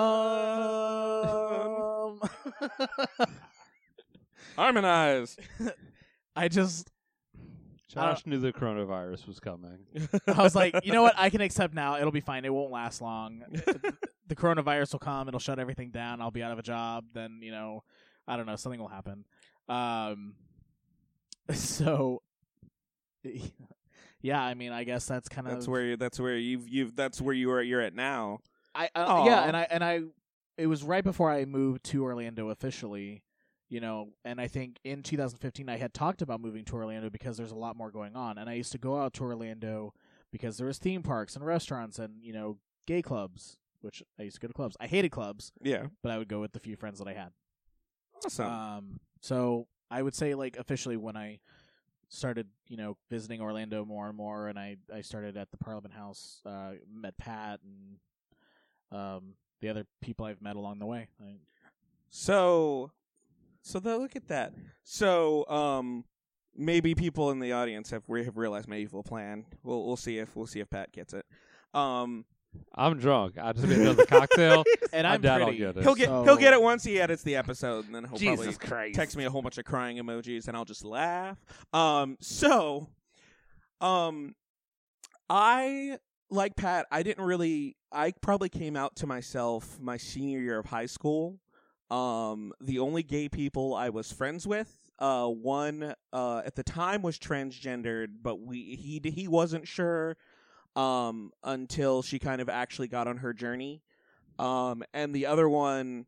Harmonize. 4.56 5.36
I 6.36 6.48
just, 6.48 6.90
Josh 7.94 8.26
knew 8.26 8.38
the 8.38 8.52
coronavirus 8.52 9.26
was 9.26 9.40
coming. 9.40 9.78
I 10.26 10.42
was 10.42 10.54
like, 10.54 10.74
you 10.84 10.92
know 10.92 11.02
what? 11.02 11.14
I 11.16 11.30
can 11.30 11.40
accept 11.40 11.74
now. 11.74 11.98
It'll 11.98 12.12
be 12.12 12.20
fine. 12.20 12.44
It 12.44 12.52
won't 12.52 12.70
last 12.70 13.02
long. 13.02 13.42
the 14.28 14.36
coronavirus 14.36 14.92
will 14.92 15.00
come. 15.00 15.28
It'll 15.28 15.40
shut 15.40 15.58
everything 15.58 15.90
down. 15.90 16.20
I'll 16.20 16.30
be 16.30 16.42
out 16.42 16.52
of 16.52 16.58
a 16.58 16.62
job. 16.62 17.04
Then 17.12 17.40
you 17.42 17.50
know, 17.50 17.82
I 18.28 18.36
don't 18.36 18.46
know. 18.46 18.56
Something 18.56 18.80
will 18.80 18.88
happen. 18.88 19.24
Um. 19.68 20.34
So. 21.52 22.22
Yeah, 24.22 24.40
I 24.40 24.54
mean, 24.54 24.70
I 24.70 24.84
guess 24.84 25.06
that's 25.06 25.28
kind 25.28 25.48
of 25.48 25.54
That's 25.54 25.66
where 25.66 25.82
you, 25.82 25.96
that's 25.96 26.20
where 26.20 26.36
you've 26.36 26.68
you've 26.68 26.94
that's 26.94 27.20
where 27.20 27.34
you 27.34 27.50
are 27.50 27.60
you're 27.60 27.80
at 27.80 27.94
now. 27.94 28.38
I 28.74 28.88
uh, 28.94 29.24
yeah, 29.26 29.44
and 29.44 29.56
I 29.56 29.66
and 29.68 29.82
I 29.82 30.00
it 30.56 30.66
was 30.66 30.84
right 30.84 31.02
before 31.02 31.30
I 31.30 31.44
moved 31.44 31.84
to 31.84 32.04
Orlando 32.04 32.50
officially, 32.50 33.22
you 33.70 33.80
know, 33.80 34.10
and 34.24 34.38
I 34.40 34.48
think 34.48 34.76
in 34.84 35.02
2015 35.02 35.68
I 35.70 35.78
had 35.78 35.94
talked 35.94 36.20
about 36.20 36.40
moving 36.42 36.64
to 36.66 36.74
Orlando 36.74 37.08
because 37.08 37.36
there's 37.38 37.52
a 37.52 37.56
lot 37.56 37.76
more 37.76 37.90
going 37.90 38.14
on, 38.16 38.36
and 38.36 38.50
I 38.50 38.54
used 38.54 38.72
to 38.72 38.78
go 38.78 39.00
out 39.00 39.14
to 39.14 39.24
Orlando 39.24 39.94
because 40.30 40.58
there 40.58 40.66
was 40.66 40.76
theme 40.78 41.02
parks 41.02 41.34
and 41.36 41.44
restaurants 41.46 41.98
and 41.98 42.22
you 42.22 42.32
know 42.34 42.58
gay 42.86 43.00
clubs, 43.00 43.56
which 43.80 44.02
I 44.18 44.24
used 44.24 44.36
to 44.36 44.40
go 44.42 44.48
to 44.48 44.54
clubs. 44.54 44.76
I 44.80 44.86
hated 44.88 45.10
clubs, 45.10 45.52
Yeah. 45.62 45.86
but 46.02 46.12
I 46.12 46.18
would 46.18 46.28
go 46.28 46.40
with 46.40 46.52
the 46.52 46.60
few 46.60 46.76
friends 46.76 46.98
that 46.98 47.08
I 47.08 47.14
had. 47.14 47.32
Awesome. 48.24 48.46
Um, 48.46 49.00
so 49.22 49.66
I 49.90 50.02
would 50.02 50.14
say 50.14 50.34
like 50.34 50.56
officially 50.58 50.96
when 50.96 51.16
I 51.16 51.38
started, 52.08 52.48
you 52.68 52.76
know, 52.76 52.96
visiting 53.08 53.40
Orlando 53.40 53.84
more 53.84 54.08
and 54.08 54.16
more, 54.16 54.48
and 54.48 54.58
I 54.58 54.76
I 54.92 55.00
started 55.02 55.36
at 55.36 55.50
the 55.52 55.56
Parliament 55.58 55.94
House, 55.94 56.40
uh, 56.44 56.72
met 56.92 57.16
Pat 57.18 57.60
and 57.62 57.98
um 59.00 59.34
the 59.60 59.68
other 59.68 59.86
people 60.00 60.26
I've 60.26 60.42
met 60.42 60.56
along 60.56 60.78
the 60.80 60.86
way. 60.86 61.08
I, 61.20 61.36
So, 62.08 62.90
so 63.62 63.78
the, 63.78 63.98
look 63.98 64.16
at 64.16 64.28
that. 64.28 64.52
So, 64.84 65.46
um, 65.48 66.04
maybe 66.56 66.94
people 66.94 67.30
in 67.30 67.38
the 67.40 67.52
audience 67.52 67.90
have 67.90 68.02
have 68.08 68.36
realized 68.36 68.68
my 68.68 68.76
evil 68.76 69.02
plan. 69.02 69.44
We'll 69.62 69.84
we'll 69.86 69.96
see 69.96 70.18
if 70.18 70.34
we'll 70.36 70.46
see 70.46 70.60
if 70.60 70.68
Pat 70.70 70.92
gets 70.92 71.12
it. 71.14 71.24
Um, 71.74 72.24
I'm 72.74 72.98
drunk. 72.98 73.36
I 73.40 73.52
just 73.52 73.66
made 73.68 73.78
another 73.78 74.04
cocktail, 74.06 74.64
And 74.92 75.06
I 75.06 75.14
I'm 75.14 75.20
doubt 75.20 75.40
I'll 75.40 75.46
pretty. 75.48 75.58
get 75.60 75.76
it. 75.76 75.84
he'll 75.84 75.94
get 75.94 76.06
So- 76.08 76.24
he'll 76.24 76.36
get 76.36 76.52
it 76.52 76.60
once 76.60 76.82
he 76.82 77.00
edits 77.00 77.22
the 77.22 77.36
episode, 77.36 77.86
and 77.86 77.94
then 77.94 78.04
he'll 78.04 78.18
Jesus 78.18 78.56
probably 78.56 78.68
Christ. 78.68 78.94
text 78.96 79.16
me 79.16 79.24
a 79.24 79.30
whole 79.30 79.40
bunch 79.42 79.56
of 79.58 79.64
crying 79.64 79.98
emojis, 79.98 80.48
and 80.48 80.56
I'll 80.56 80.64
just 80.64 80.84
laugh. 80.84 81.38
Um, 81.72 82.16
so, 82.20 82.88
um, 83.80 84.34
I 85.28 85.98
like 86.30 86.56
Pat. 86.56 86.86
I 86.90 87.02
didn't 87.02 87.24
really. 87.24 87.76
I 87.92 88.12
probably 88.20 88.48
came 88.48 88.76
out 88.76 88.96
to 88.96 89.06
myself 89.06 89.78
my 89.80 89.96
senior 89.96 90.40
year 90.40 90.58
of 90.58 90.66
high 90.66 90.86
school. 90.86 91.38
Um, 91.90 92.52
the 92.60 92.78
only 92.78 93.02
gay 93.02 93.28
people 93.28 93.74
I 93.74 93.88
was 93.88 94.12
friends 94.12 94.46
with, 94.46 94.76
uh, 94.98 95.26
one 95.26 95.94
uh 96.12 96.42
at 96.44 96.54
the 96.54 96.62
time 96.62 97.02
was 97.02 97.18
transgendered, 97.18 98.08
but 98.22 98.40
we 98.40 98.76
he 98.76 99.00
he 99.10 99.26
wasn't 99.26 99.66
sure, 99.66 100.16
um, 100.76 101.32
until 101.42 102.02
she 102.02 102.18
kind 102.18 102.40
of 102.40 102.48
actually 102.48 102.88
got 102.88 103.08
on 103.08 103.18
her 103.18 103.32
journey. 103.32 103.82
Um, 104.38 104.82
and 104.94 105.14
the 105.14 105.26
other 105.26 105.48
one, 105.48 106.06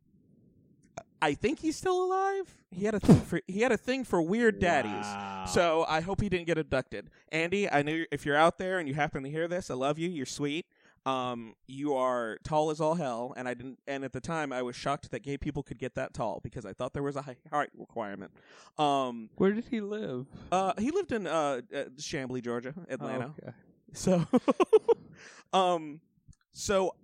I 1.21 1.35
think 1.35 1.59
he's 1.59 1.75
still 1.75 2.03
alive. 2.03 2.63
He 2.71 2.85
had 2.85 2.95
a 2.95 2.99
thing 2.99 3.19
for 3.19 3.41
he 3.47 3.61
had 3.61 3.71
a 3.71 3.77
thing 3.77 4.03
for 4.03 4.21
weird 4.21 4.59
daddies. 4.59 5.05
Wow. 5.05 5.45
So 5.47 5.85
I 5.87 6.01
hope 6.01 6.21
he 6.21 6.29
didn't 6.29 6.47
get 6.47 6.57
abducted. 6.57 7.09
Andy, 7.31 7.69
I 7.69 7.81
know 7.81 8.03
if 8.11 8.25
you're 8.25 8.35
out 8.35 8.57
there 8.57 8.79
and 8.79 8.87
you 8.87 8.93
happen 8.95 9.23
to 9.23 9.29
hear 9.29 9.47
this, 9.47 9.69
I 9.69 9.75
love 9.75 9.99
you. 9.99 10.09
You're 10.09 10.25
sweet. 10.25 10.65
Um, 11.05 11.55
you 11.67 11.95
are 11.95 12.37
tall 12.45 12.69
as 12.69 12.79
all 12.79 12.95
hell, 12.95 13.33
and 13.35 13.47
I 13.47 13.53
didn't. 13.53 13.79
And 13.87 14.05
at 14.05 14.13
the 14.13 14.21
time, 14.21 14.53
I 14.53 14.61
was 14.61 14.75
shocked 14.75 15.11
that 15.11 15.21
gay 15.21 15.37
people 15.37 15.61
could 15.61 15.77
get 15.77 15.95
that 15.95 16.13
tall 16.13 16.39
because 16.41 16.65
I 16.65 16.71
thought 16.73 16.93
there 16.93 17.03
was 17.03 17.17
a 17.17 17.21
high 17.21 17.35
height 17.51 17.71
requirement. 17.77 18.31
Um, 18.77 19.29
Where 19.35 19.51
did 19.51 19.65
he 19.69 19.81
live? 19.81 20.27
uh, 20.51 20.73
he 20.79 20.91
lived 20.91 21.11
in 21.11 21.27
uh, 21.27 21.61
uh 21.75 21.83
Chamblee, 21.97 22.41
Georgia, 22.43 22.73
Oh, 22.77 22.85
Atlanta. 22.93 23.33
Okay. 23.41 23.51
So, 23.93 24.25
um, 25.53 25.99
so 26.53 26.95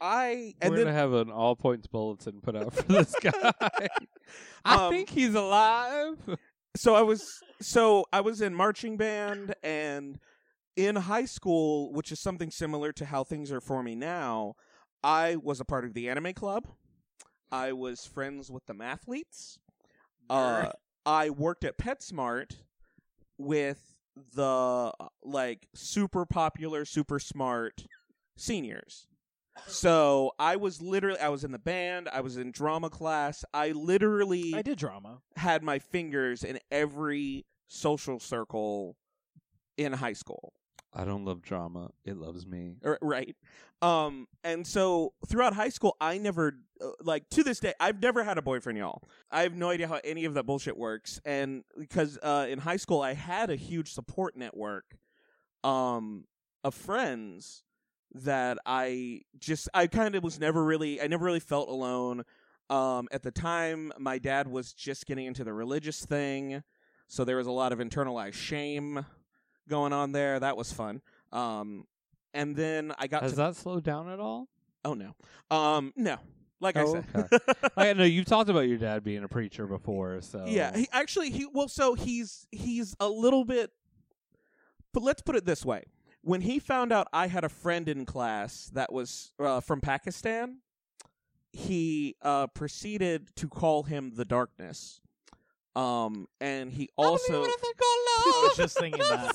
I 0.00 0.54
and 0.60 0.70
We're 0.72 0.78
then 0.78 0.86
gonna 0.86 0.96
have 0.98 1.12
an 1.12 1.30
all 1.30 1.54
points 1.56 1.86
bulletin 1.86 2.40
put 2.40 2.56
out 2.56 2.74
for 2.74 2.82
this 2.82 3.14
guy. 3.20 3.52
I 4.64 4.86
Um, 4.86 4.90
think 4.92 5.08
he's 5.08 5.34
alive. 5.34 6.16
so 6.76 6.94
I 6.94 7.02
was 7.02 7.40
so 7.60 8.06
I 8.12 8.20
was 8.22 8.40
in 8.40 8.54
marching 8.54 8.96
band 8.96 9.54
and 9.62 10.18
in 10.86 10.96
high 10.96 11.24
school, 11.24 11.92
which 11.92 12.10
is 12.10 12.20
something 12.20 12.50
similar 12.50 12.92
to 12.92 13.04
how 13.04 13.24
things 13.24 13.52
are 13.52 13.60
for 13.60 13.82
me 13.82 13.94
now, 13.94 14.54
I 15.02 15.36
was 15.36 15.60
a 15.60 15.64
part 15.64 15.84
of 15.84 15.94
the 15.94 16.08
anime 16.08 16.32
club. 16.32 16.66
I 17.52 17.72
was 17.72 18.06
friends 18.06 18.50
with 18.50 18.64
the 18.66 18.74
mathletes. 18.74 19.58
Uh, 20.28 20.70
I 21.04 21.30
worked 21.30 21.64
at 21.64 21.76
PetSmart 21.76 22.56
with 23.36 23.96
the 24.34 24.92
uh, 25.00 25.08
like 25.22 25.66
super 25.74 26.24
popular, 26.24 26.84
super 26.84 27.18
smart 27.18 27.86
seniors. 28.36 29.06
So 29.66 30.32
I 30.38 30.56
was 30.56 30.80
literally 30.80 31.20
I 31.20 31.28
was 31.28 31.44
in 31.44 31.52
the 31.52 31.58
band, 31.58 32.08
I 32.10 32.20
was 32.20 32.36
in 32.36 32.52
drama 32.52 32.88
class. 32.88 33.44
I 33.52 33.72
literally 33.72 34.54
I 34.54 34.62
did 34.62 34.78
drama. 34.78 35.18
had 35.36 35.62
my 35.62 35.78
fingers 35.78 36.44
in 36.44 36.58
every 36.70 37.44
social 37.66 38.20
circle 38.20 38.96
in 39.76 39.92
high 39.92 40.12
school. 40.12 40.52
I 40.92 41.04
don't 41.04 41.24
love 41.24 41.42
drama. 41.42 41.90
It 42.04 42.16
loves 42.16 42.46
me. 42.46 42.74
Right 43.00 43.36
um 43.82 44.26
and 44.44 44.66
so 44.66 45.12
throughout 45.26 45.54
high 45.54 45.68
school 45.68 45.96
i 46.00 46.18
never 46.18 46.58
uh, 46.80 46.88
like 47.02 47.28
to 47.30 47.42
this 47.42 47.60
day 47.60 47.72
i've 47.80 48.00
never 48.02 48.22
had 48.22 48.36
a 48.36 48.42
boyfriend 48.42 48.78
y'all 48.78 49.02
i 49.30 49.42
have 49.42 49.54
no 49.54 49.70
idea 49.70 49.88
how 49.88 49.98
any 50.04 50.24
of 50.24 50.34
that 50.34 50.44
bullshit 50.44 50.76
works 50.76 51.20
and 51.24 51.64
because 51.78 52.18
uh 52.22 52.46
in 52.48 52.58
high 52.58 52.76
school 52.76 53.00
i 53.00 53.14
had 53.14 53.50
a 53.50 53.56
huge 53.56 53.92
support 53.92 54.36
network 54.36 54.96
um 55.64 56.24
of 56.62 56.74
friends 56.74 57.62
that 58.12 58.58
i 58.66 59.20
just 59.38 59.68
i 59.72 59.86
kind 59.86 60.14
of 60.14 60.22
was 60.22 60.38
never 60.38 60.62
really 60.62 61.00
i 61.00 61.06
never 61.06 61.24
really 61.24 61.40
felt 61.40 61.68
alone 61.68 62.22
um 62.68 63.08
at 63.12 63.22
the 63.22 63.30
time 63.30 63.92
my 63.98 64.18
dad 64.18 64.46
was 64.46 64.74
just 64.74 65.06
getting 65.06 65.26
into 65.26 65.42
the 65.44 65.52
religious 65.52 66.04
thing 66.04 66.62
so 67.08 67.24
there 67.24 67.36
was 67.36 67.46
a 67.46 67.52
lot 67.52 67.72
of 67.72 67.78
internalized 67.78 68.34
shame 68.34 69.06
going 69.68 69.92
on 69.92 70.12
there 70.12 70.40
that 70.40 70.56
was 70.56 70.72
fun 70.72 71.00
um 71.32 71.84
and 72.34 72.54
then 72.56 72.92
I 72.98 73.06
got 73.08 73.22
Has 73.22 73.32
to 73.32 73.36
that 73.38 73.56
slowed 73.56 73.82
down 73.84 74.08
at 74.08 74.20
all? 74.20 74.48
Oh 74.84 74.94
no. 74.94 75.14
Um 75.50 75.92
no. 75.96 76.16
Like 76.60 76.76
I 76.76 76.82
Oh, 76.82 77.02
said. 77.12 77.26
okay. 77.34 77.38
I 77.76 77.92
know 77.92 78.04
you've 78.04 78.26
talked 78.26 78.48
about 78.50 78.68
your 78.68 78.78
dad 78.78 79.02
being 79.02 79.24
a 79.24 79.28
preacher 79.28 79.66
before, 79.66 80.20
so 80.20 80.44
Yeah, 80.46 80.76
he 80.76 80.88
actually 80.92 81.30
he 81.30 81.46
well 81.52 81.68
so 81.68 81.94
he's 81.94 82.46
he's 82.52 82.94
a 83.00 83.08
little 83.08 83.44
bit 83.44 83.70
but 84.92 85.02
let's 85.02 85.22
put 85.22 85.36
it 85.36 85.44
this 85.44 85.64
way. 85.64 85.84
When 86.22 86.40
he 86.42 86.58
found 86.58 86.92
out 86.92 87.08
I 87.12 87.26
had 87.28 87.44
a 87.44 87.48
friend 87.48 87.88
in 87.88 88.04
class 88.06 88.70
that 88.74 88.92
was 88.92 89.32
uh, 89.40 89.60
from 89.60 89.80
Pakistan, 89.80 90.58
he 91.52 92.16
uh 92.22 92.46
proceeded 92.48 93.34
to 93.36 93.48
call 93.48 93.82
him 93.84 94.12
the 94.14 94.24
darkness. 94.24 95.00
Um 95.74 96.26
and 96.40 96.72
he 96.72 96.88
also 96.96 97.42
I 98.26 98.46
was 98.48 98.56
just 98.56 98.78
thinking 98.78 99.00
that. 99.08 99.34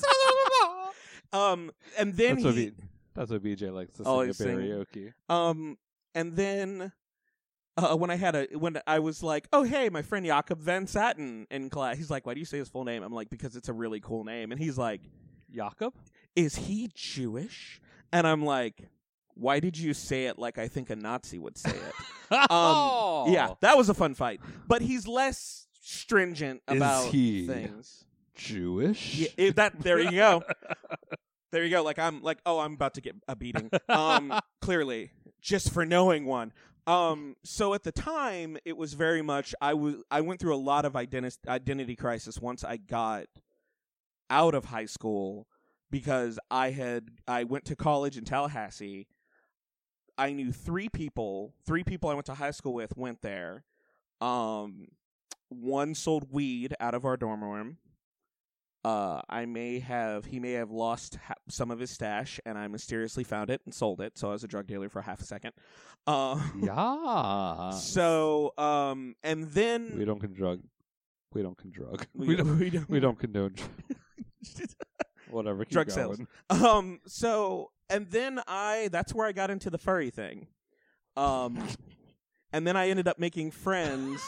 um 1.33 1.71
and 1.97 2.13
then 2.15 2.35
that's 2.35 2.45
what, 2.45 2.53
he 2.55 2.69
B- 2.69 2.75
that's 3.13 3.31
what 3.31 3.43
BJ 3.43 3.73
likes 3.73 3.91
to 3.93 3.97
sing 3.97 4.07
Oh, 4.07 4.21
at 4.21 4.27
he's 4.27 4.37
karaoke. 4.39 5.13
Um, 5.29 5.77
and 6.13 6.35
then 6.35 6.91
uh, 7.77 7.95
when 7.95 8.09
I 8.09 8.15
had 8.15 8.35
a 8.35 8.47
when 8.57 8.79
I 8.87 8.99
was 8.99 9.21
like, 9.23 9.47
oh 9.51 9.63
hey, 9.63 9.89
my 9.89 10.01
friend 10.01 10.25
Jakob 10.25 10.59
Van 10.59 10.87
Satten 10.87 11.47
in 11.51 11.69
class, 11.69 11.97
he's 11.97 12.09
like, 12.09 12.25
why 12.25 12.33
do 12.33 12.39
you 12.39 12.45
say 12.45 12.57
his 12.57 12.69
full 12.69 12.83
name? 12.85 13.03
I'm 13.03 13.13
like, 13.13 13.29
because 13.29 13.55
it's 13.55 13.69
a 13.69 13.73
really 13.73 13.99
cool 13.99 14.23
name, 14.23 14.51
and 14.51 14.59
he's 14.59 14.77
like, 14.77 15.01
Jakob, 15.53 15.93
is 16.35 16.55
he 16.55 16.89
Jewish? 16.93 17.81
And 18.13 18.25
I'm 18.25 18.45
like, 18.45 18.89
why 19.33 19.59
did 19.59 19.77
you 19.77 19.93
say 19.93 20.27
it 20.27 20.39
like 20.39 20.57
I 20.57 20.69
think 20.69 20.89
a 20.89 20.95
Nazi 20.95 21.37
would 21.37 21.57
say 21.57 21.71
it? 21.71 21.93
um, 22.51 23.31
yeah, 23.33 23.53
that 23.59 23.75
was 23.77 23.89
a 23.89 23.93
fun 23.93 24.13
fight, 24.13 24.39
but 24.67 24.81
he's 24.81 25.05
less 25.07 25.67
stringent 25.81 26.61
Is 26.69 26.77
about 26.77 27.07
he 27.11 27.45
things. 27.45 28.04
Jewish? 28.35 29.15
Yeah, 29.15 29.27
it- 29.37 29.55
that 29.55 29.79
there 29.81 29.99
you 29.99 30.11
go. 30.11 30.43
there 31.51 31.63
you 31.63 31.69
go. 31.69 31.83
Like 31.83 31.99
I'm 31.99 32.21
like, 32.21 32.39
oh, 32.45 32.59
I'm 32.59 32.73
about 32.73 32.95
to 32.95 33.01
get 33.01 33.15
a 33.27 33.35
beating. 33.35 33.69
Um, 33.89 34.33
clearly, 34.61 35.11
just 35.41 35.71
for 35.73 35.85
knowing 35.85 36.25
one. 36.25 36.53
Um, 36.87 37.35
so 37.43 37.73
at 37.73 37.81
the 37.83 37.91
time, 37.91 38.57
it 38.63 38.77
was 38.77 38.93
very 38.93 39.21
much 39.23 39.55
I 39.59 39.73
was 39.73 39.95
I 40.11 40.21
went 40.21 40.39
through 40.39 40.53
a 40.53 40.57
lot 40.57 40.85
of 40.85 40.95
identity 40.95 41.35
identity 41.47 41.95
crisis 41.95 42.39
once 42.39 42.63
I 42.63 42.77
got 42.77 43.25
out 44.29 44.53
of 44.53 44.65
high 44.65 44.85
school 44.85 45.47
because 45.89 46.37
I 46.51 46.71
had 46.71 47.09
I 47.27 47.43
went 47.45 47.65
to 47.65 47.75
college 47.75 48.17
in 48.17 48.25
Tallahassee. 48.25 49.07
I 50.17 50.31
knew 50.33 50.51
three 50.51 50.89
people. 50.89 51.53
Three 51.65 51.83
people 51.83 52.09
I 52.09 52.13
went 52.13 52.27
to 52.27 52.35
high 52.35 52.51
school 52.51 52.73
with 52.73 52.95
went 52.95 53.21
there. 53.21 53.63
Um, 54.21 54.87
one 55.49 55.93
sold 55.95 56.31
weed 56.31 56.73
out 56.79 56.93
of 56.93 57.03
our 57.03 57.17
dorm 57.17 57.43
room. 57.43 57.77
Uh, 58.85 59.21
I 59.29 59.45
may 59.45 59.79
have 59.79 60.25
he 60.25 60.39
may 60.39 60.51
have 60.51 60.69
lost 60.69 61.15
ha- 61.15 61.33
some 61.49 61.71
of 61.71 61.79
his 61.79 61.89
stash, 61.89 62.39
and 62.45 62.55
I 62.55 62.67
mysteriously 62.67 63.23
found 63.23 63.49
it 63.49 63.61
and 63.65 63.73
sold 63.73 63.99
it. 63.99 64.15
So 64.17 64.29
I 64.29 64.33
was 64.33 64.43
a 64.43 64.47
drug 64.47 64.67
dealer 64.67 64.89
for 64.89 65.01
half 65.01 65.19
a 65.21 65.25
second. 65.25 65.53
Uh, 66.05 66.39
yeah. 66.61 67.71
So 67.71 68.53
um, 68.59 69.15
and 69.23 69.49
then 69.51 69.95
We 69.97 70.05
don't 70.05 70.19
condrug. 70.21 70.61
We 71.33 71.41
don't 71.41 71.57
condrug. 71.57 72.05
We 72.13 72.27
We 72.27 72.35
don't- 72.35 72.59
we 72.59 72.69
don't- 72.69 72.89
We 72.89 72.99
don't 72.99 73.17
condone. 73.17 73.55
Whatever. 75.31 75.65
Keep 75.65 75.71
drug 75.71 75.87
going. 75.87 76.27
sales. 76.51 76.61
Um. 76.63 76.99
So 77.07 77.71
and 77.89 78.07
then 78.11 78.39
I 78.47 78.89
that's 78.91 79.13
where 79.15 79.25
I 79.27 79.31
got 79.31 79.49
into 79.49 79.69
the 79.71 79.79
furry 79.79 80.11
thing. 80.11 80.47
Um, 81.17 81.67
and 82.53 82.67
then 82.67 82.77
I 82.77 82.89
ended 82.89 83.07
up 83.07 83.17
making 83.17 83.51
friends. 83.51 84.21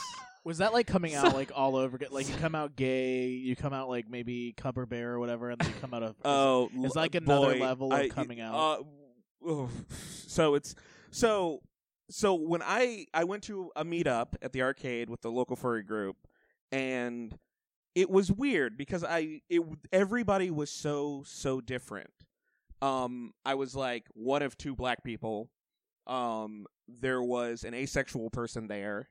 Was 0.47 0.59
that 0.59 0.71
like 0.71 0.87
coming 0.87 1.13
out 1.13 1.33
like 1.35 1.51
all 1.53 1.75
over? 1.75 1.99
Like 2.09 2.29
you 2.29 2.35
come 2.35 2.55
out 2.55 2.77
gay, 2.77 3.27
you 3.27 3.53
come 3.57 3.73
out 3.73 3.89
like 3.89 4.09
maybe 4.09 4.53
cupper 4.55 4.85
bear 4.85 5.11
or 5.11 5.19
whatever, 5.19 5.49
and 5.49 5.59
then 5.59 5.67
you 5.67 5.73
come 5.81 5.93
out 5.93 6.03
of 6.03 6.15
Oh, 6.23 6.69
it's 6.73 6.95
like 6.95 7.15
another 7.15 7.55
boy, 7.55 7.59
level 7.59 7.91
of 7.91 7.99
I- 7.99 8.07
coming 8.07 8.39
out. 8.39 8.85
Uh, 9.45 9.67
so 10.25 10.55
it's 10.55 10.73
so 11.11 11.59
so 12.09 12.33
when 12.35 12.61
I 12.63 13.07
I 13.13 13.25
went 13.25 13.43
to 13.43 13.71
a 13.75 13.83
meetup 13.83 14.35
at 14.41 14.53
the 14.53 14.61
arcade 14.61 15.09
with 15.09 15.19
the 15.19 15.29
local 15.29 15.57
furry 15.57 15.83
group, 15.83 16.15
and 16.71 17.37
it 17.93 18.09
was 18.09 18.31
weird 18.31 18.77
because 18.77 19.03
I 19.03 19.41
it 19.49 19.63
everybody 19.91 20.49
was 20.49 20.71
so 20.71 21.23
so 21.25 21.59
different. 21.59 22.11
Um, 22.81 23.33
I 23.43 23.55
was 23.55 23.75
like 23.75 24.05
one 24.13 24.43
of 24.43 24.57
two 24.57 24.77
black 24.77 25.03
people. 25.03 25.49
Um, 26.05 26.67
there 26.87 27.21
was 27.21 27.65
an 27.65 27.73
asexual 27.73 28.29
person 28.29 28.67
there, 28.69 29.09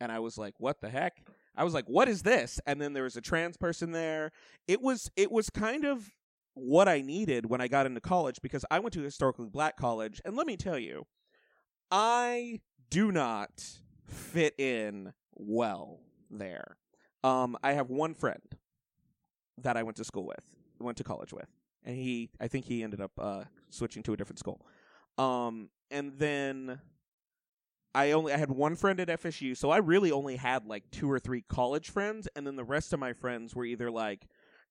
and 0.00 0.10
I 0.10 0.18
was 0.18 0.38
like, 0.38 0.54
"What 0.58 0.80
the 0.80 0.90
heck?" 0.90 1.22
I 1.56 1.64
was 1.64 1.74
like, 1.74 1.86
"What 1.86 2.08
is 2.08 2.22
this?" 2.22 2.60
And 2.66 2.80
then 2.80 2.92
there 2.92 3.04
was 3.04 3.16
a 3.16 3.20
trans 3.20 3.56
person 3.56 3.92
there. 3.92 4.32
It 4.66 4.80
was 4.80 5.10
it 5.16 5.30
was 5.30 5.50
kind 5.50 5.84
of 5.84 6.10
what 6.54 6.88
I 6.88 7.00
needed 7.00 7.46
when 7.46 7.60
I 7.60 7.68
got 7.68 7.86
into 7.86 8.00
college 8.00 8.40
because 8.42 8.64
I 8.70 8.80
went 8.80 8.92
to 8.94 9.00
a 9.00 9.04
historically 9.04 9.48
black 9.48 9.76
college, 9.76 10.20
and 10.24 10.36
let 10.36 10.46
me 10.46 10.56
tell 10.56 10.78
you, 10.78 11.06
I 11.90 12.60
do 12.90 13.12
not 13.12 13.50
fit 14.06 14.54
in 14.58 15.12
well 15.34 16.00
there. 16.30 16.76
Um, 17.22 17.56
I 17.62 17.72
have 17.72 17.90
one 17.90 18.14
friend 18.14 18.42
that 19.58 19.76
I 19.76 19.82
went 19.82 19.96
to 19.98 20.04
school 20.04 20.26
with, 20.26 20.44
went 20.78 20.96
to 20.98 21.04
college 21.04 21.32
with, 21.32 21.48
and 21.84 21.96
he, 21.96 22.30
I 22.40 22.48
think 22.48 22.64
he 22.64 22.82
ended 22.82 23.00
up 23.00 23.12
uh, 23.18 23.44
switching 23.68 24.02
to 24.04 24.12
a 24.12 24.16
different 24.16 24.38
school. 24.38 24.64
Um, 25.18 25.68
and 25.90 26.12
then 26.18 26.80
I 27.94 28.12
only 28.12 28.32
I 28.32 28.36
had 28.36 28.50
one 28.50 28.76
friend 28.76 29.00
at 29.00 29.08
FSU, 29.08 29.56
so 29.56 29.70
I 29.70 29.78
really 29.78 30.12
only 30.12 30.36
had 30.36 30.66
like 30.66 30.84
two 30.90 31.10
or 31.10 31.18
three 31.18 31.42
college 31.48 31.90
friends, 31.90 32.28
and 32.36 32.46
then 32.46 32.56
the 32.56 32.64
rest 32.64 32.92
of 32.92 33.00
my 33.00 33.12
friends 33.12 33.54
were 33.54 33.64
either 33.64 33.90
like 33.90 34.28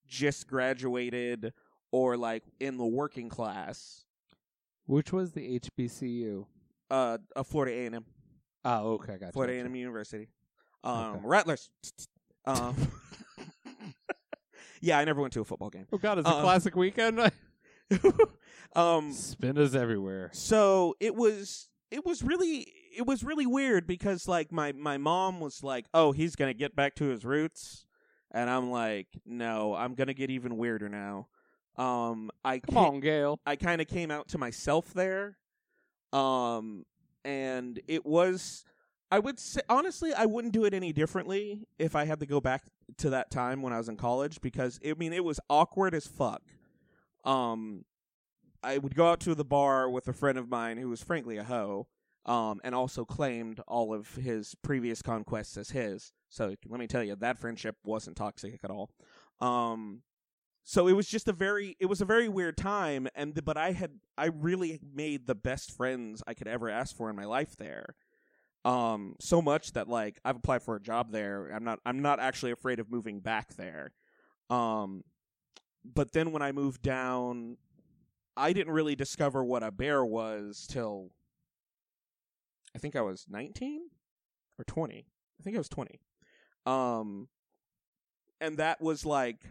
just 0.07 0.47
graduated 0.47 1.53
or 1.91 2.15
like 2.17 2.43
in 2.59 2.77
the 2.77 2.85
working 2.85 3.29
class. 3.29 4.05
Which 4.85 5.11
was 5.11 5.33
the 5.33 5.59
HBCU? 5.59 6.45
Uh, 6.89 7.17
uh 7.35 7.43
Florida 7.43 7.75
A 7.77 7.85
and 7.87 7.95
M. 7.95 8.05
Oh, 8.65 8.93
okay, 8.93 9.17
gotcha. 9.19 9.33
Florida 9.33 9.53
A 9.53 9.57
and 9.59 9.67
M 9.67 9.75
University. 9.75 10.29
Um, 10.83 11.19
Rattlers. 11.23 11.69
Um, 12.45 12.75
yeah, 14.81 14.97
I 14.97 15.03
never 15.03 15.21
went 15.21 15.33
to 15.33 15.41
a 15.41 15.45
football 15.45 15.69
game. 15.69 15.85
Oh 15.91 15.97
God, 15.97 16.17
it's 16.17 16.27
a 16.27 16.33
Um, 16.33 16.41
classic 16.41 16.75
weekend. 16.75 17.19
um, 18.75 19.11
Spinners 19.11 19.75
everywhere. 19.75 20.29
So 20.33 20.95
it 20.99 21.13
was 21.13 21.69
it 21.91 22.05
was 22.05 22.23
really 22.23 22.71
it 22.95 23.05
was 23.05 23.23
really 23.23 23.45
weird 23.45 23.87
because 23.87 24.27
like 24.27 24.51
my 24.51 24.71
my 24.73 24.97
mom 24.97 25.39
was 25.39 25.63
like, 25.63 25.85
"Oh, 25.93 26.11
he's 26.11 26.35
going 26.35 26.49
to 26.49 26.57
get 26.57 26.75
back 26.75 26.95
to 26.95 27.05
his 27.05 27.25
roots." 27.25 27.85
And 28.31 28.49
I'm 28.49 28.69
like, 28.69 29.07
"No, 29.25 29.73
I'm 29.75 29.95
going 29.95 30.07
to 30.07 30.13
get 30.13 30.29
even 30.29 30.57
weirder 30.57 30.89
now." 30.89 31.27
Um 31.77 32.29
I 32.43 32.59
Come 32.59 32.77
on, 32.77 32.99
Gail. 32.99 33.39
I 33.45 33.55
kind 33.55 33.81
of 33.81 33.87
came 33.87 34.11
out 34.11 34.27
to 34.29 34.37
myself 34.37 34.93
there. 34.93 35.37
Um 36.11 36.85
and 37.23 37.79
it 37.87 38.05
was 38.05 38.65
I 39.11 39.19
would 39.19 39.39
say 39.39 39.61
honestly, 39.69 40.13
I 40.13 40.25
wouldn't 40.25 40.53
do 40.53 40.65
it 40.65 40.73
any 40.73 40.93
differently 40.93 41.67
if 41.79 41.95
I 41.95 42.05
had 42.05 42.19
to 42.19 42.25
go 42.25 42.41
back 42.41 42.63
to 42.97 43.09
that 43.11 43.31
time 43.31 43.61
when 43.61 43.73
I 43.73 43.77
was 43.77 43.89
in 43.89 43.95
college 43.95 44.41
because 44.41 44.79
I 44.85 44.93
mean 44.93 45.13
it 45.13 45.23
was 45.23 45.39
awkward 45.49 45.95
as 45.95 46.05
fuck. 46.05 46.41
Um 47.23 47.85
I 48.63 48.77
would 48.77 48.95
go 48.95 49.09
out 49.09 49.19
to 49.21 49.35
the 49.35 49.45
bar 49.45 49.89
with 49.89 50.07
a 50.07 50.13
friend 50.13 50.37
of 50.37 50.49
mine 50.49 50.77
who 50.77 50.89
was 50.89 51.03
frankly 51.03 51.37
a 51.37 51.43
hoe, 51.43 51.87
um, 52.25 52.59
and 52.63 52.75
also 52.75 53.05
claimed 53.05 53.61
all 53.67 53.93
of 53.93 54.15
his 54.15 54.55
previous 54.61 55.01
conquests 55.01 55.57
as 55.57 55.71
his. 55.71 56.11
So 56.29 56.55
let 56.67 56.79
me 56.79 56.87
tell 56.87 57.03
you, 57.03 57.15
that 57.15 57.39
friendship 57.39 57.77
wasn't 57.83 58.17
toxic 58.17 58.59
at 58.63 58.69
all. 58.69 58.91
Um, 59.39 60.03
so 60.69 60.87
it 60.87 60.93
was 60.93 61.07
just 61.07 61.27
a 61.27 61.33
very 61.33 61.75
it 61.79 61.87
was 61.87 61.99
a 61.99 62.05
very 62.05 62.29
weird 62.29 62.55
time 62.55 63.07
and 63.15 63.43
but 63.43 63.57
I 63.57 63.71
had 63.71 63.91
I 64.15 64.27
really 64.27 64.79
made 64.93 65.25
the 65.25 65.33
best 65.33 65.75
friends 65.75 66.21
I 66.27 66.35
could 66.35 66.47
ever 66.47 66.69
ask 66.69 66.95
for 66.95 67.09
in 67.09 67.15
my 67.15 67.25
life 67.25 67.57
there. 67.57 67.95
Um 68.65 69.15
so 69.19 69.41
much 69.41 69.73
that 69.73 69.89
like 69.89 70.19
I've 70.23 70.35
applied 70.35 70.61
for 70.61 70.75
a 70.75 70.79
job 70.79 71.11
there. 71.11 71.49
I'm 71.51 71.63
not 71.63 71.79
I'm 71.87 72.03
not 72.03 72.19
actually 72.19 72.51
afraid 72.51 72.79
of 72.79 72.91
moving 72.91 73.19
back 73.19 73.55
there. 73.55 73.93
Um 74.51 75.03
but 75.83 76.11
then 76.11 76.31
when 76.31 76.43
I 76.43 76.51
moved 76.51 76.83
down 76.83 77.57
I 78.35 78.53
didn't 78.53 78.73
really 78.73 78.95
discover 78.95 79.43
what 79.43 79.63
a 79.63 79.71
bear 79.71 80.03
was 80.05 80.65
till 80.69 81.11
I 82.75 82.79
think 82.79 82.95
I 82.95 83.01
was 83.01 83.25
19 83.27 83.81
or 84.57 84.63
20. 84.63 85.05
I 85.39 85.43
think 85.43 85.55
I 85.55 85.59
was 85.59 85.69
20. 85.69 85.99
Um 86.65 87.27
and 88.41 88.57
that 88.57 88.81
was 88.81 89.05
like 89.05 89.45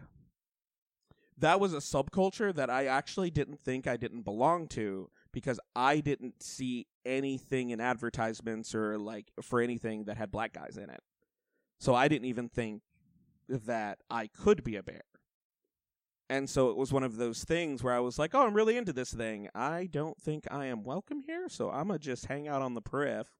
that 1.38 1.60
was 1.60 1.72
a 1.72 1.78
subculture 1.78 2.54
that 2.54 2.68
I 2.68 2.86
actually 2.86 3.30
didn't 3.30 3.60
think 3.60 3.86
I 3.86 3.96
didn't 3.96 4.22
belong 4.22 4.66
to 4.68 5.10
because 5.32 5.60
I 5.76 6.00
didn't 6.00 6.42
see 6.42 6.86
anything 7.06 7.70
in 7.70 7.80
advertisements 7.80 8.74
or 8.74 8.98
like 8.98 9.30
for 9.42 9.60
anything 9.60 10.04
that 10.04 10.16
had 10.16 10.30
black 10.32 10.52
guys 10.52 10.76
in 10.76 10.90
it. 10.90 11.00
So 11.78 11.94
I 11.94 12.08
didn't 12.08 12.26
even 12.26 12.48
think 12.48 12.82
that 13.48 13.98
I 14.10 14.26
could 14.26 14.64
be 14.64 14.76
a 14.76 14.82
bear. 14.82 15.02
And 16.30 16.48
so 16.48 16.70
it 16.70 16.76
was 16.76 16.92
one 16.92 17.04
of 17.04 17.16
those 17.16 17.44
things 17.44 17.82
where 17.82 17.94
I 17.94 18.00
was 18.00 18.18
like, 18.18 18.34
"Oh, 18.34 18.46
I'm 18.46 18.54
really 18.54 18.76
into 18.76 18.92
this 18.92 19.12
thing. 19.12 19.48
I 19.54 19.88
don't 19.90 20.20
think 20.20 20.46
I 20.50 20.66
am 20.66 20.82
welcome 20.82 21.22
here, 21.22 21.48
so 21.48 21.70
I'm 21.70 21.86
gonna 21.86 21.98
just 21.98 22.26
hang 22.26 22.48
out 22.48 22.62
on 22.62 22.74
the 22.74 22.82
periph." 22.82 23.34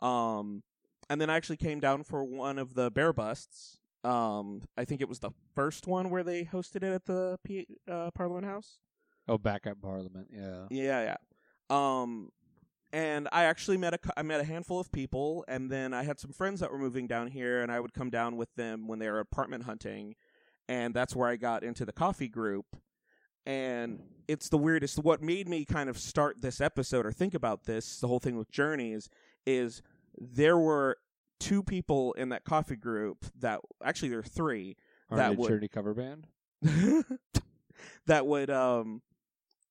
Um, 0.00 0.64
and 1.08 1.20
then 1.20 1.30
I 1.30 1.36
actually 1.36 1.58
came 1.58 1.78
down 1.78 2.02
for 2.02 2.24
one 2.24 2.58
of 2.58 2.74
the 2.74 2.90
bear 2.90 3.12
busts. 3.12 3.78
Um, 4.04 4.62
I 4.76 4.84
think 4.84 5.00
it 5.00 5.08
was 5.08 5.20
the 5.20 5.30
first 5.54 5.86
one 5.86 6.10
where 6.10 6.24
they 6.24 6.44
hosted 6.44 6.76
it 6.76 6.92
at 6.92 7.04
the 7.06 7.38
P- 7.44 7.78
uh, 7.88 8.10
Parliament 8.10 8.46
House. 8.46 8.78
Oh, 9.28 9.38
back 9.38 9.66
at 9.66 9.80
Parliament, 9.80 10.28
yeah. 10.32 10.66
Yeah, 10.70 11.14
yeah. 11.14 11.16
Um, 11.70 12.30
and 12.92 13.28
I 13.32 13.44
actually 13.44 13.78
met 13.78 13.94
a 13.94 13.98
I 14.16 14.22
met 14.22 14.40
a 14.40 14.44
handful 14.44 14.80
of 14.80 14.90
people, 14.92 15.44
and 15.48 15.70
then 15.70 15.94
I 15.94 16.02
had 16.02 16.18
some 16.18 16.32
friends 16.32 16.60
that 16.60 16.70
were 16.70 16.78
moving 16.78 17.06
down 17.06 17.28
here, 17.28 17.62
and 17.62 17.70
I 17.70 17.80
would 17.80 17.94
come 17.94 18.10
down 18.10 18.36
with 18.36 18.54
them 18.56 18.88
when 18.88 18.98
they 18.98 19.08
were 19.08 19.20
apartment 19.20 19.64
hunting, 19.64 20.16
and 20.72 20.94
that's 20.94 21.14
where 21.14 21.28
I 21.28 21.36
got 21.36 21.62
into 21.62 21.84
the 21.84 21.92
coffee 21.92 22.28
group. 22.28 22.64
And 23.44 24.00
it's 24.26 24.48
the 24.48 24.56
weirdest. 24.56 24.98
What 24.98 25.20
made 25.20 25.46
me 25.46 25.66
kind 25.66 25.90
of 25.90 25.98
start 25.98 26.40
this 26.40 26.62
episode 26.62 27.04
or 27.04 27.12
think 27.12 27.34
about 27.34 27.64
this, 27.64 28.00
the 28.00 28.08
whole 28.08 28.20
thing 28.20 28.38
with 28.38 28.50
journeys, 28.50 29.10
is 29.44 29.82
there 30.16 30.56
were 30.56 30.96
two 31.38 31.62
people 31.62 32.14
in 32.14 32.30
that 32.30 32.44
coffee 32.44 32.76
group 32.76 33.26
that 33.40 33.60
actually 33.84 34.08
there 34.08 34.20
are 34.20 34.22
three 34.22 34.76
Are 35.10 35.18
that 35.18 35.36
would 35.36 35.48
Journey 35.48 35.68
cover 35.68 35.92
band? 35.92 36.26
that 38.06 38.26
would 38.26 38.48
um 38.48 39.02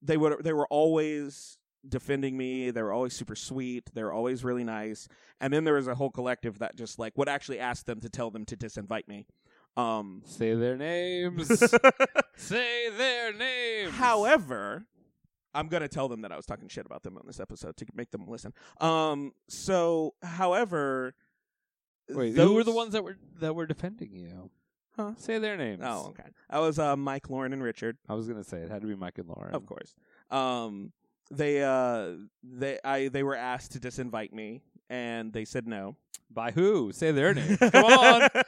they 0.02 0.18
would 0.18 0.44
they 0.44 0.54
were 0.54 0.68
always 0.68 1.58
defending 1.88 2.38
me 2.38 2.70
they 2.70 2.82
were 2.82 2.92
always 2.92 3.14
super 3.14 3.36
sweet 3.36 3.90
they 3.94 4.04
were 4.04 4.12
always 4.12 4.44
really 4.44 4.66
nice 4.66 5.08
and 5.40 5.54
then 5.54 5.64
there 5.64 5.76
was 5.76 5.88
a 5.88 5.96
whole 5.96 6.12
collective 6.12 6.60
that 6.60 6.76
just 6.76 7.00
like 7.00 7.18
would 7.18 7.30
actually 7.30 7.58
ask 7.58 7.86
them 7.86 8.02
to 8.02 8.10
tell 8.10 8.30
them 8.30 8.44
to 8.46 8.58
disinvite 8.58 9.08
me 9.08 9.26
um 9.78 10.22
Say 10.26 10.54
their 10.54 10.76
names. 10.78 11.48
Say 12.36 12.90
their 12.98 13.34
names. 13.34 13.94
however 13.94 14.86
i'm 15.54 15.68
gonna 15.68 15.88
tell 15.88 16.08
them 16.08 16.22
that 16.22 16.32
i 16.32 16.36
was 16.38 16.46
talking 16.46 16.68
shit 16.70 16.86
about 16.86 17.04
them 17.04 17.18
on 17.18 17.24
this 17.28 17.40
episode 17.40 17.76
to 17.78 17.86
make 17.94 18.10
them 18.12 18.26
listen 18.28 18.54
um 18.80 19.34
so 19.50 20.14
however 20.24 21.14
Wait, 22.10 22.36
who 22.36 22.54
were 22.54 22.64
the 22.64 22.72
ones 22.72 22.94
that 22.94 23.04
were 23.04 23.18
that 23.40 23.54
were 23.54 23.66
defending 23.66 24.14
you? 24.14 24.50
Huh? 24.98 25.12
Say 25.18 25.40
their 25.40 25.56
names. 25.58 25.82
oh 25.86 26.08
okay 26.10 26.30
i 26.50 26.60
was 26.60 26.78
uh 26.80 26.96
mike 26.98 27.30
lauren 27.30 27.54
and 27.54 27.64
richard 27.64 27.98
I 28.10 28.14
was 28.14 28.28
gonna 28.28 28.44
say 28.44 28.58
it 28.58 28.70
had 28.70 28.82
to 28.82 28.88
be 28.88 28.96
Mike 28.96 29.18
and 29.18 29.28
Lauren. 29.28 29.54
Of 29.54 29.66
course. 29.66 29.94
Um 30.30 30.92
they 31.30 31.64
uh 31.64 32.12
they 32.44 32.78
I 32.84 33.08
they 33.08 33.24
were 33.24 33.36
asked 33.36 33.72
to 33.74 33.80
disinvite 33.80 34.34
me 34.34 34.62
and 34.90 35.32
they 35.32 35.46
said 35.46 35.68
no. 35.68 35.96
By 36.30 36.52
who? 36.52 36.92
Say 36.94 37.12
their 37.12 37.34
names. 37.40 37.58
Come 37.58 37.86
on. 37.86 38.30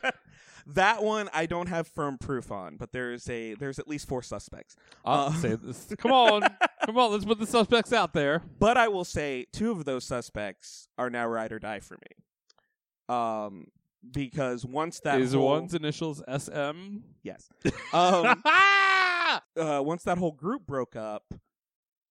that 0.68 1.04
one 1.04 1.30
I 1.34 1.46
don't 1.46 1.68
have 1.68 1.88
firm 1.88 2.18
proof 2.18 2.52
on, 2.52 2.78
but 2.78 2.92
there's 2.92 3.30
a 3.30 3.54
there's 3.56 3.80
at 3.80 3.88
least 3.88 4.08
four 4.08 4.22
suspects. 4.22 4.76
I'll 5.06 5.28
Uh, 5.28 5.34
say 5.34 5.56
this. 5.56 5.94
Come 5.98 6.12
on. 6.12 6.42
Come 6.86 6.98
on, 6.98 7.12
let's 7.12 7.26
put 7.26 7.40
the 7.40 7.48
suspects 7.48 7.94
out 7.94 8.14
there. 8.14 8.42
But 8.60 8.78
I 8.78 8.88
will 8.88 9.06
say 9.06 9.46
two 9.54 9.72
of 9.72 9.86
those 9.86 10.06
suspects 10.06 10.88
are 10.98 11.10
now 11.10 11.28
ride 11.28 11.52
or 11.52 11.60
die 11.60 11.80
for 11.80 11.96
me. 11.96 13.14
Um 13.16 13.68
because 14.12 14.66
once 14.66 15.00
that 15.02 15.22
Is 15.22 15.34
whole, 15.34 15.46
one's 15.48 15.74
initials 15.74 16.22
SM? 16.28 16.98
Yes. 17.24 17.48
Um, 17.94 18.44
uh, 18.46 19.40
once 19.82 20.04
that 20.04 20.18
whole 20.18 20.34
group 20.34 20.66
broke 20.66 20.98
up, 20.98 21.34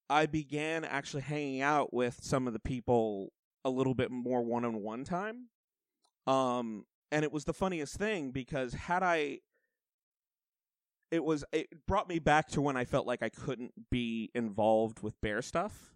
I 0.09 0.25
began 0.25 0.85
actually 0.87 1.21
hanging 1.23 1.61
out 1.61 1.93
with 1.93 2.19
some 2.23 2.47
of 2.47 2.55
the 2.55 2.61
people 2.61 3.31
a 3.65 3.69
little 3.71 3.95
bit 3.95 4.11
more 4.11 4.43
one 4.43 4.65
on 4.65 4.81
one 4.83 5.05
time. 5.05 5.49
Um, 6.27 6.87
and 7.13 7.25
it 7.25 7.31
was 7.31 7.45
the 7.45 7.53
funniest 7.53 7.97
thing 7.97 8.33
because 8.33 8.75
had 8.75 9.05
I, 9.05 9.39
it 11.13 11.23
was 11.23 11.45
it 11.53 11.69
brought 11.87 12.09
me 12.09 12.19
back 12.19 12.49
to 12.49 12.61
when 12.61 12.77
I 12.77 12.85
felt 12.85 13.07
like 13.07 13.23
I 13.23 13.29
couldn't 13.29 13.91
be 13.91 14.31
involved 14.35 15.03
with 15.03 15.21
bear 15.21 15.43
stuff 15.43 15.95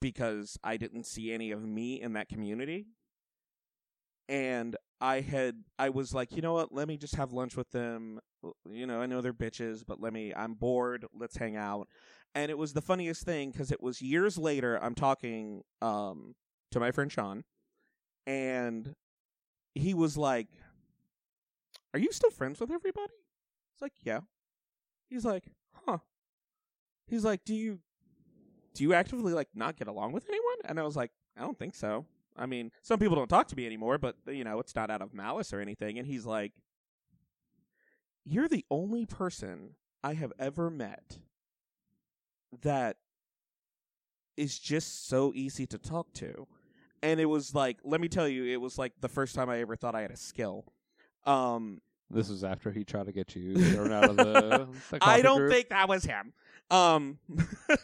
because 0.00 0.58
I 0.64 0.78
didn't 0.78 1.04
see 1.04 1.32
any 1.32 1.50
of 1.50 1.62
me 1.62 2.00
in 2.00 2.14
that 2.14 2.28
community 2.28 2.86
and 4.28 4.76
I 5.00 5.20
had 5.20 5.64
I 5.78 5.90
was 5.90 6.14
like, 6.14 6.34
you 6.34 6.42
know 6.42 6.54
what? 6.54 6.72
Let 6.72 6.88
me 6.88 6.96
just 6.96 7.16
have 7.16 7.32
lunch 7.32 7.56
with 7.56 7.70
them. 7.72 8.20
You 8.68 8.86
know, 8.86 9.00
I 9.00 9.06
know 9.06 9.20
they're 9.20 9.32
bitches, 9.32 9.82
but 9.86 10.00
let 10.00 10.12
me. 10.12 10.32
I'm 10.34 10.54
bored. 10.54 11.04
Let's 11.14 11.36
hang 11.36 11.56
out. 11.56 11.88
And 12.34 12.50
it 12.50 12.56
was 12.56 12.72
the 12.72 12.80
funniest 12.80 13.24
thing 13.24 13.50
because 13.50 13.70
it 13.70 13.82
was 13.82 14.00
years 14.00 14.38
later. 14.38 14.82
I'm 14.82 14.94
talking 14.94 15.62
um 15.82 16.34
to 16.70 16.80
my 16.80 16.92
friend 16.92 17.12
Sean, 17.12 17.44
and 18.26 18.94
he 19.74 19.94
was 19.94 20.16
like, 20.16 20.48
"Are 21.94 22.00
you 22.00 22.12
still 22.12 22.30
friends 22.30 22.60
with 22.60 22.70
everybody?" 22.70 23.14
It's 23.72 23.82
like, 23.82 23.94
"Yeah." 24.02 24.20
He's 25.08 25.24
like, 25.24 25.44
"Huh." 25.72 25.98
He's 27.06 27.24
like, 27.24 27.44
"Do 27.44 27.54
you 27.54 27.80
do 28.74 28.84
you 28.84 28.94
actively 28.94 29.32
like 29.32 29.48
not 29.54 29.76
get 29.76 29.88
along 29.88 30.12
with 30.12 30.26
anyone?" 30.28 30.56
And 30.64 30.78
I 30.78 30.82
was 30.82 30.96
like, 30.96 31.10
"I 31.36 31.40
don't 31.42 31.58
think 31.58 31.74
so." 31.74 32.06
I 32.36 32.46
mean, 32.46 32.72
some 32.82 32.98
people 32.98 33.16
don't 33.16 33.28
talk 33.28 33.48
to 33.48 33.56
me 33.56 33.66
anymore, 33.66 33.98
but 33.98 34.16
uh, 34.26 34.30
you 34.30 34.44
know, 34.44 34.58
it's 34.60 34.74
not 34.74 34.90
out 34.90 35.02
of 35.02 35.12
malice 35.14 35.52
or 35.52 35.60
anything. 35.60 35.98
And 35.98 36.06
he's 36.06 36.26
like, 36.26 36.52
"You're 38.24 38.48
the 38.48 38.64
only 38.70 39.06
person 39.06 39.76
I 40.02 40.14
have 40.14 40.32
ever 40.38 40.70
met 40.70 41.18
that 42.62 42.96
is 44.36 44.58
just 44.58 45.06
so 45.06 45.32
easy 45.34 45.66
to 45.66 45.78
talk 45.78 46.12
to." 46.14 46.46
And 47.02 47.18
it 47.20 47.26
was 47.26 47.54
like, 47.54 47.78
let 47.84 48.00
me 48.00 48.08
tell 48.08 48.28
you, 48.28 48.44
it 48.46 48.60
was 48.60 48.78
like 48.78 48.92
the 49.00 49.08
first 49.08 49.34
time 49.34 49.48
I 49.50 49.58
ever 49.60 49.74
thought 49.76 49.94
I 49.94 50.02
had 50.02 50.10
a 50.12 50.16
skill. 50.16 50.64
Um, 51.24 51.80
This 52.10 52.28
was 52.28 52.44
after 52.44 52.70
he 52.70 52.84
tried 52.84 53.06
to 53.06 53.12
get 53.12 53.34
you 53.34 53.54
thrown 53.72 53.92
out 53.92 54.10
of 54.10 54.16
the. 54.16 54.68
the 54.90 54.98
I 55.00 55.20
don't 55.22 55.38
group. 55.38 55.52
think 55.52 55.68
that 55.70 55.88
was 55.88 56.04
him. 56.04 56.32
Um, 56.70 57.18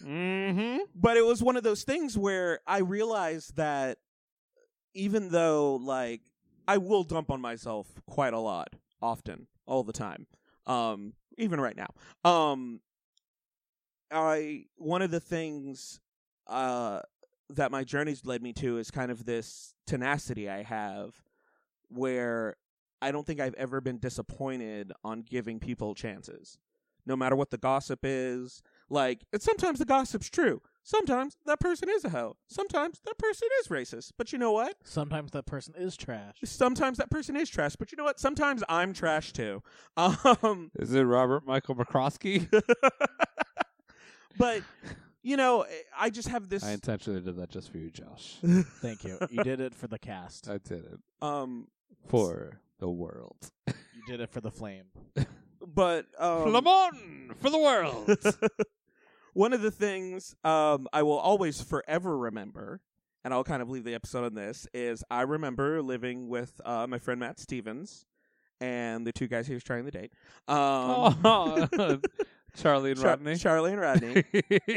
Mm-hmm. 0.02 0.78
but 0.94 1.16
it 1.16 1.24
was 1.24 1.42
one 1.42 1.56
of 1.56 1.62
those 1.62 1.82
things 1.84 2.16
where 2.16 2.60
I 2.66 2.78
realized 2.78 3.56
that 3.56 3.98
even 4.94 5.30
though 5.30 5.76
like 5.76 6.20
I 6.66 6.78
will 6.78 7.02
dump 7.04 7.30
on 7.30 7.40
myself 7.40 7.86
quite 8.06 8.34
a 8.34 8.38
lot, 8.38 8.68
often, 9.02 9.46
all 9.66 9.82
the 9.82 9.92
time, 9.92 10.26
um, 10.66 11.14
even 11.38 11.60
right 11.60 11.76
now, 11.76 11.88
um, 12.30 12.80
I 14.10 14.64
one 14.76 15.02
of 15.02 15.10
the 15.10 15.20
things 15.20 16.00
uh 16.46 17.00
that 17.50 17.70
my 17.70 17.84
journeys 17.84 18.24
led 18.24 18.42
me 18.42 18.52
to 18.54 18.78
is 18.78 18.90
kind 18.90 19.10
of 19.10 19.24
this 19.24 19.74
tenacity 19.86 20.48
I 20.48 20.62
have 20.62 21.22
where 21.88 22.56
I 23.00 23.10
don't 23.12 23.26
think 23.26 23.40
I've 23.40 23.54
ever 23.54 23.80
been 23.80 23.98
disappointed 23.98 24.92
on 25.04 25.22
giving 25.22 25.60
people 25.60 25.94
chances. 25.94 26.58
No 27.06 27.16
matter 27.16 27.36
what 27.36 27.50
the 27.50 27.56
gossip 27.56 28.00
is, 28.02 28.62
like, 28.90 29.24
and 29.32 29.40
sometimes 29.40 29.78
the 29.78 29.86
gossip's 29.86 30.28
true. 30.28 30.60
Sometimes 30.82 31.36
that 31.46 31.60
person 31.60 31.88
is 31.88 32.04
a 32.04 32.10
hoe. 32.10 32.36
Sometimes 32.48 33.00
that 33.04 33.16
person 33.18 33.48
is 33.60 33.68
racist. 33.68 34.12
But 34.18 34.32
you 34.32 34.38
know 34.38 34.52
what? 34.52 34.76
Sometimes 34.84 35.30
that 35.32 35.46
person 35.46 35.74
is 35.76 35.96
trash. 35.96 36.36
Sometimes 36.44 36.98
that 36.98 37.10
person 37.10 37.36
is 37.36 37.48
trash. 37.48 37.76
But 37.76 37.92
you 37.92 37.96
know 37.96 38.04
what? 38.04 38.20
Sometimes 38.20 38.62
I'm 38.68 38.92
trash 38.92 39.32
too. 39.32 39.62
Um, 39.96 40.70
Is 40.78 40.92
it 40.92 41.02
Robert 41.02 41.46
Michael 41.46 41.74
McCroskey? 41.76 42.48
but 44.38 44.62
you 45.22 45.36
know, 45.36 45.64
I 45.98 46.10
just 46.10 46.28
have 46.28 46.48
this. 46.48 46.64
I 46.64 46.70
intentionally 46.72 47.20
did 47.20 47.36
that 47.36 47.50
just 47.50 47.70
for 47.70 47.78
you, 47.78 47.90
Josh. 47.90 48.36
Thank 48.80 49.04
you. 49.04 49.18
You 49.30 49.42
did 49.44 49.60
it 49.60 49.74
for 49.74 49.86
the 49.86 49.98
cast. 49.98 50.48
I 50.48 50.58
did 50.58 50.84
it 50.84 50.98
Um, 51.20 51.68
for 52.08 52.60
the 52.78 52.88
world. 52.88 53.36
You 53.66 53.74
did 54.06 54.20
it 54.20 54.30
for 54.30 54.40
the 54.40 54.50
flame. 54.50 54.84
but 55.66 56.06
um, 56.18 56.50
Flame 56.50 56.66
On 56.66 57.34
for 57.40 57.50
the 57.50 57.58
world. 57.58 58.16
one 59.34 59.52
of 59.52 59.60
the 59.62 59.70
things 59.70 60.34
um, 60.44 60.86
I 60.92 61.02
will 61.02 61.18
always 61.18 61.60
forever 61.60 62.16
remember, 62.16 62.80
and 63.24 63.34
I'll 63.34 63.44
kind 63.44 63.60
of 63.62 63.68
leave 63.68 63.84
the 63.84 63.94
episode 63.94 64.24
on 64.24 64.34
this, 64.34 64.66
is 64.72 65.04
I 65.10 65.22
remember 65.22 65.82
living 65.82 66.28
with 66.28 66.60
uh, 66.64 66.86
my 66.88 66.98
friend 66.98 67.20
Matt 67.20 67.38
Stevens, 67.38 68.06
and 68.60 69.06
the 69.06 69.12
two 69.12 69.28
guys 69.28 69.46
he 69.46 69.54
was 69.54 69.62
trying 69.64 69.84
to 69.84 69.90
date. 69.90 70.12
Oh, 70.48 71.68
Um, 71.78 72.02
Charlie 72.56 72.90
and 72.92 73.00
Char- 73.00 73.10
Rodney. 73.10 73.36
Charlie 73.36 73.72
and 73.72 73.80
Rodney. 73.80 74.24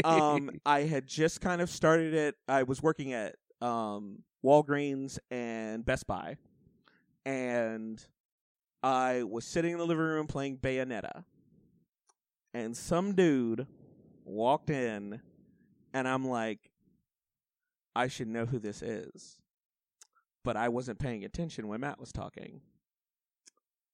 um, 0.04 0.52
I 0.66 0.82
had 0.82 1.08
just 1.08 1.42
kind 1.42 1.62
of 1.62 1.70
started 1.70 2.14
it. 2.14 2.36
I 2.48 2.64
was 2.64 2.82
working 2.82 3.14
at 3.14 3.36
um, 3.62 4.20
Walgreens 4.44 5.18
and 5.30 5.86
Best 5.86 6.08
Buy, 6.08 6.38
and 7.26 8.04
I 8.84 9.24
was 9.24 9.46
sitting 9.46 9.72
in 9.72 9.78
the 9.78 9.86
living 9.86 10.04
room 10.04 10.28
playing 10.28 10.58
Bayonetta, 10.58 11.24
and 12.54 12.76
some 12.76 13.14
dude 13.14 13.68
walked 14.26 14.70
in, 14.70 15.22
and 15.94 16.08
I'm 16.08 16.28
like, 16.28 16.72
I 17.96 18.08
should 18.08 18.28
know 18.28 18.46
who 18.46 18.60
this 18.60 18.82
is, 18.82 19.38
but 20.44 20.56
I 20.58 20.70
wasn't 20.70 21.00
paying 21.00 21.24
attention 21.26 21.68
when 21.68 21.82
Matt 21.82 22.00
was 22.00 22.12
talking. 22.12 22.62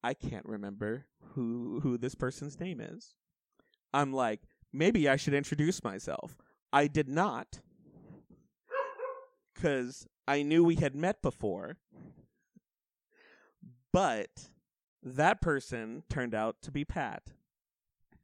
I 0.03 0.13
can't 0.13 0.45
remember 0.45 1.05
who 1.33 1.79
who 1.81 1.97
this 1.97 2.15
person's 2.15 2.59
name 2.59 2.79
is. 2.79 3.15
I'm 3.93 4.13
like, 4.13 4.41
maybe 4.73 5.07
I 5.09 5.15
should 5.15 5.33
introduce 5.33 5.83
myself. 5.83 6.37
I 6.71 6.87
did 6.87 7.09
not. 7.09 7.61
Cuz 9.55 10.07
I 10.27 10.43
knew 10.43 10.63
we 10.63 10.75
had 10.75 10.95
met 10.95 11.21
before. 11.21 11.77
But 13.93 14.49
that 15.01 15.41
person 15.41 16.03
turned 16.09 16.35
out 16.35 16.61
to 16.63 16.71
be 16.71 16.85
Pat. 16.85 17.31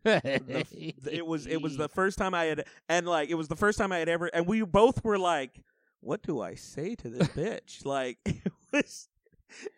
The 0.03 1.09
it 1.11 1.25
was 1.25 1.47
it 1.47 1.61
was 1.61 1.77
the 1.77 1.87
first 1.95 2.17
time 2.17 2.33
I 2.33 2.45
had 2.45 2.65
and 2.89 3.07
like 3.07 3.29
it 3.29 3.35
was 3.35 3.47
the 3.47 3.55
first 3.55 3.77
time 3.77 3.91
I 3.91 3.99
had 3.99 4.09
ever 4.09 4.27
and 4.27 4.45
we 4.45 4.61
both 4.63 5.03
were 5.03 5.17
like 5.17 5.61
what 6.01 6.21
do 6.21 6.41
I 6.41 6.55
say 6.55 6.95
to 6.95 7.09
this 7.09 7.27
bitch? 7.29 7.85
Like 7.85 8.17
it 8.25 8.51
was 8.71 9.07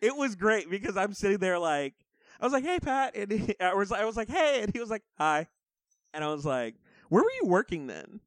it 0.02 0.16
was 0.16 0.34
great 0.34 0.68
because 0.68 0.96
I'm 0.96 1.12
sitting 1.12 1.38
there 1.38 1.58
like 1.58 1.94
I 2.40 2.44
was 2.44 2.52
like, 2.52 2.64
"Hey 2.64 2.78
Pat." 2.80 3.16
And 3.16 3.30
he, 3.30 3.54
I 3.60 3.74
was 3.74 3.92
I 3.92 4.04
was 4.04 4.16
like, 4.16 4.28
"Hey." 4.28 4.60
And 4.62 4.72
he 4.72 4.80
was 4.80 4.90
like, 4.90 5.02
"Hi." 5.18 5.46
And 6.16 6.24
I 6.24 6.28
was 6.32 6.46
like, 6.46 6.74
"Where 7.10 7.22
were 7.22 7.30
you 7.42 7.46
working 7.48 7.86
then?" 7.86 8.20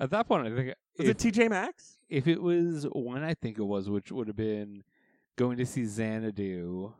At 0.00 0.10
that 0.10 0.28
point, 0.28 0.46
I 0.46 0.54
think 0.54 0.74
Was 0.96 1.08
if, 1.08 1.16
it 1.26 1.34
TJ 1.34 1.50
Maxx? 1.50 1.98
if 2.08 2.28
it 2.28 2.40
was 2.40 2.86
when 2.92 3.24
I 3.24 3.34
think 3.34 3.58
it 3.58 3.64
was, 3.64 3.90
which 3.90 4.12
would 4.12 4.28
have 4.28 4.36
been 4.36 4.84
going 5.36 5.56
to 5.58 5.66
see 5.66 5.84
Xanadu, 5.84 6.92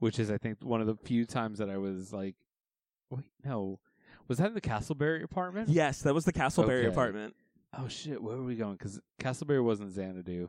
which 0.00 0.18
is 0.18 0.28
I 0.28 0.38
think 0.38 0.58
one 0.62 0.80
of 0.80 0.88
the 0.88 0.96
few 0.96 1.24
times 1.24 1.58
that 1.58 1.70
I 1.70 1.78
was 1.78 2.12
like, 2.12 2.34
wait, 3.10 3.24
no, 3.44 3.78
was 4.26 4.38
that 4.38 4.48
in 4.48 4.54
the 4.54 4.60
Casselberry 4.60 5.22
apartment? 5.22 5.68
Yes, 5.68 6.02
that 6.02 6.12
was 6.14 6.24
the 6.24 6.32
Casselberry 6.32 6.80
Okay. 6.80 6.86
apartment. 6.88 7.34
Oh 7.78 7.86
shit, 7.86 8.20
where 8.20 8.36
were 8.36 8.42
we 8.42 8.56
going? 8.56 8.72
Because 8.72 9.00
Casselberry 9.20 9.62
wasn't 9.62 9.92
Xanadu. 9.92 10.48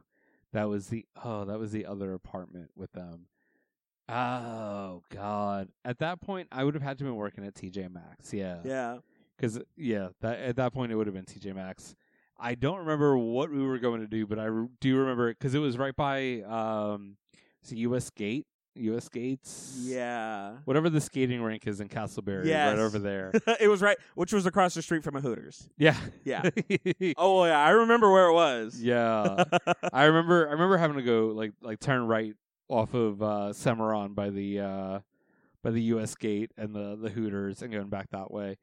That 0.54 0.68
was 0.68 0.88
the 0.88 1.06
oh, 1.24 1.46
that 1.46 1.60
was 1.60 1.72
the 1.72 1.86
other 1.86 2.14
apartment 2.16 2.72
with 2.76 2.92
them. 2.94 3.28
Oh 4.10 5.04
god! 5.14 5.70
At 5.86 6.00
that 6.00 6.22
point, 6.22 6.48
I 6.52 6.64
would 6.64 6.74
have 6.74 6.84
had 6.84 6.98
to 7.00 7.04
been 7.04 7.16
working 7.16 7.46
at 7.46 7.54
TJ 7.56 7.92
Maxx. 7.94 8.34
Yeah, 8.34 8.60
Yeah. 8.64 8.98
Because 9.38 9.60
yeah, 9.78 10.10
that 10.22 10.40
at 10.40 10.56
that 10.58 10.74
point 10.74 10.92
it 10.92 10.96
would 10.96 11.08
have 11.08 11.14
been 11.16 11.26
TJ 11.26 11.56
Maxx. 11.56 11.96
I 12.38 12.56
don't 12.56 12.80
remember 12.80 13.18
what 13.18 13.52
we 13.52 13.62
were 13.66 13.78
going 13.80 14.02
to 14.02 14.08
do, 14.08 14.26
but 14.26 14.40
I 14.40 14.46
re- 14.46 14.68
do 14.82 14.98
remember 14.98 15.30
because 15.30 15.54
it 15.56 15.60
was 15.60 15.78
right 15.78 15.96
by 15.96 16.42
um, 16.42 17.18
it's 17.62 17.72
U.S. 17.74 18.10
Gate, 18.10 18.48
U.S. 18.76 19.08
Gates, 19.10 19.76
Yeah. 19.82 20.54
whatever 20.66 20.90
the 20.90 21.00
skating 21.02 21.42
rink 21.42 21.68
is 21.68 21.80
in 21.82 21.88
Casselberry, 21.90 22.46
Yes. 22.46 22.76
right 22.76 22.82
over 22.82 22.98
there. 23.00 23.32
it 23.60 23.68
was 23.70 23.82
right, 23.82 23.98
which 24.16 24.34
was 24.34 24.46
across 24.46 24.74
the 24.74 24.82
street 24.82 25.04
from 25.04 25.16
a 25.18 25.22
Hooters. 25.22 25.70
yeah, 25.78 25.96
Yeah. 26.26 26.50
oh 27.18 27.46
yeah, 27.46 27.60
I 27.60 27.70
remember 27.72 28.12
where 28.12 28.28
it 28.28 28.34
was. 28.34 28.82
Yeah, 28.82 29.44
I 29.94 30.06
remember. 30.06 30.48
I 30.48 30.52
remember 30.54 30.78
having 30.78 30.98
to 30.98 31.04
go 31.04 31.28
like 31.28 31.52
like 31.62 31.80
turn 31.80 32.08
right 32.08 32.34
off 32.70 32.94
of 32.94 33.22
uh, 33.22 33.52
by 34.10 34.30
the 34.30 34.60
uh, 34.60 35.00
by 35.62 35.72
the 35.72 35.82
U.S. 35.84 36.16
gate 36.16 36.52
and 36.58 36.74
the 36.74 36.96
the 36.96 37.10
Hooters 37.10 37.62
and 37.62 37.72
going 37.72 37.90
back 37.90 38.10
that 38.12 38.32
way. 38.32 38.58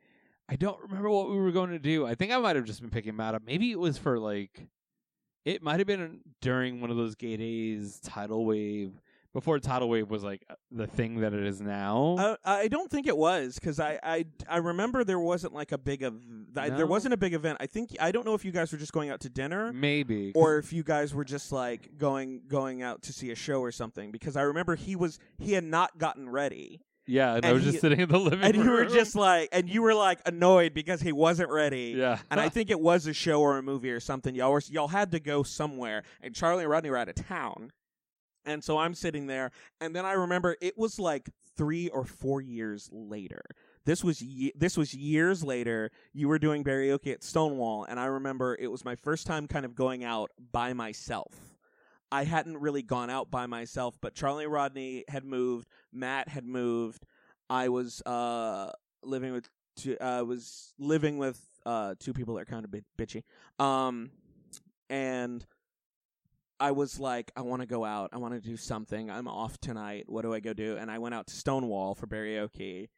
I 0.49 0.57
don't 0.57 0.81
remember 0.81 1.11
what 1.11 1.29
we 1.29 1.37
were 1.37 1.51
going 1.51 1.71
to 1.71 1.79
do. 1.79 2.07
I 2.07 2.15
think 2.15 2.33
I 2.33 2.39
might 2.39 2.57
have 2.57 2.65
just 2.65 2.81
been 2.81 2.91
picking 2.91 3.17
Matt 3.17 3.35
up. 3.35 3.43
Maybe 3.45 3.73
it 3.73 3.81
was 3.81 3.99
for 3.99 4.17
like, 4.17 4.69
it 5.45 5.61
might 5.61 5.81
have 5.81 5.89
been 5.89 6.21
during 6.41 6.81
one 6.81 6.91
of 6.91 6.97
those 6.97 7.17
gay 7.17 7.37
days, 7.37 7.99
tidal 7.99 8.45
wave 8.45 8.93
before 9.37 9.59
tidal 9.59 9.91
wave 9.91 10.09
was 10.09 10.25
like 10.25 10.47
the 10.71 10.87
thing 10.87 11.21
that 11.21 11.35
it 11.35 11.43
is 11.45 11.61
now. 11.61 12.17
I, 12.43 12.63
I 12.63 12.69
don't 12.69 12.91
think 12.91 13.07
it 13.07 13.17
was 13.17 13.57
because 13.57 13.79
I, 13.79 13.99
I 14.03 14.25
I 14.49 14.57
remember 14.57 15.05
there 15.05 15.19
wasn't 15.21 15.53
like 15.53 15.73
a 15.73 15.79
big 15.79 16.03
ev- 16.03 16.15
No? 16.55 16.71
there 16.75 16.87
wasn't 16.87 17.13
a 17.13 17.19
big 17.19 17.35
event. 17.35 17.59
I 17.61 17.67
think 17.67 17.95
I 18.01 18.13
don't 18.13 18.25
know 18.25 18.33
if 18.33 18.47
you 18.47 18.51
guys 18.51 18.73
were 18.73 18.79
just 18.79 18.95
going 18.95 19.11
out 19.11 19.21
to 19.21 19.29
dinner, 19.29 19.75
Maybe 19.75 20.33
'cause- 20.33 20.41
or 20.43 20.57
if 20.57 20.73
you 20.73 20.83
guys 20.83 21.13
were 21.15 21.25
just 21.25 21.53
like 21.53 21.99
going 21.99 22.41
going 22.49 22.83
out 22.83 23.03
to 23.03 23.13
see 23.13 23.31
a 23.31 23.35
show 23.35 23.61
or 23.61 23.71
something. 23.73 24.11
Because 24.11 24.37
I 24.37 24.43
remember 24.43 24.75
he 24.75 24.97
was 24.97 25.19
he 25.39 25.53
had 25.53 25.65
not 25.65 25.99
gotten 25.99 26.31
ready. 26.31 26.81
yeah, 27.07 27.35
and, 27.37 27.45
I 27.45 27.53
was 27.53 27.63
he- 27.65 27.71
just 27.73 27.83
sitting 27.83 28.01
in 28.01 28.09
the 28.09 28.19
living 28.19 28.39
room. 28.41 28.47
and 28.49 28.57
room. 28.57 28.67
you 28.67 28.73
were 28.73 28.87
just 28.87 29.15
like, 29.15 29.51
and 29.53 29.69
you 29.69 29.83
were 29.83 29.95
like 29.95 30.19
annoyed 30.25 30.73
because 30.73 31.03
he 31.03 31.13
wasn't 31.13 31.51
ready. 31.51 31.95
Yeah. 31.97 32.19
and 32.31 32.41
I 32.41 32.49
think 32.49 32.71
it 32.71 32.81
was 32.81 33.07
a 33.07 33.13
show 33.13 33.41
or 33.43 33.59
a 33.59 33.63
movie 33.63 33.91
or 33.91 34.01
something. 34.01 34.35
Y'all 34.35 34.51
were 34.53 34.63
y'all 34.71 34.89
had 34.89 35.11
to 35.13 35.21
go 35.21 35.43
somewhere, 35.43 36.05
and 36.23 36.35
Charlie 36.35 36.63
and 36.65 36.71
Rodney 36.71 36.89
were 36.91 36.97
out 36.97 37.09
of 37.11 37.15
town, 37.17 37.71
and 38.47 38.63
so 38.65 38.79
I'm 38.79 38.95
sitting 38.95 39.27
there, 39.27 39.51
and 39.81 39.95
then 39.95 40.07
I 40.07 40.13
remember 40.13 40.57
it 40.61 40.79
was 40.79 40.99
like 40.99 41.29
three 41.57 41.89
or 41.89 42.05
four 42.05 42.41
years 42.41 42.89
later. 42.93 43.43
This 43.85 44.03
was 44.03 44.21
ye- 44.23 44.53
this 44.57 44.77
was 44.77 44.95
years 44.95 45.45
later. 45.45 45.91
You 46.13 46.29
were 46.29 46.39
doing 46.39 46.65
karaoke 46.65 47.13
at 47.13 47.23
Stonewall, 47.23 47.85
and 47.85 47.99
I 48.01 48.07
remember 48.07 48.57
it 48.59 48.71
was 48.71 48.85
my 48.85 48.95
first 48.95 49.27
time 49.27 49.47
kind 49.47 49.65
of 49.65 49.75
going 49.75 50.05
out 50.05 50.31
by 50.53 50.73
myself. 50.73 51.57
I 52.11 52.25
hadn't 52.25 52.59
really 52.59 52.83
gone 52.83 53.11
out 53.11 53.31
by 53.31 53.47
myself, 53.47 53.99
but 54.01 54.15
Charlie 54.15 54.47
Rodney 54.47 55.05
had 55.09 55.25
moved, 55.25 55.69
Matt 55.93 56.29
had 56.29 56.45
moved. 56.45 57.05
I 57.51 57.69
was 57.69 58.01
uh 58.03 58.73
living 59.03 59.33
with 59.33 59.49
two, 59.77 59.97
uh 59.99 60.23
was 60.27 60.73
living 60.79 61.19
with 61.19 61.41
uh 61.65 61.95
two 61.99 62.13
people 62.13 62.35
that 62.35 62.43
are 62.43 62.45
kind 62.45 62.65
of 62.65 62.71
bit 62.71 62.85
bitchy. 62.99 63.23
Um 63.59 64.11
and 64.89 65.45
I 66.59 66.71
was 66.71 66.99
like, 66.99 67.31
I 67.37 67.43
want 67.43 67.63
to 67.63 67.67
go 67.67 67.85
out. 67.85 68.11
I 68.13 68.19
want 68.19 68.35
to 68.35 68.41
do 68.41 68.57
something. 68.57 69.11
I'm 69.11 69.29
off 69.29 69.59
tonight. 69.61 70.05
What 70.07 70.23
do 70.23 70.33
I 70.33 70.41
go 70.41 70.53
do? 70.53 70.77
And 70.77 70.91
I 70.91 70.99
went 70.99 71.15
out 71.15 71.27
to 71.27 71.35
Stonewall 71.35 71.95
for 71.95 72.07
karaoke. 72.07 72.89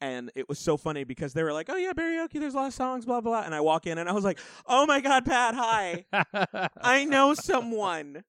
And 0.00 0.30
it 0.34 0.46
was 0.48 0.58
so 0.58 0.76
funny 0.76 1.04
because 1.04 1.32
they 1.32 1.42
were 1.42 1.54
like, 1.54 1.70
"Oh 1.70 1.76
yeah, 1.76 1.92
karaoke. 1.94 2.38
There's 2.38 2.52
a 2.52 2.58
lot 2.58 2.66
of 2.66 2.74
songs, 2.74 3.06
blah 3.06 3.22
blah." 3.22 3.32
blah. 3.32 3.46
And 3.46 3.54
I 3.54 3.62
walk 3.62 3.86
in 3.86 3.96
and 3.96 4.08
I 4.08 4.12
was 4.12 4.24
like, 4.24 4.38
"Oh 4.66 4.84
my 4.84 5.00
god, 5.00 5.24
Pat, 5.24 5.54
hi! 5.54 6.04
I 6.82 7.06
know 7.06 7.32
someone. 7.32 8.22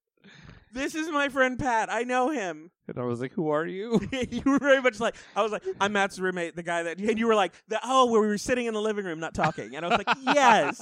This 0.74 0.96
is 0.96 1.10
my 1.10 1.30
friend 1.30 1.58
Pat. 1.58 1.92
I 1.92 2.04
know 2.04 2.30
him." 2.30 2.72
and 2.88 2.98
I 2.98 3.04
was 3.04 3.20
like, 3.20 3.34
"Who 3.34 3.50
are 3.50 3.66
you?" 3.66 4.00
you 4.30 4.42
were 4.46 4.60
very 4.60 4.82
much 4.82 5.00
like 5.00 5.16
I 5.36 5.44
was 5.44 5.52
like 5.52 5.64
I'm 5.80 5.94
Matt's 5.94 6.20
roommate, 6.20 6.56
the 6.56 6.64
guy 6.64 6.84
that 6.84 7.00
and 7.00 7.20
you 7.20 7.28
were 7.28 7.36
like 7.36 7.54
the, 7.68 7.80
oh 7.84 8.10
where 8.10 8.22
we 8.22 8.28
were 8.28 8.38
sitting 8.38 8.66
in 8.66 8.74
the 8.74 8.82
living 8.82 9.06
room 9.06 9.20
not 9.20 9.34
talking, 9.34 9.76
and 9.76 9.86
I 9.86 9.90
was 9.90 9.98
like 9.98 10.18
yes, 10.36 10.82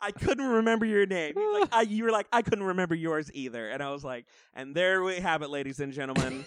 I 0.00 0.12
couldn't 0.12 0.46
remember 0.46 0.86
your 0.86 1.06
name. 1.06 1.34
You 1.36 1.60
like 1.60 1.68
I, 1.72 1.82
you 1.82 2.04
were 2.04 2.12
like 2.12 2.26
I 2.32 2.42
couldn't 2.42 2.64
remember 2.64 2.94
yours 2.94 3.30
either, 3.34 3.68
and 3.68 3.82
I 3.82 3.90
was 3.90 4.04
like, 4.04 4.26
and 4.54 4.74
there 4.74 5.02
we 5.02 5.16
have 5.16 5.42
it, 5.42 5.50
ladies 5.50 5.80
and 5.80 5.92
gentlemen, 5.92 6.44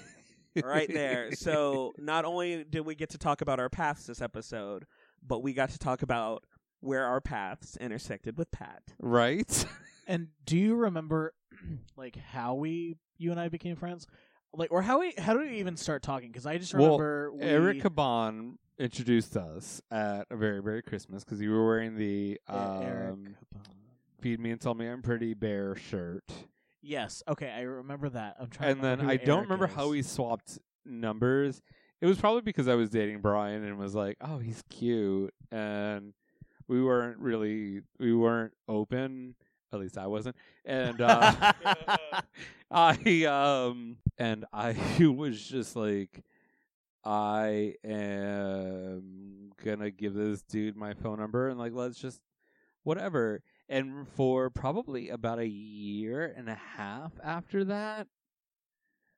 right 0.64 0.92
there. 0.92 1.34
So 1.34 1.94
not 1.98 2.26
only 2.26 2.64
did 2.64 2.82
we 2.82 2.96
get 2.96 3.10
to 3.12 3.18
talk 3.18 3.42
about 3.42 3.60
our 3.60 3.70
paths 3.70 4.06
this 4.06 4.22
episode, 4.22 4.86
but 5.26 5.44
we 5.44 5.54
got 5.54 5.70
to 5.72 5.80
talk 5.80 6.02
about 6.02 6.44
where 6.80 7.06
our 7.06 7.20
paths 7.20 7.76
intersected 7.78 8.38
with 8.38 8.52
Pat. 8.52 8.84
right? 9.00 9.66
And 10.08 10.30
do 10.46 10.58
you 10.58 10.76
remember, 10.76 11.34
like, 11.98 12.16
how 12.16 12.56
we, 12.56 12.96
you 13.18 13.32
and 13.32 13.40
I 13.40 13.50
became 13.50 13.76
friends? 13.76 14.08
Like, 14.54 14.72
or 14.72 14.82
how 14.82 15.00
we, 15.02 15.14
how 15.18 15.34
do 15.34 15.40
we 15.40 15.60
even 15.60 15.78
start 15.78 16.02
talking? 16.02 16.30
Because 16.30 16.46
I 16.46 16.58
just 16.58 16.74
remember 16.74 17.32
well, 17.32 17.40
we, 17.40 17.46
Eric 17.46 17.84
Caban 17.84 18.56
introduced 18.80 19.36
us 19.36 19.82
at 19.92 20.28
a 20.30 20.38
very 20.38 20.62
very 20.62 20.82
Christmas 20.82 21.24
because 21.24 21.42
you 21.42 21.52
were 21.52 21.66
wearing 21.66 21.98
the 21.98 22.40
Eric 22.50 23.10
um, 23.12 23.36
"Feed 24.22 24.40
Me 24.40 24.52
and 24.52 24.62
Tell 24.62 24.74
Me 24.74 24.88
I'm 24.88 25.02
Pretty" 25.02 25.34
bear 25.34 25.76
shirt, 25.76 26.24
Yes. 26.82 27.24
Okay, 27.28 27.50
I 27.50 27.62
remember 27.62 28.10
that. 28.10 28.38
I'm 28.40 28.50
trying. 28.50 28.72
and 28.72 28.84
then 28.84 29.02
I 29.02 29.18
don't 29.18 29.44
remember 29.44 29.66
is. 29.66 29.74
how 29.74 29.90
we 29.90 30.02
swapped 30.02 30.60
numbers. 30.86 31.62
It 32.00 32.06
was 32.06 32.18
probably 32.18 32.42
because 32.42 32.68
I 32.68 32.76
was 32.76 32.90
dating 32.90 33.22
Brian 33.22 33.64
and 33.64 33.78
was 33.78 33.96
like, 33.96 34.18
"Oh, 34.22 34.38
he's 34.38 34.64
cute," 34.70 35.34
and 35.52 36.14
we 36.68 36.82
weren't 36.82 37.20
really 37.20 37.82
we 38.00 38.14
weren't 38.14 38.54
open. 38.68 39.36
At 39.74 39.80
least 39.80 39.98
I 39.98 40.08
wasn't, 40.08 40.36
and 40.66 41.02
uh, 41.02 41.52
I 42.72 43.26
um 43.26 43.98
and 44.18 44.46
I 44.54 44.76
was 45.00 45.42
just 45.42 45.76
like, 45.76 46.24
I 47.04 47.76
am 47.84 49.52
gonna 49.64 49.92
give 49.92 50.14
this 50.14 50.42
dude 50.42 50.76
my 50.76 50.94
phone 50.94 51.20
number 51.20 51.50
and 51.50 51.60
like 51.60 51.74
let's 51.74 52.00
just 52.00 52.22
whatever. 52.84 53.42
And 53.70 54.08
for 54.16 54.50
probably 54.50 55.10
about 55.10 55.40
a 55.40 55.48
year 55.48 56.34
and 56.38 56.48
a 56.50 56.56
half 56.56 57.12
after 57.22 57.66
that, 57.66 58.08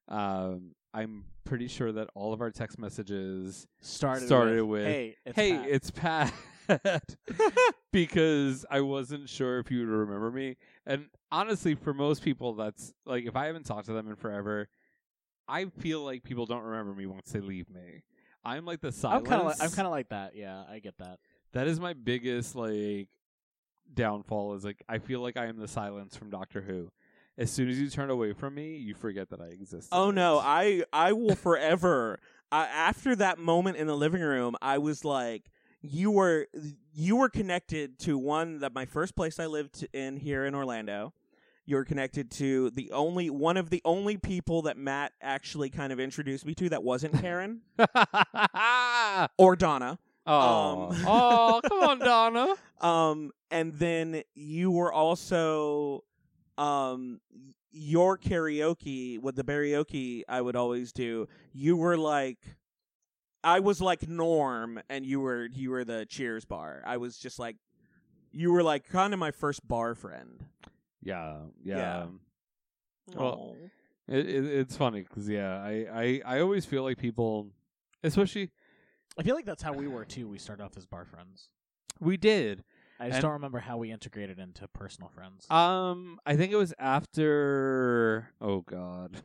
um, 0.08 0.72
I'm 0.92 1.26
pretty 1.44 1.68
sure 1.68 1.92
that 1.92 2.10
all 2.16 2.34
of 2.34 2.42
our 2.42 2.50
text 2.50 2.80
messages 2.80 3.68
Started 3.82 4.26
started 4.26 4.64
with, 4.64 4.84
with, 4.84 4.86
"Hey, 4.88 5.16
it's 5.24 5.36
hey, 5.36 5.52
Pat." 5.52 5.70
it's 5.70 5.92
Pat," 5.92 6.34
because 7.92 8.66
I 8.70 8.82
wasn't 8.82 9.30
sure 9.30 9.60
if 9.60 9.72
you 9.72 9.80
would 9.80 9.90
remember 9.90 10.32
me. 10.32 10.58
And 10.86 11.08
honestly, 11.32 11.76
for 11.76 11.94
most 11.94 12.24
people, 12.24 12.54
that's 12.54 12.94
like 13.06 13.26
if 13.26 13.36
I 13.36 13.46
haven't 13.48 13.66
talked 13.66 13.88
to 13.88 13.94
them 13.94 14.08
in 14.10 14.16
forever, 14.16 14.70
I 15.48 15.66
feel 15.66 16.04
like 16.04 16.24
people 16.24 16.46
don't 16.46 16.64
remember 16.64 16.94
me 16.94 17.06
once 17.06 17.32
they 17.32 17.40
leave 17.40 17.70
me. 17.70 18.04
I'm 18.44 18.66
like 18.66 18.82
the 18.82 18.88
I'm 18.90 18.94
silence. 18.94 19.28
kind 19.28 19.42
of 19.42 19.48
like, 19.48 19.62
I'm 19.62 19.72
kind 19.72 19.86
of 19.86 19.92
like 19.92 20.10
that. 20.10 20.36
Yeah, 20.36 20.64
I 20.70 20.80
get 20.80 20.98
that. 21.00 21.20
that 21.54 21.68
is 21.68 21.80
my 21.80 21.94
biggest 21.94 22.56
like 22.56 23.10
downfall. 23.94 24.54
Is 24.56 24.64
like 24.64 24.84
I 24.88 25.00
feel 25.00 25.22
like 25.22 25.38
I 25.38 25.48
am 25.48 25.58
the 25.58 25.68
silence 25.68 26.16
from 26.16 26.30
Doctor 26.30 26.62
Who. 26.62 26.92
As 27.38 27.50
soon 27.50 27.70
as 27.70 27.80
you 27.80 27.90
turn 27.90 28.10
away 28.10 28.34
from 28.34 28.56
me, 28.56 28.76
you 28.76 28.94
forget 28.94 29.30
that 29.30 29.40
I 29.40 29.46
exist. 29.48 29.90
Oh 29.92 30.12
no, 30.12 30.40
I 30.40 30.84
I 30.92 31.14
will 31.14 31.36
forever. 31.36 32.20
I, 32.52 32.66
after 32.66 33.16
that 33.16 33.38
moment 33.38 33.78
in 33.78 33.88
the 33.88 33.96
living 33.96 34.22
room, 34.22 34.56
I 34.62 34.80
was 34.80 35.06
like, 35.06 35.52
you 35.82 36.12
were 36.12 36.48
you 36.94 37.16
were 37.16 37.30
connected 37.30 37.98
to 38.00 38.18
one 38.18 38.60
that 38.60 38.74
my 38.74 38.86
first 38.86 39.16
place 39.16 39.40
I 39.40 39.46
lived 39.46 39.88
in 39.94 40.18
here 40.18 40.46
in 40.46 40.54
Orlando. 40.56 41.14
You 41.66 41.76
were 41.76 41.86
connected 41.86 42.32
to 42.32 42.72
the 42.72 42.92
only 42.92 43.30
one 43.30 43.56
of 43.56 43.70
the 43.70 43.82
only 43.86 44.18
people 44.18 44.64
that 44.64 44.76
Matt 44.76 45.14
actually 45.22 45.70
kind 45.70 45.94
of 45.94 46.00
introduced 46.00 46.46
me 46.46 46.56
to 46.56 46.70
that 46.70 46.84
wasn't 46.84 47.14
Karen 47.22 47.62
or 49.38 49.56
Donna. 49.56 50.00
Oh, 50.26 50.90
Um, 50.90 50.98
oh, 51.08 51.62
come 51.68 51.80
on, 51.84 52.00
Donna. 52.00 52.56
Um, 52.82 53.32
and 53.52 53.74
then 53.74 54.24
you 54.36 54.72
were 54.72 54.94
also, 54.94 56.06
um, 56.58 57.20
your 57.72 58.18
karaoke 58.18 59.20
with 59.20 59.36
the 59.36 59.44
karaoke 59.44 60.24
I 60.30 60.40
would 60.40 60.56
always 60.56 60.94
do. 60.94 61.28
You 61.52 61.76
were 61.76 61.98
like, 61.98 62.38
I 63.44 63.60
was 63.60 63.82
like 63.82 64.08
Norm, 64.08 64.82
and 64.90 65.06
you 65.06 65.20
were 65.22 65.46
you 65.46 65.70
were 65.72 65.86
the 65.86 66.06
Cheers 66.06 66.46
bar. 66.46 66.82
I 66.86 66.98
was 66.98 67.18
just 67.18 67.40
like, 67.40 67.56
you 68.32 68.52
were 68.52 68.64
like 68.64 68.88
kind 68.90 69.14
of 69.14 69.20
my 69.20 69.32
first 69.32 69.66
bar 69.68 69.96
friend. 69.96 70.44
Yeah, 71.02 71.38
yeah. 71.64 71.78
Yeah. 71.78 72.06
Well, 73.16 73.56
it, 74.08 74.28
it, 74.30 74.46
it's 74.46 74.76
funny 74.78 75.02
because 75.02 75.28
yeah, 75.30 75.58
I, 75.62 75.86
I 75.94 76.22
I 76.38 76.40
always 76.42 76.66
feel 76.66 76.84
like 76.84 76.98
people, 76.98 77.48
especially 78.04 78.52
I 79.18 79.24
feel 79.24 79.36
like 79.36 79.46
that's 79.46 79.64
how 79.64 79.74
we 79.74 79.88
were 79.88 80.06
too. 80.06 80.28
We 80.28 80.38
started 80.38 80.64
off 80.64 80.78
as 80.78 80.86
bar 80.86 81.06
friends. 81.06 81.50
we 82.00 82.18
did. 82.18 82.64
I 83.00 83.06
just 83.08 83.16
And- 83.16 83.22
don't 83.24 83.32
remember 83.32 83.60
how 83.60 83.78
we 83.78 83.92
integrated 83.92 84.40
into 84.40 84.68
personal 84.68 85.10
friends. 85.10 85.50
Um, 85.50 86.20
I 86.26 86.36
think 86.36 86.52
it 86.52 86.58
was 86.58 86.74
after. 86.78 88.30
Oh 88.42 88.62
God, 88.62 89.22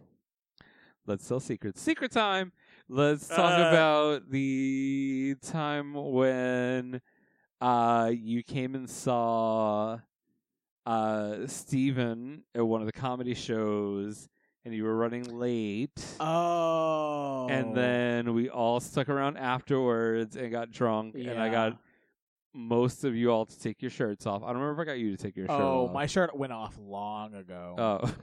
let's 1.06 1.26
sell 1.26 1.40
secrets. 1.40 1.82
Secret 1.82 2.12
time. 2.12 2.52
Let's 2.88 3.26
talk 3.28 3.58
Uh. 3.58 3.68
about 3.70 4.30
the 4.30 5.36
time 5.42 5.94
when 5.94 7.00
uh 7.60 8.10
you 8.14 8.42
came 8.42 8.74
and 8.74 8.88
saw 8.90 9.98
uh 10.86 11.46
Steven 11.46 12.42
at 12.54 12.66
one 12.66 12.80
of 12.82 12.86
the 12.86 12.92
comedy 12.92 13.34
shows 13.34 14.28
and 14.66 14.74
you 14.74 14.84
were 14.84 14.96
running 14.96 15.24
late. 15.38 16.04
oh, 16.20 17.46
And 17.50 17.74
then 17.76 18.32
we 18.34 18.48
all 18.48 18.80
stuck 18.80 19.08
around 19.08 19.36
afterwards 19.36 20.36
and 20.36 20.50
got 20.50 20.70
drunk 20.70 21.14
and 21.14 21.30
I 21.40 21.48
got 21.50 21.78
most 22.54 23.04
of 23.04 23.14
you 23.16 23.30
all 23.30 23.46
to 23.46 23.58
take 23.60 23.82
your 23.82 23.90
shirts 23.90 24.26
off. 24.26 24.42
I 24.42 24.48
don't 24.48 24.56
remember 24.62 24.80
if 24.82 24.86
I 24.86 24.90
got 24.92 24.98
you 24.98 25.16
to 25.16 25.22
take 25.22 25.36
your 25.36 25.46
shirt 25.46 25.60
oh, 25.60 25.86
off. 25.86 25.92
my 25.92 26.06
shirt 26.06 26.36
went 26.36 26.52
off 26.52 26.78
long 26.80 27.34
ago. 27.34 27.74
Oh. 27.76 28.14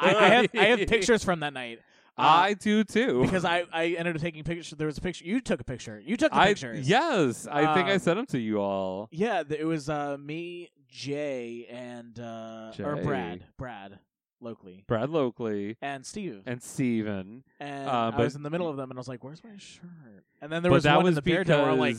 I, 0.00 0.14
I 0.14 0.28
have 0.28 0.46
I 0.56 0.64
have 0.66 0.78
pictures 0.88 1.22
from 1.24 1.40
that 1.40 1.52
night. 1.52 1.80
Uh, 2.16 2.22
I 2.22 2.54
do 2.54 2.84
too. 2.84 3.22
because 3.22 3.44
I 3.44 3.64
I 3.72 3.86
ended 3.98 4.14
up 4.16 4.22
taking 4.22 4.44
pictures. 4.44 4.70
There 4.78 4.86
was 4.86 4.98
a 4.98 5.00
picture. 5.00 5.24
You 5.24 5.40
took 5.40 5.60
a 5.60 5.64
picture. 5.64 6.00
You 6.04 6.16
took 6.16 6.30
the 6.32 6.38
I 6.38 6.46
pictures. 6.48 6.88
yes, 6.88 7.46
I 7.50 7.74
think 7.74 7.88
I 7.88 7.94
Um, 7.94 7.98
sent 7.98 8.16
them 8.18 8.26
to 8.26 8.38
you 8.38 8.58
all. 8.60 9.08
Yeah, 9.10 9.42
th- 9.42 9.60
it 9.60 9.64
was 9.64 9.88
uh, 9.88 10.16
me, 10.18 10.70
Jay, 10.88 11.66
and 11.70 12.18
uh, 12.20 12.72
or 12.78 12.94
Jay. 12.96 13.02
Brad, 13.02 13.44
Brad, 13.58 13.98
locally, 14.40 14.84
Brad 14.86 15.08
Lokley 15.08 15.76
and 15.82 16.06
Steve. 16.06 16.42
and 16.46 16.62
Steven. 16.62 17.42
And 17.58 17.88
uh, 17.88 18.12
I 18.14 18.16
was 18.16 18.36
in 18.36 18.42
the 18.44 18.50
middle 18.50 18.68
of 18.68 18.76
them, 18.76 18.90
and 18.90 18.98
I 18.98 19.00
was 19.00 19.08
like, 19.08 19.24
"Where's 19.24 19.42
my 19.42 19.56
shirt?" 19.56 20.24
And 20.40 20.52
then 20.52 20.62
there 20.62 20.70
but 20.70 20.76
was 20.76 20.84
that 20.84 20.96
one 20.96 21.04
was 21.06 21.12
in 21.12 21.14
the 21.16 21.22
bear 21.22 21.40
because 21.40 21.56
den 21.56 21.62
where 21.62 21.72
I'm 21.72 21.78
like, 21.80 21.96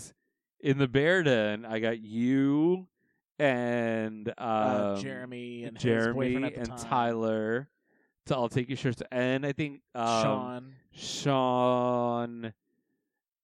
in 0.62 0.78
the 0.78 0.88
bear 0.88 1.24
den, 1.24 1.66
I 1.66 1.80
got 1.80 2.00
you 2.00 2.88
and 3.38 4.30
um, 4.30 4.34
uh, 4.38 4.96
Jeremy 5.02 5.66
and 5.66 5.76
his 5.76 5.84
Jeremy 5.84 6.14
boyfriend 6.36 6.46
at 6.46 6.54
the 6.54 6.60
and 6.62 6.70
time. 6.70 6.90
Tyler 6.90 7.70
to 8.28 8.36
all 8.36 8.50
take 8.50 8.70
your 8.70 8.78
shirts, 8.78 9.02
and 9.12 9.46
I 9.46 9.52
think 9.52 9.82
um, 9.94 10.22
Sean. 10.24 10.74
Sean, 10.94 12.54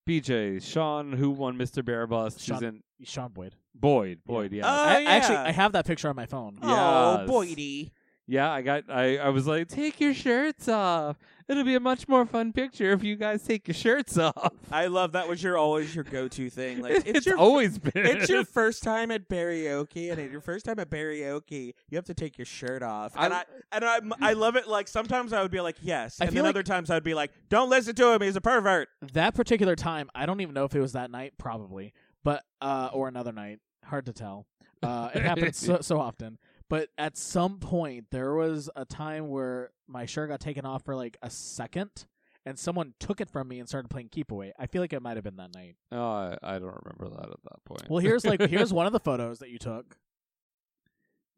BJ, 0.07 0.61
Sean, 0.63 1.13
who 1.13 1.29
won 1.31 1.57
Mr. 1.57 1.83
Bear 1.85 2.07
Bust, 2.07 2.37
who's 2.37 2.45
Sean- 2.59 2.63
in 2.63 2.83
Sean 3.03 3.31
Boyd. 3.31 3.55
Boyd, 3.73 4.19
Boyd, 4.25 4.51
yeah, 4.51 4.65
Oh, 4.65 4.69
I, 4.69 5.03
Actually, 5.03 5.35
yeah. 5.35 5.43
I 5.45 5.51
have 5.51 5.71
that 5.73 5.85
picture 5.85 6.09
on 6.09 6.15
my 6.15 6.25
phone. 6.25 6.57
Oh, 6.61 7.17
Yes. 7.19 7.29
Boydie. 7.29 7.91
Yeah, 8.27 8.49
I 8.49 8.61
got. 8.61 8.83
I, 8.89 9.17
I 9.17 9.29
was 9.29 9.45
like, 9.47 9.67
take 9.67 9.99
your 9.99 10.13
shirts 10.13 10.69
off. 10.69 11.17
It'll 11.49 11.65
be 11.65 11.75
a 11.75 11.81
much 11.81 12.07
more 12.07 12.25
fun 12.25 12.53
picture 12.53 12.91
if 12.93 13.03
you 13.03 13.17
guys 13.17 13.43
take 13.43 13.67
your 13.67 13.75
shirts 13.75 14.17
off. 14.17 14.53
I 14.71 14.87
love 14.87 15.11
that 15.13 15.27
was 15.27 15.43
your 15.43 15.57
always 15.57 15.93
your 15.93 16.05
go 16.05 16.29
to 16.29 16.49
thing. 16.49 16.81
Like 16.81 16.93
it's, 16.93 17.05
It's 17.05 17.25
your 17.25 17.37
always 17.37 17.77
been. 17.77 18.05
It's 18.05 18.29
your 18.29 18.45
first 18.45 18.83
time 18.83 19.11
at 19.11 19.27
karaoke, 19.27 20.11
and 20.11 20.21
at 20.21 20.31
your 20.31 20.39
first 20.39 20.63
time 20.65 20.79
at 20.79 20.89
karaoke, 20.89 21.73
you 21.89 21.97
have 21.97 22.05
to 22.05 22.13
take 22.13 22.37
your 22.37 22.45
shirt 22.45 22.83
off. 22.83 23.11
And 23.17 23.33
I, 23.33 23.39
I- 23.39 23.45
and 23.73 23.85
I 23.85 23.99
I 24.29 24.33
love 24.33 24.55
it. 24.55 24.67
Like 24.67 24.87
sometimes 24.87 25.33
I 25.33 25.41
would 25.41 25.51
be 25.51 25.59
like 25.59 25.77
yes, 25.81 26.21
I 26.21 26.25
and 26.25 26.35
then 26.35 26.43
like- 26.43 26.51
other 26.51 26.63
times 26.63 26.89
I'd 26.89 27.03
be 27.03 27.13
like, 27.13 27.31
don't 27.49 27.69
listen 27.69 27.95
to 27.95 28.13
him. 28.13 28.21
He's 28.21 28.35
a 28.37 28.41
pervert. 28.41 28.87
That 29.13 29.33
particular 29.35 29.75
time, 29.75 30.09
I 30.15 30.25
don't 30.25 30.39
even 30.41 30.53
know 30.53 30.63
if 30.65 30.73
it 30.75 30.79
was 30.81 30.93
that 30.93 31.11
night, 31.11 31.33
probably, 31.37 31.93
but 32.23 32.43
uh, 32.61 32.89
or 32.93 33.07
another 33.09 33.31
night. 33.33 33.59
Hard 33.83 34.05
to 34.05 34.13
tell. 34.13 34.45
Uh, 34.83 35.09
it 35.13 35.23
happens 35.23 35.57
so, 35.65 35.79
so 35.81 35.99
often. 35.99 36.37
But 36.71 36.87
at 36.97 37.17
some 37.17 37.59
point, 37.59 38.05
there 38.11 38.33
was 38.33 38.69
a 38.77 38.85
time 38.85 39.27
where 39.27 39.71
my 39.89 40.05
shirt 40.05 40.29
got 40.29 40.39
taken 40.39 40.65
off 40.65 40.85
for 40.85 40.95
like 40.95 41.17
a 41.21 41.29
second, 41.29 42.05
and 42.45 42.57
someone 42.57 42.93
took 42.97 43.19
it 43.19 43.29
from 43.29 43.49
me 43.49 43.59
and 43.59 43.67
started 43.67 43.89
playing 43.89 44.07
keep 44.07 44.31
away. 44.31 44.53
I 44.57 44.67
feel 44.67 44.81
like 44.81 44.93
it 44.93 45.01
might 45.01 45.17
have 45.17 45.25
been 45.25 45.35
that 45.35 45.53
night. 45.53 45.75
Oh, 45.91 46.01
I, 46.01 46.37
I 46.41 46.59
don't 46.59 46.79
remember 46.85 47.09
that 47.17 47.29
at 47.29 47.43
that 47.43 47.65
point. 47.65 47.89
Well, 47.89 47.99
here's 47.99 48.23
like 48.23 48.39
here's 48.49 48.71
one 48.73 48.85
of 48.85 48.93
the 48.93 49.01
photos 49.01 49.39
that 49.39 49.49
you 49.49 49.57
took, 49.57 49.97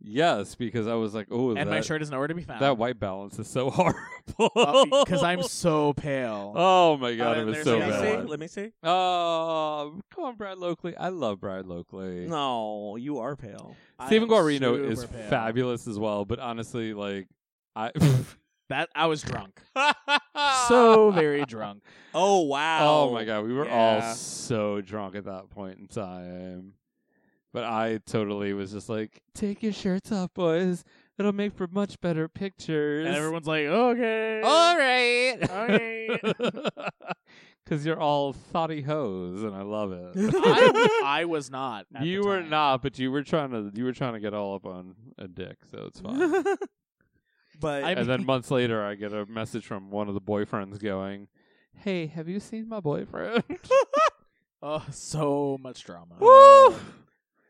yes, 0.04 0.56
because 0.56 0.86
I 0.88 0.94
was 0.96 1.14
like, 1.16 1.28
oh, 1.32 1.56
and 1.56 1.70
my 1.70 1.82
shirt 1.82 2.02
is 2.02 2.12
nowhere 2.12 2.28
to 2.28 2.36
be 2.36 2.44
found. 2.44 2.62
That 2.62 2.78
white 2.78 3.00
balance 3.00 3.40
is 3.40 3.48
so 3.48 3.70
horrible. 3.72 5.04
because 5.06 5.24
I'm 5.24 5.42
so 5.44 5.94
pale. 5.94 6.54
Oh 6.56 6.98
my 6.98 7.16
god, 7.16 7.38
Uh, 7.38 7.42
it 7.42 7.46
was 7.46 7.54
there's 7.56 7.66
so 7.66 7.78
another 7.82 7.92
Let 7.92 8.00
me 8.00 8.08
see. 8.08 8.16
bad. 8.18 8.30
Let 8.30 8.40
me 8.40 8.48
see. 8.48 8.72
Oh, 8.84 10.00
come 10.14 10.24
on, 10.26 10.36
Brad 10.36 10.58
Lokley. 10.58 10.94
I 11.00 11.10
love 11.10 11.40
Brad 11.40 11.66
Lokley. 11.66 12.28
No, 12.28 12.96
you 12.98 13.20
are 13.20 13.36
pale. 13.36 13.76
I 13.98 14.08
Stephen 14.08 14.30
am 14.30 14.36
Guarino 14.36 14.90
is 14.92 15.06
pale. 15.06 15.30
fabulous 15.30 15.88
as 15.88 15.98
well, 15.98 16.26
but 16.26 16.40
honestly, 16.40 16.94
like 16.94 17.28
I 17.76 17.92
That 18.70 18.90
I 18.96 19.08
was 19.08 19.22
drunk, 19.22 19.60
so 20.68 21.12
very 21.12 21.46
drunk. 21.46 21.84
Oh 22.14 22.42
wow. 22.44 22.80
Oh 23.08 23.12
my 23.14 23.24
god, 23.26 23.44
we 23.46 23.54
were 23.54 23.66
Yeah. 23.66 24.02
all 24.06 24.16
so 24.16 24.82
drunk 24.82 25.16
at 25.16 25.26
that 25.26 25.50
point 25.50 25.80
in 25.80 25.88
time. 25.88 26.74
But 27.54 27.66
I 27.66 28.00
totally 28.08 28.52
was 28.54 28.72
just 28.72 28.90
like, 28.90 29.22
take 29.36 29.62
your 29.62 29.74
shirts 29.74 30.12
off, 30.12 30.34
boys. 30.34 30.84
It'll 31.20 31.32
make 31.34 31.54
for 31.54 31.68
much 31.68 32.02
better 32.02 32.28
pictures. 32.28 33.06
And 33.06 33.16
everyone's 33.16 33.46
like, 33.46 33.66
okay, 33.66 34.42
all 34.42 34.76
right. 34.76 35.38
okay. 35.40 36.20
Because 37.64 37.86
you're 37.86 38.00
all 38.00 38.34
thoughty 38.34 38.82
hoes, 38.82 39.44
and 39.44 39.54
I 39.56 39.62
love 39.62 39.92
it. 39.92 40.14
I, 40.36 41.02
I 41.22 41.26
was 41.26 41.52
not. 41.52 41.86
at 41.96 42.04
you 42.04 42.24
the 42.24 42.28
were 42.28 42.40
time. 42.42 42.50
not, 42.50 42.82
but 42.82 42.98
you 42.98 43.12
were 43.12 43.22
trying 43.22 43.52
to 43.52 43.72
you 43.76 43.84
were 43.86 43.94
trying 43.94 44.14
to 44.14 44.20
get 44.20 44.34
all 44.34 44.56
up 44.56 44.66
on 44.66 44.96
a 45.20 45.28
dick, 45.28 45.58
so 45.70 45.84
it's 45.86 46.00
fine. 46.00 46.44
but 47.60 47.84
I 47.84 47.92
and 47.92 48.10
then 48.10 48.22
mean- 48.22 48.26
months 48.26 48.50
later, 48.50 48.84
I 48.84 48.96
get 48.96 49.14
a 49.14 49.28
message 49.28 49.68
from 49.68 49.92
one 49.92 50.08
of 50.08 50.16
the 50.16 50.22
boyfriends 50.22 50.80
going, 50.82 51.28
"Hey, 51.76 52.08
have 52.08 52.28
you 52.28 52.40
seen 52.40 52.68
my 52.68 52.80
boyfriend?" 52.80 53.44
Oh, 54.64 54.84
so 54.92 55.58
much 55.62 55.84
drama. 55.84 56.16
Woo! 56.20 56.74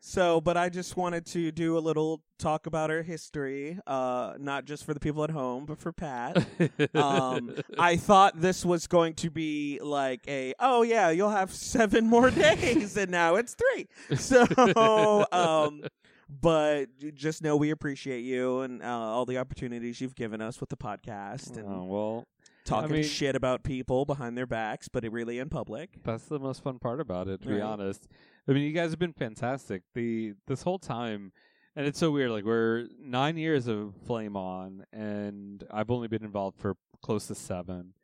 So, 0.06 0.38
but 0.38 0.58
I 0.58 0.68
just 0.68 0.98
wanted 0.98 1.24
to 1.28 1.50
do 1.50 1.78
a 1.78 1.80
little 1.80 2.20
talk 2.38 2.66
about 2.66 2.90
our 2.90 3.00
history, 3.00 3.78
uh, 3.86 4.34
not 4.38 4.66
just 4.66 4.84
for 4.84 4.92
the 4.92 5.00
people 5.00 5.24
at 5.24 5.30
home, 5.30 5.64
but 5.64 5.78
for 5.80 5.92
Pat. 5.92 6.46
um, 6.94 7.54
I 7.78 7.96
thought 7.96 8.38
this 8.38 8.66
was 8.66 8.86
going 8.86 9.14
to 9.14 9.30
be 9.30 9.80
like 9.82 10.20
a, 10.28 10.52
oh 10.60 10.82
yeah, 10.82 11.08
you'll 11.08 11.30
have 11.30 11.50
seven 11.50 12.06
more 12.06 12.30
days, 12.30 12.98
and 12.98 13.10
now 13.10 13.36
it's 13.36 13.54
three. 13.54 13.88
So, 14.14 15.24
um, 15.32 15.84
but 16.28 16.88
just 17.14 17.42
know 17.42 17.56
we 17.56 17.70
appreciate 17.70 18.24
you 18.24 18.60
and 18.60 18.82
uh, 18.82 18.86
all 18.86 19.24
the 19.24 19.38
opportunities 19.38 20.02
you've 20.02 20.14
given 20.14 20.42
us 20.42 20.60
with 20.60 20.68
the 20.68 20.76
podcast 20.76 21.56
and 21.56 21.66
oh, 21.66 21.84
well, 21.84 22.24
talking 22.70 22.90
I 22.90 22.94
mean- 22.96 23.04
shit 23.04 23.36
about 23.36 23.62
people 23.62 24.04
behind 24.04 24.36
their 24.36 24.46
backs, 24.46 24.88
but 24.88 25.04
really 25.10 25.38
in 25.38 25.48
public. 25.48 25.90
That's 26.02 26.24
the 26.24 26.38
most 26.38 26.62
fun 26.62 26.78
part 26.78 27.00
about 27.00 27.28
it, 27.28 27.42
to 27.42 27.48
be 27.48 27.60
honest. 27.60 28.08
I 28.48 28.52
mean, 28.52 28.62
you 28.64 28.72
guys 28.72 28.90
have 28.90 28.98
been 28.98 29.12
fantastic. 29.12 29.82
The 29.94 30.34
this 30.46 30.62
whole 30.62 30.78
time, 30.78 31.32
and 31.76 31.86
it's 31.86 31.98
so 31.98 32.10
weird. 32.10 32.30
Like 32.30 32.44
we're 32.44 32.86
nine 33.00 33.36
years 33.36 33.66
of 33.68 33.94
Flame 34.06 34.36
On, 34.36 34.84
and 34.92 35.64
I've 35.70 35.90
only 35.90 36.08
been 36.08 36.24
involved 36.24 36.58
for 36.60 36.76
close 37.02 37.26
to 37.28 37.34
seven. 37.34 37.94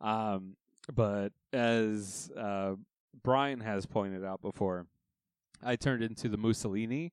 Um, 0.00 0.56
but 0.94 1.32
as 1.52 2.30
uh, 2.36 2.74
Brian 3.22 3.60
has 3.60 3.86
pointed 3.86 4.24
out 4.24 4.42
before, 4.42 4.86
I 5.62 5.76
turned 5.76 6.02
into 6.02 6.28
the 6.28 6.36
Mussolini 6.36 7.12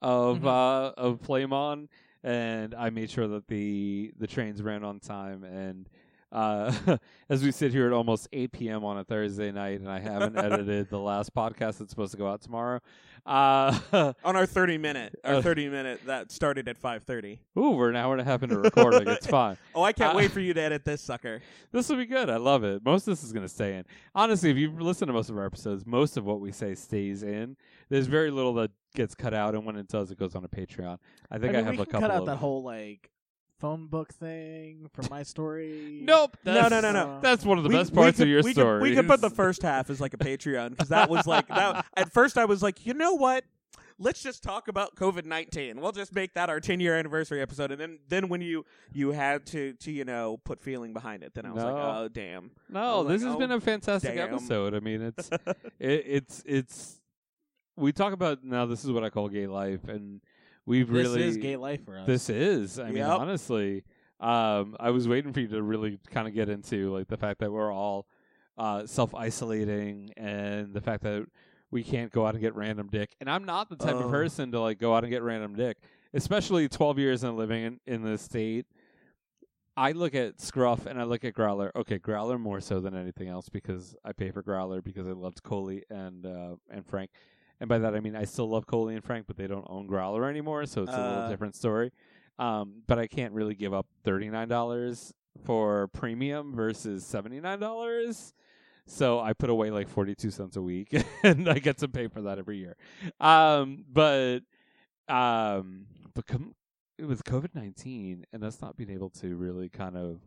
of 0.00 0.40
Mhm. 0.40 0.46
uh, 0.46 0.92
of 0.96 1.20
Flame 1.20 1.52
On, 1.52 1.88
and 2.22 2.74
I 2.74 2.90
made 2.90 3.10
sure 3.10 3.26
that 3.28 3.48
the 3.48 4.12
the 4.18 4.26
trains 4.26 4.62
ran 4.62 4.84
on 4.84 5.00
time 5.00 5.44
and. 5.44 5.88
Uh, 6.32 6.96
as 7.28 7.44
we 7.44 7.52
sit 7.52 7.72
here 7.72 7.86
at 7.86 7.92
almost 7.92 8.26
8 8.32 8.50
p.m. 8.52 8.84
on 8.84 8.96
a 8.98 9.04
Thursday 9.04 9.52
night, 9.52 9.80
and 9.80 9.88
I 9.90 10.00
haven't 10.00 10.36
edited 10.38 10.88
the 10.88 10.98
last 10.98 11.34
podcast 11.34 11.78
that's 11.78 11.90
supposed 11.90 12.12
to 12.12 12.18
go 12.18 12.26
out 12.26 12.40
tomorrow. 12.40 12.80
Uh, 13.24 13.78
On 14.24 14.34
our 14.34 14.46
30 14.46 14.78
minute, 14.78 15.14
our 15.22 15.34
Uh, 15.36 15.42
30 15.42 15.68
minute 15.68 16.00
that 16.06 16.32
started 16.32 16.66
at 16.68 16.76
5:30. 16.80 17.38
ooh, 17.56 17.70
we're 17.70 17.90
an 17.90 17.94
hour 17.96 18.12
and 18.14 18.20
a 18.20 18.24
half 18.24 18.42
into 18.42 18.58
recording. 18.58 19.06
it's 19.06 19.26
fine. 19.26 19.56
Oh, 19.74 19.82
I 19.82 19.92
can't 19.92 20.14
Uh, 20.14 20.16
wait 20.18 20.30
for 20.32 20.40
you 20.40 20.52
to 20.54 20.60
edit 20.60 20.84
this 20.84 21.00
sucker. 21.00 21.40
This 21.70 21.88
will 21.88 21.98
be 21.98 22.06
good. 22.06 22.28
I 22.28 22.36
love 22.38 22.64
it. 22.64 22.84
Most 22.84 23.06
of 23.06 23.12
this 23.12 23.22
is 23.22 23.32
going 23.32 23.44
to 23.44 23.48
stay 23.52 23.76
in. 23.76 23.84
Honestly, 24.14 24.50
if 24.50 24.56
you've 24.56 24.80
listened 24.80 25.08
to 25.08 25.12
most 25.12 25.30
of 25.30 25.36
our 25.38 25.46
episodes, 25.46 25.86
most 25.86 26.16
of 26.16 26.24
what 26.24 26.40
we 26.40 26.50
say 26.50 26.74
stays 26.74 27.22
in. 27.22 27.56
There's 27.90 28.06
very 28.08 28.30
little 28.32 28.54
that 28.54 28.70
gets 28.94 29.14
cut 29.14 29.34
out, 29.34 29.54
and 29.54 29.64
when 29.64 29.76
it 29.76 29.86
does, 29.86 30.10
it 30.10 30.18
goes 30.18 30.34
on 30.34 30.44
a 30.44 30.48
Patreon. 30.48 30.98
I 31.30 31.38
think 31.38 31.52
I, 31.54 31.58
mean, 31.58 31.64
have 31.66 31.74
we 31.76 31.82
a 31.82 31.86
couple 31.86 32.00
cut 32.00 32.10
out 32.10 32.20
of 32.22 32.26
that 32.26 32.36
whole 32.36 32.62
like 32.64 33.10
phone 33.62 33.86
book 33.86 34.12
thing 34.12 34.90
from 34.92 35.06
my 35.10 35.22
story. 35.22 36.00
Nope. 36.02 36.36
No, 36.44 36.68
no, 36.68 36.80
no, 36.80 36.92
no. 36.92 37.20
That's 37.22 37.44
one 37.44 37.56
of 37.58 37.64
the 37.64 37.70
We- 37.70 37.76
best 37.76 37.92
we 37.92 37.96
parts 37.96 38.16
could- 38.18 38.24
of 38.24 38.28
your 38.28 38.42
we 38.42 38.52
story. 38.52 38.80
Could, 38.80 38.88
we 38.90 38.94
could 38.96 39.06
put 39.08 39.20
the 39.20 39.30
first 39.30 39.62
half 39.62 39.88
as 39.88 40.00
like 40.00 40.12
a 40.14 40.18
Patreon 40.18 40.70
because 40.70 40.88
that 40.88 41.08
was 41.08 41.26
like 41.26 41.46
that. 41.48 41.86
At 41.96 42.12
first, 42.12 42.36
I 42.36 42.44
was 42.44 42.62
like, 42.62 42.84
you 42.84 42.92
know 42.92 43.14
what? 43.14 43.44
Let's 43.98 44.20
just 44.22 44.42
talk 44.42 44.66
about 44.66 44.96
COVID 44.96 45.26
nineteen. 45.26 45.80
We'll 45.80 45.92
just 45.92 46.12
make 46.12 46.34
that 46.34 46.50
our 46.50 46.58
ten 46.58 46.80
year 46.80 46.96
anniversary 46.96 47.40
episode. 47.40 47.70
And 47.70 47.80
then, 47.80 47.98
then 48.08 48.28
when 48.28 48.40
you 48.40 48.64
you 48.92 49.12
had 49.12 49.46
to 49.48 49.74
to 49.74 49.92
you 49.92 50.04
know 50.04 50.38
put 50.44 50.60
feeling 50.60 50.92
behind 50.92 51.22
it, 51.22 51.34
then 51.34 51.46
I 51.46 51.52
was 51.52 51.62
like, 51.62 51.74
oh 51.74 52.08
damn. 52.12 52.50
I 52.68 52.72
No, 52.72 53.02
was 53.02 53.08
this 53.08 53.22
like, 53.22 53.28
has 53.28 53.36
oh, 53.36 53.38
been 53.38 53.50
a 53.52 53.56
oh, 53.56 53.60
fantastic 53.60 54.14
damn. 54.16 54.34
episode. 54.34 54.74
I 54.74 54.80
mean, 54.80 55.02
it's 55.02 55.28
it, 55.78 56.04
it's 56.06 56.42
it's 56.44 57.00
we 57.76 57.92
talk 57.92 58.12
about 58.12 58.42
now. 58.42 58.66
This 58.66 58.84
is 58.84 58.90
what 58.90 59.04
I 59.04 59.10
call 59.10 59.28
gay 59.28 59.46
life, 59.46 59.84
and 59.86 60.20
we've 60.66 60.88
This 60.88 61.06
really 61.06 61.22
is 61.22 61.36
gay 61.36 61.56
life 61.56 61.84
for 61.84 61.98
us. 61.98 62.06
This 62.06 62.28
is. 62.28 62.78
I 62.78 62.90
mean, 62.90 63.02
honestly, 63.02 63.84
um, 64.20 64.76
I 64.78 64.90
was 64.90 65.08
waiting 65.08 65.32
for 65.32 65.40
you 65.40 65.48
to 65.48 65.62
really 65.62 65.98
kind 66.10 66.28
of 66.28 66.34
get 66.34 66.48
into 66.48 66.92
like 66.92 67.08
the 67.08 67.16
fact 67.16 67.40
that 67.40 67.50
we're 67.50 67.72
all 67.72 68.06
uh, 68.56 68.86
self 68.86 69.14
isolating, 69.14 70.12
and 70.16 70.72
the 70.72 70.80
fact 70.80 71.02
that 71.02 71.26
we 71.72 71.82
can't 71.82 72.12
go 72.12 72.26
out 72.26 72.34
and 72.34 72.40
get 72.40 72.54
random 72.54 72.88
dick. 72.88 73.16
And 73.20 73.28
I'm 73.28 73.44
not 73.44 73.68
the 73.70 73.76
type 73.76 73.96
of 73.96 74.10
person 74.10 74.52
to 74.52 74.60
like 74.60 74.78
go 74.78 74.94
out 74.94 75.04
and 75.04 75.10
get 75.10 75.22
random 75.22 75.56
dick, 75.56 75.78
especially 76.12 76.68
12 76.68 76.98
years 76.98 77.24
and 77.24 77.36
living 77.36 77.64
in, 77.64 77.80
in 77.86 78.04
this 78.04 78.22
state. 78.22 78.66
I 79.74 79.92
look 79.92 80.14
at 80.14 80.38
Scruff 80.38 80.84
and 80.84 81.00
I 81.00 81.04
look 81.04 81.24
at 81.24 81.32
Growlr. 81.32 81.70
Okay, 81.74 81.98
Growlr 81.98 82.38
more 82.38 82.60
so 82.60 82.78
than 82.78 82.94
anything 82.94 83.28
else 83.28 83.48
because 83.48 83.96
I 84.04 84.12
pay 84.12 84.30
for 84.30 84.42
Growlr 84.42 84.84
because 84.84 85.06
I 85.06 85.12
loved 85.12 85.42
Coley 85.42 85.82
and 85.88 86.26
uh, 86.26 86.56
and 86.70 86.86
Frank. 86.86 87.10
And 87.62 87.68
by 87.68 87.78
that 87.78 87.94
I 87.94 88.00
mean 88.00 88.16
I 88.16 88.24
still 88.24 88.48
love 88.50 88.66
Coley 88.66 88.94
and 88.96 89.04
Frank, 89.04 89.26
but 89.28 89.36
they 89.36 89.46
don't 89.46 89.66
own 89.70 89.86
Growlr 89.88 90.28
anymore, 90.28 90.66
so 90.66 90.82
it's 90.82 90.92
a 90.92 90.96
little 90.96 91.22
Uh. 91.22 91.28
different 91.30 91.54
story. 91.54 91.92
Um, 92.38 92.82
but 92.88 92.98
I 92.98 93.06
can't 93.06 93.32
really 93.32 93.54
give 93.54 93.72
up 93.72 93.86
thirty 94.02 94.28
nine 94.28 94.48
dollars 94.48 95.14
for 95.44 95.86
premium 95.88 96.54
versus 96.56 97.06
seventy 97.06 97.38
nine 97.40 97.60
dollars. 97.60 98.34
So 98.86 99.20
I 99.20 99.32
put 99.32 99.48
away 99.48 99.70
like 99.70 99.88
forty 99.88 100.16
two 100.16 100.30
cents 100.32 100.56
a 100.56 100.62
week, 100.62 100.92
and 101.22 101.48
I 101.48 101.60
get 101.60 101.78
to 101.78 101.88
pay 101.88 102.08
for 102.08 102.22
that 102.22 102.38
every 102.40 102.58
year. 102.58 102.76
Um, 103.20 103.84
but 103.88 104.40
um, 105.08 105.86
but 106.14 106.26
com- 106.26 106.54
with 106.98 107.22
COVID 107.24 107.54
nineteen 107.54 108.26
and 108.32 108.42
us 108.42 108.60
not 108.60 108.76
being 108.76 108.90
able 108.90 109.10
to 109.10 109.36
really 109.36 109.68
kind 109.68 109.96
of 109.96 110.18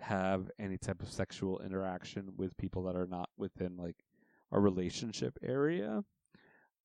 have 0.00 0.50
any 0.58 0.78
type 0.78 1.02
of 1.02 1.10
sexual 1.12 1.60
interaction 1.60 2.32
with 2.38 2.56
people 2.56 2.84
that 2.84 2.96
are 2.96 3.06
not 3.06 3.28
within 3.36 3.76
like 3.76 3.96
a 4.50 4.58
relationship 4.58 5.36
area, 5.42 6.02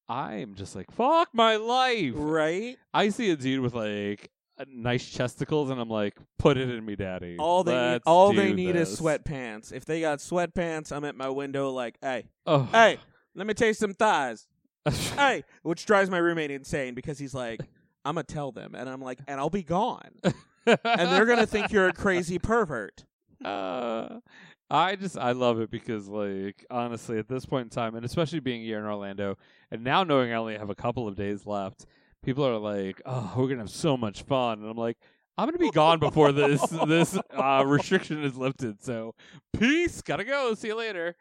I 0.08 0.36
am 0.36 0.56
just 0.56 0.76
like 0.76 0.92
fuck 0.92 1.30
my 1.34 1.56
life. 1.56 2.14
Right. 2.16 2.78
I 2.94 3.10
see 3.10 3.32
a 3.32 3.36
dude 3.36 3.62
with 3.62 3.74
like 3.74 4.30
a 4.58 4.66
nice 4.70 5.04
chesticles, 5.06 5.70
and 5.72 5.80
I'm 5.82 5.90
like, 5.90 6.16
put 6.40 6.58
it 6.58 6.70
in 6.70 6.86
me, 6.86 6.96
daddy. 6.96 7.36
All 7.40 7.64
they 7.64 7.74
Let's 7.74 8.04
all 8.06 8.32
they 8.34 8.54
need 8.54 8.76
this. 8.76 8.94
is 8.94 9.00
sweatpants. 9.02 9.74
If 9.74 9.86
they 9.86 10.02
got 10.02 10.20
sweatpants, 10.20 10.92
I'm 10.92 11.04
at 11.06 11.16
my 11.16 11.30
window 11.30 11.72
like, 11.72 11.98
hey, 12.02 12.26
Oh. 12.46 12.64
hey, 12.72 12.98
let 13.36 13.48
me 13.48 13.54
taste 13.54 13.80
some 13.80 13.94
thighs. 13.94 14.48
hey, 15.18 15.44
which 15.64 15.86
drives 15.86 16.10
my 16.10 16.20
roommate 16.20 16.52
insane 16.52 16.94
because 16.94 17.18
he's 17.20 17.34
like, 17.34 17.60
I'm 18.06 18.16
gonna 18.16 18.24
tell 18.24 18.52
them, 18.52 18.76
and 18.76 18.88
I'm 18.88 19.02
like, 19.02 19.20
and 19.28 19.40
I'll 19.40 19.50
be 19.50 19.64
gone, 19.64 20.12
and 20.24 20.78
they're 20.86 21.26
gonna 21.26 21.48
think 21.48 21.72
you're 21.72 21.88
a 21.90 21.94
crazy 21.94 22.38
pervert. 22.40 23.04
Uh, 23.44 24.22
I 24.70 24.96
just 24.96 25.18
I 25.18 25.34
love 25.34 25.60
it 25.60 25.70
because 25.70 26.08
like 26.08 26.66
honestly 26.72 27.20
at 27.20 27.28
this 27.28 27.46
point 27.46 27.66
in 27.66 27.70
time 27.70 27.96
and 27.96 28.06
especially 28.06 28.40
being 28.40 28.64
here 28.64 28.80
in 28.80 28.86
Orlando 28.86 29.38
and 29.70 29.84
now 29.84 30.04
knowing 30.04 30.32
I 30.32 30.36
only 30.36 30.58
have 30.58 30.70
a 30.70 30.76
couple 30.76 31.08
of 31.08 31.16
days 31.16 31.46
left, 31.46 31.86
people 32.24 32.46
are 32.46 32.58
like, 32.58 33.02
"Oh, 33.06 33.34
we're 33.38 33.48
gonna 33.48 33.60
have 33.60 33.70
so 33.70 33.96
much 33.98 34.24
fun," 34.24 34.60
and 34.60 34.70
I'm 34.70 34.78
like. 34.78 34.98
I'm 35.38 35.48
gonna 35.48 35.58
be 35.58 35.70
gone 35.70 36.00
before 36.00 36.32
this 36.32 36.62
this 36.88 37.20
uh, 37.32 37.62
restriction 37.68 38.24
is 38.24 38.38
lifted. 38.38 38.82
So, 38.82 39.16
peace. 39.60 40.02
Gotta 40.02 40.24
go. 40.24 40.54
See 40.54 40.70
you 40.70 40.76
later. 40.76 41.18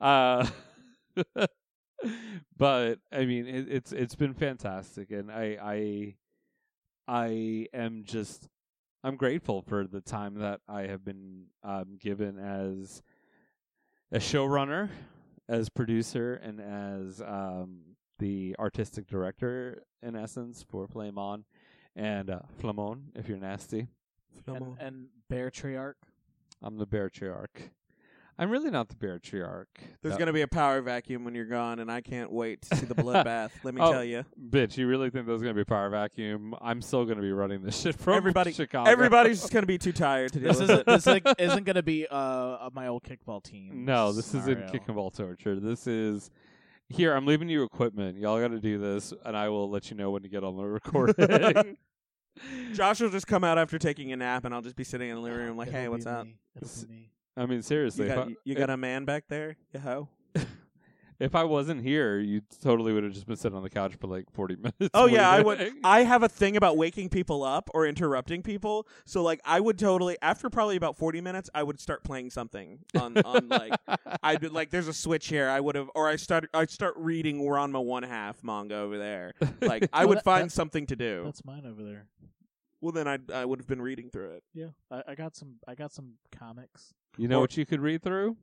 Uh, 0.00 0.46
but 2.56 2.98
I 3.12 3.24
mean, 3.26 3.46
it, 3.46 3.66
it's 3.68 3.92
it's 3.92 4.14
been 4.14 4.32
fantastic, 4.32 5.10
and 5.10 5.30
I 5.30 5.58
I 5.62 6.14
I 7.06 7.66
am 7.74 8.04
just 8.04 8.48
I'm 9.04 9.16
grateful 9.16 9.62
for 9.62 9.86
the 9.86 10.00
time 10.00 10.34
that 10.40 10.60
I 10.68 10.82
have 10.82 11.04
been 11.04 11.44
um, 11.62 11.98
given 12.00 12.38
as 12.38 13.02
a 14.10 14.18
showrunner, 14.18 14.88
as 15.48 15.68
producer, 15.68 16.34
and 16.34 16.60
as 16.60 17.20
um, 17.20 17.80
the 18.18 18.56
artistic 18.58 19.06
director, 19.06 19.84
in 20.02 20.16
essence, 20.16 20.64
for 20.68 20.88
Flame 20.88 21.16
On 21.16 21.44
and 21.94 22.28
uh, 22.30 22.40
Flamon, 22.60 23.02
if 23.14 23.28
you're 23.28 23.38
nasty. 23.38 23.86
and, 24.46 24.76
and 24.80 25.06
Bear 25.28 25.50
Triarch. 25.50 25.94
I'm 26.62 26.76
the 26.76 26.86
Beartriarch. 26.86 27.70
I'm 28.40 28.50
really 28.50 28.70
not 28.70 28.88
the 28.88 28.94
Beartriarch. 28.94 29.66
There's 30.00 30.14
No. 30.14 30.18
gonna 30.18 30.32
be 30.32 30.42
a 30.42 30.46
power 30.48 30.80
vacuum 30.80 31.24
when 31.24 31.34
you're 31.34 31.44
gone, 31.44 31.80
and 31.80 31.90
I 31.90 32.00
can't 32.00 32.30
wait 32.30 32.62
to 32.62 32.76
see 32.76 32.86
the 32.86 32.94
bloodbath. 32.94 33.50
Let 33.64 33.74
me 33.74 33.80
Oh, 33.80 33.90
tell 33.90 34.04
you. 34.04 34.24
bitch, 34.40 34.76
you 34.76 34.86
really 34.86 35.10
think 35.10 35.26
there's 35.26 35.40
gonna 35.42 35.54
be 35.54 35.62
a 35.62 35.66
power 35.66 35.90
vacuum? 35.90 36.54
I'm 36.60 36.80
still 36.80 37.04
gonna 37.04 37.20
be 37.20 37.32
running 37.32 37.62
this 37.62 37.80
shit 37.80 37.96
from 37.98 38.14
Everybody, 38.14 38.52
Chicago. 38.52 38.88
everybody's 38.88 39.40
just 39.40 39.52
gonna 39.52 39.66
be 39.66 39.76
too 39.78 39.92
tired 39.92 40.32
to 40.34 40.38
deal 40.38 40.48
This 40.50 40.60
with 40.60 40.70
isn't 40.70 40.80
it. 40.80 40.86
this 40.86 41.06
like, 41.06 41.24
isn't 41.38 41.64
going 41.64 41.74
to 41.76 41.82
be 41.82 42.06
uh, 42.06 42.14
uh, 42.14 42.70
my 42.72 42.86
old 42.86 43.02
kickball 43.02 43.42
team. 43.42 43.84
No, 43.84 44.12
this 44.12 44.28
isn't 44.28 44.42
scenario. 44.44 44.70
kick 44.70 44.82
and 44.86 44.94
ball 44.94 45.10
torture. 45.10 45.58
This 45.58 45.86
is 45.88 46.30
here. 46.88 47.14
I'm 47.14 47.26
leaving 47.26 47.48
you 47.48 47.64
equipment. 47.64 48.18
Y'all 48.18 48.40
got 48.40 48.48
to 48.52 48.60
do 48.60 48.78
this, 48.78 49.12
and 49.24 49.36
I 49.36 49.48
will 49.48 49.68
let 49.68 49.90
you 49.90 49.96
know 49.96 50.10
when 50.12 50.22
to 50.22 50.28
get 50.28 50.44
on 50.44 50.56
the 50.56 50.62
recording. 50.64 51.76
Josh 52.72 53.00
will 53.00 53.10
just 53.10 53.26
come 53.26 53.42
out 53.42 53.58
after 53.58 53.78
taking 53.80 54.12
a 54.12 54.16
nap, 54.16 54.44
and 54.44 54.54
I'll 54.54 54.62
just 54.62 54.76
be 54.76 54.84
sitting 54.84 55.08
in 55.08 55.16
the 55.16 55.20
living 55.20 55.38
room 55.40 55.56
like, 55.56 55.68
It'll 55.68 55.80
"Hey, 55.80 55.86
be 55.86 55.88
what's 55.88 56.06
up? 56.06 56.26
It'll 56.56 56.86
be 56.86 56.94
me. 56.94 57.10
I 57.38 57.46
mean, 57.46 57.62
seriously, 57.62 58.06
You 58.06 58.10
if, 58.10 58.16
got, 58.16 58.28
I, 58.28 58.34
you 58.44 58.54
got 58.54 58.70
a 58.70 58.76
man 58.76 59.04
back 59.04 59.24
there, 59.28 59.56
you 59.72 59.80
hoe." 59.80 60.08
if 61.20 61.34
I 61.34 61.44
wasn't 61.44 61.82
here, 61.82 62.18
you 62.18 62.42
totally 62.62 62.92
would 62.92 63.02
have 63.04 63.12
just 63.12 63.26
been 63.26 63.36
sitting 63.36 63.56
on 63.56 63.62
the 63.64 63.70
couch 63.70 63.94
for 64.00 64.06
like 64.06 64.30
40 64.32 64.56
minutes. 64.80 64.90
Oh 64.94 65.06
yeah, 65.06 65.28
I 65.28 65.40
would. 65.40 65.58
waiting. 65.58 65.80
I 65.82 66.02
have 66.04 66.22
a 66.22 66.28
thing 66.28 66.56
about 66.56 66.76
waking 66.76 67.08
people 67.08 67.42
up 67.42 67.70
or 67.74 67.86
interrupting 67.86 68.42
people. 68.42 68.86
So 69.04 69.22
like, 69.22 69.40
I 69.44 69.58
would 69.60 69.78
totally 69.78 70.16
after 70.22 70.48
probably 70.50 70.76
about 70.76 70.96
forty 70.96 71.20
minutes, 71.20 71.48
I 71.54 71.62
would 71.62 71.80
start 71.80 72.04
playing 72.04 72.30
something 72.30 72.80
on 73.00 73.16
on 73.18 73.48
like 73.48 73.72
I'd 74.22 74.40
be 74.40 74.48
like, 74.48 74.70
"There's 74.70 74.88
a 74.88 74.92
switch 74.92 75.28
here." 75.28 75.48
I 75.48 75.60
would 75.60 75.74
have, 75.74 75.90
or 75.94 76.08
I 76.08 76.16
start 76.16 76.48
I 76.54 76.58
would 76.60 76.70
start 76.70 76.94
reading 76.96 77.40
Ranma 77.40 77.84
one 77.84 78.02
half 78.04 78.42
manga 78.44 78.76
over 78.76 78.98
there. 78.98 79.34
Like 79.60 79.88
I 79.92 80.00
Well, 80.00 80.08
would 80.10 80.18
that- 80.18 80.24
find 80.24 80.46
that- 80.46 80.52
something 80.54 80.86
to 80.86 80.96
do. 80.96 81.22
That's 81.24 81.44
mine 81.44 81.64
over 81.66 81.82
there. 81.82 82.06
Well, 82.80 82.92
then 82.92 83.08
I 83.08 83.18
I 83.34 83.44
would 83.44 83.58
have 83.58 83.66
been 83.66 83.82
reading 83.82 84.08
through 84.08 84.34
it. 84.34 84.44
Yeah, 84.54 84.68
I, 84.88 85.02
I 85.08 85.14
got 85.16 85.34
some. 85.34 85.56
I 85.66 85.74
got 85.74 85.92
some 85.92 86.12
comics. 86.30 86.94
You 87.18 87.28
know 87.28 87.40
what 87.40 87.56
you 87.56 87.66
could 87.66 87.80
read 87.80 88.02
through? 88.02 88.36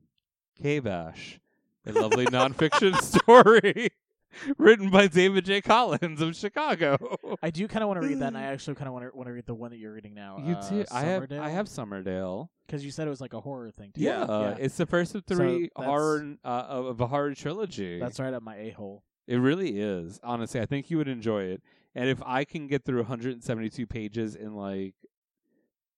Gay 0.62 0.80
Bash, 0.80 1.40
a 1.86 1.92
lovely 1.92 2.26
nonfiction 2.26 2.94
story 3.02 3.90
written 4.58 4.90
by 4.90 5.06
David 5.06 5.44
J. 5.44 5.60
Collins 5.60 6.20
of 6.20 6.36
Chicago. 6.36 7.16
I 7.42 7.50
do 7.50 7.66
kind 7.68 7.82
of 7.82 7.88
want 7.88 8.02
to 8.02 8.06
read 8.06 8.18
that, 8.20 8.28
and 8.28 8.38
I 8.38 8.44
actually 8.44 8.74
kind 8.74 8.88
of 8.88 8.94
want 8.94 9.10
to 9.10 9.16
want 9.16 9.28
to 9.28 9.32
read 9.32 9.46
the 9.46 9.54
one 9.54 9.70
that 9.70 9.78
you're 9.78 9.92
reading 9.92 10.14
now. 10.14 10.42
You 10.44 10.54
uh, 10.54 10.68
too. 10.68 10.84
I 10.90 11.00
have. 11.02 11.32
I 11.32 11.48
have 11.48 11.66
Summerdale. 11.66 12.48
because 12.66 12.84
you 12.84 12.90
said 12.90 13.06
it 13.06 13.10
was 13.10 13.20
like 13.20 13.32
a 13.32 13.40
horror 13.40 13.70
thing. 13.70 13.92
Too. 13.92 14.02
Yeah, 14.02 14.22
uh, 14.22 14.56
it's 14.58 14.76
the 14.76 14.86
first 14.86 15.14
of 15.14 15.24
three 15.24 15.70
that's- 15.74 15.88
horror 15.88 16.36
uh, 16.44 16.48
of 16.68 16.86
of 16.86 17.00
a 17.00 17.06
horror 17.06 17.34
trilogy. 17.34 17.98
That's 17.98 18.20
right 18.20 18.34
up 18.34 18.42
my 18.42 18.56
a 18.56 18.70
hole. 18.70 19.02
It 19.26 19.36
really 19.36 19.80
is. 19.80 20.20
Honestly, 20.22 20.60
I 20.60 20.66
think 20.66 20.90
you 20.90 20.98
would 20.98 21.08
enjoy 21.08 21.44
it. 21.44 21.62
And 21.94 22.08
if 22.08 22.22
I 22.24 22.44
can 22.44 22.66
get 22.66 22.84
through 22.84 22.98
172 22.98 23.86
pages 23.86 24.36
in 24.36 24.54
like 24.54 24.94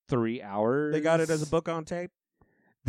three 0.08 0.40
hours, 0.40 0.94
They 0.94 1.00
got 1.00 1.20
it 1.20 1.28
as 1.28 1.42
a 1.42 1.46
book 1.46 1.68
on 1.68 1.84
tape. 1.84 2.10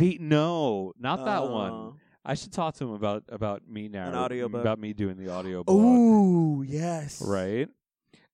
The 0.00 0.18
no, 0.20 0.92
not 0.98 1.24
that 1.26 1.48
one. 1.48 1.94
I 2.24 2.34
should 2.34 2.52
talk 2.52 2.74
to 2.76 2.84
him 2.84 2.92
about 2.92 3.24
about 3.28 3.68
me 3.68 3.88
now. 3.88 4.14
audiobook. 4.14 4.60
about 4.60 4.78
me 4.78 4.92
doing 4.92 5.16
the 5.16 5.30
audiobook. 5.30 5.66
Oh 5.68 6.62
yes, 6.62 7.22
right. 7.22 7.68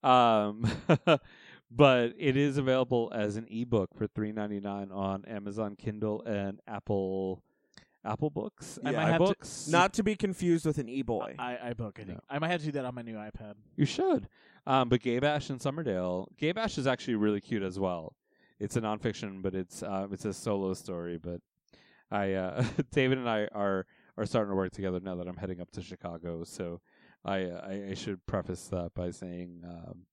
Um, 0.03 0.71
but 1.71 2.15
it 2.19 2.37
is 2.37 2.57
available 2.57 3.13
as 3.15 3.37
an 3.37 3.47
ebook 3.51 3.91
for 3.97 4.07
three 4.07 4.33
ninety 4.33 4.61
nine 4.61 4.93
on 4.93 5.25
Amazon 5.25 5.75
Kindle 5.77 6.23
and 6.23 6.61
Apple 6.69 7.43
Apple 8.05 8.31
Books. 8.31 8.79
I 8.85 8.89
and 8.89 8.97
might 8.97 9.11
have 9.11 9.37
to- 9.37 9.71
Not 9.71 9.93
to 9.95 10.05
be 10.05 10.15
confused 10.15 10.67
with 10.67 10.79
an 10.79 10.89
e-boy. 10.89 11.35
I 11.39 11.59
I 11.63 11.73
book. 11.73 11.99
I 12.01 12.05
think 12.05 12.21
I 12.31 12.39
might 12.39 12.51
have 12.53 12.61
to 12.61 12.67
do 12.67 12.73
that 12.73 12.85
on 12.85 12.95
my 12.95 13.03
new 13.03 13.17
iPad. 13.17 13.55
You 13.77 13.87
should. 13.87 14.29
Um, 14.67 14.89
but 14.89 15.01
Gay 15.01 15.19
Bash 15.19 15.51
and 15.51 15.61
Summerdale, 15.61 16.27
Gay 16.39 16.53
Bash 16.53 16.79
is 16.79 16.87
actually 16.87 17.17
really 17.17 17.41
cute 17.41 17.63
as 17.63 17.79
well. 17.79 18.15
it's 18.59 18.77
a 18.77 18.81
nonfiction, 18.81 19.43
but 19.43 19.55
it's 19.55 19.83
uh, 19.83 20.07
it's 20.11 20.25
a 20.25 20.33
solo 20.33 20.75
story. 20.75 21.19
But 21.19 21.41
I 22.11 22.33
uh, 22.35 22.65
David 22.93 23.19
and 23.19 23.28
I 23.28 23.49
are 23.53 23.87
are 24.16 24.27
starting 24.27 24.51
to 24.51 24.57
work 24.57 24.73
together 24.73 25.01
now 25.01 25.16
that 25.16 25.28
I'm 25.28 25.37
heading 25.37 25.61
up 25.61 25.70
to 25.73 25.83
Chicago. 25.83 26.45
So 26.45 26.81
I 27.24 27.45
uh, 27.45 27.61
I, 27.66 27.91
I 27.91 27.95
should 27.95 28.24
preface 28.27 28.69
that 28.69 28.95
by 28.95 29.11
saying 29.11 29.62
um, 29.65 30.07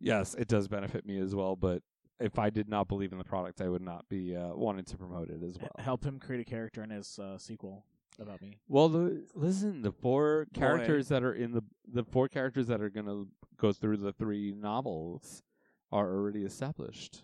yes, 0.00 0.34
it 0.34 0.48
does 0.48 0.68
benefit 0.68 1.06
me 1.06 1.18
as 1.20 1.34
well, 1.34 1.56
but. 1.56 1.82
If 2.22 2.38
I 2.38 2.50
did 2.50 2.68
not 2.68 2.86
believe 2.86 3.12
in 3.12 3.18
the 3.18 3.24
product, 3.24 3.62
I 3.62 3.70
would 3.70 3.80
not 3.80 4.06
be 4.10 4.36
uh, 4.36 4.48
wanting 4.48 4.84
to 4.84 4.98
promote 4.98 5.30
it 5.30 5.42
as 5.42 5.58
well. 5.58 5.70
Help 5.78 6.04
him 6.04 6.18
create 6.18 6.42
a 6.42 6.44
character 6.44 6.82
in 6.84 6.90
his 6.90 7.18
uh, 7.18 7.38
sequel 7.38 7.86
about 8.20 8.42
me. 8.42 8.58
Well, 8.68 8.90
the 8.90 9.24
listen, 9.34 9.80
the 9.80 9.92
four 9.92 10.46
characters 10.52 11.08
that 11.08 11.22
are 11.22 11.32
in 11.32 11.52
the 11.52 11.62
the 11.90 12.04
four 12.04 12.28
characters 12.28 12.66
that 12.66 12.82
are 12.82 12.90
gonna 12.90 13.24
go 13.56 13.72
through 13.72 13.96
the 13.96 14.12
three 14.12 14.52
novels 14.52 15.42
are 15.90 16.10
already 16.10 16.42
established. 16.44 17.22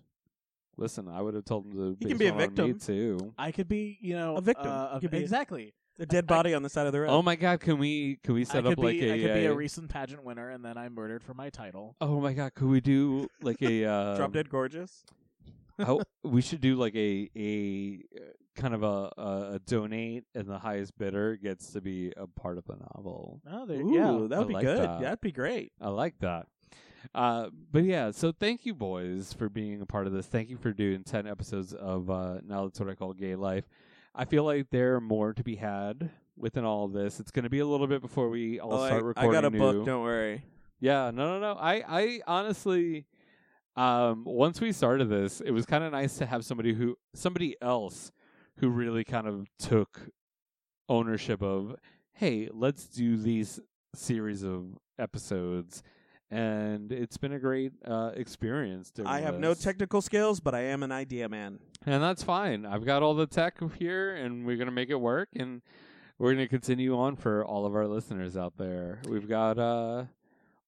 Listen, 0.79 1.09
I 1.09 1.23
would 1.23 1.35
have 1.35 1.45
told 1.45 1.67
him 1.67 1.73
to. 1.73 1.97
He 2.01 2.07
can 2.07 2.19
be 2.19 2.27
a 2.27 2.31
one 2.33 2.39
me 2.41 2.47
victim. 2.47 2.79
too. 2.79 3.35
I 3.39 3.51
could 3.53 3.69
be, 3.69 3.99
you 4.01 4.15
know, 4.15 4.37
A 4.37 4.41
victim. 4.41 4.67
Uh, 4.71 4.91
You 4.93 4.97
a- 4.97 5.01
could 5.01 5.11
be 5.11 5.17
a- 5.19 5.21
exactly. 5.21 5.75
A 5.99 6.05
dead 6.05 6.27
body 6.27 6.53
on 6.53 6.63
the 6.63 6.69
side 6.69 6.87
of 6.87 6.93
the 6.93 7.01
road. 7.01 7.09
Oh 7.11 7.23
my 7.23 7.37
god, 7.37 7.61
can 7.61 7.79
we 7.79 8.19
can 8.23 8.35
we 8.35 8.43
I 8.43 8.45
set 8.45 8.65
could 8.65 8.73
up 8.75 8.79
like 8.85 9.01
be, 9.01 9.09
a, 9.09 9.15
I 9.15 9.19
could 9.19 9.35
be 9.41 9.47
uh, 9.47 9.53
a 9.53 9.55
recent 9.57 9.89
pageant 9.89 10.23
winner, 10.25 10.51
and 10.51 10.63
then 10.63 10.77
I 10.77 10.91
murdered 10.91 11.23
for 11.25 11.33
my 11.33 11.49
title. 11.49 11.97
Oh 12.03 12.21
my 12.21 12.35
god, 12.35 12.55
could 12.55 12.69
we 12.69 12.83
do 12.83 13.29
like 13.41 13.63
a 13.63 13.87
uh, 13.87 14.17
Drop 14.19 14.33
dead 14.35 14.51
gorgeous. 14.51 15.05
how, 15.79 16.03
we 16.23 16.43
should 16.43 16.61
do 16.61 16.77
like 16.77 16.95
a 16.95 17.31
a 17.35 18.03
uh, 18.15 18.25
kind 18.61 18.75
of 18.75 18.83
a, 18.83 19.11
a, 19.17 19.53
a 19.55 19.59
donate, 19.67 20.25
and 20.35 20.47
the 20.47 20.59
highest 20.59 20.99
bidder 20.99 21.37
gets 21.37 21.73
to 21.73 21.81
be 21.81 22.13
a 22.19 22.27
part 22.27 22.59
of 22.59 22.67
the 22.67 22.77
novel. 22.77 23.41
Oh, 23.51 23.65
there, 23.65 23.81
Ooh, 23.81 23.95
yeah. 23.95 24.29
that 24.29 24.39
would 24.39 24.45
I 24.45 24.45
be 24.49 24.53
like 24.53 24.65
good. 24.65 24.79
that. 24.81 25.01
That'd 25.01 25.21
be 25.23 25.33
great. 25.33 25.73
I 25.81 25.89
like 25.89 26.19
that. 26.21 26.47
Uh, 27.15 27.49
but 27.73 27.85
yeah, 27.85 28.11
so 28.11 28.33
thank 28.33 28.67
you, 28.67 28.75
boys, 28.75 29.33
for 29.33 29.49
being 29.49 29.81
a 29.83 29.87
part 29.87 30.07
of 30.07 30.13
this. 30.13 30.27
Thank 30.27 30.49
you 30.51 30.57
for 30.57 30.73
doing 30.73 31.03
ten 31.05 31.27
episodes 31.27 31.73
of 31.73 32.11
uh, 32.11 32.39
now 32.47 32.65
that's 32.65 32.79
what 32.81 32.89
I 32.89 32.95
call 32.95 33.13
gay 33.13 33.35
life. 33.37 33.65
I 34.15 34.25
feel 34.25 34.45
like 34.45 34.71
there 34.71 34.95
are 34.97 35.01
more 35.01 35.33
to 35.35 35.43
be 35.45 35.57
had 35.57 36.11
within 36.37 36.65
all 36.65 36.85
of 36.87 36.93
this. 36.93 37.21
It's 37.21 37.31
going 37.31 37.43
to 37.45 37.51
be 37.51 37.59
a 37.61 37.67
little 37.67 37.87
bit 37.87 38.01
before 38.01 38.29
we 38.31 38.61
all 38.61 38.73
Oh, 38.75 38.83
I- 38.83 38.89
start 38.89 39.03
I, 39.03 39.07
recording. 39.07 39.33
got 39.33 39.45
a 39.45 39.51
new. 39.51 39.59
book. 39.59 39.85
Don't 39.87 40.03
worry. 40.03 40.43
Yeah, 40.81 41.11
no, 41.13 41.39
no, 41.39 41.41
no. 41.41 41.59
I, 41.61 41.83
I 41.89 42.21
honestly, 42.27 43.07
um, 43.77 44.25
once 44.25 44.61
we 44.61 44.73
started 44.73 45.09
this, 45.09 45.41
it 45.41 45.51
was 45.51 45.65
kind 45.67 45.83
of 45.85 45.93
nice 45.93 46.19
to 46.19 46.27
have 46.27 46.45
somebody 46.45 46.75
who, 46.75 46.97
somebody 47.15 47.57
else, 47.63 48.13
who 48.59 48.69
really 48.69 49.05
kind 49.05 49.27
of 49.27 49.49
took 49.59 50.09
ownership 50.89 51.43
of, 51.43 51.77
hey, 52.13 52.49
let's 52.53 52.87
do 52.87 53.17
these 53.17 53.61
series 53.95 54.43
of 54.43 54.67
episodes, 54.99 55.83
and 56.31 56.91
it's 56.93 57.17
been 57.17 57.33
a 57.33 57.39
great 57.39 57.73
uh, 57.87 58.11
experience. 58.15 58.91
Doing 58.91 59.09
I 59.09 59.21
have 59.21 59.39
no 59.39 59.55
technical 59.55 60.01
skills, 60.03 60.41
but 60.41 60.55
I 60.55 60.63
am 60.63 60.83
an 60.83 60.93
idea 60.93 61.29
man. 61.29 61.59
and 61.85 62.03
that's 62.03 62.23
fine. 62.23 62.67
I've 62.67 62.85
got 62.85 63.03
all 63.03 63.15
the 63.15 63.27
tech 63.27 63.59
here, 63.79 64.15
and 64.15 64.45
we're 64.47 64.57
gonna 64.57 64.71
make 64.71 64.91
it 64.91 65.01
work, 65.01 65.29
and 65.37 65.63
we're 66.19 66.33
gonna 66.33 66.49
continue 66.49 66.97
on 66.97 67.17
for 67.17 67.45
all 67.45 67.67
of 67.67 67.75
our 67.75 67.87
listeners 67.87 68.37
out 68.37 68.55
there. 68.59 69.01
We've 69.09 69.29
got 69.29 69.59
uh, 69.59 70.05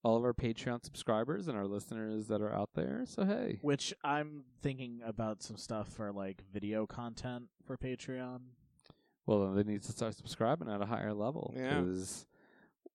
all 0.04 0.16
of 0.16 0.24
our 0.24 0.32
Patreon 0.34 0.84
subscribers 0.84 1.48
and 1.48 1.58
our 1.58 1.66
listeners 1.66 2.26
that 2.28 2.40
are 2.40 2.54
out 2.54 2.70
there. 2.74 3.02
So 3.06 3.24
hey, 3.24 3.58
Which 3.62 3.92
I'm 4.04 4.44
thinking 4.62 5.00
about 5.04 5.42
some 5.42 5.56
stuff 5.56 5.88
for 5.88 6.12
like 6.12 6.42
video 6.52 6.86
content 6.86 7.44
for 7.66 7.76
Patreon. 7.76 8.40
well 9.26 9.40
then 9.40 9.56
they 9.56 9.64
need 9.72 9.82
to 9.82 9.92
start 9.92 10.14
subscribing 10.14 10.68
at 10.70 10.80
a 10.80 10.86
higher 10.86 11.12
level 11.12 11.52
Yeah. 11.56 11.80
because 11.80 12.26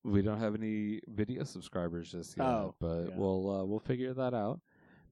we 0.04 0.22
don't 0.22 0.40
have 0.40 0.56
any 0.56 1.00
video 1.08 1.44
subscribers 1.44 2.12
just 2.12 2.38
yet. 2.38 2.46
Oh, 2.46 2.76
but 2.80 3.10
yeah. 3.10 3.16
we'll 3.16 3.50
uh, 3.50 3.64
we'll 3.64 3.80
figure 3.80 4.14
that 4.14 4.34
out. 4.34 4.60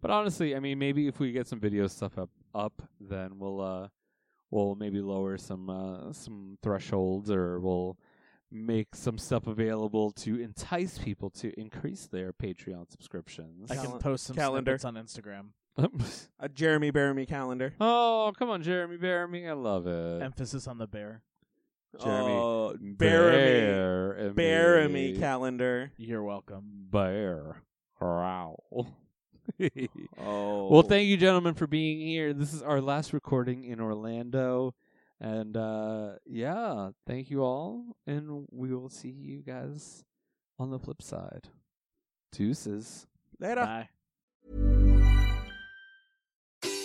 But 0.01 0.11
honestly, 0.11 0.55
I 0.55 0.59
mean, 0.59 0.80
maybe 0.80 1.07
if 1.07 1.19
we 1.19 1.31
get 1.31 1.47
some 1.47 1.59
video 1.59 1.88
stuff 1.88 2.18
up 2.18 2.30
up, 2.53 2.81
then 2.99 3.38
we'll 3.38 3.61
uh 3.61 3.88
we'll 4.49 4.76
maybe 4.76 4.99
lower 5.01 5.38
some 5.38 5.69
uh 5.69 6.11
some 6.11 6.57
thresholds 6.61 7.30
or 7.31 7.59
we'll 7.59 7.97
make 8.51 8.95
some 8.95 9.18
stuff 9.18 9.47
available 9.47 10.11
to 10.11 10.41
entice 10.41 10.97
people 10.97 11.30
to 11.30 11.57
increase 11.57 12.07
their 12.07 12.34
Patreon 12.34 12.91
subscriptions. 12.91 13.72
I 13.72 13.76
can 13.76 13.85
Cal- 13.85 13.99
post 13.99 14.26
some 14.26 14.35
calendar. 14.35 14.77
snippets 14.77 14.85
on 14.85 14.95
Instagram. 14.95 15.45
A 16.39 16.49
Jeremy 16.49 16.91
Bearimy 16.91 17.26
calendar. 17.26 17.73
oh, 17.80 18.34
come 18.38 18.49
on, 18.49 18.61
Jeremy 18.61 18.97
Bearimy, 18.97 19.47
I 19.47 19.53
love 19.53 19.88
it. 19.88 20.22
Emphasis 20.22 20.68
on 20.68 20.80
the 20.80 20.88
bear. 20.88 21.22
Jeremy 21.99 22.31
Oh, 22.31 22.76
Bear 22.80 23.31
Bearimy. 23.31 24.26
and 24.27 24.35
Bearimy 24.35 25.13
me. 25.13 25.18
calendar. 25.19 25.91
You're 25.97 26.23
welcome. 26.23 26.63
Bear. 26.91 27.61
Growl. 27.99 28.63
Oh. 30.18 30.69
Well, 30.72 30.81
thank 30.84 31.07
you, 31.07 31.18
gentlemen, 31.18 31.55
for 31.55 31.68
being 31.68 31.99
here. 31.99 32.31
This 32.34 32.53
is 32.53 32.61
our 32.63 32.80
last 32.80 33.11
recording 33.11 33.63
in 33.65 33.81
Orlando. 33.81 34.73
And 35.19 35.57
uh 35.57 36.13
yeah, 36.26 36.91
thank 37.05 37.30
you 37.30 37.43
all. 37.43 37.84
And 38.07 38.47
we 38.51 38.73
will 38.73 38.89
see 38.89 39.09
you 39.09 39.41
guys 39.41 40.03
on 40.57 40.69
the 40.72 40.80
flip 40.80 41.01
side. 41.01 41.49
Deuces. 42.31 43.07
Later. 43.39 43.88
Bye. 44.49 44.90